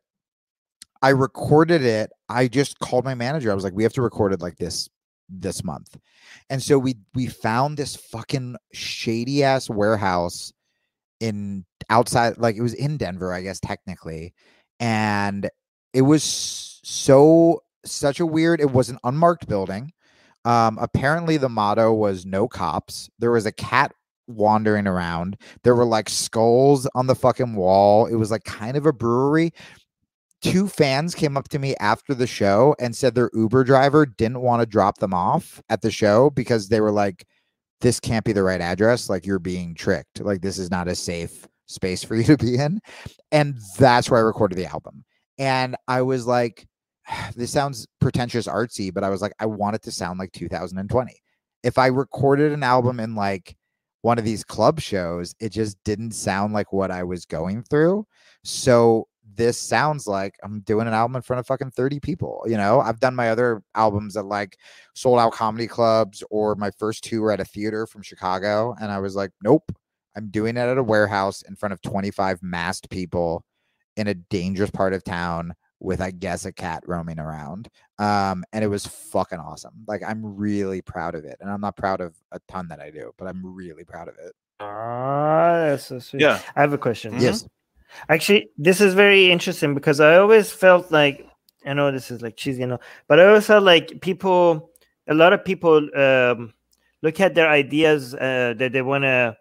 I 1.03 1.09
recorded 1.09 1.83
it. 1.83 2.11
I 2.29 2.47
just 2.47 2.79
called 2.79 3.05
my 3.05 3.13
manager. 3.13 3.51
I 3.51 3.55
was 3.55 3.63
like, 3.63 3.73
"We 3.73 3.83
have 3.83 3.93
to 3.93 4.01
record 4.01 4.33
it 4.33 4.41
like 4.41 4.57
this 4.57 4.89
this 5.31 5.63
month. 5.63 5.97
And 6.49 6.61
so 6.61 6.77
we 6.77 6.97
we 7.13 7.27
found 7.27 7.77
this 7.77 7.95
fucking 7.95 8.55
shady 8.73 9.43
ass 9.43 9.69
warehouse 9.69 10.51
in 11.19 11.65
outside 11.89 12.37
like 12.37 12.55
it 12.55 12.61
was 12.61 12.73
in 12.73 12.97
Denver, 12.97 13.33
I 13.33 13.41
guess 13.41 13.59
technically. 13.59 14.33
And 14.79 15.49
it 15.93 16.01
was 16.01 16.23
so 16.83 17.61
such 17.85 18.19
a 18.19 18.25
weird 18.25 18.61
it 18.61 18.71
was 18.71 18.89
an 18.89 18.99
unmarked 19.03 19.47
building. 19.47 19.91
Um 20.45 20.77
apparently 20.79 21.37
the 21.37 21.49
motto 21.49 21.93
was 21.93 22.25
no 22.25 22.47
cops. 22.47 23.09
There 23.19 23.31
was 23.31 23.45
a 23.45 23.51
cat 23.51 23.93
wandering 24.27 24.87
around. 24.87 25.37
There 25.63 25.75
were 25.75 25.85
like 25.85 26.09
skulls 26.09 26.87
on 26.95 27.07
the 27.07 27.15
fucking 27.15 27.55
wall. 27.55 28.05
It 28.07 28.15
was 28.15 28.31
like 28.31 28.43
kind 28.43 28.77
of 28.77 28.85
a 28.85 28.93
brewery, 28.93 29.53
two 30.41 30.67
fans 30.67 31.13
came 31.15 31.37
up 31.37 31.47
to 31.49 31.59
me 31.59 31.75
after 31.79 32.13
the 32.13 32.27
show 32.27 32.75
and 32.79 32.95
said 32.95 33.13
their 33.13 33.29
Uber 33.33 33.63
driver 33.63 34.05
didn't 34.05 34.41
want 34.41 34.61
to 34.61 34.65
drop 34.65 34.97
them 34.97 35.13
off 35.13 35.61
at 35.69 35.81
the 35.81 35.91
show 35.91 36.29
because 36.31 36.67
they 36.67 36.81
were 36.81 36.91
like, 36.91 37.25
this 37.81 37.99
can't 37.99 38.25
be 38.25 38.33
the 38.33 38.43
right 38.43 38.61
address. 38.61 39.09
Like, 39.09 39.25
you're 39.25 39.39
being 39.39 39.73
tricked. 39.73 40.21
Like, 40.21 40.41
this 40.41 40.57
is 40.57 40.71
not 40.71 40.87
a 40.87 40.95
safe 40.95 41.47
space 41.67 42.03
for 42.03 42.15
you 42.15 42.23
to 42.23 42.37
be 42.37 42.55
in. 42.55 42.79
And 43.31 43.57
that's 43.77 44.09
where 44.09 44.19
I 44.19 44.23
recorded 44.23 44.57
the 44.57 44.65
album. 44.65 45.03
And 45.37 45.75
I 45.87 46.01
was 46.01 46.27
like, 46.27 46.67
this 47.35 47.51
sounds 47.51 47.87
pretentious 47.99 48.47
artsy, 48.47 48.93
but 48.93 49.03
I 49.03 49.09
was 49.09 49.21
like, 49.21 49.33
I 49.39 49.45
want 49.45 49.75
it 49.75 49.83
to 49.83 49.91
sound 49.91 50.19
like 50.19 50.31
2020. 50.31 51.13
If 51.63 51.77
I 51.77 51.87
recorded 51.87 52.51
an 52.51 52.63
album 52.63 52.99
in 52.99 53.15
like 53.15 53.55
one 54.01 54.17
of 54.17 54.25
these 54.25 54.43
club 54.43 54.79
shows, 54.79 55.35
it 55.39 55.49
just 55.49 55.77
didn't 55.85 56.11
sound 56.11 56.53
like 56.53 56.73
what 56.73 56.89
I 56.89 57.03
was 57.03 57.25
going 57.25 57.63
through. 57.63 58.07
So 58.43 59.07
this 59.35 59.57
sounds 59.57 60.07
like 60.07 60.37
I'm 60.43 60.61
doing 60.61 60.87
an 60.87 60.93
album 60.93 61.15
in 61.15 61.21
front 61.21 61.39
of 61.39 61.47
fucking 61.47 61.71
30 61.71 61.99
people. 61.99 62.43
You 62.47 62.57
know, 62.57 62.79
I've 62.79 62.99
done 62.99 63.15
my 63.15 63.29
other 63.29 63.63
albums 63.75 64.17
at 64.17 64.25
like 64.25 64.57
sold 64.95 65.19
out 65.19 65.33
comedy 65.33 65.67
clubs, 65.67 66.23
or 66.29 66.55
my 66.55 66.71
first 66.71 67.03
two 67.03 67.21
were 67.21 67.31
at 67.31 67.39
a 67.39 67.45
theater 67.45 67.85
from 67.85 68.01
Chicago. 68.01 68.75
And 68.81 68.91
I 68.91 68.99
was 68.99 69.15
like, 69.15 69.31
nope, 69.43 69.71
I'm 70.15 70.29
doing 70.29 70.57
it 70.57 70.61
at 70.61 70.77
a 70.77 70.83
warehouse 70.83 71.41
in 71.43 71.55
front 71.55 71.73
of 71.73 71.81
25 71.81 72.41
masked 72.41 72.89
people 72.89 73.43
in 73.95 74.07
a 74.07 74.13
dangerous 74.13 74.71
part 74.71 74.93
of 74.93 75.03
town 75.03 75.53
with 75.79 75.99
I 75.99 76.11
guess 76.11 76.45
a 76.45 76.53
cat 76.53 76.83
roaming 76.85 77.19
around. 77.19 77.69
Um, 77.99 78.43
and 78.53 78.63
it 78.63 78.67
was 78.67 78.85
fucking 78.85 79.39
awesome. 79.39 79.83
Like 79.87 80.01
I'm 80.07 80.23
really 80.23 80.81
proud 80.81 81.15
of 81.15 81.25
it, 81.25 81.37
and 81.41 81.49
I'm 81.49 81.61
not 81.61 81.75
proud 81.75 82.01
of 82.01 82.15
a 82.31 82.39
ton 82.47 82.67
that 82.69 82.79
I 82.79 82.91
do, 82.91 83.11
but 83.17 83.27
I'm 83.27 83.41
really 83.43 83.83
proud 83.83 84.07
of 84.07 84.15
it. 84.19 84.33
Ah, 84.59 85.65
that's 85.69 85.85
so 85.85 85.99
sweet. 85.99 86.21
Yeah. 86.21 86.39
I 86.55 86.61
have 86.61 86.73
a 86.73 86.77
question. 86.77 87.19
Yes. 87.19 87.47
Actually, 88.09 88.49
this 88.57 88.81
is 88.81 88.93
very 88.93 89.31
interesting 89.31 89.73
because 89.73 89.99
I 89.99 90.17
always 90.17 90.51
felt 90.51 90.91
like 90.91 91.27
I 91.65 91.73
know 91.73 91.91
this 91.91 92.11
is 92.11 92.21
like 92.21 92.37
cheesy, 92.37 92.61
you 92.61 92.67
know, 92.67 92.79
but 93.07 93.19
I 93.19 93.25
always 93.25 93.45
felt 93.45 93.63
like 93.63 94.01
people, 94.01 94.71
a 95.07 95.13
lot 95.13 95.33
of 95.33 95.45
people, 95.45 95.87
um, 95.97 96.53
look 97.01 97.19
at 97.19 97.35
their 97.35 97.49
ideas 97.49 98.13
uh, 98.15 98.53
that 98.57 98.71
they 98.73 98.81
want 98.81 99.03
to 99.03 99.35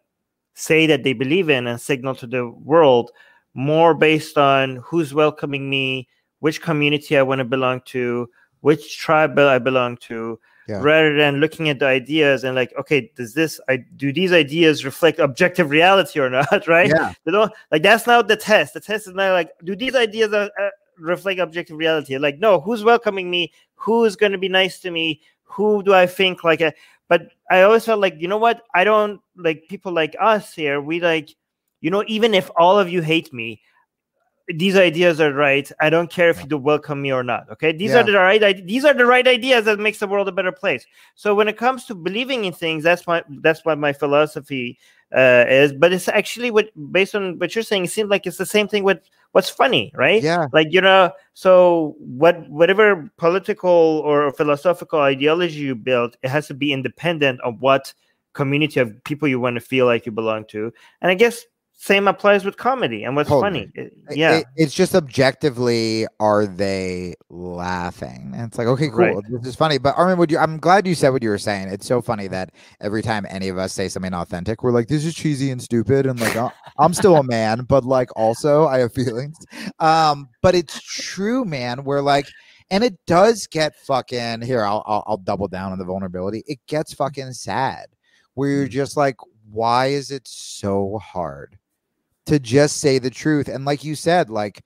say 0.55 0.87
that 0.87 1.05
they 1.05 1.13
believe 1.13 1.49
in 1.49 1.67
and 1.67 1.81
signal 1.81 2.15
to 2.17 2.27
the 2.27 2.49
world 2.49 3.11
more 3.55 3.95
based 3.95 4.39
on 4.39 4.77
who's 4.77 5.13
welcoming 5.15 5.69
me, 5.69 6.09
which 6.41 6.63
community 6.63 7.17
I 7.17 7.23
want 7.23 7.41
to 7.41 7.45
belong 7.45 7.81
to, 7.87 8.29
which 8.61 8.99
tribe 8.99 9.39
I 9.39 9.59
belong 9.59 9.97
to, 10.09 10.39
Yeah. 10.69 10.81
rather 10.83 11.17
than 11.17 11.41
looking 11.41 11.69
at 11.69 11.79
the 11.79 11.87
ideas 11.87 12.45
and 12.45 12.55
like, 12.55 12.73
okay, 12.79 13.11
does 13.17 13.35
this 13.35 13.61
I 13.69 13.79
do 13.97 14.13
these 14.13 14.33
ideas 14.33 14.85
reflect 14.85 15.19
objective 15.19 15.71
reality 15.71 16.21
or 16.21 16.31
not, 16.31 16.67
right? 16.69 16.89
Yeah. 16.89 17.13
They 17.25 17.33
don't 17.33 17.53
like 17.73 17.83
that's 17.83 18.07
not 18.07 18.29
the 18.29 18.37
test. 18.37 18.75
The 18.75 18.81
test 18.81 19.09
is 19.09 19.15
not 19.15 19.33
like, 19.33 19.51
do 19.65 19.75
these 19.75 19.95
ideas 19.97 20.33
uh, 20.33 20.49
uh, 20.61 20.71
reflect 20.99 21.41
objective 21.41 21.77
reality? 21.77 22.17
Like, 22.19 22.39
no, 22.39 22.61
who's 22.61 22.85
welcoming 22.85 23.31
me? 23.31 23.53
Who's 23.75 24.17
going 24.17 24.33
to 24.33 24.39
be 24.39 24.49
nice 24.49 24.81
to 24.81 24.91
me? 24.91 25.21
Who 25.45 25.83
do 25.83 25.95
I 25.95 26.07
think 26.07 26.45
like 26.45 26.61
a? 26.61 26.73
But 27.09 27.33
I 27.51 27.63
always 27.63 27.85
felt 27.85 28.01
like, 28.01 28.15
you 28.19 28.29
know 28.29 28.39
what? 28.39 28.63
I 28.73 28.85
don't 28.85 29.21
like 29.37 29.65
people 29.69 29.91
like 29.91 30.15
us 30.21 30.55
here. 30.55 30.81
We 30.81 31.01
like, 31.01 31.35
you 31.81 31.91
know, 31.91 32.05
even 32.07 32.35
if 32.35 32.49
all 32.57 32.79
of 32.79 32.89
you 32.89 33.03
hate 33.03 33.33
me, 33.33 33.61
these 34.55 34.77
ideas 34.77 35.21
are 35.21 35.33
right. 35.33 35.71
I 35.81 35.91
don't 35.91 36.11
care 36.11 36.31
if 36.31 36.41
you 36.41 36.47
do 36.47 36.59
welcome 36.59 37.03
me 37.03 37.13
or 37.13 37.23
not. 37.23 37.49
Okay, 37.51 37.73
these 37.73 37.91
Yeah. 37.91 38.01
are 38.01 38.05
the 38.05 38.19
right. 38.19 38.67
These 38.67 38.85
are 38.85 38.95
the 38.95 39.07
right 39.07 39.27
ideas 39.27 39.65
that 39.65 39.79
makes 39.79 39.99
the 39.99 40.07
world 40.07 40.29
a 40.29 40.33
better 40.33 40.53
place. 40.53 40.87
So 41.15 41.35
when 41.35 41.49
it 41.49 41.57
comes 41.57 41.85
to 41.87 41.95
believing 41.95 42.45
in 42.45 42.53
things, 42.53 42.83
that's 42.85 43.07
my 43.07 43.23
that's 43.43 43.65
what 43.65 43.79
my 43.79 43.93
philosophy 43.93 44.79
uh, 45.17 45.45
is. 45.49 45.73
But 45.73 45.93
it's 45.93 46.09
actually 46.09 46.51
what 46.51 46.71
based 46.93 47.15
on 47.15 47.39
what 47.39 47.55
you're 47.55 47.65
saying, 47.65 47.85
it 47.85 47.91
seems 47.91 48.11
like 48.11 48.27
it's 48.27 48.39
the 48.39 48.47
same 48.47 48.69
thing 48.69 48.85
with 48.85 49.01
what's 49.33 49.51
funny, 49.51 49.93
right? 49.95 50.23
Yeah. 50.23 50.47
Like 50.53 50.69
you 50.71 50.81
know, 50.81 51.13
so 51.35 51.97
what 51.99 52.49
whatever 52.49 53.11
political 53.17 54.03
or 54.05 54.33
philosophical 54.33 55.01
ideology 55.01 55.61
you 55.61 55.75
build, 55.75 56.17
it 56.23 56.29
has 56.31 56.47
to 56.49 56.55
be 56.55 56.73
independent 56.73 57.41
of 57.43 57.61
what 57.61 57.93
community 58.33 58.79
of 58.81 59.03
people 59.05 59.27
you 59.27 59.41
want 59.41 59.57
to 59.57 59.61
feel 59.61 59.87
like 59.87 60.07
you 60.07 60.13
belong 60.13 60.45
to. 60.47 60.73
And 61.03 61.11
I 61.11 61.15
guess 61.15 61.45
same 61.83 62.07
applies 62.09 62.45
with 62.45 62.59
comedy 62.59 63.05
and 63.05 63.17
what's 63.17 63.31
Totally. 63.31 63.43
funny. 63.47 63.73
It- 63.75 63.93
yeah. 64.11 64.37
it- 64.39 64.45
it's 64.55 64.75
just 64.75 64.95
objectively, 64.95 66.07
are 66.21 66.45
they 66.45 67.15
laughing? 67.31 68.33
And 68.35 68.49
it's 68.49 68.59
like, 68.59 68.67
okay, 68.67 68.89
cool, 68.89 68.99
Right. 68.99 69.17
this 69.31 69.47
is 69.47 69.57
funny. 69.57 69.79
But 69.79 69.97
Armin, 69.97 70.19
would 70.19 70.31
you? 70.31 70.37
I'm 70.37 70.59
glad 70.59 70.87
you 70.87 70.95
said 70.95 71.09
what 71.09 71.23
you 71.23 71.31
were 71.31 71.39
saying. 71.39 71.69
It's 71.69 71.87
so 71.87 72.03
funny 72.03 72.27
that 72.29 72.51
every 72.83 73.01
time 73.01 73.25
any 73.31 73.49
of 73.49 73.57
us 73.57 73.73
say 73.73 73.89
something 73.89 74.13
authentic, 74.13 74.63
we're 74.63 74.73
like, 74.73 74.89
this 74.89 75.07
is 75.07 75.15
cheesy 75.15 75.51
and 75.51 75.63
stupid, 75.63 76.05
and 76.05 76.21
like, 76.21 76.37
"Uh, 76.37 76.51
I'm 76.79 76.93
still 76.93 77.17
a 77.17 77.23
man, 77.25 77.65
but 77.67 77.85
like, 77.85 78.11
also 78.15 78.67
I 78.67 78.81
have 78.81 78.93
feelings. 78.93 79.39
Um, 79.79 80.29
but 80.43 80.55
it's 80.55 80.81
true, 80.83 81.45
man. 81.47 81.85
We're 81.85 82.03
like. 82.03 82.27
And 82.73 82.85
it 82.85 82.95
does 83.05 83.49
get 83.49 83.75
fucking 83.75 84.43
here. 84.43 84.65
I'll, 84.65 84.85
I'll 84.87 85.03
I'll 85.05 85.17
double 85.17 85.49
down 85.49 85.73
on 85.73 85.79
the 85.79 85.85
vulnerability. 85.85 86.45
It 86.47 86.61
gets 86.69 86.95
fucking 86.95 87.33
sad, 87.33 87.87
where 88.35 88.49
you're 88.49 88.69
just 88.69 88.97
like, 88.97 89.17
why 89.51 89.87
is 89.87 90.13
it 90.13 90.29
so 90.29 91.01
hard 91.03 91.59
to 92.27 92.39
just 92.39 92.79
say 92.79 92.99
the 92.99 93.11
truth? 93.11 93.49
And 93.49 93.65
like 93.65 93.85
you 93.85 93.95
said, 93.95 94.31
like 94.31 94.63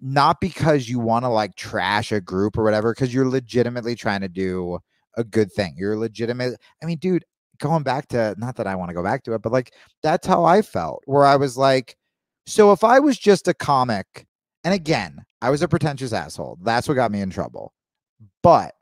not 0.00 0.40
because 0.40 0.88
you 0.88 0.98
want 0.98 1.24
to 1.24 1.28
like 1.28 1.56
trash 1.56 2.12
a 2.12 2.20
group 2.20 2.56
or 2.56 2.64
whatever, 2.64 2.92
because 2.92 3.12
you're 3.12 3.28
legitimately 3.28 3.94
trying 3.94 4.20
to 4.20 4.28
do 4.28 4.78
a 5.16 5.24
good 5.24 5.52
thing. 5.52 5.74
You're 5.76 5.96
legitimate. 5.96 6.60
I 6.82 6.86
mean, 6.86 6.98
dude, 6.98 7.24
going 7.58 7.82
back 7.82 8.08
to 8.08 8.34
not 8.38 8.56
that 8.56 8.66
I 8.66 8.76
want 8.76 8.90
to 8.90 8.94
go 8.94 9.02
back 9.02 9.24
to 9.24 9.34
it, 9.34 9.42
but 9.42 9.52
like 9.52 9.74
that's 10.02 10.26
how 10.26 10.44
I 10.44 10.62
felt, 10.62 11.02
where 11.06 11.24
I 11.24 11.36
was 11.36 11.56
like, 11.56 11.96
so 12.46 12.72
if 12.72 12.84
I 12.84 12.98
was 12.98 13.18
just 13.18 13.48
a 13.48 13.54
comic, 13.54 14.26
and 14.64 14.72
again, 14.72 15.24
I 15.42 15.50
was 15.50 15.62
a 15.62 15.68
pretentious 15.68 16.12
asshole. 16.12 16.58
That's 16.62 16.88
what 16.88 16.94
got 16.94 17.12
me 17.12 17.20
in 17.20 17.30
trouble. 17.30 17.72
But 18.42 18.74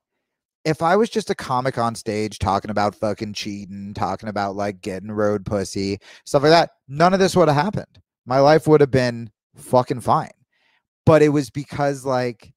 if 0.65 0.83
I 0.83 0.97
was 0.97 1.09
just 1.09 1.31
a 1.31 1.35
comic 1.35 1.79
on 1.79 1.95
stage 1.95 2.39
talking 2.39 2.71
about 2.71 2.95
fucking 2.95 3.35
cheating, 3.35 3.95
talking 3.95 4.29
about 4.29 4.57
like 4.57 4.81
getting 4.81 5.11
road 5.11 5.47
pussy, 5.47 5.99
stuff 6.25 6.43
like 6.43 6.51
that, 6.51 6.71
none 6.89 7.15
of 7.15 7.21
this 7.21 7.37
would 7.37 7.49
have 7.49 7.57
happened. 7.57 8.01
My 8.27 8.41
life 8.41 8.67
would 8.67 8.81
have 8.81 8.91
been 8.91 9.31
fucking 9.57 10.01
fine. 10.01 10.31
But 11.05 11.23
it 11.23 11.29
was 11.29 11.51
because 11.51 12.05
like, 12.05 12.53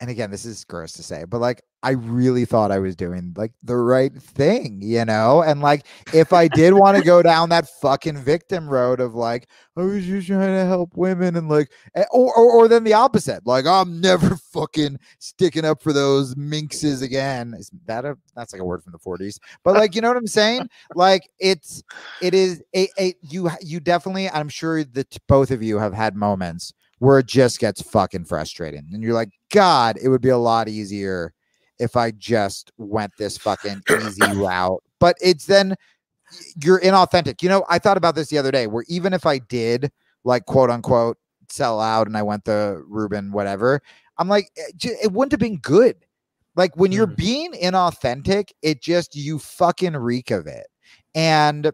and 0.00 0.10
again, 0.10 0.30
this 0.30 0.44
is 0.44 0.64
gross 0.64 0.92
to 0.92 1.02
say, 1.02 1.24
but 1.24 1.40
like 1.40 1.62
I 1.82 1.90
really 1.90 2.44
thought 2.44 2.70
I 2.70 2.78
was 2.78 2.94
doing 2.94 3.34
like 3.36 3.52
the 3.62 3.76
right 3.76 4.12
thing, 4.12 4.80
you 4.80 5.04
know? 5.04 5.42
And 5.42 5.60
like 5.60 5.86
if 6.12 6.32
I 6.32 6.46
did 6.46 6.74
want 6.74 6.96
to 6.96 7.02
go 7.02 7.20
down 7.20 7.48
that 7.48 7.68
fucking 7.80 8.16
victim 8.18 8.68
road 8.68 9.00
of 9.00 9.14
like, 9.14 9.48
I 9.76 9.82
was 9.82 10.04
just 10.04 10.28
trying 10.28 10.54
to 10.54 10.66
help 10.66 10.96
women 10.96 11.36
and 11.36 11.48
like 11.48 11.72
eh, 11.96 12.04
or 12.12 12.32
or, 12.36 12.52
or 12.52 12.68
then 12.68 12.84
the 12.84 12.94
opposite, 12.94 13.44
like 13.44 13.66
I'm 13.66 14.00
never 14.00 14.36
fucking 14.52 15.00
sticking 15.18 15.64
up 15.64 15.82
for 15.82 15.92
those 15.92 16.36
minxes 16.36 17.02
again. 17.02 17.54
Is 17.58 17.70
that 17.86 18.04
a 18.04 18.16
that's 18.36 18.52
like 18.52 18.62
a 18.62 18.64
word 18.64 18.84
from 18.84 18.92
the 18.92 18.98
40s? 18.98 19.38
But 19.64 19.74
like 19.74 19.96
you 19.96 20.00
know 20.00 20.08
what 20.08 20.16
I'm 20.16 20.28
saying? 20.28 20.68
Like 20.94 21.28
it's 21.40 21.82
it 22.22 22.34
is 22.34 22.62
a, 22.74 22.88
a 23.00 23.14
you 23.22 23.50
you 23.60 23.80
definitely 23.80 24.30
I'm 24.30 24.48
sure 24.48 24.84
that 24.84 25.16
both 25.26 25.50
of 25.50 25.62
you 25.62 25.78
have 25.78 25.92
had 25.92 26.14
moments 26.14 26.72
where 26.98 27.18
it 27.20 27.26
just 27.26 27.58
gets 27.60 27.80
fucking 27.82 28.24
frustrating 28.24 28.88
and 28.92 29.02
you're 29.02 29.14
like, 29.14 29.30
God, 29.52 29.96
it 30.02 30.08
would 30.08 30.20
be 30.20 30.30
a 30.30 30.38
lot 30.38 30.68
easier 30.68 31.32
if 31.78 31.96
I 31.96 32.10
just 32.10 32.72
went 32.76 33.12
this 33.18 33.38
fucking 33.38 33.82
easy 33.88 34.32
route. 34.34 34.82
But 34.98 35.16
it's 35.20 35.46
then 35.46 35.74
you're 36.62 36.80
inauthentic. 36.80 37.42
You 37.42 37.48
know, 37.48 37.64
I 37.68 37.78
thought 37.78 37.96
about 37.96 38.14
this 38.14 38.28
the 38.28 38.38
other 38.38 38.50
day 38.50 38.66
where 38.66 38.84
even 38.88 39.12
if 39.12 39.26
I 39.26 39.38
did 39.38 39.90
like 40.24 40.46
quote 40.46 40.70
unquote 40.70 41.18
sell 41.48 41.80
out 41.80 42.06
and 42.06 42.16
I 42.16 42.22
went 42.22 42.44
the 42.44 42.82
Rubin 42.86 43.32
whatever, 43.32 43.80
I'm 44.18 44.28
like, 44.28 44.50
it, 44.56 44.98
it 45.04 45.12
wouldn't 45.12 45.32
have 45.32 45.40
been 45.40 45.58
good. 45.58 45.96
Like 46.56 46.76
when 46.76 46.90
you're 46.90 47.06
Mhm. 47.06 47.16
being 47.16 47.52
inauthentic, 47.52 48.50
it 48.62 48.82
just 48.82 49.14
you 49.14 49.38
fucking 49.38 49.96
reek 49.96 50.32
of 50.32 50.46
it. 50.48 50.66
And 51.14 51.70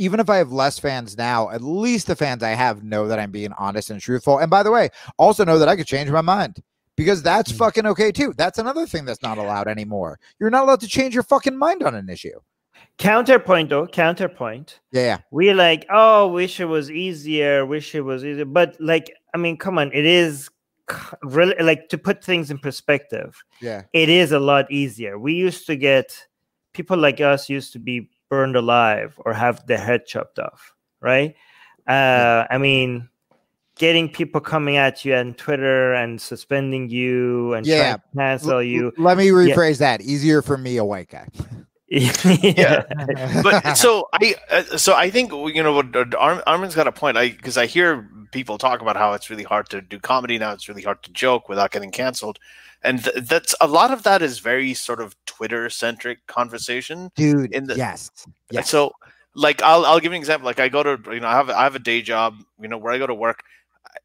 even 0.00 0.18
if 0.20 0.30
I 0.30 0.36
have 0.38 0.50
less 0.52 0.78
fans 0.78 1.16
now, 1.16 1.50
at 1.50 1.62
least 1.62 2.06
the 2.06 2.16
fans 2.16 2.42
I 2.42 2.50
have 2.50 2.82
know 2.82 3.06
that 3.08 3.18
I'm 3.18 3.30
being 3.30 3.52
honest 3.58 3.90
and 3.90 4.00
truthful. 4.00 4.38
And 4.38 4.50
by 4.50 4.62
the 4.62 4.70
way, 4.72 4.88
also 5.18 5.44
know 5.44 5.58
that 5.58 5.68
I 5.68 5.76
could 5.76 5.86
change 5.86 6.10
my 6.10 6.20
mind 6.22 6.62
because 6.96 7.22
that's 7.22 7.52
Mm. 7.52 7.58
fucking 7.58 7.86
okay 7.86 8.10
too. 8.10 8.32
That's 8.36 8.58
another 8.58 8.86
thing 8.86 9.04
that's 9.04 9.22
not 9.22 9.38
allowed 9.38 9.68
anymore. 9.68 10.18
You're 10.38 10.50
not 10.50 10.64
allowed 10.64 10.80
to 10.80 10.88
change 10.88 11.14
your 11.14 11.22
fucking 11.22 11.56
mind 11.56 11.82
on 11.82 11.94
an 11.94 12.08
issue. 12.08 12.38
Counterpoint 12.98 13.68
though, 13.70 13.86
counterpoint. 13.86 14.80
Yeah, 14.92 15.02
yeah. 15.02 15.18
we 15.30 15.52
like 15.54 15.86
oh 15.90 16.28
wish 16.28 16.60
it 16.60 16.66
was 16.66 16.90
easier 16.90 17.64
wish 17.66 17.94
it 17.94 18.00
was 18.02 18.24
easier 18.24 18.44
but 18.44 18.76
like 18.80 19.10
i 19.34 19.38
mean 19.38 19.56
come 19.56 19.78
on 19.78 19.90
it 19.92 20.04
is 20.04 20.50
really 21.22 21.54
like 21.62 21.88
to 21.90 21.98
put 21.98 22.22
things 22.24 22.50
in 22.50 22.58
perspective 22.58 23.42
Yeah. 23.60 23.82
it 23.92 24.08
is 24.08 24.32
a 24.32 24.40
lot 24.40 24.70
easier 24.70 25.18
we 25.18 25.34
used 25.34 25.66
to 25.66 25.76
get 25.76 26.26
people 26.74 26.96
like 26.98 27.20
us 27.20 27.48
used 27.48 27.72
to 27.74 27.78
be 27.78 28.08
burned 28.30 28.56
alive 28.56 29.20
or 29.26 29.34
have 29.34 29.66
their 29.66 29.76
head 29.78 30.06
chopped 30.06 30.38
off 30.38 30.72
right 31.02 31.34
uh 31.88 32.46
i 32.50 32.56
mean 32.56 33.08
getting 33.76 34.08
people 34.08 34.40
coming 34.40 34.76
at 34.76 35.04
you 35.04 35.14
on 35.14 35.34
twitter 35.34 35.92
and 35.94 36.20
suspending 36.20 36.88
you 36.88 37.52
and 37.54 37.66
Yeah. 37.66 37.76
trying 37.76 37.94
to 37.96 38.02
cancel 38.16 38.50
L- 38.58 38.62
you 38.62 38.92
Let 38.96 39.18
me 39.18 39.28
rephrase 39.28 39.78
that. 39.78 40.00
Easier 40.00 40.42
for 40.42 40.56
me, 40.58 40.76
a 40.76 40.84
white 40.84 41.08
guy. 41.08 41.26
yeah 41.90 42.82
but 43.42 43.74
so 43.74 44.08
I 44.12 44.36
uh, 44.50 44.62
so 44.78 44.94
I 44.94 45.10
think 45.10 45.32
you 45.32 45.62
know 45.62 45.72
what 45.72 45.94
uh, 45.94 46.04
Ar- 46.16 46.42
Armin's 46.46 46.74
got 46.74 46.86
a 46.86 46.92
point. 46.92 47.16
I 47.16 47.30
because 47.30 47.58
I 47.58 47.66
hear 47.66 48.08
people 48.32 48.58
talk 48.58 48.80
about 48.80 48.96
how 48.96 49.12
it's 49.12 49.28
really 49.28 49.42
hard 49.42 49.68
to 49.70 49.80
do 49.80 49.98
comedy 49.98 50.38
now. 50.38 50.52
It's 50.52 50.68
really 50.68 50.82
hard 50.82 51.02
to 51.02 51.12
joke 51.12 51.48
without 51.48 51.72
getting 51.72 51.90
canceled, 51.90 52.38
and 52.82 53.02
th- 53.02 53.24
that's 53.24 53.54
a 53.60 53.66
lot 53.66 53.90
of 53.90 54.04
that 54.04 54.22
is 54.22 54.38
very 54.38 54.72
sort 54.72 55.00
of 55.00 55.16
Twitter 55.26 55.68
centric 55.68 56.24
conversation. 56.28 57.10
dude. 57.16 57.52
In 57.52 57.66
the- 57.66 57.76
yes. 57.76 58.10
Yes. 58.50 58.70
So 58.70 58.92
like 59.34 59.60
I'll 59.62 59.84
I'll 59.84 59.98
give 60.00 60.12
you 60.12 60.16
an 60.16 60.20
example. 60.22 60.46
Like 60.46 60.60
I 60.60 60.68
go 60.68 60.82
to 60.84 61.12
you 61.12 61.20
know 61.20 61.28
I 61.28 61.32
have 61.32 61.50
I 61.50 61.64
have 61.64 61.74
a 61.74 61.80
day 61.80 62.02
job. 62.02 62.36
You 62.60 62.68
know 62.68 62.78
where 62.78 62.92
I 62.92 62.98
go 62.98 63.06
to 63.08 63.14
work. 63.14 63.42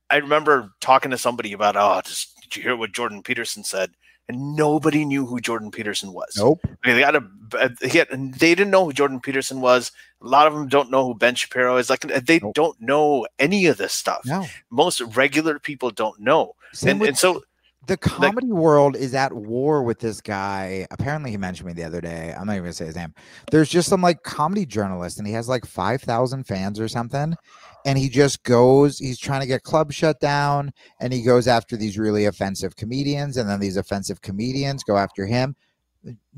I 0.09 0.15
I 0.15 0.17
remember 0.17 0.71
talking 0.81 1.11
to 1.11 1.17
somebody 1.19 1.53
about 1.53 1.75
oh 1.75 2.01
just 2.03 2.41
did 2.41 2.55
you 2.55 2.63
hear 2.63 2.75
what 2.75 2.93
Jordan 2.93 3.21
Peterson 3.21 3.63
said? 3.63 3.91
And 4.27 4.55
nobody 4.55 5.05
knew 5.05 5.25
who 5.25 5.39
Jordan 5.39 5.69
Peterson 5.69 6.11
was. 6.11 6.35
nope. 6.37 6.59
Okay, 6.65 6.93
they 6.93 7.01
got 7.01 7.15
a 7.15 7.23
he 7.87 7.99
had, 7.99 8.07
they 8.09 8.55
didn't 8.55 8.71
know 8.71 8.85
who 8.85 8.91
Jordan 8.93 9.19
Peterson 9.19 9.61
was. 9.61 9.91
A 10.21 10.27
lot 10.27 10.47
of 10.47 10.53
them 10.53 10.67
don't 10.67 10.89
know 10.89 11.05
who 11.05 11.13
Ben 11.13 11.35
Shapiro 11.35 11.77
is. 11.77 11.91
Like 11.91 12.01
they 12.01 12.39
Nope. 12.41 12.55
don't 12.55 12.81
know 12.81 13.27
any 13.37 13.67
of 13.67 13.77
this 13.77 13.93
stuff. 13.93 14.21
No. 14.25 14.45
Most 14.71 14.99
regular 15.01 15.59
people 15.59 15.91
don't 15.91 16.19
know. 16.19 16.53
Same 16.73 16.99
And, 17.01 17.09
and 17.09 17.17
so 17.17 17.43
the 17.85 17.97
comedy 17.97 18.51
world 18.51 18.95
is 18.95 19.13
at 19.13 19.31
war 19.31 19.83
with 19.83 19.99
this 19.99 20.21
guy. 20.21 20.87
Apparently, 20.89 21.29
he 21.29 21.37
mentioned 21.37 21.67
me 21.67 21.73
the 21.73 21.83
other 21.83 22.01
day. 22.01 22.33
I'm 22.35 22.47
not 22.47 22.53
even 22.53 22.63
gonna 22.63 22.73
say 22.73 22.87
his 22.87 22.95
name. 22.95 23.13
There's 23.51 23.69
just 23.69 23.87
some 23.89 24.01
like 24.01 24.23
comedy 24.23 24.65
journalist, 24.65 25.19
and 25.19 25.27
he 25.27 25.33
has 25.33 25.47
like 25.47 25.65
five 25.65 26.01
thousand 26.01 26.45
fans 26.47 26.79
or 26.79 26.87
something. 26.87 27.35
And 27.85 27.97
he 27.97 28.09
just 28.09 28.43
goes. 28.43 28.99
He's 28.99 29.19
trying 29.19 29.41
to 29.41 29.47
get 29.47 29.63
clubs 29.63 29.95
shut 29.95 30.19
down, 30.19 30.73
and 30.99 31.13
he 31.13 31.21
goes 31.21 31.47
after 31.47 31.77
these 31.77 31.97
really 31.97 32.25
offensive 32.25 32.75
comedians, 32.75 33.37
and 33.37 33.49
then 33.49 33.59
these 33.59 33.77
offensive 33.77 34.21
comedians 34.21 34.83
go 34.83 34.97
after 34.97 35.25
him. 35.25 35.55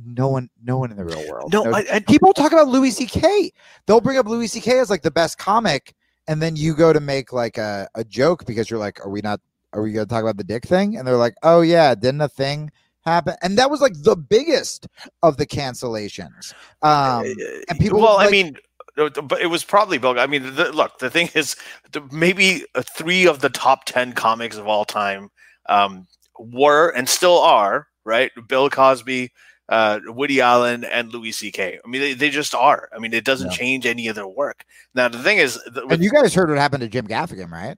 No 0.05 0.27
one, 0.27 0.49
no 0.63 0.77
one 0.77 0.91
in 0.91 0.97
the 0.97 1.03
real 1.03 1.29
world. 1.29 1.51
No, 1.51 1.65
I, 1.73 1.85
I, 1.91 1.99
people 1.99 2.33
talk 2.33 2.51
about 2.51 2.67
Louis 2.67 2.91
C.K. 2.91 3.51
They'll 3.85 4.01
bring 4.01 4.17
up 4.17 4.25
Louis 4.25 4.47
C.K. 4.47 4.79
as 4.79 4.89
like 4.89 5.01
the 5.01 5.11
best 5.11 5.37
comic, 5.37 5.93
and 6.27 6.41
then 6.41 6.55
you 6.55 6.75
go 6.75 6.93
to 6.93 6.99
make 6.99 7.33
like 7.33 7.57
a, 7.57 7.87
a 7.95 8.03
joke 8.03 8.45
because 8.45 8.69
you're 8.69 8.79
like, 8.79 9.05
are 9.05 9.09
we 9.09 9.21
not 9.21 9.41
are 9.73 9.81
we 9.81 9.91
going 9.91 10.07
to 10.07 10.09
talk 10.09 10.23
about 10.23 10.37
the 10.37 10.43
dick 10.43 10.65
thing? 10.65 10.97
And 10.97 11.07
they're 11.07 11.17
like, 11.17 11.35
oh, 11.43 11.61
yeah, 11.61 11.93
didn't 11.95 12.21
a 12.21 12.29
thing 12.29 12.71
happen? 13.05 13.35
And 13.41 13.57
that 13.57 13.69
was 13.69 13.81
like 13.81 13.93
the 14.01 14.15
biggest 14.15 14.87
of 15.23 15.37
the 15.37 15.45
cancellations. 15.45 16.53
Um, 16.81 17.25
and 17.69 17.79
people, 17.79 17.99
well, 17.99 18.15
like, 18.15 18.27
I 18.27 18.31
mean, 18.31 18.55
uh, 18.55 18.59
but 18.97 19.39
it 19.41 19.47
was 19.47 19.63
probably 19.63 19.97
Bill. 19.99 20.19
I 20.19 20.25
mean, 20.27 20.55
the, 20.55 20.71
look, 20.71 20.99
the 20.99 21.09
thing 21.09 21.29
is, 21.35 21.55
the, 21.91 22.01
maybe 22.11 22.65
uh, 22.75 22.81
three 22.81 23.27
of 23.27 23.39
the 23.41 23.49
top 23.49 23.85
10 23.85 24.13
comics 24.13 24.57
of 24.57 24.67
all 24.67 24.85
time 24.85 25.29
um, 25.69 26.07
were 26.39 26.89
and 26.89 27.07
still 27.07 27.37
are, 27.39 27.87
right? 28.05 28.31
Bill 28.47 28.69
Cosby, 28.69 29.31
uh, 29.69 29.99
Woody 30.07 30.41
Allen, 30.41 30.83
and 30.83 31.13
Louis 31.13 31.31
C.K. 31.31 31.79
I 31.83 31.87
mean, 31.87 32.01
they, 32.01 32.13
they 32.13 32.29
just 32.29 32.55
are. 32.55 32.89
I 32.95 32.99
mean, 32.99 33.13
it 33.13 33.23
doesn't 33.25 33.51
Yeah. 33.51 33.55
change 33.57 33.85
any 33.85 34.07
of 34.07 34.15
their 34.15 34.27
work. 34.27 34.65
Now, 34.95 35.07
the 35.09 35.19
thing 35.19 35.37
is, 35.37 35.59
th- 35.65 35.77
and 35.77 35.89
with- 35.91 36.01
you 36.01 36.09
guys 36.11 36.33
heard 36.33 36.49
what 36.49 36.57
happened 36.57 36.81
to 36.81 36.89
Jim 36.89 37.07
Gaffigan, 37.07 37.51
right? 37.51 37.77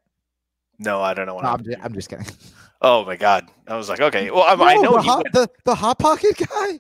no, 0.82 1.02
I 1.02 1.14
don't 1.14 1.26
know 1.26 1.36
what 1.36 1.44
No, 1.44 1.50
I'm, 1.52 1.64
just, 1.64 1.78
I'm 1.84 1.94
just 1.94 2.10
kidding. 2.10 2.26
Oh 2.82 3.04
my 3.04 3.18
god! 3.18 3.50
I 3.68 3.76
was 3.76 3.90
like, 3.90 4.00
okay, 4.00 4.32
well, 4.32 4.44
I, 4.44 4.54
I 4.54 4.76
No, 4.76 4.82
know 4.82 4.94
the 4.94 5.02
he 5.02 5.10
hot, 5.10 5.26
the, 5.34 5.50
the 5.66 5.76
hot 5.76 6.00
pocket 6.00 6.38
guy. 6.38 6.80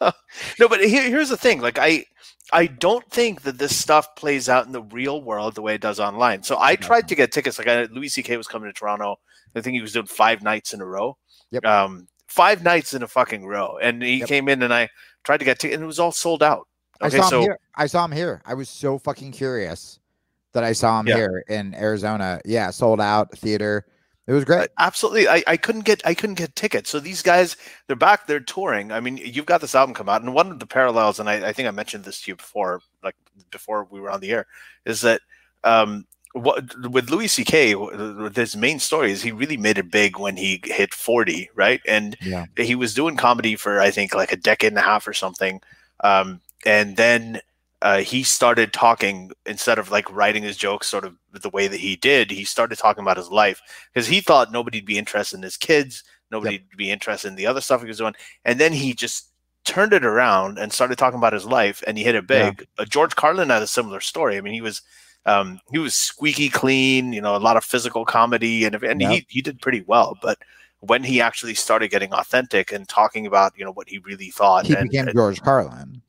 no, 0.58 0.66
but 0.66 0.82
here, 0.82 1.02
here's 1.02 1.28
the 1.28 1.36
thing. 1.36 1.60
Like 1.60 1.78
I, 1.78 2.06
I 2.52 2.66
don't 2.66 3.08
think 3.10 3.42
that 3.42 3.58
this 3.58 3.74
stuff 3.76 4.14
plays 4.16 4.48
out 4.48 4.66
in 4.66 4.72
the 4.72 4.82
real 4.82 5.22
world 5.22 5.54
the 5.54 5.62
way 5.62 5.74
it 5.74 5.80
does 5.80 5.98
online. 5.98 6.42
So 6.42 6.58
I 6.60 6.76
tried 6.76 7.08
to 7.08 7.14
get 7.14 7.32
tickets. 7.32 7.58
Like 7.58 7.68
I, 7.68 7.84
Louis 7.84 8.08
C.K. 8.08 8.36
was 8.36 8.46
coming 8.46 8.68
to 8.68 8.72
Toronto. 8.72 9.16
I 9.56 9.60
think 9.60 9.74
he 9.74 9.80
was 9.82 9.92
doing 9.92 10.06
five 10.06 10.42
nights 10.42 10.74
in 10.74 10.80
a 10.80 10.84
row. 10.86 11.16
Yep. 11.52 11.64
Um, 11.64 12.06
five 12.28 12.62
nights 12.62 12.92
in 12.94 13.02
a 13.02 13.08
fucking 13.08 13.46
row, 13.46 13.78
and 13.80 14.02
he 14.02 14.16
Yep. 14.18 14.28
came 14.28 14.48
in, 14.48 14.62
and 14.62 14.74
I 14.74 14.88
tried 15.22 15.38
to 15.38 15.44
get 15.44 15.58
tickets, 15.58 15.76
and 15.76 15.84
it 15.84 15.86
was 15.86 15.98
all 16.00 16.12
sold 16.12 16.42
out. 16.42 16.66
I 17.00 17.06
Okay, 17.06 17.16
saw 17.18 17.22
him 17.24 17.30
so 17.30 17.40
here. 17.42 17.58
I 17.76 17.86
saw 17.86 18.04
him 18.04 18.12
here. 18.12 18.42
I 18.44 18.54
was 18.54 18.68
so 18.68 18.98
fucking 18.98 19.32
curious 19.32 19.98
that 20.52 20.64
I 20.64 20.72
saw 20.72 21.00
him 21.00 21.06
Yeah. 21.08 21.16
here 21.16 21.44
in 21.48 21.74
Arizona. 21.74 22.40
Yeah, 22.44 22.70
sold 22.70 23.00
out 23.00 23.36
theater. 23.38 23.86
It 24.26 24.32
was 24.32 24.44
great. 24.44 24.70
absolutely, 24.78 25.28
I, 25.28 25.42
I 25.46 25.56
couldn't 25.58 25.84
get 25.84 26.00
I 26.06 26.14
couldn't 26.14 26.36
get 26.36 26.56
tickets. 26.56 26.88
So 26.88 26.98
these 26.98 27.20
guys, 27.20 27.56
they're 27.86 27.96
back, 27.96 28.26
they're 28.26 28.40
touring. 28.40 28.90
I 28.90 29.00
mean, 29.00 29.18
you've 29.18 29.44
got 29.46 29.60
this 29.60 29.74
album 29.74 29.94
come 29.94 30.08
out, 30.08 30.22
and 30.22 30.32
one 30.32 30.50
of 30.50 30.58
the 30.60 30.66
parallels, 30.66 31.20
and 31.20 31.28
I, 31.28 31.48
I 31.48 31.52
think 31.52 31.68
I 31.68 31.72
mentioned 31.72 32.04
this 32.04 32.22
to 32.22 32.30
you 32.30 32.36
before, 32.36 32.80
like 33.02 33.16
before 33.50 33.86
we 33.90 34.00
were 34.00 34.10
on 34.10 34.20
the 34.20 34.30
air, 34.32 34.46
is 34.86 35.02
that 35.02 35.20
um, 35.62 36.06
what 36.32 36.64
with 36.90 37.10
Louis 37.10 37.28
C.K. 37.28 37.74
His 38.34 38.56
main 38.56 38.78
story 38.78 39.12
is 39.12 39.22
he 39.22 39.30
really 39.30 39.58
made 39.58 39.76
it 39.76 39.90
big 39.90 40.18
when 40.18 40.36
he 40.38 40.60
hit 40.64 40.94
forty, 40.94 41.50
right? 41.54 41.82
And 41.86 42.16
Yeah. 42.22 42.46
he 42.56 42.74
was 42.74 42.94
doing 42.94 43.16
comedy 43.16 43.56
for 43.56 43.78
I 43.80 43.90
think 43.90 44.14
like 44.14 44.32
a 44.32 44.36
decade 44.36 44.72
and 44.72 44.78
a 44.78 44.82
half 44.82 45.06
or 45.06 45.12
something, 45.12 45.60
um, 46.02 46.40
and 46.64 46.96
then 46.96 47.40
uh, 47.84 47.98
he 47.98 48.22
started 48.22 48.72
talking 48.72 49.30
instead 49.46 49.78
of 49.78 49.90
like 49.90 50.10
writing 50.10 50.42
his 50.42 50.56
jokes 50.56 50.88
sort 50.88 51.04
of 51.04 51.14
the 51.32 51.50
way 51.50 51.68
that 51.68 51.78
he 51.80 51.94
did. 51.96 52.30
He 52.30 52.44
started 52.44 52.78
talking 52.78 53.02
about 53.02 53.18
his 53.18 53.28
life 53.28 53.60
because 53.92 54.06
he 54.08 54.20
thought 54.20 54.50
nobody'd 54.50 54.86
be 54.86 54.98
interested 54.98 55.36
in 55.36 55.42
his 55.42 55.56
kids, 55.58 56.02
nobody'd 56.30 56.64
be 56.76 56.90
interested 56.90 57.28
in 57.28 57.36
the 57.36 57.46
other 57.46 57.60
stuff 57.60 57.82
he 57.82 57.86
was 57.88 57.98
doing, 57.98 58.14
and 58.44 58.58
then 58.58 58.72
he 58.72 58.94
just 58.94 59.28
turned 59.64 59.92
it 59.92 60.04
around 60.04 60.58
and 60.58 60.72
started 60.72 60.96
talking 60.98 61.18
about 61.18 61.32
his 61.32 61.44
life, 61.46 61.82
and 61.86 61.96
he 61.96 62.04
hit 62.04 62.14
it 62.14 62.24
Yeah. 62.28 62.50
big. 62.50 62.66
Uh, 62.78 62.84
George 62.86 63.14
Carlin 63.16 63.50
had 63.50 63.62
a 63.62 63.66
similar 63.66 64.00
story. 64.00 64.36
I 64.36 64.40
mean, 64.40 64.54
he 64.54 64.60
was. 64.62 64.82
Um, 65.26 65.58
he 65.72 65.78
was 65.78 65.94
squeaky 65.94 66.50
clean, 66.50 67.14
you 67.14 67.20
know, 67.22 67.34
a 67.34 67.38
lot 67.38 67.56
of 67.56 67.64
physical 67.64 68.04
comedy, 68.04 68.66
and 68.66 68.74
and 68.82 69.00
Yep. 69.00 69.10
he 69.10 69.26
he 69.28 69.40
did 69.40 69.58
pretty 69.62 69.82
well. 69.86 70.18
But 70.20 70.36
when 70.80 71.02
he 71.02 71.18
actually 71.22 71.54
started 71.54 71.90
getting 71.90 72.12
authentic 72.12 72.72
and 72.72 72.86
talking 72.86 73.26
about 73.26 73.54
you 73.56 73.64
know 73.64 73.72
what 73.72 73.88
he 73.88 73.98
really 73.98 74.28
thought, 74.30 74.66
He 74.66 74.74
and, 74.74 74.90
became 74.90 75.08
and 75.08 75.16
George 75.16 75.40
Carlin. 75.40 76.02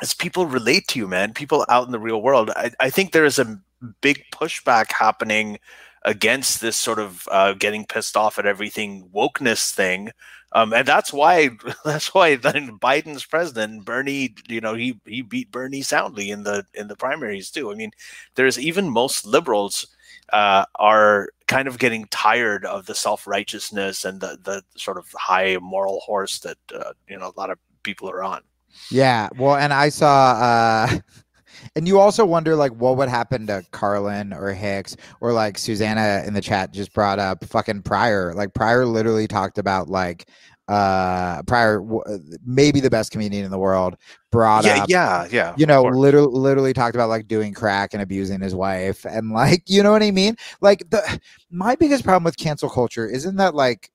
As 0.00 0.14
people 0.14 0.46
relate 0.46 0.88
to 0.88 0.98
you, 0.98 1.08
man, 1.08 1.32
people 1.32 1.64
out 1.68 1.86
in 1.86 1.92
the 1.92 1.98
real 1.98 2.20
world, 2.20 2.50
I, 2.56 2.70
I 2.80 2.90
think 2.90 3.12
there 3.12 3.24
is 3.24 3.38
a 3.38 3.60
big 4.00 4.24
pushback 4.32 4.92
happening 4.92 5.58
against 6.02 6.60
this 6.60 6.76
sort 6.76 6.98
of 6.98 7.26
uh, 7.30 7.52
getting 7.54 7.84
pissed 7.84 8.16
off 8.16 8.38
at 8.38 8.46
everything 8.46 9.08
wokeness 9.14 9.74
thing. 9.74 10.10
Um, 10.52 10.72
and 10.72 10.86
that's 10.86 11.12
why 11.12 11.50
that's 11.84 12.14
why 12.14 12.36
then 12.36 12.78
Biden's 12.78 13.24
president, 13.24 13.84
Bernie, 13.84 14.34
you 14.48 14.60
know, 14.60 14.74
he 14.74 15.00
he 15.04 15.22
beat 15.22 15.50
Bernie 15.50 15.82
soundly 15.82 16.30
in 16.30 16.44
the 16.44 16.64
in 16.74 16.88
the 16.88 16.96
primaries 16.96 17.50
too. 17.50 17.70
I 17.70 17.74
mean, 17.74 17.90
there's 18.36 18.58
even 18.58 18.88
most 18.88 19.26
liberals 19.26 19.86
uh, 20.32 20.64
are 20.76 21.30
kind 21.46 21.68
of 21.68 21.78
getting 21.78 22.06
tired 22.10 22.64
of 22.64 22.86
the 22.86 22.94
self 22.94 23.26
righteousness 23.26 24.04
and 24.04 24.20
the 24.20 24.38
the 24.42 24.62
sort 24.76 24.98
of 24.98 25.12
high 25.12 25.56
moral 25.60 26.00
horse 26.00 26.38
that 26.40 26.58
uh, 26.74 26.92
you 27.08 27.18
know 27.18 27.32
a 27.34 27.38
lot 27.38 27.50
of 27.50 27.58
people 27.82 28.10
are 28.10 28.22
on. 28.22 28.42
Yeah. 28.90 29.28
Well, 29.36 29.56
and 29.56 29.72
I 29.72 29.88
saw 29.88 30.32
uh 30.32 30.98
and 31.76 31.88
you 31.88 31.98
also 32.00 32.24
wonder 32.24 32.56
like 32.56 32.72
what 32.72 32.96
would 32.96 33.08
happen 33.08 33.46
to 33.48 33.64
Carlin 33.72 34.32
or 34.32 34.52
Hicks 34.52 34.96
or 35.20 35.32
like 35.32 35.58
Susanna 35.58 36.22
in 36.26 36.34
the 36.34 36.40
chat 36.40 36.72
just 36.72 36.92
brought 36.92 37.18
up 37.18 37.44
fucking 37.44 37.82
Pryor. 37.82 38.34
Like 38.34 38.54
Pryor 38.54 38.86
literally 38.86 39.26
talked 39.28 39.58
about 39.58 39.88
like 39.88 40.28
uh 40.68 41.42
Pryor 41.44 41.80
w- 41.80 42.02
maybe 42.44 42.80
the 42.80 42.90
best 42.90 43.12
comedian 43.12 43.44
in 43.44 43.50
the 43.50 43.58
world 43.58 43.96
brought 44.32 44.64
Yeah, 44.64 44.76
up 44.82 44.88
yeah, 44.88 45.26
yeah. 45.30 45.56
you 45.56 45.66
know 45.66 45.86
literally 45.86 46.28
literally 46.32 46.72
talked 46.72 46.94
about 46.96 47.08
like 47.08 47.28
doing 47.28 47.54
crack 47.54 47.94
and 47.94 48.02
abusing 48.02 48.40
his 48.40 48.54
wife 48.54 49.04
and 49.06 49.30
like 49.32 49.62
you 49.68 49.82
know 49.82 49.92
what 49.92 50.02
i 50.02 50.10
mean 50.10 50.36
like 50.60 50.88
the 50.90 51.20
my 51.50 51.74
biggest 51.76 52.04
problem 52.04 52.24
with 52.24 52.36
cancel 52.36 52.68
culture 52.70 53.08
isn't 53.08 53.36
that 53.36 53.54
like 53.54 53.90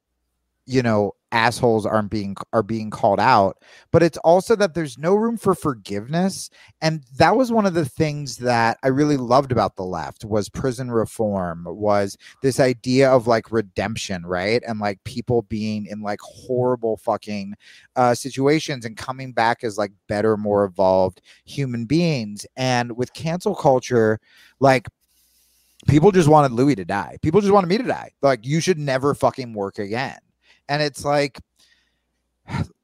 you 0.65 0.83
know 0.83 1.13
assholes 1.31 1.85
aren't 1.85 2.09
being 2.09 2.35
are 2.53 2.63
being 2.63 2.89
called 2.89 3.19
out 3.19 3.57
but 3.91 4.03
it's 4.03 4.17
also 4.19 4.55
that 4.55 4.73
there's 4.73 4.97
no 4.97 5.15
room 5.15 5.37
for 5.37 5.55
forgiveness 5.55 6.49
and 6.81 7.03
that 7.17 7.35
was 7.35 7.51
one 7.51 7.65
of 7.65 7.73
the 7.73 7.85
things 7.85 8.37
that 8.37 8.77
i 8.83 8.87
really 8.87 9.17
loved 9.17 9.51
about 9.51 9.75
the 9.75 9.83
left 9.83 10.25
was 10.25 10.49
prison 10.49 10.91
reform 10.91 11.65
was 11.67 12.17
this 12.41 12.59
idea 12.59 13.09
of 13.09 13.27
like 13.27 13.51
redemption 13.51 14.25
right 14.25 14.61
and 14.67 14.79
like 14.79 15.03
people 15.03 15.43
being 15.43 15.85
in 15.85 16.01
like 16.01 16.19
horrible 16.21 16.97
fucking 16.97 17.53
uh 17.95 18.13
situations 18.13 18.85
and 18.85 18.97
coming 18.97 19.31
back 19.31 19.63
as 19.63 19.77
like 19.77 19.91
better 20.07 20.37
more 20.37 20.65
evolved 20.65 21.21
human 21.45 21.85
beings 21.85 22.45
and 22.57 22.95
with 22.97 23.13
cancel 23.13 23.55
culture 23.55 24.19
like 24.59 24.87
people 25.87 26.11
just 26.11 26.27
wanted 26.29 26.51
louis 26.51 26.75
to 26.75 26.85
die. 26.85 27.17
People 27.23 27.41
just 27.41 27.51
wanted 27.51 27.67
me 27.67 27.77
to 27.77 27.83
die. 27.83 28.11
Like 28.21 28.45
you 28.45 28.59
should 28.59 28.77
never 28.77 29.15
fucking 29.15 29.53
work 29.53 29.79
again 29.79 30.19
and 30.71 30.81
it's 30.81 31.03
like 31.03 31.41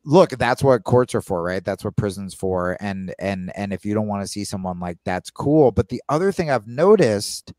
look 0.06 0.32
that's 0.32 0.62
what 0.62 0.84
courts 0.84 1.16
are 1.16 1.22
for 1.22 1.42
right? 1.42 1.64
That's 1.64 1.86
what 1.86 1.96
prisons 1.96 2.34
for. 2.34 2.78
And 2.82 3.16
and 3.18 3.52
and 3.56 3.72
if 3.72 3.86
you 3.86 3.94
don't 3.94 4.08
want 4.08 4.24
to 4.24 4.28
see 4.28 4.44
someone 4.44 4.80
like 4.80 4.98
that's 5.06 5.32
cool. 5.32 5.72
But 5.72 5.90
the 5.90 6.04
other 6.10 6.32
thing 6.32 6.52
i've 6.52 6.68
noticed 6.68 7.54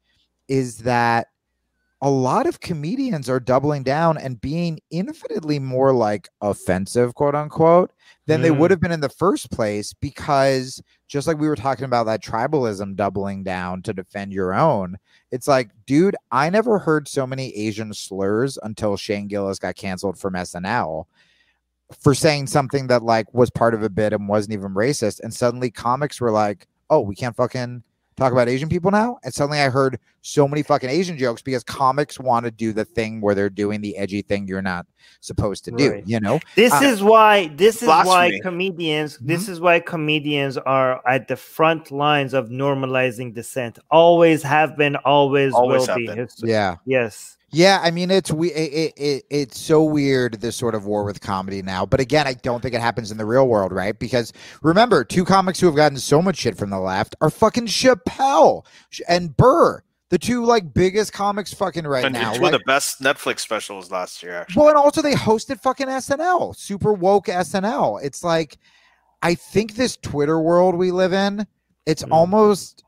is 0.46 0.78
that 0.78 1.28
a 2.00 2.08
lot 2.10 2.46
of 2.46 2.60
comedians 2.60 3.28
are 3.28 3.40
doubling 3.40 3.82
down 3.82 4.16
and 4.16 4.40
being 4.40 4.78
infinitely 4.90 5.58
more 5.58 5.92
like 5.92 6.28
offensive 6.40 7.14
quote 7.14 7.34
unquote 7.34 7.90
than 8.26 8.40
they 8.40 8.50
Mm. 8.50 8.58
would 8.58 8.70
have 8.70 8.80
been 8.80 8.92
in 8.92 9.00
the 9.00 9.08
first 9.08 9.50
place 9.50 9.92
because 9.94 10.80
just 11.08 11.26
like 11.26 11.38
we 11.38 11.48
were 11.48 11.56
talking 11.56 11.86
about 11.86 12.04
that 12.06 12.22
tribalism 12.22 12.94
doubling 12.94 13.42
down 13.42 13.82
to 13.82 13.92
defend 13.92 14.32
your 14.32 14.54
own 14.54 14.96
it's 15.30 15.46
like, 15.46 15.68
dude, 15.86 16.16
I 16.30 16.48
never 16.48 16.78
heard 16.78 17.06
so 17.06 17.26
many 17.26 17.54
Asian 17.54 17.92
slurs 17.92 18.58
until 18.62 18.96
Shane 18.96 19.28
Gillis 19.28 19.58
got 19.58 19.76
canceled 19.76 20.18
from 20.18 20.32
SNL 20.32 21.04
for 22.00 22.14
saying 22.14 22.46
something 22.46 22.86
that 22.86 23.02
like 23.02 23.32
was 23.34 23.50
part 23.50 23.74
of 23.74 23.82
a 23.82 23.90
bit 23.90 24.14
and 24.14 24.26
wasn't 24.26 24.54
even 24.54 24.72
racist. 24.72 25.20
And 25.20 25.34
suddenly 25.34 25.70
comics 25.70 26.18
were 26.18 26.30
like, 26.30 26.66
oh, 26.88 27.00
we 27.00 27.14
can't 27.14 27.36
fucking 27.36 27.82
talk 28.18 28.32
about 28.32 28.48
Asian 28.48 28.68
people 28.68 28.90
now. 28.90 29.18
And 29.24 29.32
suddenly 29.32 29.60
I 29.60 29.68
heard 29.70 29.98
so 30.22 30.46
many 30.46 30.62
fucking 30.62 30.90
Asian 30.90 31.16
jokes 31.16 31.40
because 31.40 31.64
comics 31.64 32.18
want 32.18 32.44
to 32.44 32.50
do 32.50 32.72
the 32.72 32.84
thing 32.84 33.20
where 33.20 33.34
they're 33.34 33.48
doing 33.48 33.80
the 33.80 33.96
edgy 33.96 34.20
thing 34.22 34.46
you're 34.46 34.60
not 34.60 34.86
supposed 35.20 35.64
to 35.64 35.70
do, 35.70 35.92
Right. 35.92 36.04
you 36.06 36.20
know? 36.20 36.38
This 36.54 36.72
Uh, 36.72 36.80
is 36.82 37.02
why 37.02 37.48
this 37.56 37.82
is 37.82 37.88
why 37.88 38.04
Blasphemy. 38.04 38.40
comedians 38.40 39.18
this 39.20 39.48
is 39.48 39.60
why 39.60 39.80
comedians 39.80 40.58
are 40.58 41.00
at 41.08 41.28
the 41.28 41.36
front 41.36 41.90
lines 41.90 42.34
of 42.34 42.48
normalizing 42.48 43.32
dissent. 43.34 43.78
Always 43.90 44.42
have 44.42 44.76
been, 44.76 44.96
always, 44.96 45.54
Always 45.54 45.88
will 45.88 45.96
be. 45.96 46.06
been. 46.08 46.18
History. 46.18 46.50
Yeah. 46.50 46.76
Yes. 46.84 47.37
Yeah, 47.50 47.80
I 47.82 47.90
mean 47.90 48.10
it's 48.10 48.30
we 48.30 48.52
it, 48.52 48.72
it, 48.72 49.02
it 49.02 49.24
it's 49.30 49.58
so 49.58 49.82
weird 49.82 50.40
this 50.40 50.54
sort 50.56 50.74
of 50.74 50.84
war 50.84 51.04
with 51.04 51.20
comedy 51.20 51.62
now. 51.62 51.86
But 51.86 51.98
again, 52.00 52.26
I 52.26 52.34
don't 52.34 52.60
think 52.62 52.74
it 52.74 52.80
happens 52.82 53.10
in 53.10 53.16
the 53.16 53.24
real 53.24 53.48
world, 53.48 53.72
right? 53.72 53.98
Because 53.98 54.32
remember, 54.62 55.02
two 55.04 55.24
comics 55.24 55.58
who 55.58 55.66
have 55.66 55.74
gotten 55.76 55.96
so 55.98 56.20
much 56.20 56.36
shit 56.36 56.58
from 56.58 56.68
the 56.70 56.78
left 56.78 57.16
are 57.22 57.30
fucking 57.30 57.66
Chappelle 57.66 58.66
and 59.08 59.34
Burr. 59.36 59.82
the 60.10 60.18
two 60.18 60.44
like 60.44 60.74
biggest 60.74 61.12
comics 61.14 61.52
fucking 61.54 61.86
right 61.86 62.04
and 62.04 62.12
now. 62.14 62.32
two 62.34 62.42
like- 62.42 62.52
of 62.52 62.60
the 62.60 62.64
best 62.66 63.00
Netflix 63.00 63.40
specials 63.40 63.90
last 63.90 64.22
year. 64.22 64.34
Actually. 64.34 64.60
well, 64.60 64.68
and 64.68 64.76
also 64.78 65.00
they 65.00 65.14
hosted 65.14 65.60
fucking 65.60 65.86
SNL, 65.86 66.54
super 66.54 66.92
woke 66.92 67.26
SNL. 67.28 68.02
It's 68.02 68.22
like, 68.24 68.58
I 69.22 69.34
think 69.34 69.74
this 69.74 69.96
Twitter 69.96 70.38
world 70.40 70.74
we 70.74 70.90
live 70.90 71.12
in, 71.14 71.46
it's 71.86 72.02
Mm. 72.04 72.12
almost, 72.12 72.84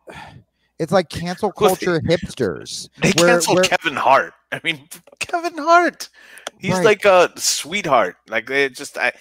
it's 0.81 0.91
like 0.93 1.09
cancel 1.09 1.53
Well, 1.61 1.71
culture 1.77 2.01
hipsters. 2.01 2.89
They 3.01 3.13
where- 3.13 3.29
canceled 3.35 3.57
where- 3.57 3.65
Kevin 3.65 3.95
Hart. 3.97 4.33
I 4.51 4.61
mean, 4.65 4.89
Kevin 5.21 5.57
Hart. 5.59 6.09
He's 6.59 6.73
Right. 6.73 6.85
like 6.85 7.05
a 7.05 7.31
sweetheart. 7.37 8.17
Like 8.29 8.47
they 8.49 8.69
just, 8.69 8.99
I, 8.99 9.13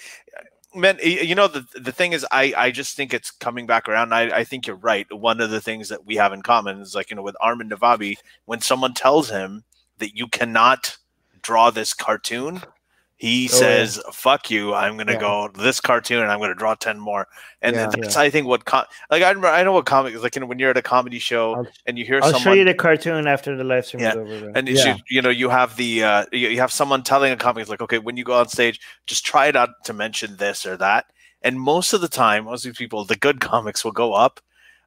man. 0.76 0.98
You 1.04 1.36
know, 1.36 1.48
the 1.48 1.66
the 1.80 1.92
thing 1.92 2.12
is, 2.14 2.26
I 2.32 2.54
I 2.58 2.72
just 2.72 2.96
think 2.98 3.14
it's 3.14 3.30
coming 3.32 3.66
back 3.68 3.88
around. 3.88 4.12
I 4.14 4.40
I 4.40 4.44
think 4.44 4.66
you're 4.68 4.76
right. 4.76 5.06
One 5.14 5.40
of 5.40 5.50
the 5.52 5.62
things 5.62 5.88
that 5.90 6.06
we 6.06 6.16
have 6.16 6.34
in 6.34 6.42
common 6.42 6.82
is 6.82 6.96
like 6.96 7.10
you 7.12 7.16
know 7.16 7.22
with 7.22 7.38
Armin 7.40 7.70
Navabi, 7.70 8.18
when 8.46 8.60
someone 8.62 8.94
tells 8.94 9.30
him 9.30 9.64
that 10.00 10.18
you 10.18 10.28
cannot 10.28 10.98
draw 11.42 11.70
this 11.70 11.94
cartoon. 11.94 12.62
He 13.20 13.50
Oh, 13.52 13.54
yeah. 13.54 13.60
says, 13.60 14.02
"Fuck 14.14 14.50
you! 14.50 14.74
I'm 14.74 14.96
gonna 14.98 15.12
Yeah. 15.14 15.20
go 15.20 15.50
this 15.54 15.82
cartoon, 15.82 16.22
and 16.24 16.32
I'm 16.32 16.40
gonna 16.40 16.56
draw 16.56 16.74
ten 16.74 16.98
more." 16.98 17.28
And 17.62 17.76
Yeah. 17.76 17.88
that's, 17.94 18.16
I 18.16 18.30
think, 18.30 18.48
what 18.48 18.64
com- 18.64 18.86
like 19.12 19.22
I 19.24 19.28
remember, 19.28 19.50
I 19.50 19.62
know 19.64 19.74
what 19.74 19.86
comic 19.86 20.16
like. 20.24 20.36
You 20.36 20.40
know, 20.42 20.48
when 20.48 20.58
you're 20.58 20.70
at 20.70 20.78
a 20.78 20.82
comedy 20.82 21.20
show 21.20 21.56
I'll- 21.56 21.68
and 21.86 22.00
you 22.00 22.06
hear 22.06 22.22
I'll 22.24 22.32
someone, 22.32 22.42
show 22.42 22.54
you 22.54 22.64
the 22.64 22.74
cartoon 22.74 23.28
after 23.28 23.58
the 23.58 23.66
live 23.66 23.86
stream 23.86 24.04
Yeah, 24.04 24.12
is 24.12 24.16
over. 24.18 24.40
then. 24.40 24.52
and 24.56 24.70
Yeah. 24.70 24.96
you, 24.96 25.02
you 25.10 25.22
know 25.22 25.30
you 25.30 25.50
have 25.50 25.76
the 25.76 26.02
uh 26.04 26.26
you, 26.32 26.48
you 26.48 26.60
have 26.62 26.72
someone 26.72 27.04
telling 27.04 27.34
a 27.34 27.38
comic 27.38 27.68
like 27.68 27.82
okay 27.82 27.98
when 28.00 28.16
you 28.16 28.24
go 28.24 28.36
on 28.40 28.48
stage 28.48 28.80
just 29.06 29.26
try 29.26 29.52
not 29.52 29.70
to 29.84 29.92
mention 29.94 30.38
this 30.38 30.66
or 30.66 30.78
that 30.78 31.06
and 31.42 31.60
most 31.60 31.92
of 31.92 32.00
the 32.00 32.08
time 32.08 32.46
most 32.46 32.66
of 32.66 32.72
these 32.72 32.78
people 32.78 33.04
the 33.04 33.18
good 33.18 33.42
comics 33.42 33.84
will 33.84 33.92
go 33.92 34.14
up 34.14 34.40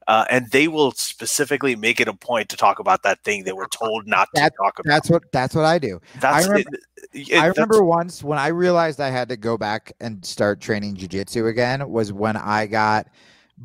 uh, 0.08 0.24
and 0.30 0.50
they 0.50 0.68
will 0.68 0.92
specifically 0.92 1.76
make 1.76 2.00
it 2.00 2.08
a 2.08 2.12
point 2.14 2.48
to 2.48 2.56
talk 2.56 2.78
about 2.78 3.02
that 3.02 3.22
thing 3.24 3.44
they 3.44 3.52
were 3.52 3.68
told 3.68 4.06
not 4.06 4.28
to 4.34 4.40
talk 4.58 4.78
about 4.78 4.84
That's 4.84 5.10
what 5.10 5.22
that's 5.32 5.54
what 5.54 5.64
I 5.64 5.78
do. 5.78 6.00
that's 6.20 6.46
remember- 6.46 6.70
it- 7.12 7.28
it- 7.30 7.38
I 7.38 7.46
remember 7.46 7.82
once 7.84 8.22
when 8.24 8.38
I 8.38 8.48
realized 8.48 9.00
I 9.00 9.10
had 9.10 9.28
to 9.28 9.36
go 9.36 9.56
back 9.58 9.92
and 10.00 10.24
start 10.24 10.60
training 10.60 10.96
jujitsu 10.96 11.48
again 11.48 11.88
was 11.90 12.12
when 12.12 12.36
I 12.36 12.66
got 12.66 13.06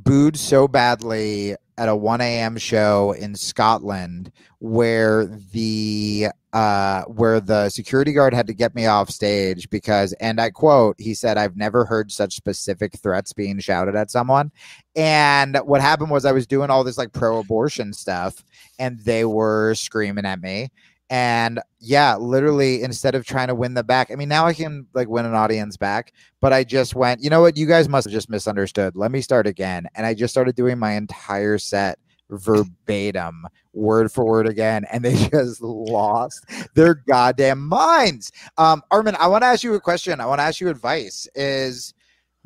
booed 0.03 0.37
so 0.37 0.67
badly 0.67 1.55
at 1.77 1.89
a 1.89 1.95
1 1.95 2.21
a.m. 2.21 2.57
show 2.57 3.13
in 3.13 3.35
Scotland 3.35 4.31
where 4.59 5.25
the 5.25 6.27
uh 6.53 7.03
where 7.03 7.39
the 7.39 7.69
security 7.69 8.13
guard 8.13 8.33
had 8.33 8.47
to 8.47 8.53
get 8.53 8.73
me 8.73 8.85
off 8.85 9.09
stage 9.09 9.69
because 9.69 10.13
and 10.13 10.39
I 10.39 10.49
quote 10.49 10.95
he 10.97 11.13
said 11.13 11.37
I've 11.37 11.57
never 11.57 11.83
heard 11.83 12.11
such 12.11 12.35
specific 12.35 12.97
threats 12.97 13.33
being 13.33 13.59
shouted 13.59 13.95
at 13.95 14.09
someone 14.09 14.51
and 14.95 15.57
what 15.65 15.81
happened 15.81 16.09
was 16.09 16.25
I 16.25 16.31
was 16.31 16.47
doing 16.47 16.69
all 16.69 16.83
this 16.83 16.97
like 16.97 17.11
pro 17.11 17.39
abortion 17.39 17.91
stuff 17.91 18.43
and 18.79 18.99
they 18.99 19.25
were 19.25 19.75
screaming 19.75 20.25
at 20.25 20.41
me 20.41 20.69
and 21.09 21.61
yeah 21.79 22.15
literally 22.17 22.83
instead 22.83 23.15
of 23.15 23.25
trying 23.25 23.47
to 23.47 23.55
win 23.55 23.73
the 23.73 23.83
back 23.83 24.11
i 24.11 24.15
mean 24.15 24.27
now 24.27 24.45
i 24.45 24.53
can 24.53 24.85
like 24.93 25.07
win 25.07 25.25
an 25.25 25.33
audience 25.33 25.77
back 25.77 26.11
but 26.41 26.51
i 26.51 26.63
just 26.63 26.95
went 26.95 27.21
you 27.21 27.29
know 27.29 27.41
what? 27.41 27.57
You 27.57 27.65
guys 27.65 27.89
must 27.89 28.05
have 28.05 28.13
just 28.13 28.29
misunderstood. 28.29 28.95
Let 28.95 29.11
me 29.11 29.21
start 29.21 29.47
again. 29.47 29.87
And 29.95 30.05
i 30.05 30.13
just 30.13 30.33
started 30.33 30.55
doing 30.55 30.77
my 30.77 30.93
entire 30.93 31.57
set 31.57 31.99
verbatim 32.29 33.45
word 33.73 34.11
for 34.11 34.25
word 34.25 34.47
again 34.47 34.85
and 34.91 35.03
they 35.03 35.15
just 35.29 35.61
lost 35.61 36.45
their 36.73 36.95
goddamn 36.95 37.67
minds. 37.67 38.31
Um 38.57 38.81
armin 38.91 39.15
i 39.19 39.27
want 39.27 39.43
to 39.43 39.47
ask 39.47 39.63
you 39.63 39.73
a 39.73 39.81
question. 39.81 40.19
I 40.21 40.25
want 40.25 40.39
to 40.39 40.43
ask 40.43 40.59
you 40.61 40.69
advice 40.69 41.27
is 41.35 41.93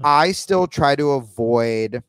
i 0.03 0.31
still 0.31 0.67
try 0.67 0.95
to 0.95 1.11
avoid 1.11 2.03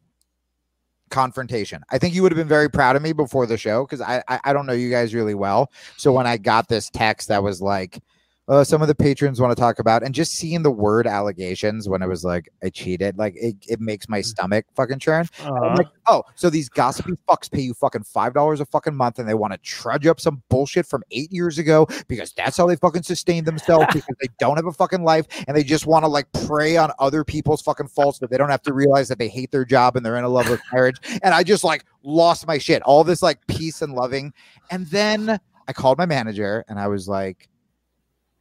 confrontation. 1.12 1.84
I 1.90 1.98
think 1.98 2.14
you 2.14 2.22
would 2.22 2.32
have 2.32 2.36
been 2.36 2.48
very 2.48 2.68
proud 2.68 2.96
of 2.96 3.02
me 3.02 3.12
before 3.12 3.46
the 3.46 3.56
show 3.56 3.84
because 3.84 4.00
I, 4.00 4.22
I 4.26 4.40
I 4.44 4.52
don't 4.52 4.66
know 4.66 4.72
you 4.72 4.90
guys 4.90 5.14
really 5.14 5.34
well. 5.34 5.70
So 5.96 6.12
when 6.12 6.26
I 6.26 6.36
got 6.38 6.68
this 6.68 6.90
text 6.90 7.28
that 7.28 7.42
was 7.42 7.62
like, 7.62 8.00
uh, 8.48 8.64
some 8.64 8.82
of 8.82 8.88
the 8.88 8.94
patrons 8.94 9.40
want 9.40 9.54
to 9.54 9.60
talk 9.60 9.78
about, 9.78 10.02
and 10.02 10.14
just 10.14 10.32
seeing 10.32 10.62
the 10.62 10.70
word 10.70 11.06
allegations 11.06 11.88
when 11.88 12.02
it 12.02 12.08
was 12.08 12.24
like 12.24 12.48
I 12.62 12.70
cheated, 12.70 13.16
like 13.16 13.34
it, 13.36 13.56
it 13.68 13.80
makes 13.80 14.08
my 14.08 14.20
stomach 14.20 14.66
fucking 14.74 14.98
churn. 14.98 15.28
I'm 15.44 15.74
like, 15.76 15.88
oh, 16.06 16.24
so 16.34 16.50
these 16.50 16.68
gossipy 16.68 17.12
fucks 17.28 17.50
pay 17.50 17.60
you 17.60 17.74
fucking 17.74 18.02
five 18.02 18.34
dollars 18.34 18.60
a 18.60 18.66
fucking 18.66 18.96
month, 18.96 19.18
and 19.18 19.28
they 19.28 19.34
want 19.34 19.52
to 19.52 19.58
trudge 19.58 20.06
up 20.06 20.20
some 20.20 20.42
bullshit 20.48 20.86
from 20.86 21.02
eight 21.12 21.32
years 21.32 21.58
ago 21.58 21.86
because 22.08 22.32
that's 22.32 22.56
how 22.56 22.66
they 22.66 22.76
fucking 22.76 23.04
sustain 23.04 23.44
themselves 23.44 23.86
because 23.92 24.16
they 24.20 24.28
don't 24.40 24.56
have 24.56 24.66
a 24.66 24.72
fucking 24.72 25.04
life 25.04 25.26
and 25.46 25.56
they 25.56 25.62
just 25.62 25.86
want 25.86 26.04
to 26.04 26.08
like 26.08 26.30
prey 26.46 26.76
on 26.76 26.90
other 26.98 27.24
people's 27.24 27.62
fucking 27.62 27.88
faults 27.88 28.18
that 28.18 28.30
they 28.30 28.36
don't 28.36 28.50
have 28.50 28.62
to 28.62 28.72
realize 28.72 29.08
that 29.08 29.18
they 29.18 29.28
hate 29.28 29.50
their 29.52 29.64
job 29.64 29.96
and 29.96 30.04
they're 30.04 30.16
in 30.16 30.24
a 30.24 30.28
loveless 30.28 30.60
marriage. 30.72 30.96
And 31.22 31.32
I 31.34 31.44
just 31.44 31.62
like 31.62 31.84
lost 32.02 32.46
my 32.46 32.58
shit, 32.58 32.82
all 32.82 33.04
this 33.04 33.22
like 33.22 33.46
peace 33.46 33.82
and 33.82 33.94
loving, 33.94 34.32
and 34.70 34.86
then 34.88 35.38
I 35.68 35.72
called 35.72 35.98
my 35.98 36.06
manager 36.06 36.64
and 36.68 36.80
I 36.80 36.88
was 36.88 37.06
like. 37.08 37.48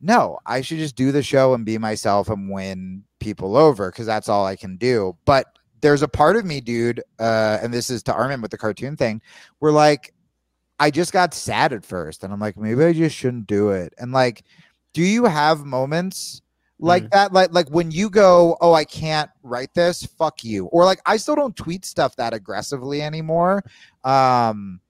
No, 0.02 0.40
I 0.46 0.62
should 0.62 0.80
just 0.80 0.96
do 0.96 1.12
the 1.12 1.24
show 1.24 1.54
and 1.54 1.66
be 1.66 1.78
myself 1.78 2.30
and 2.30 2.50
win 2.50 3.04
people 3.20 3.56
over 3.56 3.92
because 3.92 4.06
that's 4.06 4.30
all 4.30 4.46
I 4.46 4.56
can 4.56 4.78
do. 4.78 5.16
But 5.26 5.46
there's 5.82 6.02
a 6.02 6.08
part 6.08 6.36
of 6.36 6.46
me, 6.46 6.62
dude, 6.62 7.02
uh, 7.20 7.60
and 7.62 7.74
this 7.74 7.90
is 7.90 8.04
to 8.04 8.14
Armin 8.14 8.42
with 8.42 8.52
the 8.52 8.58
cartoon 8.58 8.96
thing, 8.96 9.22
where 9.60 9.72
like 9.72 10.14
I 10.80 10.90
just 10.90 11.14
got 11.14 11.34
sad 11.34 11.74
at 11.74 11.86
first, 11.86 12.24
and 12.24 12.34
I'm 12.34 12.40
like, 12.40 12.58
maybe 12.58 12.84
I 12.84 12.94
just 12.94 13.16
shouldn't 13.16 13.48
do 13.48 13.70
it. 13.70 13.94
And 14.00 14.12
like, 14.12 14.44
do 14.94 15.04
you 15.04 15.26
have 15.26 15.66
moments 15.66 16.42
like 16.80 17.10
that? 17.12 17.32
Like, 17.34 17.54
like 17.54 17.70
when 17.70 17.92
you 17.92 18.10
go, 18.10 18.58
oh, 18.62 18.74
I 18.74 18.86
can't 18.86 19.30
write 19.44 19.74
this, 19.76 20.04
fuck 20.04 20.44
you, 20.44 20.66
or 20.66 20.86
like 20.86 21.00
I 21.06 21.18
still 21.18 21.36
don't 21.36 21.56
tweet 21.56 21.86
stuff 21.86 22.16
that 22.16 22.34
aggressively 22.34 23.02
anymore. 23.02 23.64
Um, 24.04 24.82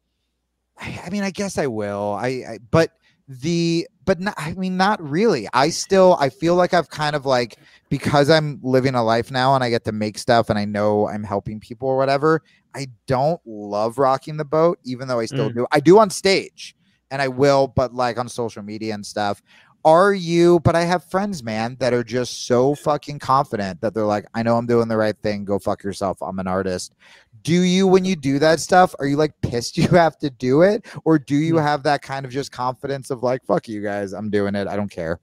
I, 0.77 1.01
I 1.05 1.09
mean, 1.09 1.23
I 1.23 1.31
guess 1.31 1.57
I 1.57 1.67
will. 1.67 2.13
I, 2.13 2.27
I 2.27 2.59
but 2.71 2.91
the 3.39 3.87
but 4.03 4.19
not, 4.19 4.33
I 4.37 4.53
mean, 4.53 4.77
not 4.77 5.01
really. 5.01 5.47
I 5.53 5.69
still 5.69 6.17
I 6.19 6.29
feel 6.29 6.55
like 6.55 6.73
I've 6.73 6.89
kind 6.89 7.15
of 7.15 7.25
like 7.25 7.57
because 7.89 8.29
I'm 8.29 8.59
living 8.63 8.95
a 8.95 9.03
life 9.03 9.31
now 9.31 9.55
and 9.55 9.63
I 9.63 9.69
get 9.69 9.85
to 9.85 9.91
make 9.91 10.17
stuff 10.17 10.49
and 10.49 10.59
I 10.59 10.65
know 10.65 11.07
I'm 11.07 11.23
helping 11.23 11.59
people 11.59 11.87
or 11.87 11.97
whatever. 11.97 12.41
I 12.75 12.87
don't 13.07 13.39
love 13.45 13.97
rocking 13.97 14.37
the 14.37 14.45
boat, 14.45 14.79
even 14.83 15.07
though 15.07 15.19
I 15.19 15.25
still 15.27 15.49
Mm. 15.49 15.55
do. 15.55 15.67
I 15.71 15.79
do 15.79 15.99
on 15.99 16.09
stage 16.09 16.75
and 17.09 17.21
I 17.21 17.27
will, 17.27 17.67
but 17.67 17.93
like 17.93 18.17
on 18.17 18.27
social 18.27 18.63
media 18.63 18.93
and 18.93 19.05
stuff. 19.05 19.41
Are 19.83 20.13
you? 20.13 20.59
But 20.59 20.75
I 20.75 20.83
have 20.83 21.03
friends, 21.05 21.43
man, 21.43 21.75
that 21.79 21.93
are 21.93 22.03
just 22.03 22.45
so 22.45 22.75
fucking 22.75 23.19
confident 23.19 23.81
that 23.81 23.93
they're 23.93 24.05
like, 24.05 24.25
I 24.33 24.43
know 24.43 24.57
I'm 24.57 24.67
doing 24.67 24.87
the 24.87 24.97
right 24.97 25.17
thing. 25.23 25.45
Go 25.45 25.59
fuck 25.59 25.83
yourself. 25.83 26.21
I'm 26.21 26.39
an 26.39 26.47
artist. 26.47 26.93
Do 27.43 27.53
you, 27.63 27.87
when 27.87 28.05
you 28.05 28.15
do 28.15 28.37
that 28.39 28.59
stuff, 28.59 28.93
are 28.99 29.07
you 29.07 29.17
like 29.17 29.33
pissed 29.41 29.77
you 29.79 29.87
have 29.89 30.17
to 30.19 30.29
do 30.29 30.61
it? 30.61 30.85
Or 31.05 31.17
do 31.17 31.35
you 31.35 31.55
Mm. 31.55 31.63
have 31.63 31.83
that 31.83 32.01
kind 32.01 32.25
of 32.25 32.31
just 32.31 32.51
confidence 32.51 33.09
of 33.09 33.23
like, 33.23 33.43
fuck 33.45 33.67
you 33.67 33.81
guys, 33.81 34.13
I'm 34.13 34.29
doing 34.29 34.55
it. 34.55 34.67
I 34.67 34.75
don't 34.75 34.91
care. 34.91 35.19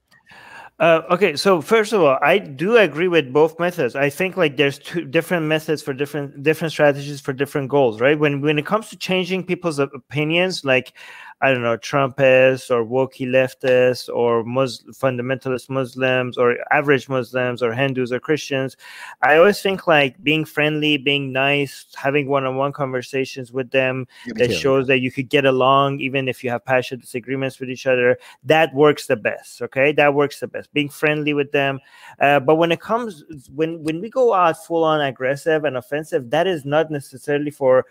Uh, 0.81 1.03
okay, 1.11 1.35
so 1.35 1.61
first 1.61 1.93
of 1.93 2.01
all, 2.01 2.19
I 2.23 2.39
do 2.39 2.77
agree 2.77 3.09
with 3.09 3.33
both 3.33 3.59
methods. 3.59 3.97
I 3.97 4.11
think 4.11 4.37
like 4.37 4.57
there's 4.57 4.79
two 4.79 5.05
different 5.05 5.47
methods 5.47 5.83
for 5.83 5.93
different 5.93 6.45
different 6.45 6.71
strategies 6.71 7.21
for 7.21 7.33
different 7.33 7.69
goals, 7.69 8.01
right? 8.01 8.17
When 8.17 8.43
when 8.43 8.61
it 8.61 8.67
comes 8.67 8.89
to 8.91 8.97
changing 8.97 9.45
people's 9.45 9.81
opinions, 9.81 10.65
like 10.65 10.93
I 11.41 11.53
don't 11.53 11.63
know, 11.63 11.77
Trumpists 11.77 12.71
or 12.71 12.85
wokey 12.85 13.29
leftists 13.29 14.13
or 14.13 14.43
Mus- 14.45 14.83
fundamentalist 14.91 15.71
Muslims 15.71 16.37
or 16.37 16.57
average 16.73 17.09
Muslims 17.09 17.63
or 17.63 17.73
Hindus 17.73 18.11
or 18.11 18.19
Christians, 18.19 18.77
I 19.23 19.37
always 19.37 19.61
think 19.63 19.87
like 19.87 20.23
being 20.25 20.45
friendly, 20.45 20.97
being 20.97 21.33
nice, 21.33 21.87
having 21.95 22.29
one-on-one 22.29 22.73
conversations 22.73 23.53
with 23.53 23.71
them 23.71 24.07
that 24.35 24.53
shows 24.53 24.87
that 24.89 24.99
you 24.99 25.13
could 25.13 25.29
get 25.29 25.45
along 25.45 26.01
even 26.01 26.29
if 26.29 26.43
you 26.43 26.51
have 26.51 26.65
passionate 26.65 27.03
disagreements 27.03 27.61
with 27.61 27.71
each 27.71 27.87
other 27.87 28.19
that 28.45 28.75
works 28.75 29.07
the 29.07 29.17
best 29.17 29.63
okay? 29.63 29.93
That 29.93 30.15
works 30.15 30.41
the 30.41 30.47
best 30.47 30.73
being 30.73 30.89
friendly 30.89 31.35
with 31.35 31.53
them. 31.53 31.81
Uh, 32.21 32.41
but 32.41 32.57
when 32.57 32.73
it 32.73 32.81
comes 32.81 33.25
when 33.55 33.83
when 33.83 34.01
we 34.01 34.11
go 34.11 34.35
out 34.35 34.65
full 34.65 34.85
on 34.85 35.01
aggressive 35.01 35.65
and 35.65 35.77
offensive 35.77 36.31
that 36.31 36.47
is 36.47 36.65
not 36.65 36.91
necessarily 36.91 37.51
for 37.51 37.87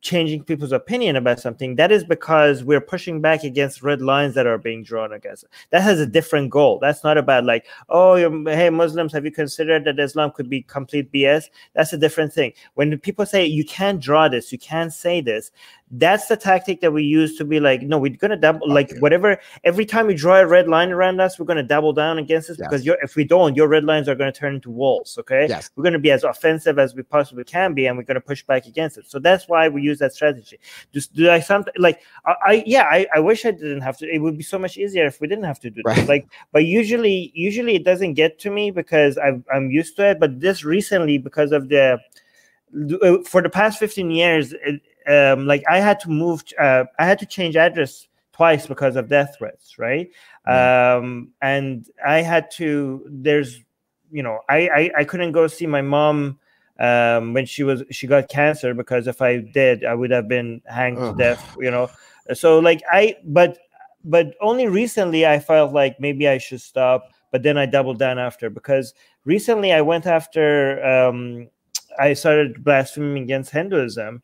changing 0.00 0.44
people's 0.44 0.72
opinion 0.72 1.16
about 1.16 1.40
something 1.40 1.74
that 1.74 1.90
is 1.90 2.04
because 2.04 2.62
we're 2.62 2.80
pushing 2.80 3.20
back 3.20 3.42
against 3.42 3.82
red 3.82 4.00
lines 4.00 4.34
that 4.34 4.46
are 4.46 4.56
being 4.58 4.82
drawn 4.84 5.12
against 5.12 5.44
that 5.70 5.82
has 5.82 5.98
a 5.98 6.06
different 6.06 6.50
goal. 6.50 6.78
That's 6.80 7.02
not 7.02 7.18
about 7.18 7.44
like 7.44 7.66
oh 7.88 8.14
hey 8.16 8.70
muslims 8.70 9.12
have 9.12 9.24
you 9.24 9.32
considered 9.32 9.84
that 9.84 9.98
islam 9.98 10.30
could 10.30 10.48
be 10.48 10.62
complete 10.62 11.10
bs 11.12 11.44
that's 11.74 11.92
a 11.92 11.98
different 11.98 12.32
thing. 12.32 12.52
When 12.74 12.96
people 12.98 13.26
say 13.26 13.44
you 13.44 13.64
can't 13.64 14.00
draw 14.00 14.28
this 14.28 14.52
you 14.52 14.58
can't 14.58 14.92
say 14.92 15.20
this 15.20 15.50
that's 15.92 16.26
the 16.26 16.36
tactic 16.36 16.82
that 16.82 16.92
we 16.92 17.02
use 17.02 17.36
to 17.38 17.44
be 17.46 17.60
like 17.60 17.80
no 17.82 17.96
we're 17.98 18.14
gonna 18.14 18.36
double 18.36 18.68
like 18.70 18.90
whatever 18.98 19.38
every 19.64 19.86
time 19.86 20.10
you 20.10 20.16
draw 20.16 20.36
a 20.38 20.46
red 20.46 20.68
line 20.68 20.90
around 20.92 21.18
us 21.18 21.38
we're 21.38 21.46
gonna 21.46 21.62
double 21.62 21.94
down 21.94 22.18
against 22.18 22.48
this 22.48 22.58
Yes. 22.58 22.68
because 22.68 22.84
you're, 22.84 22.98
if 23.02 23.16
we 23.16 23.24
don't 23.24 23.56
your 23.56 23.68
red 23.68 23.84
lines 23.84 24.06
are 24.06 24.14
gonna 24.14 24.30
turn 24.30 24.56
into 24.56 24.70
walls 24.70 25.16
okay 25.18 25.46
Yes. 25.48 25.70
we're 25.76 25.84
gonna 25.84 25.98
be 25.98 26.10
as 26.10 26.24
offensive 26.24 26.78
as 26.78 26.94
we 26.94 27.02
possibly 27.02 27.42
can 27.44 27.72
be 27.72 27.86
and 27.86 27.96
we're 27.96 28.02
gonna 28.04 28.20
push 28.20 28.42
back 28.42 28.66
against 28.66 28.98
it 28.98 29.08
so 29.10 29.18
that's 29.18 29.48
why 29.48 29.66
we 29.68 29.80
use 29.80 29.98
that 30.00 30.12
strategy 30.12 30.58
just 30.92 31.14
do 31.14 31.30
i 31.30 31.40
something 31.40 31.72
like 31.78 32.02
I, 32.26 32.34
I 32.46 32.62
yeah 32.66 32.82
I, 32.90 33.06
I 33.14 33.20
wish 33.20 33.46
i 33.46 33.50
didn't 33.50 33.80
have 33.80 33.96
to 33.98 34.06
it 34.14 34.18
would 34.18 34.36
be 34.36 34.44
so 34.44 34.58
much 34.58 34.76
easier 34.76 35.06
if 35.06 35.20
we 35.22 35.26
didn't 35.26 35.44
have 35.44 35.60
to 35.60 35.70
do 35.70 35.82
that 35.84 35.96
Right. 35.96 36.08
like 36.08 36.28
but 36.52 36.66
usually 36.66 37.32
usually 37.34 37.76
it 37.76 37.84
doesn't 37.84 38.12
get 38.14 38.38
to 38.40 38.50
me 38.50 38.70
because 38.70 39.16
I've, 39.16 39.42
i'm 39.54 39.70
used 39.70 39.96
to 39.96 40.10
it 40.10 40.20
but 40.20 40.38
this 40.40 40.64
recently 40.64 41.16
because 41.16 41.50
of 41.52 41.70
the 41.70 41.98
uh, 43.02 43.22
for 43.24 43.40
the 43.40 43.48
past 43.48 43.78
15 43.78 44.10
years 44.10 44.52
it, 44.52 44.82
um, 45.08 45.46
like 45.46 45.62
I 45.68 45.78
had 45.80 46.00
to 46.00 46.10
move. 46.10 46.42
Uh, 46.58 46.84
I 46.98 47.06
had 47.06 47.18
to 47.20 47.26
change 47.26 47.56
address 47.56 48.08
twice 48.32 48.66
because 48.66 48.96
of 48.96 49.08
death 49.08 49.36
threats, 49.38 49.78
right? 49.78 50.10
Um, 50.46 51.32
and 51.42 51.86
I 52.06 52.22
had 52.22 52.50
to. 52.52 53.04
There's, 53.08 53.60
you 54.10 54.22
know, 54.22 54.40
I 54.48 54.68
I, 54.68 54.90
I 54.98 55.04
couldn't 55.04 55.32
go 55.32 55.46
see 55.46 55.66
my 55.66 55.82
mom 55.82 56.38
um, 56.78 57.32
when 57.34 57.46
she 57.46 57.62
was 57.64 57.82
she 57.90 58.06
got 58.06 58.28
cancer 58.28 58.74
because 58.74 59.06
if 59.06 59.20
I 59.20 59.38
did, 59.38 59.84
I 59.84 59.94
would 59.94 60.10
have 60.10 60.28
been 60.28 60.62
hanged 60.66 60.98
to 60.98 61.14
death. 61.16 61.56
You 61.58 61.70
know, 61.70 61.90
so 62.34 62.58
like 62.58 62.82
I, 62.90 63.16
but 63.24 63.58
but 64.04 64.34
only 64.40 64.66
recently 64.66 65.26
I 65.26 65.38
felt 65.38 65.72
like 65.72 65.98
maybe 66.00 66.28
I 66.28 66.38
should 66.38 66.60
stop. 66.60 67.12
But 67.30 67.42
then 67.42 67.58
I 67.58 67.66
doubled 67.66 67.98
down 67.98 68.18
after 68.18 68.48
because 68.48 68.94
recently 69.24 69.72
I 69.72 69.82
went 69.82 70.06
after. 70.06 70.82
Um, 70.84 71.48
I 71.98 72.12
started 72.12 72.62
blaspheming 72.62 73.24
against 73.24 73.50
Hinduism, 73.50 74.22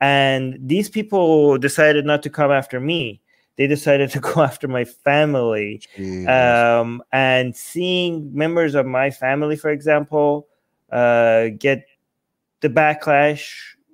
and 0.00 0.58
these 0.60 0.88
people 0.88 1.58
decided 1.58 2.04
not 2.04 2.22
to 2.24 2.30
come 2.30 2.50
after 2.50 2.80
me. 2.80 3.20
They 3.56 3.66
decided 3.66 4.10
to 4.12 4.20
go 4.20 4.42
after 4.42 4.68
my 4.68 4.84
family 4.84 5.80
um, 6.28 7.02
and 7.12 7.56
seeing 7.56 8.34
members 8.34 8.74
of 8.74 8.84
my 8.86 9.10
family, 9.10 9.56
for 9.56 9.70
example, 9.70 10.48
uh, 10.92 11.48
get 11.58 11.86
the 12.60 12.68
backlash 12.68 13.52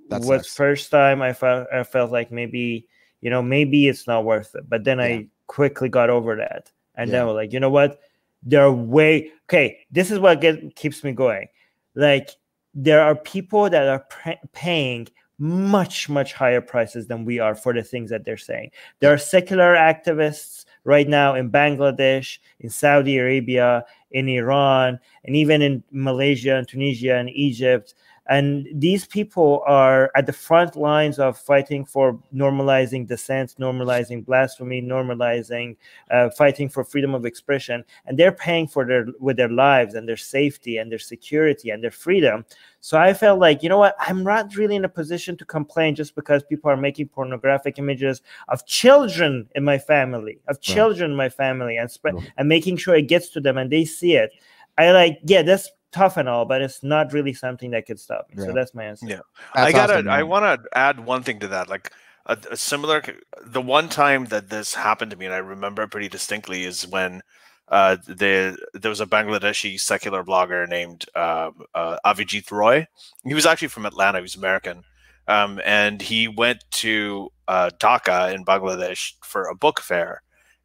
That 0.08 0.22
was 0.22 0.42
sucks. 0.42 0.56
first 0.56 0.90
time 0.90 1.22
I 1.22 1.32
felt 1.32 1.68
I 1.72 1.82
felt 1.84 2.10
like 2.12 2.30
maybe 2.30 2.86
you 3.20 3.30
know 3.30 3.42
maybe 3.42 3.88
it's 3.88 4.06
not 4.06 4.24
worth 4.24 4.54
it. 4.54 4.68
But 4.68 4.84
then 4.84 4.98
Yeah. 4.98 5.04
I 5.04 5.26
quickly 5.46 5.88
got 5.88 6.10
over 6.10 6.36
that, 6.36 6.70
and 6.96 7.08
Yeah. 7.10 7.18
then 7.18 7.26
we're 7.26 7.34
like, 7.34 7.52
you 7.52 7.60
know 7.60 7.70
what? 7.70 8.00
There 8.42 8.62
are 8.62 8.72
way 8.72 9.30
okay. 9.44 9.78
This 9.90 10.10
is 10.10 10.18
what 10.18 10.40
get, 10.40 10.74
keeps 10.74 11.04
me 11.04 11.12
going. 11.12 11.46
Like 11.94 12.30
there 12.74 13.00
are 13.02 13.14
people 13.14 13.70
that 13.70 13.86
are 13.86 14.00
pr- 14.00 14.46
paying 14.52 15.06
much 15.42 16.08
much 16.08 16.32
higher 16.34 16.60
prices 16.60 17.08
than 17.08 17.24
we 17.24 17.40
are 17.40 17.56
for 17.56 17.74
the 17.74 17.82
things 17.82 18.10
that 18.10 18.24
they're 18.24 18.36
saying. 18.36 18.70
There 19.00 19.12
are 19.12 19.18
secular 19.18 19.74
activists 19.74 20.66
right 20.84 21.08
now 21.08 21.34
in 21.34 21.50
Bangladesh, 21.50 22.38
in 22.60 22.70
Saudi 22.70 23.18
Arabia, 23.18 23.84
in 24.12 24.28
Iran, 24.28 25.00
and 25.24 25.34
even 25.34 25.60
in 25.60 25.82
Malaysia 25.90 26.54
and 26.54 26.68
Tunisia 26.68 27.16
and 27.16 27.28
Egypt. 27.30 27.94
And 28.28 28.68
these 28.72 29.04
people 29.04 29.62
are 29.66 30.10
at 30.14 30.26
the 30.26 30.32
front 30.32 30.76
lines 30.76 31.18
of 31.18 31.36
fighting 31.36 31.84
for 31.84 32.18
normalizing 32.32 33.06
dissent, 33.06 33.56
normalizing 33.58 34.24
blasphemy, 34.24 34.80
normalizing, 34.80 35.76
uh, 36.10 36.30
fighting 36.30 36.68
for 36.68 36.84
freedom 36.84 37.14
of 37.14 37.26
expression. 37.26 37.84
And 38.06 38.16
they're 38.16 38.30
paying 38.32 38.68
for 38.68 38.86
their 38.86 39.06
with 39.18 39.36
their 39.36 39.48
lives 39.48 39.94
and 39.94 40.08
their 40.08 40.16
safety 40.16 40.76
and 40.78 40.90
their 40.90 41.00
security 41.00 41.70
and 41.70 41.82
their 41.82 41.90
freedom. 41.90 42.44
So 42.80 42.98
I 42.98 43.12
felt 43.12 43.38
like, 43.40 43.62
you 43.62 43.68
know 43.68 43.78
what, 43.78 43.96
I'm 43.98 44.22
not 44.24 44.56
really 44.56 44.76
in 44.76 44.84
a 44.84 44.88
position 44.88 45.36
to 45.36 45.44
complain 45.44 45.94
just 45.94 46.14
because 46.14 46.42
people 46.42 46.70
are 46.70 46.76
making 46.76 47.08
pornographic 47.08 47.78
images 47.78 48.22
of 48.48 48.66
children 48.66 49.48
in 49.54 49.64
my 49.64 49.78
family, 49.78 50.38
of 50.48 50.60
children 50.60 51.10
in 51.12 51.16
my 51.16 51.28
family, 51.28 51.76
and 51.76 51.90
spread 51.90 52.14
Right. 52.14 52.32
and 52.36 52.48
making 52.48 52.76
sure 52.76 52.94
it 52.94 53.08
gets 53.08 53.30
to 53.30 53.40
them 53.40 53.58
and 53.58 53.70
they 53.70 53.84
see 53.84 54.14
it. 54.14 54.32
I 54.78 54.90
like, 54.92 55.18
yeah, 55.24 55.42
that's 55.42 55.70
tough 55.92 56.16
and 56.16 56.28
all, 56.28 56.44
but 56.44 56.62
it's 56.62 56.82
not 56.82 57.12
really 57.12 57.32
something 57.32 57.70
that 57.70 57.86
could 57.86 58.00
stop 58.00 58.28
me. 58.30 58.36
Yeah. 58.38 58.46
So 58.46 58.52
that's 58.52 58.74
my 58.74 58.84
answer. 58.84 59.06
Yeah. 59.06 59.20
That's 59.54 59.68
I 59.68 59.72
gotta. 59.72 59.94
awesome, 59.94 60.08
I 60.08 60.22
want 60.22 60.44
to 60.44 60.68
add 60.76 61.00
one 61.00 61.22
thing 61.22 61.38
to 61.40 61.48
that. 61.48 61.68
Like 61.68 61.92
a, 62.26 62.36
a 62.50 62.56
similar. 62.56 63.02
The 63.44 63.60
one 63.60 63.88
time 63.88 64.26
that 64.26 64.48
this 64.48 64.74
happened 64.74 65.10
to 65.12 65.16
me, 65.16 65.26
and 65.26 65.34
I 65.34 65.38
remember 65.38 65.86
pretty 65.86 66.08
distinctly, 66.08 66.64
is 66.64 66.86
when 66.86 67.22
uh, 67.68 67.96
the 68.06 68.56
there 68.74 68.90
was 68.90 69.00
a 69.00 69.06
Bangladeshi 69.06 69.80
secular 69.80 70.24
blogger 70.24 70.68
named 70.68 71.06
uh, 71.14 71.50
uh, 71.74 71.96
Avijit 72.04 72.50
Roy. 72.50 72.86
He 73.24 73.34
was 73.34 73.46
actually 73.46 73.68
from 73.68 73.86
Atlanta. 73.86 74.18
He 74.18 74.22
was 74.22 74.36
American, 74.36 74.84
um, 75.28 75.60
and 75.64 76.02
he 76.02 76.28
went 76.28 76.64
to 76.72 77.30
uh, 77.48 77.70
Dhaka 77.78 78.34
in 78.34 78.44
Bangladesh 78.44 79.14
for 79.22 79.44
a 79.44 79.54
book 79.54 79.80
fair. 79.80 80.22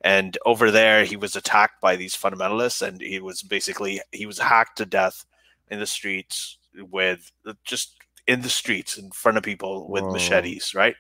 And 0.08 0.38
over 0.46 0.72
there, 0.72 1.04
he 1.04 1.18
was 1.18 1.36
attacked 1.36 1.82
by 1.82 1.98
these 1.98 2.16
fundamentalists, 2.16 2.82
and 2.82 3.02
he 3.02 3.20
was 3.20 3.44
basically 3.44 4.00
he 4.14 4.26
was 4.26 4.40
hacked 4.40 4.78
to 4.78 4.86
death 4.86 5.26
in 5.70 5.80
the 5.80 5.86
streets 5.86 6.60
with 6.74 7.30
just 7.66 7.98
in 8.26 8.40
the 8.40 8.50
streets 8.50 8.98
in 8.98 9.12
front 9.12 9.38
of 9.38 9.44
people 9.44 9.90
with 9.90 10.06
Whoa. 10.06 10.14
machetes, 10.14 10.74
right? 10.74 10.96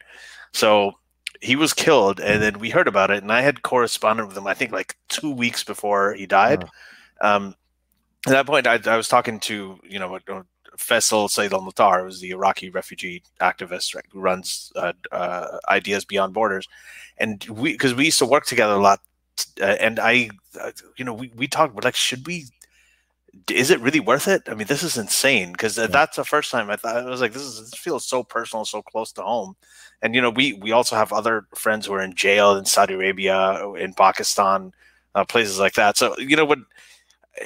So 0.51 0.91
he 1.41 1.55
was 1.55 1.71
killed, 1.71 2.19
and 2.19 2.43
then 2.43 2.59
we 2.59 2.69
heard 2.69 2.89
about 2.89 3.09
it, 3.09 3.23
and 3.23 3.31
I 3.31 3.39
had 3.39 3.61
corresponded 3.61 4.27
with 4.27 4.35
him. 4.35 4.45
I 4.45 4.53
think 4.53 4.73
like 4.73 4.97
two 5.07 5.31
weeks 5.31 5.63
before 5.63 6.13
he 6.13 6.25
died. 6.25 6.65
Um, 7.21 7.55
at 8.25 8.31
that 8.31 8.45
point, 8.45 8.67
I, 8.67 8.77
I 8.87 8.97
was 8.97 9.07
talking 9.07 9.39
to 9.41 9.79
you 9.85 9.99
know 9.99 10.19
Faisal 10.77 11.29
Said 11.29 11.53
Al 11.53 11.61
Mutar, 11.61 12.03
who's 12.03 12.19
the 12.19 12.31
Iraqi 12.31 12.69
refugee 12.69 13.23
activist 13.41 13.95
right, 13.95 14.05
who 14.11 14.19
runs 14.19 14.71
uh, 14.75 14.93
uh, 15.11 15.57
Ideas 15.69 16.05
Beyond 16.05 16.33
Borders, 16.33 16.67
and 17.17 17.43
we 17.49 17.73
because 17.73 17.93
we 17.93 18.05
used 18.05 18.19
to 18.19 18.25
work 18.25 18.45
together 18.45 18.73
a 18.73 18.79
lot, 18.79 19.01
uh, 19.61 19.65
and 19.65 19.99
I, 19.99 20.29
uh, 20.59 20.71
you 20.97 21.05
know, 21.05 21.13
we 21.13 21.31
we 21.35 21.47
talked, 21.47 21.75
but 21.75 21.83
like, 21.83 21.95
should 21.95 22.25
we? 22.27 22.45
Is 23.51 23.69
it 23.69 23.79
really 23.81 23.99
worth 23.99 24.27
it? 24.27 24.43
I 24.47 24.55
mean, 24.55 24.67
this 24.67 24.81
is 24.81 24.97
insane 24.97 25.51
because 25.51 25.75
that's 25.75 26.15
the 26.15 26.25
first 26.25 26.49
time 26.51 26.69
I 26.71 26.75
thought 26.75 26.97
I 26.97 27.05
was 27.05 27.21
like, 27.21 27.33
this 27.33 27.43
is 27.43 27.59
this 27.59 27.79
feels 27.79 28.05
so 28.05 28.23
personal, 28.23 28.65
so 28.65 28.81
close 28.81 29.11
to 29.13 29.21
home, 29.21 29.55
and 30.01 30.15
you 30.15 30.21
know, 30.21 30.31
we 30.31 30.53
we 30.53 30.71
also 30.71 30.95
have 30.95 31.13
other 31.13 31.47
friends 31.55 31.85
who 31.85 31.93
are 31.93 32.01
in 32.01 32.15
jail 32.15 32.55
in 32.55 32.65
Saudi 32.65 32.95
Arabia, 32.95 33.69
in 33.75 33.93
Pakistan, 33.93 34.71
uh, 35.15 35.25
places 35.25 35.59
like 35.59 35.73
that. 35.73 35.97
So 35.97 36.17
you 36.17 36.35
know 36.35 36.45
what? 36.45 36.59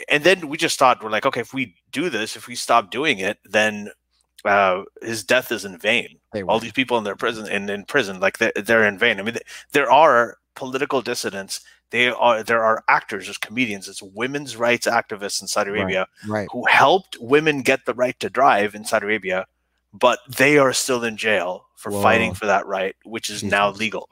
And 0.09 0.23
then 0.23 0.47
we 0.47 0.57
just 0.57 0.77
thought 0.79 1.03
we're 1.03 1.09
like 1.09 1.25
okay 1.25 1.41
if 1.41 1.53
we 1.53 1.75
do 1.91 2.09
this 2.09 2.35
if 2.35 2.47
we 2.47 2.55
stop 2.55 2.91
doing 2.91 3.19
it 3.19 3.37
then 3.45 3.89
uh, 4.43 4.81
his 5.03 5.23
death 5.23 5.51
is 5.51 5.65
in 5.65 5.77
vain 5.77 6.17
all 6.47 6.59
these 6.59 6.71
people 6.71 6.97
in 6.97 7.03
their 7.03 7.15
prison 7.15 7.47
in, 7.47 7.69
in 7.69 7.85
prison 7.85 8.19
like 8.19 8.37
they're, 8.39 8.53
they're 8.55 8.87
in 8.87 8.97
vain 8.97 9.19
i 9.19 9.23
mean 9.23 9.37
there 9.71 9.91
are 9.91 10.37
political 10.55 11.01
dissidents 11.01 11.61
they 11.91 12.07
are 12.07 12.41
there 12.41 12.63
are 12.63 12.83
actors 12.87 13.25
there's 13.25 13.37
comedians 13.37 13.87
it's 13.87 14.01
women's 14.01 14.55
rights 14.57 14.87
activists 14.87 15.41
in 15.41 15.47
saudi 15.47 15.69
arabia 15.69 16.07
right. 16.27 16.47
who 16.51 16.65
helped 16.65 17.17
women 17.19 17.61
get 17.61 17.85
the 17.85 17.93
right 17.93 18.19
to 18.19 18.29
drive 18.29 18.73
in 18.73 18.83
saudi 18.83 19.05
arabia 19.05 19.45
but 19.93 20.19
they 20.37 20.57
are 20.57 20.73
still 20.73 21.03
in 21.03 21.17
jail 21.17 21.67
for 21.75 21.91
Whoa. 21.91 22.01
fighting 22.01 22.33
for 22.33 22.47
that 22.47 22.65
right 22.65 22.95
which 23.03 23.29
is 23.29 23.43
now 23.43 23.69
legal 23.71 24.09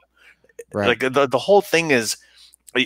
Right. 0.72 0.86
like 0.86 1.12
the, 1.12 1.26
the 1.26 1.38
whole 1.38 1.62
thing 1.62 1.90
is 1.90 2.16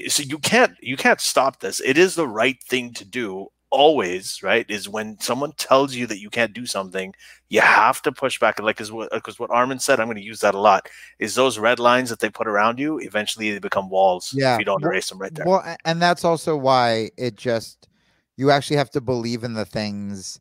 so 0.09 0.23
you 0.23 0.39
can't 0.39 0.73
you 0.81 0.97
can't 0.97 1.21
stop 1.21 1.61
this 1.61 1.81
it 1.81 1.97
is 1.99 2.15
the 2.15 2.29
right 2.29 2.63
thing 2.63 2.93
to 2.95 3.05
do 3.05 3.47
always 3.71 4.41
right 4.43 4.67
is 4.71 4.89
when 4.89 5.19
someone 5.21 5.51
tells 5.53 5.95
you 5.97 6.07
that 6.07 6.21
you 6.21 6.31
can't 6.31 6.53
do 6.53 6.65
something 6.65 7.13
you 7.49 7.61
have 7.61 8.01
to 8.01 8.13
push 8.13 8.39
back 8.39 8.61
like 8.61 8.77
because 8.77 8.93
what, 8.93 9.11
what 9.39 9.51
armin 9.51 9.81
said 9.81 9.99
i'm 9.99 10.07
going 10.07 10.17
to 10.17 10.23
use 10.23 10.39
that 10.41 10.55
a 10.55 10.59
lot 10.61 10.89
is 11.19 11.35
those 11.35 11.59
red 11.59 11.81
lines 11.81 12.09
that 12.09 12.21
they 12.21 12.31
put 12.31 12.47
around 12.47 12.79
you 12.79 12.99
eventually 12.99 13.51
they 13.51 13.59
become 13.59 13.91
walls 13.91 14.33
Yeah. 14.37 14.55
if 14.55 14.61
you 14.61 14.65
don't 14.65 14.81
Well- 14.83 14.93
erase 14.93 15.09
them 15.09 15.19
right 15.19 15.35
there 15.35 15.45
Well, 15.45 15.77
and 15.85 16.01
that's 16.01 16.25
also 16.25 16.57
why 16.57 17.11
it 17.17 17.35
just 17.37 17.89
you 18.37 18.51
actually 18.53 18.77
have 18.77 18.91
to 18.91 19.01
believe 19.01 19.45
in 19.45 19.55
the 19.55 19.65
things. 19.65 20.41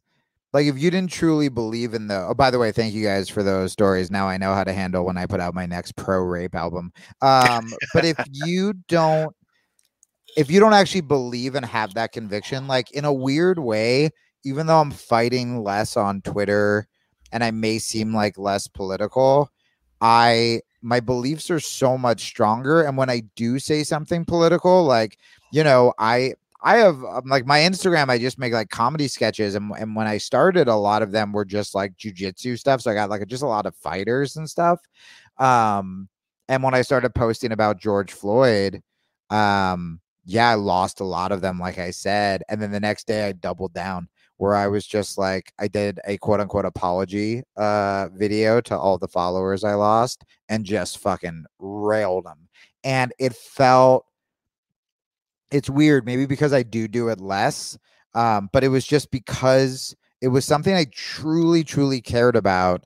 Like 0.54 0.68
if 0.68 0.78
you 0.78 0.92
didn't 0.92 1.12
truly 1.12 1.50
believe 1.50 1.96
in 1.96 2.08
the. 2.08 2.28
Oh, 2.30 2.34
by 2.36 2.52
the 2.52 2.60
way, 2.60 2.72
thank 2.72 2.94
you 2.94 3.04
guys 3.04 3.28
for 3.28 3.42
those 3.42 3.72
stories. 3.72 4.12
Now 4.12 4.28
I 4.28 4.38
know 4.38 4.54
how 4.54 4.64
to 4.64 4.72
handle 4.72 5.04
when 5.04 5.18
I 5.18 5.26
put 5.26 5.40
out 5.40 5.56
my 5.56 5.66
next 5.66 5.96
pro 5.96 6.20
rape 6.20 6.54
album. 6.54 6.94
Um, 7.22 7.74
but 7.94 8.06
if 8.06 8.18
you 8.32 8.74
don't, 8.88 9.36
if 10.38 10.52
you 10.52 10.60
don't 10.60 10.74
actually 10.74 11.02
believe 11.02 11.56
and 11.56 11.66
have 11.66 11.96
that 11.96 12.12
conviction, 12.12 12.68
like 12.68 12.92
in 12.92 13.04
a 13.04 13.14
weird 13.14 13.58
way, 13.58 14.12
even 14.46 14.68
though 14.68 14.80
I'm 14.80 14.92
fighting 14.92 15.64
less 15.64 15.98
on 15.98 16.22
Twitter 16.22 16.88
and 17.32 17.44
I 17.44 17.50
may 17.50 17.80
seem 17.80 18.14
like 18.14 18.38
less 18.38 18.68
political, 18.68 19.50
I 20.02 20.62
my 20.84 21.00
beliefs 21.00 21.50
are 21.50 21.62
so 21.62 21.98
much 21.98 22.22
stronger. 22.26 22.84
And 22.84 22.96
when 22.96 23.10
I 23.10 23.24
do 23.36 23.58
say 23.58 23.84
something 23.84 24.24
political, 24.24 24.84
like 24.84 25.18
you 25.52 25.64
know, 25.64 25.94
I 25.98 26.34
I 26.64 26.78
have 26.78 27.04
um, 27.04 27.24
like 27.26 27.46
my 27.46 27.60
Instagram, 27.60 28.10
I 28.10 28.18
just 28.18 28.40
make 28.40 28.54
like 28.54 28.70
comedy 28.70 29.08
sketches, 29.10 29.56
and 29.56 29.72
and 29.78 29.96
when 29.96 30.08
I 30.08 30.18
started, 30.18 30.68
a 30.70 30.76
lot 30.76 31.02
of 31.02 31.12
them 31.12 31.34
were 31.34 31.46
just 31.46 31.76
like 31.76 31.96
jujitsu 31.98 32.58
stuff. 32.58 32.82
So 32.82 32.92
I 32.92 32.94
got 32.94 33.10
like 33.10 33.28
just 33.28 33.44
a 33.44 33.48
lot 33.48 33.66
of 33.66 33.76
fighters 33.76 34.38
and 34.38 34.50
stuff. 34.50 34.80
Um, 35.38 36.08
and 36.48 36.64
when 36.64 36.74
I 36.74 36.82
started 36.82 37.14
posting 37.16 37.52
about 37.52 37.80
George 37.80 38.14
Floyd, 38.14 38.82
um, 39.30 40.00
yeah, 40.26 40.50
I 40.50 40.56
lost 40.56 41.02
a 41.02 41.06
lot 41.06 41.32
of 41.32 41.42
them, 41.42 41.60
like 41.60 41.80
I 41.80 41.92
said. 41.92 42.44
And 42.50 42.62
then 42.62 42.72
the 42.72 42.80
next 42.80 43.08
day, 43.08 43.28
I 43.28 43.34
doubled 43.34 43.74
down 43.74 44.08
where 44.38 44.56
I 44.56 44.68
was 44.68 44.86
just 44.88 45.18
like, 45.18 45.52
I 45.60 45.68
did 45.68 46.00
a 46.06 46.18
quote 46.18 46.40
unquote 46.40 46.66
apology 46.66 47.44
uh 47.58 48.08
video 48.14 48.62
to 48.62 48.78
all 48.78 48.98
the 48.98 49.08
followers 49.08 49.64
I 49.64 49.74
lost 49.74 50.24
and 50.50 50.66
just 50.66 51.00
fucking 51.00 51.46
railed 51.60 52.26
them. 52.26 52.48
And 52.84 53.14
it 53.20 53.34
felt 53.36 54.06
it's 55.54 55.70
weird, 55.70 56.06
maybe 56.06 56.26
because 56.26 56.52
I 56.52 56.64
do 56.64 56.88
do 56.88 57.08
it 57.10 57.22
less. 57.22 57.78
Um, 58.16 58.50
but 58.52 58.64
it 58.64 58.68
was 58.70 58.86
just 58.86 59.12
because 59.12 59.96
it 60.22 60.28
was 60.28 60.46
something 60.46 60.74
I 60.76 60.86
truly, 60.94 61.64
truly 61.64 62.02
cared 62.02 62.36
about. 62.36 62.86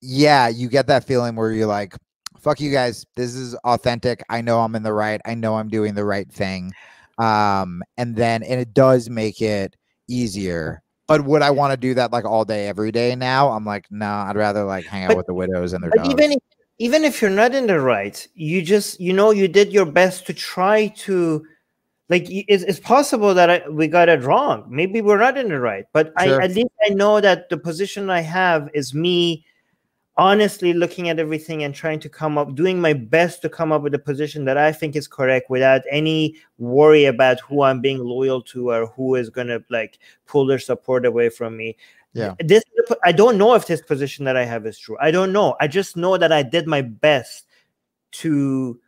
Yeah, 0.00 0.48
you 0.48 0.68
get 0.68 0.86
that 0.88 1.04
feeling 1.04 1.36
where 1.36 1.52
you're 1.52 1.66
like, 1.66 1.94
fuck 2.40 2.60
you 2.60 2.72
guys, 2.72 3.06
this 3.16 3.34
is 3.34 3.54
authentic. 3.64 4.22
I 4.28 4.40
know 4.40 4.60
I'm 4.60 4.74
in 4.74 4.82
the 4.82 4.92
right. 4.92 5.20
I 5.24 5.34
know 5.34 5.56
I'm 5.56 5.68
doing 5.68 5.94
the 5.94 6.04
right 6.04 6.30
thing. 6.30 6.72
Um, 7.18 7.82
and 7.96 8.16
then 8.16 8.42
and 8.42 8.60
it 8.60 8.74
does 8.74 9.08
make 9.08 9.40
it 9.40 9.76
easier. 10.08 10.82
But 11.06 11.24
would 11.24 11.42
I 11.42 11.50
want 11.50 11.72
to 11.72 11.76
do 11.76 11.94
that 11.94 12.12
like 12.12 12.24
all 12.24 12.44
day, 12.44 12.68
every 12.68 12.90
day 12.90 13.14
now? 13.14 13.50
I'm 13.50 13.64
like, 13.64 13.86
no, 13.90 14.06
I'd 14.06 14.36
rather 14.36 14.64
like 14.64 14.86
hang 14.86 15.04
out 15.04 15.08
But- 15.08 15.16
with 15.18 15.26
the 15.26 15.34
widows 15.34 15.72
and 15.72 15.82
their 15.84 15.90
dogs. 15.90 16.08
even 16.08 16.36
even 16.82 17.04
if 17.04 17.22
you're 17.22 17.30
not 17.30 17.54
in 17.54 17.68
the 17.68 17.78
right 17.78 18.26
you 18.34 18.60
just 18.60 18.98
you 18.98 19.12
know 19.12 19.30
you 19.30 19.46
did 19.46 19.72
your 19.72 19.86
best 19.86 20.26
to 20.26 20.34
try 20.34 20.88
to 20.88 21.46
like 22.08 22.26
it's, 22.28 22.64
it's 22.64 22.80
possible 22.80 23.34
that 23.34 23.48
I, 23.48 23.68
we 23.68 23.86
got 23.86 24.08
it 24.08 24.24
wrong 24.24 24.66
maybe 24.68 25.00
we're 25.00 25.18
not 25.18 25.38
in 25.38 25.48
the 25.48 25.60
right 25.60 25.84
but 25.92 26.12
Sure. 26.20 26.42
I, 26.42 26.44
at 26.44 26.54
least 26.56 26.74
i 26.84 26.92
know 26.92 27.20
that 27.20 27.48
the 27.50 27.56
position 27.56 28.10
i 28.10 28.20
have 28.20 28.68
is 28.74 28.94
me 28.94 29.44
honestly 30.16 30.72
looking 30.72 31.08
at 31.08 31.20
everything 31.20 31.62
and 31.62 31.72
trying 31.72 32.00
to 32.00 32.08
come 32.08 32.36
up 32.36 32.54
doing 32.56 32.80
my 32.80 32.92
best 32.92 33.42
to 33.42 33.48
come 33.48 33.70
up 33.70 33.82
with 33.82 33.94
a 33.94 33.98
position 34.10 34.44
that 34.44 34.58
i 34.58 34.72
think 34.72 34.96
is 34.96 35.06
correct 35.06 35.48
without 35.48 35.82
any 35.88 36.34
worry 36.58 37.04
about 37.04 37.38
who 37.40 37.62
i'm 37.62 37.80
being 37.80 37.98
loyal 37.98 38.42
to 38.42 38.70
or 38.70 38.86
who 38.86 39.14
is 39.14 39.30
going 39.30 39.46
to 39.46 39.62
like 39.70 40.00
pull 40.26 40.46
their 40.46 40.58
support 40.58 41.06
away 41.06 41.28
from 41.28 41.56
me 41.56 41.76
Yeah. 42.14 42.34
this 42.40 42.62
i 43.04 43.12
don't 43.12 43.38
know 43.38 43.54
if 43.54 43.66
this 43.66 43.80
position 43.80 44.24
that 44.26 44.36
i 44.36 44.44
have 44.44 44.66
is 44.66 44.78
true 44.78 44.96
i 45.00 45.10
don't 45.10 45.32
know 45.32 45.56
i 45.60 45.66
just 45.66 45.96
know 45.96 46.16
that 46.18 46.30
i 46.32 46.42
did 46.42 46.66
my 46.66 46.82
best 46.82 47.46
to 48.12 48.78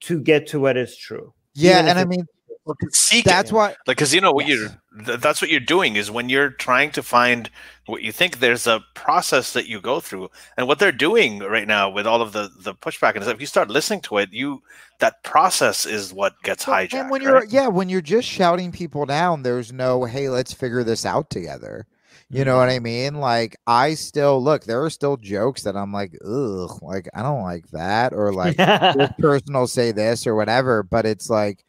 to 0.00 0.20
get 0.20 0.46
to 0.48 0.58
what 0.60 0.76
is 0.76 0.96
true 0.96 1.32
yeah, 1.54 1.78
even 1.80 1.90
and 1.90 1.98
I 1.98 2.04
mean 2.04 2.26
Seek 2.90 3.24
that's 3.24 3.50
it. 3.50 3.54
why 3.54 3.68
like 3.86 3.96
because 3.96 4.14
you 4.14 4.20
know 4.20 4.32
what 4.32 4.46
Yes. 4.46 4.58
you're 4.58 5.04
th- 5.04 5.20
that's 5.20 5.42
what 5.42 5.50
you're 5.50 5.58
doing 5.60 5.96
is 5.96 6.10
when 6.12 6.28
you're 6.28 6.50
trying 6.50 6.90
to 6.92 7.02
find 7.02 7.50
what 7.86 8.02
you 8.02 8.12
think 8.12 8.38
there's 8.38 8.66
a 8.68 8.80
process 8.94 9.52
that 9.52 9.66
you 9.66 9.80
go 9.80 9.98
through 10.00 10.30
and 10.56 10.68
what 10.68 10.78
they're 10.78 10.92
doing 10.92 11.40
right 11.40 11.66
now 11.66 11.90
with 11.90 12.06
all 12.06 12.22
of 12.22 12.32
the 12.32 12.50
the 12.60 12.72
pushback 12.74 13.14
and 13.14 13.24
stuff 13.24 13.34
if 13.34 13.40
you 13.40 13.46
start 13.48 13.68
listening 13.68 14.00
to 14.02 14.16
it 14.18 14.32
you 14.32 14.62
that 15.00 15.22
process 15.24 15.84
is 15.86 16.12
what 16.14 16.34
gets 16.44 16.64
Well, 16.66 16.76
hijacked 16.78 16.94
And 16.94 17.10
when 17.10 17.20
you're 17.22 17.32
right? 17.32 17.48
yeah, 17.50 17.66
when 17.66 17.88
you're 17.88 18.00
just 18.00 18.28
shouting 18.28 18.70
people 18.72 19.06
down, 19.06 19.42
there's 19.42 19.72
no 19.72 20.04
hey, 20.04 20.28
let's 20.28 20.52
figure 20.52 20.84
this 20.84 21.04
out 21.04 21.30
together. 21.30 21.86
You 22.32 22.46
know 22.46 22.56
what. 22.56 22.70
I 22.70 22.78
mean? 22.78 23.16
Like 23.16 23.56
I 23.66 23.92
still 23.92 24.42
look, 24.42 24.64
there 24.64 24.82
are 24.82 24.88
still 24.90 25.18
jokes 25.18 25.62
that 25.64 25.76
I'm 25.76 25.92
like, 25.92 26.14
ugh, 26.24 26.82
like 26.82 27.06
I 27.12 27.22
don't 27.22 27.42
like 27.42 27.68
that, 27.72 28.14
or 28.14 28.32
like 28.34 28.56
this 28.56 29.10
person 29.18 29.52
will 29.54 29.66
say 29.66 29.92
this 29.92 30.26
or 30.26 30.34
whatever, 30.34 30.82
but 30.82 31.04
it's 31.04 31.28
like, 31.28 31.62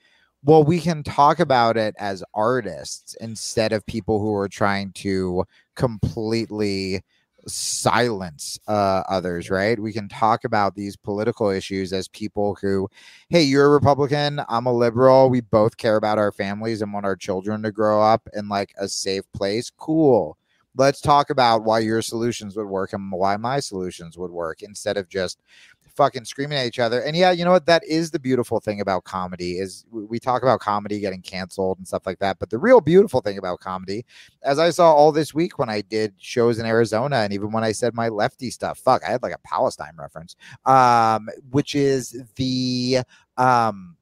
well, 0.44 0.64
we 0.64 0.80
can 0.80 1.04
talk 1.04 1.40
about 1.42 1.76
it 1.76 1.96
as 2.00 2.24
artists 2.34 3.14
instead 3.20 3.74
of 3.74 3.86
people 3.86 4.20
who 4.22 4.34
are 4.36 4.48
trying 4.48 4.94
to 4.94 5.44
completely 5.76 7.02
silence 7.46 8.58
uh, 8.70 9.04
others, 9.10 9.50
right? 9.50 9.78
We 9.78 9.92
can 9.92 10.08
talk 10.08 10.46
about 10.46 10.76
these 10.76 10.96
political 10.96 11.50
issues 11.50 11.92
as 11.92 12.08
people 12.08 12.58
who, 12.62 12.88
hey, 13.28 13.44
you're 13.44 13.66
a 13.66 13.70
Republican, 13.70 14.42
I'm 14.48 14.66
a 14.66 14.74
liberal. 14.74 15.30
We 15.30 15.42
both 15.42 15.76
care 15.76 15.98
about 15.98 16.20
our 16.20 16.32
families 16.32 16.82
and 16.82 16.94
want 16.94 17.06
our 17.06 17.18
children 17.18 17.64
to 17.64 17.72
grow 17.74 18.02
up 18.02 18.28
in 18.34 18.48
like 18.48 18.74
a 18.78 18.88
safe 18.88 19.24
place. 19.34 19.70
Cool. 19.70 20.38
Let's 20.76 21.02
talk 21.02 21.30
about 21.30 21.64
why 21.64 21.80
your 21.80 22.02
solutions 22.02 22.56
would 22.56 22.66
work 22.66 22.94
and 22.94 23.12
why 23.12 23.38
my 23.38 23.60
solutions 23.60 24.18
would 24.18 24.32
work 24.32 24.62
instead 24.62 24.98
of 24.98 25.08
just 25.08 25.40
fucking 25.96 26.26
screaming 26.26 26.58
at 26.58 26.66
each 26.66 26.80
other. 26.80 27.02
And 27.02 27.16
yeah, 27.16 27.32
you 27.32 27.46
know 27.46 27.52
what? 27.52 27.66
That 27.66 27.84
is 27.86 28.12
the 28.12 28.20
beautiful 28.20 28.60
thing 28.60 28.82
about 28.82 29.04
comedy 29.04 29.60
is 29.60 29.86
we 29.92 30.20
talk 30.20 30.42
about 30.42 30.60
comedy 30.60 31.00
getting 31.00 31.22
canceled 31.22 31.78
and 31.78 31.88
stuff 31.88 32.06
like 32.06 32.20
that. 32.20 32.40
But 32.40 32.50
the 32.50 32.58
real 32.58 32.82
beautiful 32.82 33.22
thing 33.22 33.38
about 33.38 33.60
comedy, 33.60 34.06
as 34.42 34.60
I 34.60 34.70
saw 34.72 34.94
all 34.94 35.12
this 35.12 35.34
week 35.34 35.60
when 35.60 35.70
I 35.70 35.82
did 35.82 36.14
shows 36.18 36.60
in 36.60 36.66
Arizona, 36.66 37.18
and 37.18 37.34
even 37.34 37.52
when 37.52 37.64
I 37.64 37.72
said 37.72 37.94
my 37.94 38.10
lefty 38.10 38.50
stuff, 38.50 38.80
fuck, 38.80 39.04
I 39.04 39.12
had 39.12 39.24
like 39.24 39.36
a 39.36 39.48
Palestine 39.48 39.94
reference, 39.98 40.36
um, 40.66 41.30
which 41.52 41.76
is 41.76 42.24
the 42.36 43.00
um, 43.38 43.96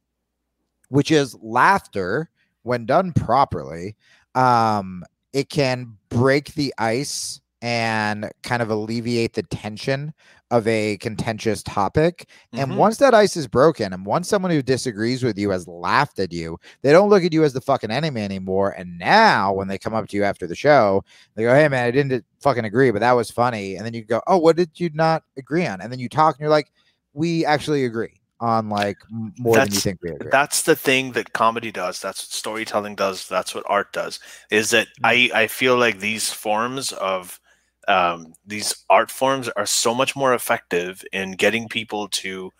which 0.89 1.11
is 1.11 1.35
laughter 1.41 2.29
when 2.63 2.85
done 2.85 3.11
properly. 3.13 3.95
Um, 4.35 5.03
it 5.33 5.49
can 5.49 5.97
break 6.09 6.53
the 6.55 6.73
ice 6.77 7.39
and 7.63 8.29
kind 8.43 8.61
of 8.61 8.69
alleviate 8.71 9.33
the 9.33 9.43
tension 9.43 10.13
of 10.49 10.67
a 10.67 10.97
contentious 10.97 11.61
topic. 11.63 12.27
And 12.57 12.71
Mhm. 12.71 12.75
once 12.75 12.97
that 12.97 13.13
ice 13.13 13.37
is 13.37 13.47
broken, 13.47 13.93
and 13.93 14.05
once 14.05 14.27
someone 14.27 14.51
who 14.51 14.61
disagrees 14.63 15.23
with 15.23 15.37
you 15.37 15.51
has 15.51 15.67
laughed 15.67 16.19
at 16.19 16.33
you, 16.33 16.57
they 16.81 16.91
don't 16.91 17.09
look 17.09 17.23
at 17.23 17.33
you 17.33 17.43
as 17.43 17.53
the 17.53 17.61
fucking 17.61 17.91
enemy 17.91 18.21
anymore. 18.21 18.71
And 18.71 18.97
now, 18.97 19.53
when 19.53 19.67
they 19.67 19.77
come 19.77 19.93
up 19.93 20.07
to 20.09 20.17
you 20.17 20.23
after 20.23 20.47
the 20.47 20.55
show, 20.55 21.03
they 21.35 21.43
go, 21.43 21.53
"Hey, 21.53 21.67
man, 21.69 21.85
I 21.85 21.91
didn't 21.91 22.25
fucking 22.41 22.65
agree, 22.65 22.91
but 22.91 22.99
that 22.99 23.13
was 23.13 23.31
funny." 23.31 23.75
And 23.75 23.85
then 23.85 23.93
you 23.93 24.03
go, 24.03 24.21
"Oh, 24.27 24.37
what 24.39 24.55
did 24.57 24.79
you 24.79 24.89
not 24.93 25.23
agree 25.37 25.65
on?" 25.67 25.81
And 25.81 25.91
then 25.91 25.99
you 25.99 26.09
talk, 26.09 26.35
and 26.35 26.41
you're 26.41 26.49
like, 26.49 26.71
"We 27.13 27.45
actually 27.45 27.85
agree 27.85 28.20
on 28.41 28.67
like 28.69 28.97
more 29.09 29.29
than 29.31 29.43
you 29.45 29.53
That's- 29.53 29.83
think 29.83 30.01
we 30.01 30.09
agree." 30.09 30.29
that's 30.31 30.63
the 30.63 30.75
thing 30.75 31.13
that 31.13 31.31
comedy 31.33 31.71
does 31.71 31.99
that's 32.01 32.21
what 32.23 32.31
storytelling 32.33 32.95
does 32.95 33.27
that's 33.27 33.55
what 33.55 33.63
art 33.67 33.93
does 33.93 34.19
is 34.49 34.71
that 34.71 34.87
Mm. 35.01 35.29
i 35.33 35.43
i 35.43 35.47
feel 35.47 35.77
like 35.77 35.99
these 35.99 36.29
forms 36.33 36.91
of 36.93 37.39
um 37.87 38.33
these 38.45 38.75
art 38.89 39.09
forms 39.11 39.47
are 39.49 39.65
so 39.65 39.93
much 39.93 40.15
more 40.15 40.33
effective 40.33 41.03
in 41.13 41.31
getting 41.33 41.69
people 41.69 42.07
to 42.09 42.51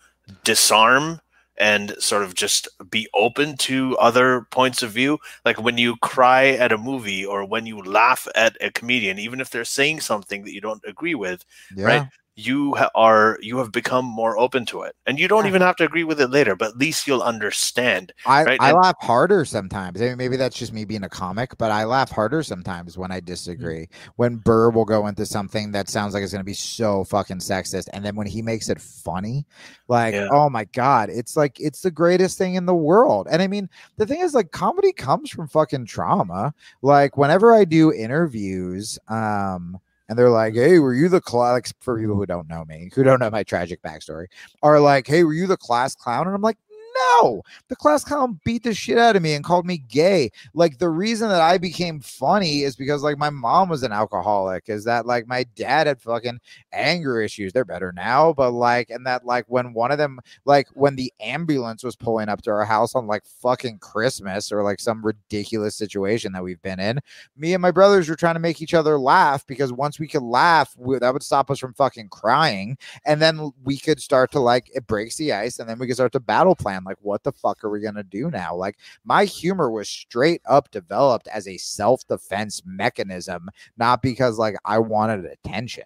disarm 0.44 1.20
and 1.58 1.94
sort 1.98 2.22
of 2.22 2.34
just 2.34 2.66
be 2.90 3.06
open 3.14 3.56
to 3.58 3.96
other 3.98 4.46
points 4.50 4.82
of 4.82 4.90
view 4.90 5.18
like 5.44 5.60
when 5.62 5.76
you 5.78 5.96
cry 5.96 6.48
at 6.48 6.72
a 6.72 6.78
movie 6.78 7.24
or 7.26 7.44
when 7.44 7.66
you 7.66 7.82
laugh 7.82 8.26
at 8.34 8.56
a 8.60 8.70
comedian 8.70 9.18
even 9.18 9.40
if 9.40 9.50
they're 9.50 9.64
saying 9.64 10.00
something 10.00 10.44
that 10.44 10.54
you 10.54 10.60
don't 10.60 10.82
agree 10.86 11.14
with 11.14 11.44
yeah. 11.76 11.84
right? 11.84 12.08
You 12.34 12.74
are 12.94 13.38
you 13.42 13.58
have 13.58 13.70
become 13.72 14.06
more 14.06 14.38
open 14.38 14.64
to 14.64 14.80
it 14.80 14.96
and 15.06 15.18
you 15.18 15.28
don't 15.28 15.44
Yeah. 15.44 15.50
even 15.50 15.60
have 15.62 15.76
to 15.76 15.84
agree 15.84 16.02
with 16.04 16.18
it 16.18 16.28
later 16.28 16.56
but 16.56 16.70
at 16.70 16.78
least 16.78 17.06
you'll 17.06 17.20
understand 17.22 18.10
I, 18.24 18.44
right? 18.44 18.60
I 18.60 18.70
And- 18.70 18.78
laugh 18.78 18.96
harder 19.00 19.44
sometimes. 19.44 20.00
I 20.00 20.06
mean, 20.06 20.16
maybe 20.16 20.36
that's 20.38 20.56
just 20.56 20.72
me 20.72 20.86
being 20.86 21.04
a 21.04 21.08
comic, 21.10 21.58
but 21.58 21.70
I 21.70 21.84
laugh 21.84 22.10
harder 22.10 22.42
sometimes 22.42 22.96
when 22.96 23.10
I 23.12 23.18
Mm-hmm. 23.18 23.26
disagree. 23.26 23.88
When 24.16 24.36
Burr 24.36 24.70
will 24.70 24.86
go 24.86 25.06
into 25.08 25.26
something 25.26 25.72
that 25.72 25.90
sounds 25.90 26.14
like 26.14 26.22
it's 26.22 26.32
going 26.32 26.40
to 26.40 26.44
be 26.44 26.54
so 26.54 27.04
fucking 27.04 27.38
sexist, 27.38 27.88
and 27.92 28.02
then 28.04 28.16
when 28.16 28.26
he 28.26 28.40
makes 28.40 28.68
it 28.70 28.80
funny, 28.80 29.44
like, 29.88 30.14
Yeah. 30.14 30.28
oh 30.30 30.48
my 30.48 30.64
god, 30.64 31.10
it's 31.10 31.36
like 31.36 31.60
it's 31.60 31.82
the 31.82 31.90
greatest 31.90 32.38
thing 32.38 32.54
in 32.54 32.64
the 32.64 32.74
world. 32.74 33.28
And 33.30 33.42
I 33.42 33.46
mean, 33.46 33.68
the 33.98 34.06
thing 34.06 34.20
is, 34.20 34.32
like, 34.34 34.52
comedy 34.52 34.92
comes 34.92 35.28
from 35.30 35.48
fucking 35.48 35.84
trauma. 35.86 36.54
Like, 36.80 37.16
whenever 37.18 37.54
I 37.54 37.64
do 37.66 37.92
interviews, 37.92 38.98
um. 39.08 39.78
And 40.12 40.18
they're 40.18 40.28
like, 40.30 40.52
"Hey, 40.54 40.78
were 40.78 40.92
you 40.94 41.08
the 41.08 41.22
class?" 41.22 41.52
Like, 41.54 41.68
for 41.80 41.98
people 41.98 42.16
who 42.16 42.26
don't 42.26 42.48
know 42.48 42.64
me, 42.66 42.90
who 42.94 43.02
don't 43.02 43.18
know 43.18 43.30
my 43.30 43.42
tragic 43.44 43.80
backstory, 43.82 44.26
are 44.62 44.78
like, 44.78 45.06
"Hey, 45.06 45.24
were 45.24 45.32
you 45.32 45.46
the 45.46 45.56
class 45.56 45.94
clown?" 45.94 46.26
And 46.26 46.36
I'm 46.36 46.42
like, 46.42 46.58
"No, 46.94 47.42
the 47.68 47.76
class 47.76 48.04
clown 48.04 48.40
beat 48.44 48.64
the 48.64 48.74
shit 48.74 48.98
out 48.98 49.16
of 49.16 49.22
me 49.22 49.34
and 49.34 49.44
called 49.44 49.66
me 49.66 49.78
gay. 49.78 50.30
Like 50.54 50.78
the 50.78 50.88
reason 50.88 51.28
that 51.28 51.40
I 51.40 51.58
became 51.58 52.00
funny 52.00 52.62
is 52.62 52.76
because 52.76 53.02
like 53.02 53.18
my 53.18 53.30
mom 53.30 53.68
was 53.68 53.82
an 53.82 53.92
alcoholic, 53.92 54.68
is 54.68 54.84
that 54.84 55.06
like 55.06 55.26
my 55.26 55.44
dad 55.54 55.86
had 55.86 56.00
fucking 56.00 56.40
anger 56.72 57.20
issues. 57.20 57.52
They're 57.52 57.64
better 57.64 57.92
now, 57.92 58.32
but 58.32 58.50
like, 58.50 58.90
and 58.90 59.06
that 59.06 59.24
like 59.24 59.44
when 59.48 59.72
one 59.72 59.90
of 59.90 59.98
them, 59.98 60.20
like 60.44 60.68
when 60.74 60.96
the 60.96 61.12
ambulance 61.20 61.82
was 61.84 61.96
pulling 61.96 62.28
up 62.28 62.42
to 62.42 62.50
our 62.50 62.64
house 62.64 62.94
on 62.94 63.06
like 63.06 63.24
fucking 63.24 63.78
Christmas 63.78 64.52
or 64.52 64.62
like 64.62 64.80
some 64.80 65.04
ridiculous 65.04 65.76
situation 65.76 66.32
that 66.32 66.42
we've 66.42 66.62
been 66.62 66.80
in, 66.80 67.00
me 67.36 67.54
and 67.54 67.62
my 67.62 67.70
brothers 67.70 68.08
were 68.08 68.16
trying 68.16 68.34
to 68.34 68.40
make 68.40 68.60
each 68.60 68.74
other 68.74 68.98
laugh 68.98 69.46
because 69.46 69.72
once 69.72 69.98
we 69.98 70.08
could 70.08 70.22
laugh, 70.22 70.74
we, 70.76 70.98
that 70.98 71.12
would 71.12 71.22
stop 71.22 71.50
us 71.50 71.58
from 71.58 71.74
fucking 71.74 72.08
crying 72.08 72.76
and 73.04 73.20
then 73.20 73.52
we 73.64 73.76
could 73.78 74.00
start 74.00 74.30
to 74.32 74.40
like 74.40 74.70
it 74.74 74.86
breaks 74.86 75.16
the 75.16 75.32
ice 75.32 75.58
and 75.58 75.68
then 75.68 75.78
we 75.78 75.86
could 75.86 75.96
start 75.96 76.12
to 76.12 76.20
battle 76.20 76.54
plan 76.54 76.81
like 76.84 76.96
what 77.00 77.22
the 77.22 77.32
fuck 77.32 77.62
are 77.64 77.70
we 77.70 77.80
gonna 77.80 78.02
do 78.02 78.30
now 78.30 78.54
like 78.54 78.76
my 79.04 79.24
humor 79.24 79.70
was 79.70 79.88
straight 79.88 80.42
up 80.46 80.70
developed 80.70 81.28
as 81.28 81.46
a 81.48 81.56
self-defense 81.56 82.62
mechanism 82.64 83.48
not 83.76 84.02
because 84.02 84.38
like 84.38 84.56
i 84.64 84.78
wanted 84.78 85.24
attention 85.24 85.84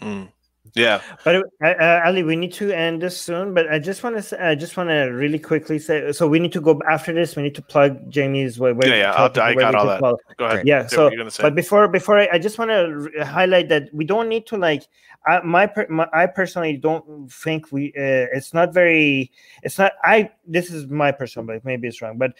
Mm. 0.00 0.32
Yeah 0.74 1.00
But 1.24 1.36
uh, 1.36 1.66
uh, 1.66 2.02
Ali, 2.04 2.22
we 2.22 2.36
need 2.36 2.52
to 2.54 2.70
end 2.72 3.02
this 3.02 3.20
soon. 3.20 3.54
But 3.54 3.70
I 3.70 3.78
just 3.78 4.02
want 4.02 4.16
to 4.16 4.22
say, 4.22 4.38
I 4.38 4.54
just 4.54 4.76
want 4.76 4.88
to 4.90 5.10
really 5.12 5.38
quickly 5.38 5.78
say, 5.78 6.12
so 6.12 6.26
we 6.28 6.38
need 6.38 6.52
to 6.52 6.60
go 6.60 6.80
after 6.88 7.12
this. 7.12 7.36
We 7.36 7.42
need 7.42 7.54
to 7.56 7.62
plug 7.62 8.10
Jamie's 8.10 8.58
way. 8.58 8.72
Yeah, 8.84 8.94
yeah, 8.94 9.12
I'll- 9.12 9.40
I 9.40 9.54
got 9.54 9.74
all 9.74 9.86
that. 9.86 10.00
go 10.38 10.44
ahead 10.46 10.66
Yeah. 10.66 10.86
So, 10.86 11.04
what 11.04 11.12
you're 11.12 11.18
gonna 11.18 11.30
say. 11.30 11.42
but 11.42 11.54
before 11.54 11.88
before 11.88 12.18
I, 12.18 12.28
I 12.32 12.38
just 12.38 12.58
want 12.58 12.70
to 12.70 13.24
highlight 13.24 13.68
that 13.68 13.92
we 13.92 14.04
don't 14.04 14.28
need 14.28 14.46
to 14.46 14.56
like. 14.56 14.84
I, 15.26 15.40
my, 15.42 15.70
my 15.88 16.08
I 16.12 16.26
personally 16.26 16.76
don't 16.76 17.30
think 17.30 17.70
we. 17.70 17.88
Uh, 17.96 18.26
it's 18.34 18.52
not 18.54 18.72
very. 18.72 19.30
It's 19.62 19.78
not. 19.78 19.92
I. 20.04 20.30
This 20.46 20.70
is 20.70 20.86
my 20.88 21.12
personal 21.12 21.46
belief. 21.46 21.64
Maybe 21.64 21.86
it's 21.88 22.02
wrong, 22.02 22.18
but 22.18 22.32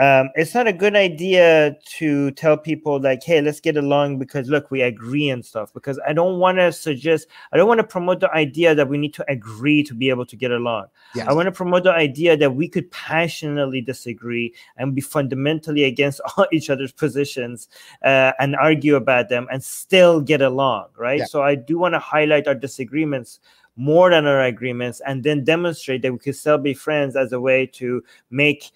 um, 0.00 0.30
it's 0.34 0.54
not 0.54 0.66
a 0.66 0.72
good 0.72 0.96
idea 0.96 1.76
to 1.98 2.30
tell 2.32 2.56
people 2.56 3.00
like, 3.00 3.22
"Hey, 3.22 3.40
let's 3.40 3.60
get 3.60 3.76
along 3.76 4.18
because 4.18 4.48
look, 4.48 4.70
we 4.70 4.82
agree 4.82 5.28
and 5.28 5.44
stuff." 5.44 5.72
Because 5.74 6.00
I 6.06 6.12
don't 6.12 6.38
want 6.38 6.58
to 6.58 6.72
suggest, 6.72 7.28
I 7.52 7.58
don't 7.58 7.68
want 7.68 7.78
to 7.78 7.86
promote 7.86 8.20
the 8.20 8.32
idea 8.32 8.74
that 8.74 8.88
we 8.88 8.96
need 8.96 9.12
to 9.14 9.30
agree 9.30 9.82
to 9.82 9.94
be 9.94 10.08
able 10.08 10.24
to 10.26 10.36
get 10.36 10.52
along. 10.52 10.86
yes. 11.14 11.28
I 11.28 11.32
want 11.32 11.46
to 11.46 11.52
promote 11.52 11.84
the 11.84 11.92
idea 11.92 12.36
that 12.36 12.54
we 12.54 12.66
could 12.66 12.90
passionately 12.90 13.82
disagree 13.82 14.54
and 14.78 14.94
be 14.94 15.02
fundamentally 15.02 15.84
against 15.84 16.20
all 16.36 16.46
each 16.50 16.70
other's 16.70 16.92
positions 16.92 17.68
uh, 18.04 18.32
and 18.38 18.56
argue 18.56 18.96
about 18.96 19.28
them 19.28 19.48
and 19.52 19.62
still 19.62 20.20
get 20.20 20.40
along, 20.40 20.86
right? 20.96 21.20
Yeah. 21.20 21.26
So 21.26 21.42
I 21.42 21.56
do 21.56 21.78
want 21.78 21.94
to 21.94 21.98
highlight 21.98 22.48
our 22.48 22.54
disagreements 22.54 23.40
more 23.76 24.10
than 24.10 24.26
our 24.26 24.42
agreements 24.42 25.00
and 25.06 25.22
then 25.22 25.44
demonstrate 25.44 26.02
that 26.02 26.12
we 26.12 26.18
could 26.18 26.36
still 26.36 26.58
be 26.58 26.74
friends 26.74 27.16
as 27.16 27.32
a 27.32 27.40
way 27.40 27.66
to 27.66 28.02
make 28.30 28.70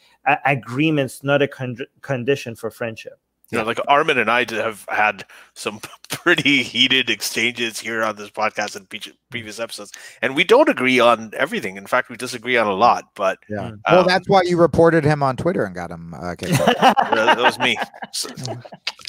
agreements 0.47 1.23
not 1.23 1.43
a 1.43 1.49
con- 1.49 1.77
condition 2.01 2.55
for 2.55 2.71
friendship. 2.71 3.19
You 3.55 3.61
know, 3.61 3.67
like 3.67 3.79
Armin 3.89 4.19
and 4.19 4.31
I 4.31 4.45
have 4.53 4.85
had 4.89 5.25
some 5.55 5.81
pretty 6.11 6.63
heated 6.63 7.09
exchanges 7.11 7.79
here 7.79 8.03
on 8.03 8.17
this 8.17 8.31
podcast 8.31 8.77
and 8.77 8.89
previous 9.31 9.59
episodes, 9.61 9.93
and 10.23 10.35
we 10.35 10.45
don't 10.45 10.69
agree 10.69 11.01
on 11.01 11.31
everything. 11.37 11.77
In 11.77 11.87
fact, 11.87 12.09
we 12.11 12.17
disagree 12.17 12.57
on 12.57 12.67
a 12.67 12.73
lot. 12.75 13.05
But 13.15 13.39
Yeah. 13.49 13.71
Mm. 13.71 13.81
well, 13.91 14.01
um, 14.01 14.07
that's 14.07 14.29
why 14.29 14.43
you 14.45 14.57
reported 14.57 15.05
him 15.05 15.23
on 15.23 15.37
Twitter 15.37 15.65
and 15.65 15.75
got 15.75 15.91
him 15.91 16.15
uh, 16.15 16.35
kicked 16.35 16.61
out. 16.61 16.67
that, 16.81 16.97
that 17.15 17.39
was 17.39 17.59
me, 17.59 17.77
So- 18.13 18.35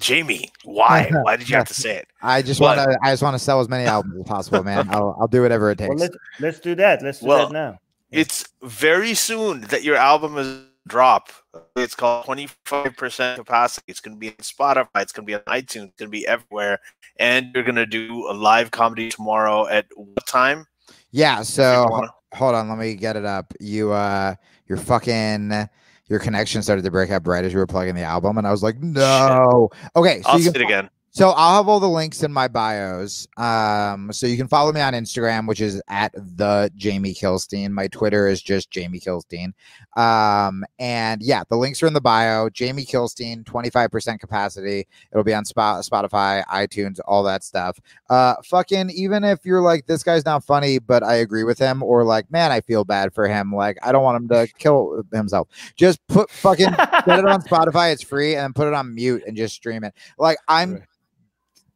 Jamie. 0.02 0.50
Why? 0.64 1.10
Why 1.24 1.36
did 1.38 1.50
you 1.50 1.56
have 1.56 1.68
to 1.68 1.74
say 1.74 1.98
it? 1.98 2.08
I 2.22 2.42
just 2.42 2.62
want 2.62 2.80
to. 2.80 2.98
I 3.04 3.12
just 3.12 3.24
want 3.24 3.34
to 3.36 3.40
sell 3.40 3.60
as 3.60 3.70
many 3.70 3.86
albums 3.86 4.16
as 4.20 4.28
possible, 4.28 4.64
man. 4.64 4.88
I'll, 4.90 5.16
I'll 5.20 5.28
do 5.28 5.42
whatever 5.42 5.72
it 5.72 5.80
well, 5.80 5.90
takes. 5.90 6.02
let's 6.02 6.18
let's 6.40 6.60
do 6.60 6.76
that. 6.76 7.02
Let's 7.02 7.20
do 7.20 7.28
Well, 7.28 7.48
that 7.48 7.54
now. 7.54 7.80
It's 8.12 8.48
very 8.62 9.14
soon 9.14 9.62
that 9.62 9.84
your 9.84 9.96
album 9.96 10.38
is 10.38 10.60
drop. 10.88 11.30
It's 11.76 11.96
called 11.96 12.26
25% 12.26 13.36
capacity. 13.36 13.86
It's 13.88 14.00
going 14.00 14.16
to 14.16 14.20
be 14.20 14.30
on 14.30 14.36
Spotify. 14.36 15.02
It's 15.02 15.12
going 15.12 15.26
to 15.26 15.32
be 15.32 15.36
on 15.36 15.42
iTunes. 15.42 15.88
It's 15.88 15.96
going 15.96 16.08
to 16.08 16.08
be 16.10 16.28
everywhere. 16.28 16.80
And 17.18 17.52
you're 17.54 17.64
going 17.64 17.76
to 17.76 17.86
do 17.86 18.28
a 18.30 18.34
live 18.34 18.72
comedy 18.72 19.10
tomorrow 19.10 19.68
at 19.68 19.86
what 19.96 20.26
time? 20.28 20.68
yeah. 21.16 21.42
So 21.44 22.08
hold 22.34 22.56
on, 22.56 22.68
let 22.70 22.78
me 22.78 22.96
get 22.96 23.16
it 23.16 23.26
up. 23.26 23.54
You 23.60 23.92
uh, 23.94 24.36
your 24.68 24.78
fucking 24.78 25.70
your 26.08 26.20
connection 26.20 26.62
started 26.62 26.84
to 26.84 26.92
break 26.92 27.10
up 27.10 27.26
right 27.26 27.44
as 27.44 27.54
you 27.54 27.60
were 27.60 27.68
plugging 27.68 27.96
the 27.96 28.04
album, 28.04 28.38
and 28.38 28.46
I 28.46 28.52
was 28.52 28.62
like, 28.62 28.78
no. 28.80 29.70
Okay, 29.96 30.22
so 30.22 30.30
I'll 30.30 30.38
you 30.38 30.46
say 30.46 30.52
can 30.52 30.62
it 30.62 30.66
again. 30.66 30.90
So 31.16 31.30
I'll 31.30 31.56
have 31.56 31.70
all 31.70 31.80
the 31.80 31.88
links 31.88 32.24
in 32.24 32.34
my 32.34 32.50
bios. 32.50 33.26
Um, 33.38 34.12
so 34.12 34.28
you 34.28 34.36
can 34.36 34.50
follow 34.50 34.74
me 34.74 34.82
on 34.82 34.92
Instagram, 34.92 35.48
which 35.48 35.62
is 35.62 35.82
at 35.88 36.12
the 36.12 36.70
Jamie 36.76 37.14
Kilstein. 37.14 37.70
My 37.70 37.88
Twitter 37.88 38.28
is 38.28 38.42
just 38.42 38.70
Jamie 38.70 39.00
Kilstein. 39.00 39.54
Um, 39.96 40.66
and 40.78 41.22
yeah, 41.24 41.44
the 41.48 41.56
links 41.56 41.82
are 41.82 41.88
in 41.88 41.94
the 41.94 42.02
bio. 42.02 42.50
Jamie 42.50 42.84
Kilstein, 42.84 43.46
25% 43.46 44.20
capacity. 44.20 44.90
It'll 45.10 45.24
be 45.24 45.34
on 45.34 45.46
Spot, 45.46 45.86
Spotify, 45.86 46.44
iTunes, 46.48 47.00
all 47.06 47.24
that 47.24 47.46
stuff. 47.46 47.80
Uh, 48.10 48.36
fucking, 48.44 48.90
even 48.90 49.24
if 49.24 49.46
you're 49.46 49.62
like, 49.62 49.88
this 49.88 50.04
guy's 50.04 50.26
not 50.26 50.44
funny, 50.44 50.80
but 50.80 51.02
I 51.02 51.14
agree 51.16 51.46
with 51.46 51.58
him, 51.58 51.82
or 51.82 52.04
like, 52.04 52.30
man, 52.30 52.52
I 52.52 52.60
feel 52.60 52.84
bad 52.84 53.14
for 53.14 53.26
him. 53.26 53.56
Like, 53.56 53.78
I 53.82 53.94
don't 53.94 54.04
want 54.04 54.18
him 54.18 54.28
to 54.28 54.50
kill 54.58 55.02
himself. 55.14 55.48
Just 55.78 56.06
put 56.08 56.30
fucking 56.30 56.72
get 57.06 57.20
it 57.20 57.26
on 57.26 57.42
Spotify. 57.42 57.94
It's 57.94 58.04
free, 58.04 58.36
and 58.36 58.44
then 58.44 58.52
put 58.52 58.68
it 58.68 58.74
on 58.74 58.94
mute 58.94 59.24
and 59.26 59.38
just 59.38 59.56
stream 59.56 59.86
it. 59.86 59.94
Like 60.18 60.40
I'm. 60.50 60.84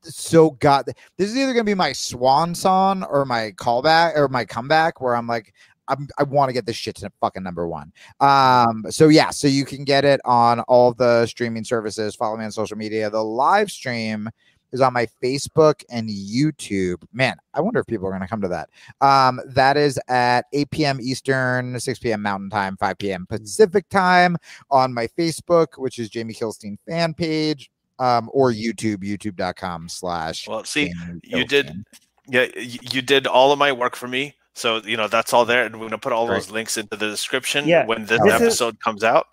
So 0.02 0.52
god. 0.52 0.86
This 1.18 1.30
is 1.30 1.38
either 1.38 1.54
gonna 1.54 1.64
be 1.64 1.74
my 1.74 1.93
swan 1.93 2.56
song 2.56 3.04
or 3.04 3.26
my 3.26 3.52
callback 3.52 4.16
or 4.16 4.28
my 4.28 4.45
comeback, 4.45 5.02
where 5.02 5.16
I'm 5.16 5.28
like. 5.28 5.54
I'm, 5.91 6.08
I 6.20 6.24
want 6.24 6.50
to 6.50 6.54
get 6.54 6.68
this 6.68 6.76
shit 6.76 6.97
to 6.97 7.12
fucking 7.20 7.41
number 7.41 7.68
one. 7.68 7.91
Um, 8.20 8.84
so 8.91 9.08
yeah, 9.08 9.32
so 9.32 9.47
you 9.47 9.66
can 9.66 9.84
get 9.84 10.06
it 10.06 10.22
on 10.24 10.60
all 10.68 10.93
the 10.93 11.26
streaming 11.26 11.64
services. 11.64 12.16
Follow 12.16 12.38
me 12.38 12.45
on 12.45 12.52
social 12.52 12.78
media. 12.78 13.10
The 13.10 13.24
live 13.24 13.72
stream 13.72 14.30
is 14.72 14.82
on 14.82 14.93
my 14.93 15.08
Facebook 15.22 15.84
and 15.89 16.10
YouTube. 16.10 17.04
Man, 17.14 17.36
I 17.54 17.62
wonder 17.62 17.80
if 17.80 17.88
people 17.88 18.08
are 18.08 18.12
going 18.12 18.22
to 18.22 18.28
come 18.28 18.41
to 18.41 18.47
that. 18.50 18.70
Um, 19.02 19.41
that 19.47 19.78
is 19.78 20.00
at 20.08 20.45
8 20.54 20.72
p.m. 20.72 21.00
Eastern, 21.02 21.80
6 21.80 22.00
p.m. 22.00 22.22
Mountain 22.22 22.50
Time, 22.50 22.78
5 22.78 22.97
p.m. 22.97 23.26
Pacific 23.28 23.88
Time 23.89 24.38
on 24.70 24.93
my 24.93 25.08
Facebook, 25.08 25.78
which 25.78 26.00
is 26.00 26.10
Jamie 26.10 26.34
Kilstein 26.34 26.78
fan 26.88 27.14
page, 27.14 27.72
um, 28.00 28.30
or 28.34 28.52
YouTube, 28.52 28.97
youtube.com 29.04 29.89
slash. 29.89 30.47
Well, 30.47 30.64
see, 30.64 30.91
you 31.24 31.45
did- 31.45 31.84
Yeah, 32.28 32.45
you 32.56 33.02
did 33.02 33.28
all 33.28 33.52
of 33.52 33.60
my 33.60 33.72
work 33.72 33.95
for 33.95 34.08
me. 34.08 34.36
So, 34.54 34.82
you 34.84 34.97
know, 34.97 35.08
that's 35.08 35.34
all 35.34 35.45
there. 35.45 35.66
And 35.66 35.76
we're 35.76 35.88
going 35.88 35.91
to 35.91 35.97
put 35.97 36.12
all 36.14 36.28
those 36.28 36.52
links 36.52 36.78
into 36.78 36.95
the 36.97 37.08
description 37.08 37.68
Yeah, 37.68 37.86
when 37.86 38.06
this, 38.06 38.20
this 38.22 38.36
is- 38.36 38.41
episode 38.41 38.80
comes 38.82 39.04
out. 39.04 39.28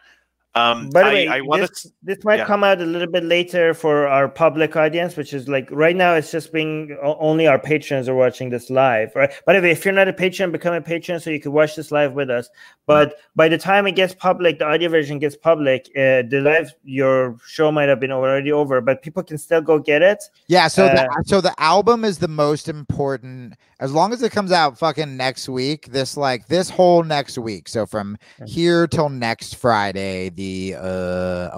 Um, 0.57 0.89
By 0.89 1.03
the 1.03 1.09
I, 1.09 1.13
way, 1.13 1.29
I 1.29 1.41
want 1.43 1.61
this, 1.61 1.83
to. 1.83 1.91
this 2.03 2.25
might 2.25 2.39
yeah. 2.39 2.47
come 2.47 2.65
out 2.65 2.81
a 2.81 2.87
little 2.87 3.11
bit 3.11 3.25
later 3.25 3.75
for 3.75 4.09
our 4.09 4.27
public 4.27 4.75
audience, 4.75 5.15
which 5.15 5.35
is 5.35 5.49
like 5.49 5.69
right 5.71 5.95
now 5.95 6.15
it's 6.15 6.33
just 6.33 6.51
being 6.51 6.97
only 7.03 7.47
our 7.47 7.59
patrons 7.59 8.09
are 8.09 8.15
watching 8.15 8.49
this 8.49 8.71
live. 8.71 9.13
Right. 9.15 9.31
By 9.45 9.53
the 9.53 9.61
way, 9.61 9.71
if 9.71 9.85
you're 9.85 9.93
not 9.93 10.09
a 10.09 10.15
patron, 10.15 10.53
become 10.53 10.73
a 10.73 10.81
patron 10.81 11.21
so 11.21 11.29
you 11.29 11.41
can 11.41 11.53
watch 11.53 11.77
this 11.77 11.93
live 11.93 12.15
with 12.15 12.31
us. 12.31 12.49
But 12.87 13.17
by 13.35 13.49
the 13.51 13.59
time 13.59 13.87
it 13.87 13.97
gets 13.97 14.15
public, 14.15 14.59
the 14.59 14.65
audio 14.65 14.89
version 14.89 15.19
gets 15.19 15.37
public, 15.37 15.91
uh, 15.95 16.23
the 16.31 16.41
live 16.43 16.73
your 16.85 17.37
show 17.47 17.71
might 17.71 17.91
have 17.91 18.01
been 18.01 18.13
already 18.13 18.51
over, 18.51 18.81
but 18.81 19.03
people 19.03 19.23
can 19.23 19.37
still 19.37 19.61
go 19.61 19.79
get 19.79 20.01
it. 20.01 20.25
Yeah, 20.47 20.69
so 20.69 20.87
the 20.87 21.03
Uh, 21.03 21.23
so 21.27 21.43
the 21.43 21.55
album 21.59 22.03
is 22.03 22.17
the 22.19 22.29
most 22.29 22.67
important. 22.69 23.57
As 23.79 23.93
long 23.93 24.15
as 24.15 24.23
it 24.23 24.33
comes 24.33 24.53
out 24.53 24.79
fucking 24.79 25.19
next 25.19 25.51
week, 25.51 25.93
this 25.93 26.17
like 26.17 26.47
this 26.47 26.71
whole 26.71 27.03
next 27.03 27.37
week. 27.37 27.69
So 27.69 27.85
from 27.85 28.17
here 28.47 28.87
till 28.87 29.11
next 29.11 29.57
Friday, 29.57 30.31
the 30.31 30.46
uh 30.75 31.51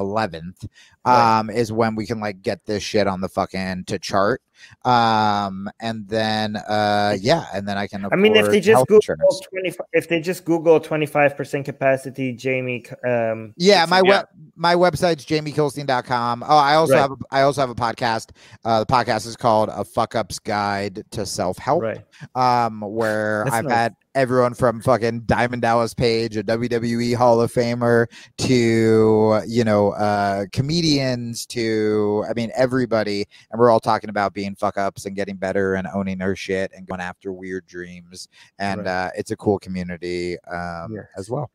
eleventh, 1.06 1.18
Right. 1.18 1.38
um, 1.38 1.50
is 1.50 1.72
when 1.72 1.94
we 1.94 2.06
can 2.06 2.20
like 2.20 2.42
get 2.42 2.64
this 2.66 2.82
shit 2.82 3.06
on 3.06 3.20
the 3.20 3.28
fucking 3.28 3.84
to 3.86 3.98
chart. 3.98 4.42
Um, 4.84 5.70
and 5.80 6.08
then 6.08 6.56
uh 6.56 7.16
yeah, 7.20 7.46
and 7.54 7.66
then 7.68 7.78
I 7.78 7.86
can. 7.86 8.06
I 8.10 8.16
mean, 8.16 8.34
if 8.34 8.48
they 8.48 8.58
just 8.60 8.86
Google. 8.88 9.00
25, 9.00 9.86
if 9.92 10.08
they 10.08 10.20
just 10.20 10.44
Google 10.44 10.80
25% 10.80 11.64
capacity, 11.64 12.32
Jamie, 12.32 12.84
um, 13.06 13.54
Yeah, 13.56 13.86
my 13.86 13.98
yeah. 14.04 14.10
web 14.10 14.26
my 14.56 14.74
website's 14.74 15.24
jamiekilstein.com. 15.24 16.42
Oh, 16.42 16.56
I 16.56 16.74
also 16.74 16.94
Right. 16.94 17.00
have 17.02 17.12
a, 17.12 17.16
I 17.30 17.42
also 17.42 17.60
have 17.60 17.70
a 17.70 17.74
podcast. 17.76 18.30
Uh 18.64 18.80
the 18.80 18.86
podcast 18.86 19.26
is 19.26 19.36
called 19.36 19.68
A 19.72 19.84
Fuck 19.84 20.16
Up's 20.16 20.38
Guide 20.40 21.04
to 21.12 21.24
Self-Help. 21.24 21.82
right. 21.82 22.04
um, 22.34 22.80
where 22.80 23.42
That's 23.44 23.56
I've 23.56 23.64
nice. 23.64 23.72
had 23.74 23.94
everyone 24.16 24.54
from 24.54 24.80
fucking 24.80 25.20
Diamond 25.20 25.62
Dallas 25.62 25.94
Page, 25.94 26.36
a 26.36 26.42
WWE 26.42 27.14
Hall 27.14 27.40
of 27.40 27.52
Famer, 27.52 28.06
to 28.38 29.40
you 29.46 29.62
know, 29.64 29.90
uh, 29.92 30.46
comedians, 30.88 31.46
to 31.46 32.24
I 32.28 32.32
mean 32.34 32.50
everybody, 32.54 33.26
and 33.50 33.60
we're 33.60 33.70
all 33.70 33.80
talking 33.80 34.10
about 34.10 34.34
being 34.34 34.54
fuck 34.54 34.78
ups 34.78 35.06
and 35.06 35.14
getting 35.16 35.36
better 35.36 35.74
and 35.74 35.86
owning 35.94 36.20
our 36.22 36.36
shit 36.36 36.70
and 36.74 36.86
going 36.86 37.00
after 37.00 37.32
weird 37.32 37.66
dreams, 37.66 38.28
and 38.58 38.80
Right. 38.80 38.86
uh, 39.06 39.10
it's 39.16 39.30
a 39.30 39.36
cool 39.36 39.58
community 39.58 40.38
um, 40.50 40.92
Yes. 40.94 41.06
as 41.16 41.30
well. 41.30 41.50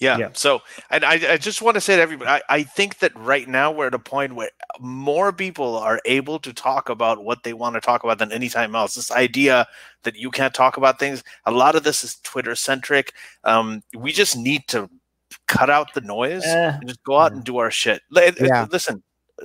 Yeah. 0.00 0.18
Yeah. 0.18 0.30
So, 0.32 0.62
and 0.90 1.04
I, 1.04 1.34
I 1.34 1.36
just 1.36 1.62
want 1.62 1.76
to 1.76 1.80
say 1.80 1.94
to 1.94 2.02
everybody, 2.02 2.28
I, 2.28 2.42
I 2.48 2.62
think 2.64 2.98
that 2.98 3.14
right 3.16 3.46
now 3.46 3.70
we're 3.70 3.86
at 3.86 3.94
a 3.94 4.00
point 4.00 4.34
where 4.34 4.50
more 4.80 5.32
people 5.32 5.76
are 5.78 6.00
able 6.06 6.40
to 6.40 6.52
talk 6.52 6.88
about 6.88 7.22
what 7.22 7.44
they 7.44 7.52
want 7.52 7.74
to 7.74 7.80
talk 7.80 8.02
about 8.02 8.18
than 8.18 8.32
any 8.32 8.48
time 8.48 8.74
else. 8.74 8.96
This 8.96 9.12
idea 9.12 9.68
that 10.02 10.16
you 10.16 10.32
can't 10.32 10.52
talk 10.54 10.76
about 10.76 10.98
things, 10.98 11.22
a 11.46 11.52
lot 11.52 11.76
of 11.76 11.84
this 11.84 12.02
is 12.02 12.16
Twitter 12.24 12.56
centric. 12.56 13.12
Um, 13.44 13.82
we 13.96 14.10
just 14.10 14.36
need 14.36 14.66
to 14.68 14.90
cut 15.48 15.70
out 15.70 15.92
the 15.94 16.00
noise 16.02 16.44
Eh, 16.44 16.72
and 16.80 16.88
just 16.88 17.02
go 17.04 17.18
out 17.18 17.30
yeah. 17.32 17.36
and 17.36 17.44
do 17.44 17.58
our 17.58 17.70
shit. 17.70 18.02
Li- 18.10 18.32
Yeah. 18.40 18.66
Listen, 18.70 19.02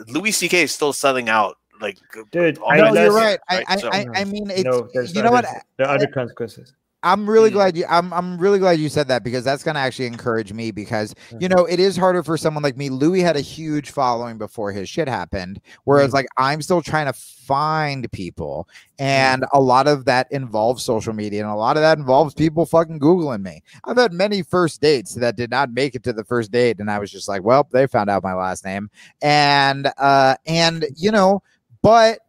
Louis 0.07 0.31
C.K. 0.31 0.63
is 0.63 0.73
still 0.73 0.93
selling 0.93 1.29
out. 1.29 1.57
Like, 1.81 1.97
Dude, 2.31 2.57
I 2.67 2.77
no, 2.77 2.89
know 2.91 3.01
you're 3.03 3.13
that's- 3.13 3.39
right. 3.49 3.63
I, 3.67 3.73
I, 3.73 3.77
So- 3.77 3.89
I, 3.91 4.05
I 4.15 4.23
mean, 4.23 4.49
it's 4.49 4.63
no, 4.63 4.87
you 5.13 5.21
know 5.23 5.31
what. 5.31 5.45
There 5.77 5.87
are 5.87 5.95
other 5.95 6.07
consequences. 6.07 6.73
I'm 7.05 7.29
really 7.29 7.51
Mm. 7.51 7.53
glad 7.53 7.77
you 7.77 7.85
I'm 7.87 8.11
I'm 8.11 8.37
really 8.39 8.57
glad 8.59 8.79
you 8.79 8.89
said 8.89 9.07
that 9.09 9.23
because 9.23 9.43
that's 9.45 9.63
gonna 9.63 9.79
actually 9.79 10.07
encourage 10.07 10.51
me 10.51 10.71
because 10.71 11.13
you 11.39 11.47
know 11.47 11.65
it 11.65 11.79
is 11.79 11.95
harder 11.95 12.23
for 12.23 12.35
someone 12.35 12.63
like 12.63 12.75
me. 12.77 12.89
Louis 12.89 13.21
had 13.21 13.37
a 13.37 13.41
huge 13.41 13.91
following 13.91 14.37
before 14.39 14.71
his 14.71 14.89
shit 14.89 15.07
happened, 15.07 15.61
whereas 15.83 16.09
Mhm. 16.09 16.13
like 16.15 16.25
I'm 16.37 16.61
still 16.63 16.81
trying 16.81 17.05
to 17.05 17.13
find 17.13 18.11
people, 18.11 18.67
and 18.97 19.45
a 19.53 19.61
lot 19.61 19.87
of 19.87 20.05
that 20.05 20.27
involves 20.31 20.83
social 20.83 21.13
media, 21.13 21.43
and 21.43 21.51
a 21.51 21.55
lot 21.55 21.77
of 21.77 21.81
that 21.83 21.99
involves 21.99 22.33
people 22.33 22.65
fucking 22.65 22.99
googling 22.99 23.43
me. 23.43 23.61
I've 23.83 23.97
had 23.97 24.11
many 24.11 24.41
first 24.41 24.81
dates 24.81 25.13
that 25.15 25.35
did 25.37 25.51
not 25.51 25.71
make 25.71 25.93
it 25.93 26.03
to 26.05 26.13
the 26.13 26.23
first 26.23 26.51
date, 26.51 26.79
and 26.79 26.89
I 26.89 26.97
was 26.97 27.11
just 27.11 27.27
like, 27.29 27.43
well, 27.43 27.67
they 27.71 27.85
found 27.85 28.09
out 28.09 28.23
my 28.23 28.33
last 28.33 28.65
name, 28.65 28.89
and 29.21 29.91
uh, 29.99 30.35
and 30.47 30.85
you 30.95 31.11
know, 31.11 31.43
but 31.83 32.19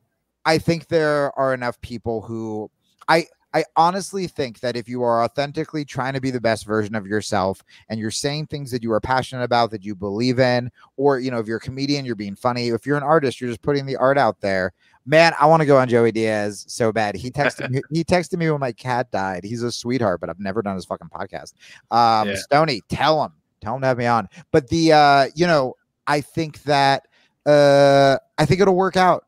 I 0.45 0.59
think 0.59 0.89
there 0.89 1.37
are 1.39 1.55
enough 1.55 1.81
people 1.81 2.21
who 2.21 2.71
I 3.09 3.27
I 3.57 3.65
honestly 3.75 4.27
think 4.27 4.61
that 4.61 4.77
if 4.77 4.87
you 4.87 5.03
are 5.03 5.25
authentically 5.25 5.87
trying 5.87 6.13
to 6.13 6.21
be 6.21 6.31
the 6.31 6.43
best 6.43 6.67
version 6.67 6.95
of 6.95 7.07
yourself 7.07 7.65
and 7.89 7.99
you're 7.99 8.11
saying 8.11 8.49
things 8.49 8.71
that 8.71 8.83
you 8.83 8.93
are 8.93 9.01
passionate 9.01 9.45
about 9.45 9.71
that 9.71 9.83
you 9.83 9.95
believe 9.95 10.39
in, 10.39 10.71
or 10.99 11.21
you 11.21 11.31
know, 11.31 11.39
if 11.39 11.47
you're 11.47 11.57
a 11.57 11.61
comedian, 11.61 12.05
you're 12.05 12.17
being 12.17 12.37
funny. 12.37 12.69
If 12.69 12.85
you're 12.85 12.99
an 12.99 13.03
artist, 13.03 13.41
you're 13.41 13.49
just 13.49 13.63
putting 13.63 13.87
the 13.87 13.97
art 13.97 14.19
out 14.19 14.43
there. 14.43 14.75
Man, 15.07 15.33
I 15.41 15.47
want 15.47 15.61
to 15.61 15.67
go 15.67 15.79
on 15.79 15.89
Joey 15.89 16.13
Diaz 16.13 16.67
so 16.69 16.93
bad. 16.93 17.15
He 17.15 17.31
texted 17.31 17.71
me. 17.71 17.81
He 17.91 18.05
texted 18.05 18.37
me 18.37 18.51
when 18.51 18.61
my 18.61 18.73
cat 18.73 19.11
died. 19.11 19.43
He's 19.43 19.63
a 19.63 19.73
sweetheart, 19.73 20.21
but 20.21 20.29
I've 20.29 20.39
never 20.39 20.61
done 20.61 20.75
his 20.75 20.85
fucking 20.85 21.09
podcast. 21.09 21.55
Um, 21.91 22.29
Yeah. 22.29 22.35
Stony, 22.35 22.83
tell 22.91 23.25
him, 23.25 23.33
tell 23.63 23.77
him 23.77 23.81
to 23.81 23.87
have 23.87 23.97
me 23.97 24.05
on. 24.05 24.29
But 24.53 24.69
the, 24.69 24.93
uh, 24.93 25.27
you 25.35 25.47
know, 25.47 25.77
I 26.07 26.21
think 26.21 26.63
that, 26.65 27.09
uh, 27.47 28.19
I 28.37 28.45
think 28.45 28.61
it'll 28.61 28.77
work 28.77 28.99
out 28.99 29.25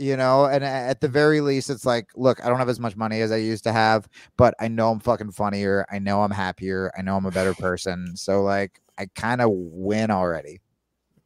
you 0.00 0.16
know 0.16 0.46
and 0.46 0.64
at 0.64 1.00
the 1.00 1.08
very 1.08 1.40
least 1.42 1.68
it's 1.68 1.84
like 1.84 2.08
look 2.16 2.42
i 2.44 2.48
don't 2.48 2.58
have 2.58 2.68
as 2.70 2.80
much 2.80 2.96
money 2.96 3.20
as 3.20 3.30
i 3.30 3.36
used 3.36 3.62
to 3.62 3.70
have 3.72 4.08
but 4.38 4.54
i 4.58 4.66
know 4.66 4.90
i'm 4.90 4.98
fucking 4.98 5.30
funnier 5.30 5.84
i 5.92 5.98
know 5.98 6.22
i'm 6.22 6.30
happier 6.30 6.90
i 6.98 7.02
know 7.02 7.16
i'm 7.16 7.26
a 7.26 7.30
better 7.30 7.54
person 7.54 8.16
so 8.16 8.42
like 8.42 8.80
i 8.98 9.06
kind 9.14 9.40
of 9.42 9.50
win 9.52 10.10
already 10.10 10.58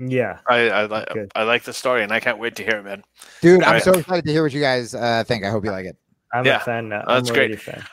Yeah. 0.01 0.41
I, 0.49 0.69
I, 0.71 0.87
li- 0.87 1.05
Good. 1.13 1.31
I 1.37 1.45
like 1.45 1.63
the 1.63 1.73
story 1.73 2.03
and 2.03 2.11
I 2.13 2.19
can't 2.19 2.39
wait 2.39 2.57
to 2.57 2.65
hear 2.65 2.79
it, 2.79 2.83
man. 2.85 3.05
dude 3.41 3.63
i'm 3.63 3.75
Right. 3.75 3.83
so 3.83 3.93
excited 3.93 4.25
to 4.25 4.33
hear 4.33 4.43
what 4.43 4.53
you 4.53 4.61
guys 4.61 4.93
uh 4.95 5.23
think 5.25 5.45
i 5.45 5.51
hope 5.51 5.65
you 5.65 5.71
like 5.71 5.87
it 5.87 5.97
I'm 6.33 6.45
Yeah, 6.45 6.57
a 6.57 6.61
fan 6.61 6.89
now. 6.89 7.05
that's 7.07 7.31
I'm 7.31 7.35
great. 7.37 7.53
a 7.53 7.57
fan. 7.57 7.85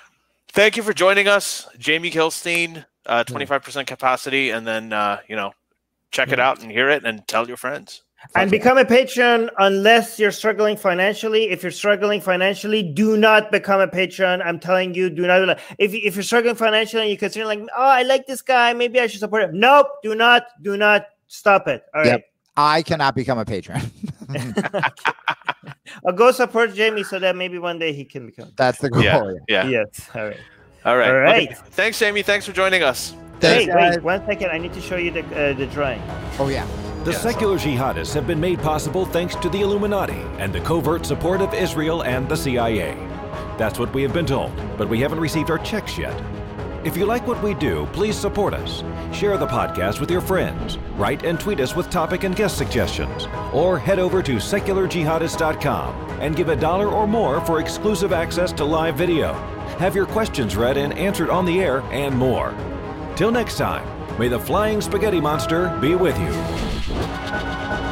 Thank 0.52 0.76
you 0.78 0.82
for 0.82 0.94
joining 0.94 1.28
us, 1.28 1.68
Jamie 1.78 2.10
Kilstein. 2.10 2.84
Uh, 3.06 3.24
25% 3.24 3.86
capacity, 3.86 4.50
and 4.50 4.66
then 4.66 4.92
uh, 4.94 5.20
you 5.28 5.36
know, 5.36 5.52
check 6.12 6.32
it 6.32 6.40
out 6.40 6.60
and 6.62 6.72
hear 6.72 6.90
it, 6.90 7.06
and 7.06 7.28
tell 7.28 7.48
your 7.48 7.58
friends. 7.58 8.02
And 8.36 8.52
become 8.52 8.78
a 8.78 8.86
patron 8.86 9.50
unless 9.58 10.20
you're 10.20 10.32
struggling 10.32 10.78
financially. 10.78 11.50
If 11.50 11.64
you're 11.64 11.72
struggling 11.72 12.22
financially, 12.22 12.84
do 12.84 13.18
not 13.18 13.52
become 13.52 13.82
a 13.82 13.88
patron. 13.88 14.42
I'm 14.42 14.60
telling 14.60 14.94
you, 14.94 15.10
do 15.10 15.28
not. 15.28 15.60
If, 15.78 15.94
if 15.94 16.16
you're 16.16 16.24
struggling 16.24 16.56
financially 16.56 17.04
and 17.04 17.12
you 17.12 17.18
consider 17.18 17.46
like, 17.46 17.60
oh, 17.60 17.68
I 17.82 18.04
like 18.04 18.28
this 18.28 18.42
guy, 18.42 18.74
maybe 18.74 19.00
I 19.00 19.08
should 19.08 19.20
support 19.20 19.44
him. 19.44 19.60
Nope, 19.60 19.88
do 20.04 20.16
not, 20.16 20.44
do 20.62 20.78
not 20.78 21.08
stop 21.28 21.68
it. 21.68 21.84
All 21.94 22.02
right. 22.02 22.08
Yep. 22.08 22.26
I 22.58 22.84
cannot 22.84 23.16
become 23.16 23.40
a 23.40 23.46
patron. 23.46 23.82
I'll 26.06 26.14
go 26.14 26.32
support 26.32 26.74
Jamie 26.74 27.04
so 27.04 27.18
that 27.20 27.36
maybe 27.36 27.58
one 27.58 27.80
day 27.80 27.94
he 27.94 28.06
can 28.06 28.26
become. 28.26 28.52
That's 28.56 28.80
the 28.80 28.90
goal. 28.90 29.04
Yeah. 29.04 29.34
yeah. 29.48 29.68
Yes. 29.68 30.10
All 30.14 30.26
right. 30.26 30.38
All 30.86 30.98
right. 30.98 31.10
All 31.10 31.20
right. 31.20 31.52
Okay. 31.52 31.62
Thanks, 31.72 32.00
Jamie. 32.00 32.24
Thanks 32.24 32.46
for 32.46 32.52
joining 32.52 32.84
us. 32.84 33.16
Hey, 33.40 33.68
wait 33.74 34.04
one 34.04 34.24
second. 34.26 34.52
I 34.52 34.60
need 34.60 34.74
to 34.74 34.82
show 34.82 34.98
you 34.98 35.10
the 35.10 35.24
uh, 35.36 35.54
the 35.54 35.66
drawing. 35.68 36.02
Oh 36.38 36.50
yeah. 36.50 36.68
The 37.04 37.14
yes. 37.14 37.24
secular 37.24 37.58
jihadists 37.58 38.14
have 38.14 38.28
been 38.28 38.40
made 38.40 38.60
possible 38.60 39.08
thanks 39.08 39.36
to 39.38 39.50
the 39.50 39.62
Illuminati 39.62 40.22
and 40.38 40.54
the 40.54 40.62
covert 40.62 41.04
support 41.04 41.42
of 41.42 41.52
Israel 41.52 42.04
and 42.04 42.30
the 42.30 42.38
CIA. 42.38 42.94
That's 43.58 43.80
what 43.80 43.92
we 43.92 44.04
have 44.04 44.14
been 44.14 44.28
told, 44.28 44.52
but 44.78 44.88
we 44.88 45.00
haven't 45.00 45.20
received 45.20 45.50
our 45.50 45.58
checks 45.58 45.98
yet. 45.98 46.14
If 46.84 46.96
you 46.96 47.08
like 47.08 47.26
what 47.26 47.42
we 47.42 47.56
do, 47.56 47.88
please 47.92 48.16
support 48.16 48.54
us. 48.54 48.84
Share 49.16 49.36
the 49.40 49.48
podcast 49.48 50.00
with 50.00 50.12
your 50.12 50.22
friends. 50.22 50.78
Write 50.96 51.26
and 51.26 51.40
tweet 51.40 51.60
us 51.60 51.76
with 51.76 51.90
topic 51.90 52.24
and 52.24 52.36
guest 52.36 52.56
suggestions. 52.56 53.28
Or 53.52 53.80
head 53.80 53.98
over 53.98 54.22
to 54.22 54.36
secularjihadist.com 54.36 56.20
and 56.20 56.36
give 56.36 56.50
a 56.50 56.56
dollar 56.56 56.88
or 56.88 57.08
more 57.08 57.42
for 57.48 57.60
exclusive 57.60 58.14
access 58.14 58.52
to 58.54 58.64
live 58.64 58.96
video. 58.96 59.34
Have 59.80 59.96
your 59.96 60.06
questions 60.06 60.56
read 60.56 60.78
and 60.78 60.94
answered 60.94 61.32
on 61.32 61.46
the 61.46 61.62
air, 61.62 61.82
and 61.92 62.16
more. 62.16 62.54
Till 63.16 63.32
next 63.32 63.58
time, 63.58 63.88
May 64.22 64.28
the 64.28 64.40
Flying 64.40 64.82
Spaghetti 64.82 65.20
Monster 65.20 65.76
be 65.82 65.96
with 65.96 66.16
you. 66.20 67.91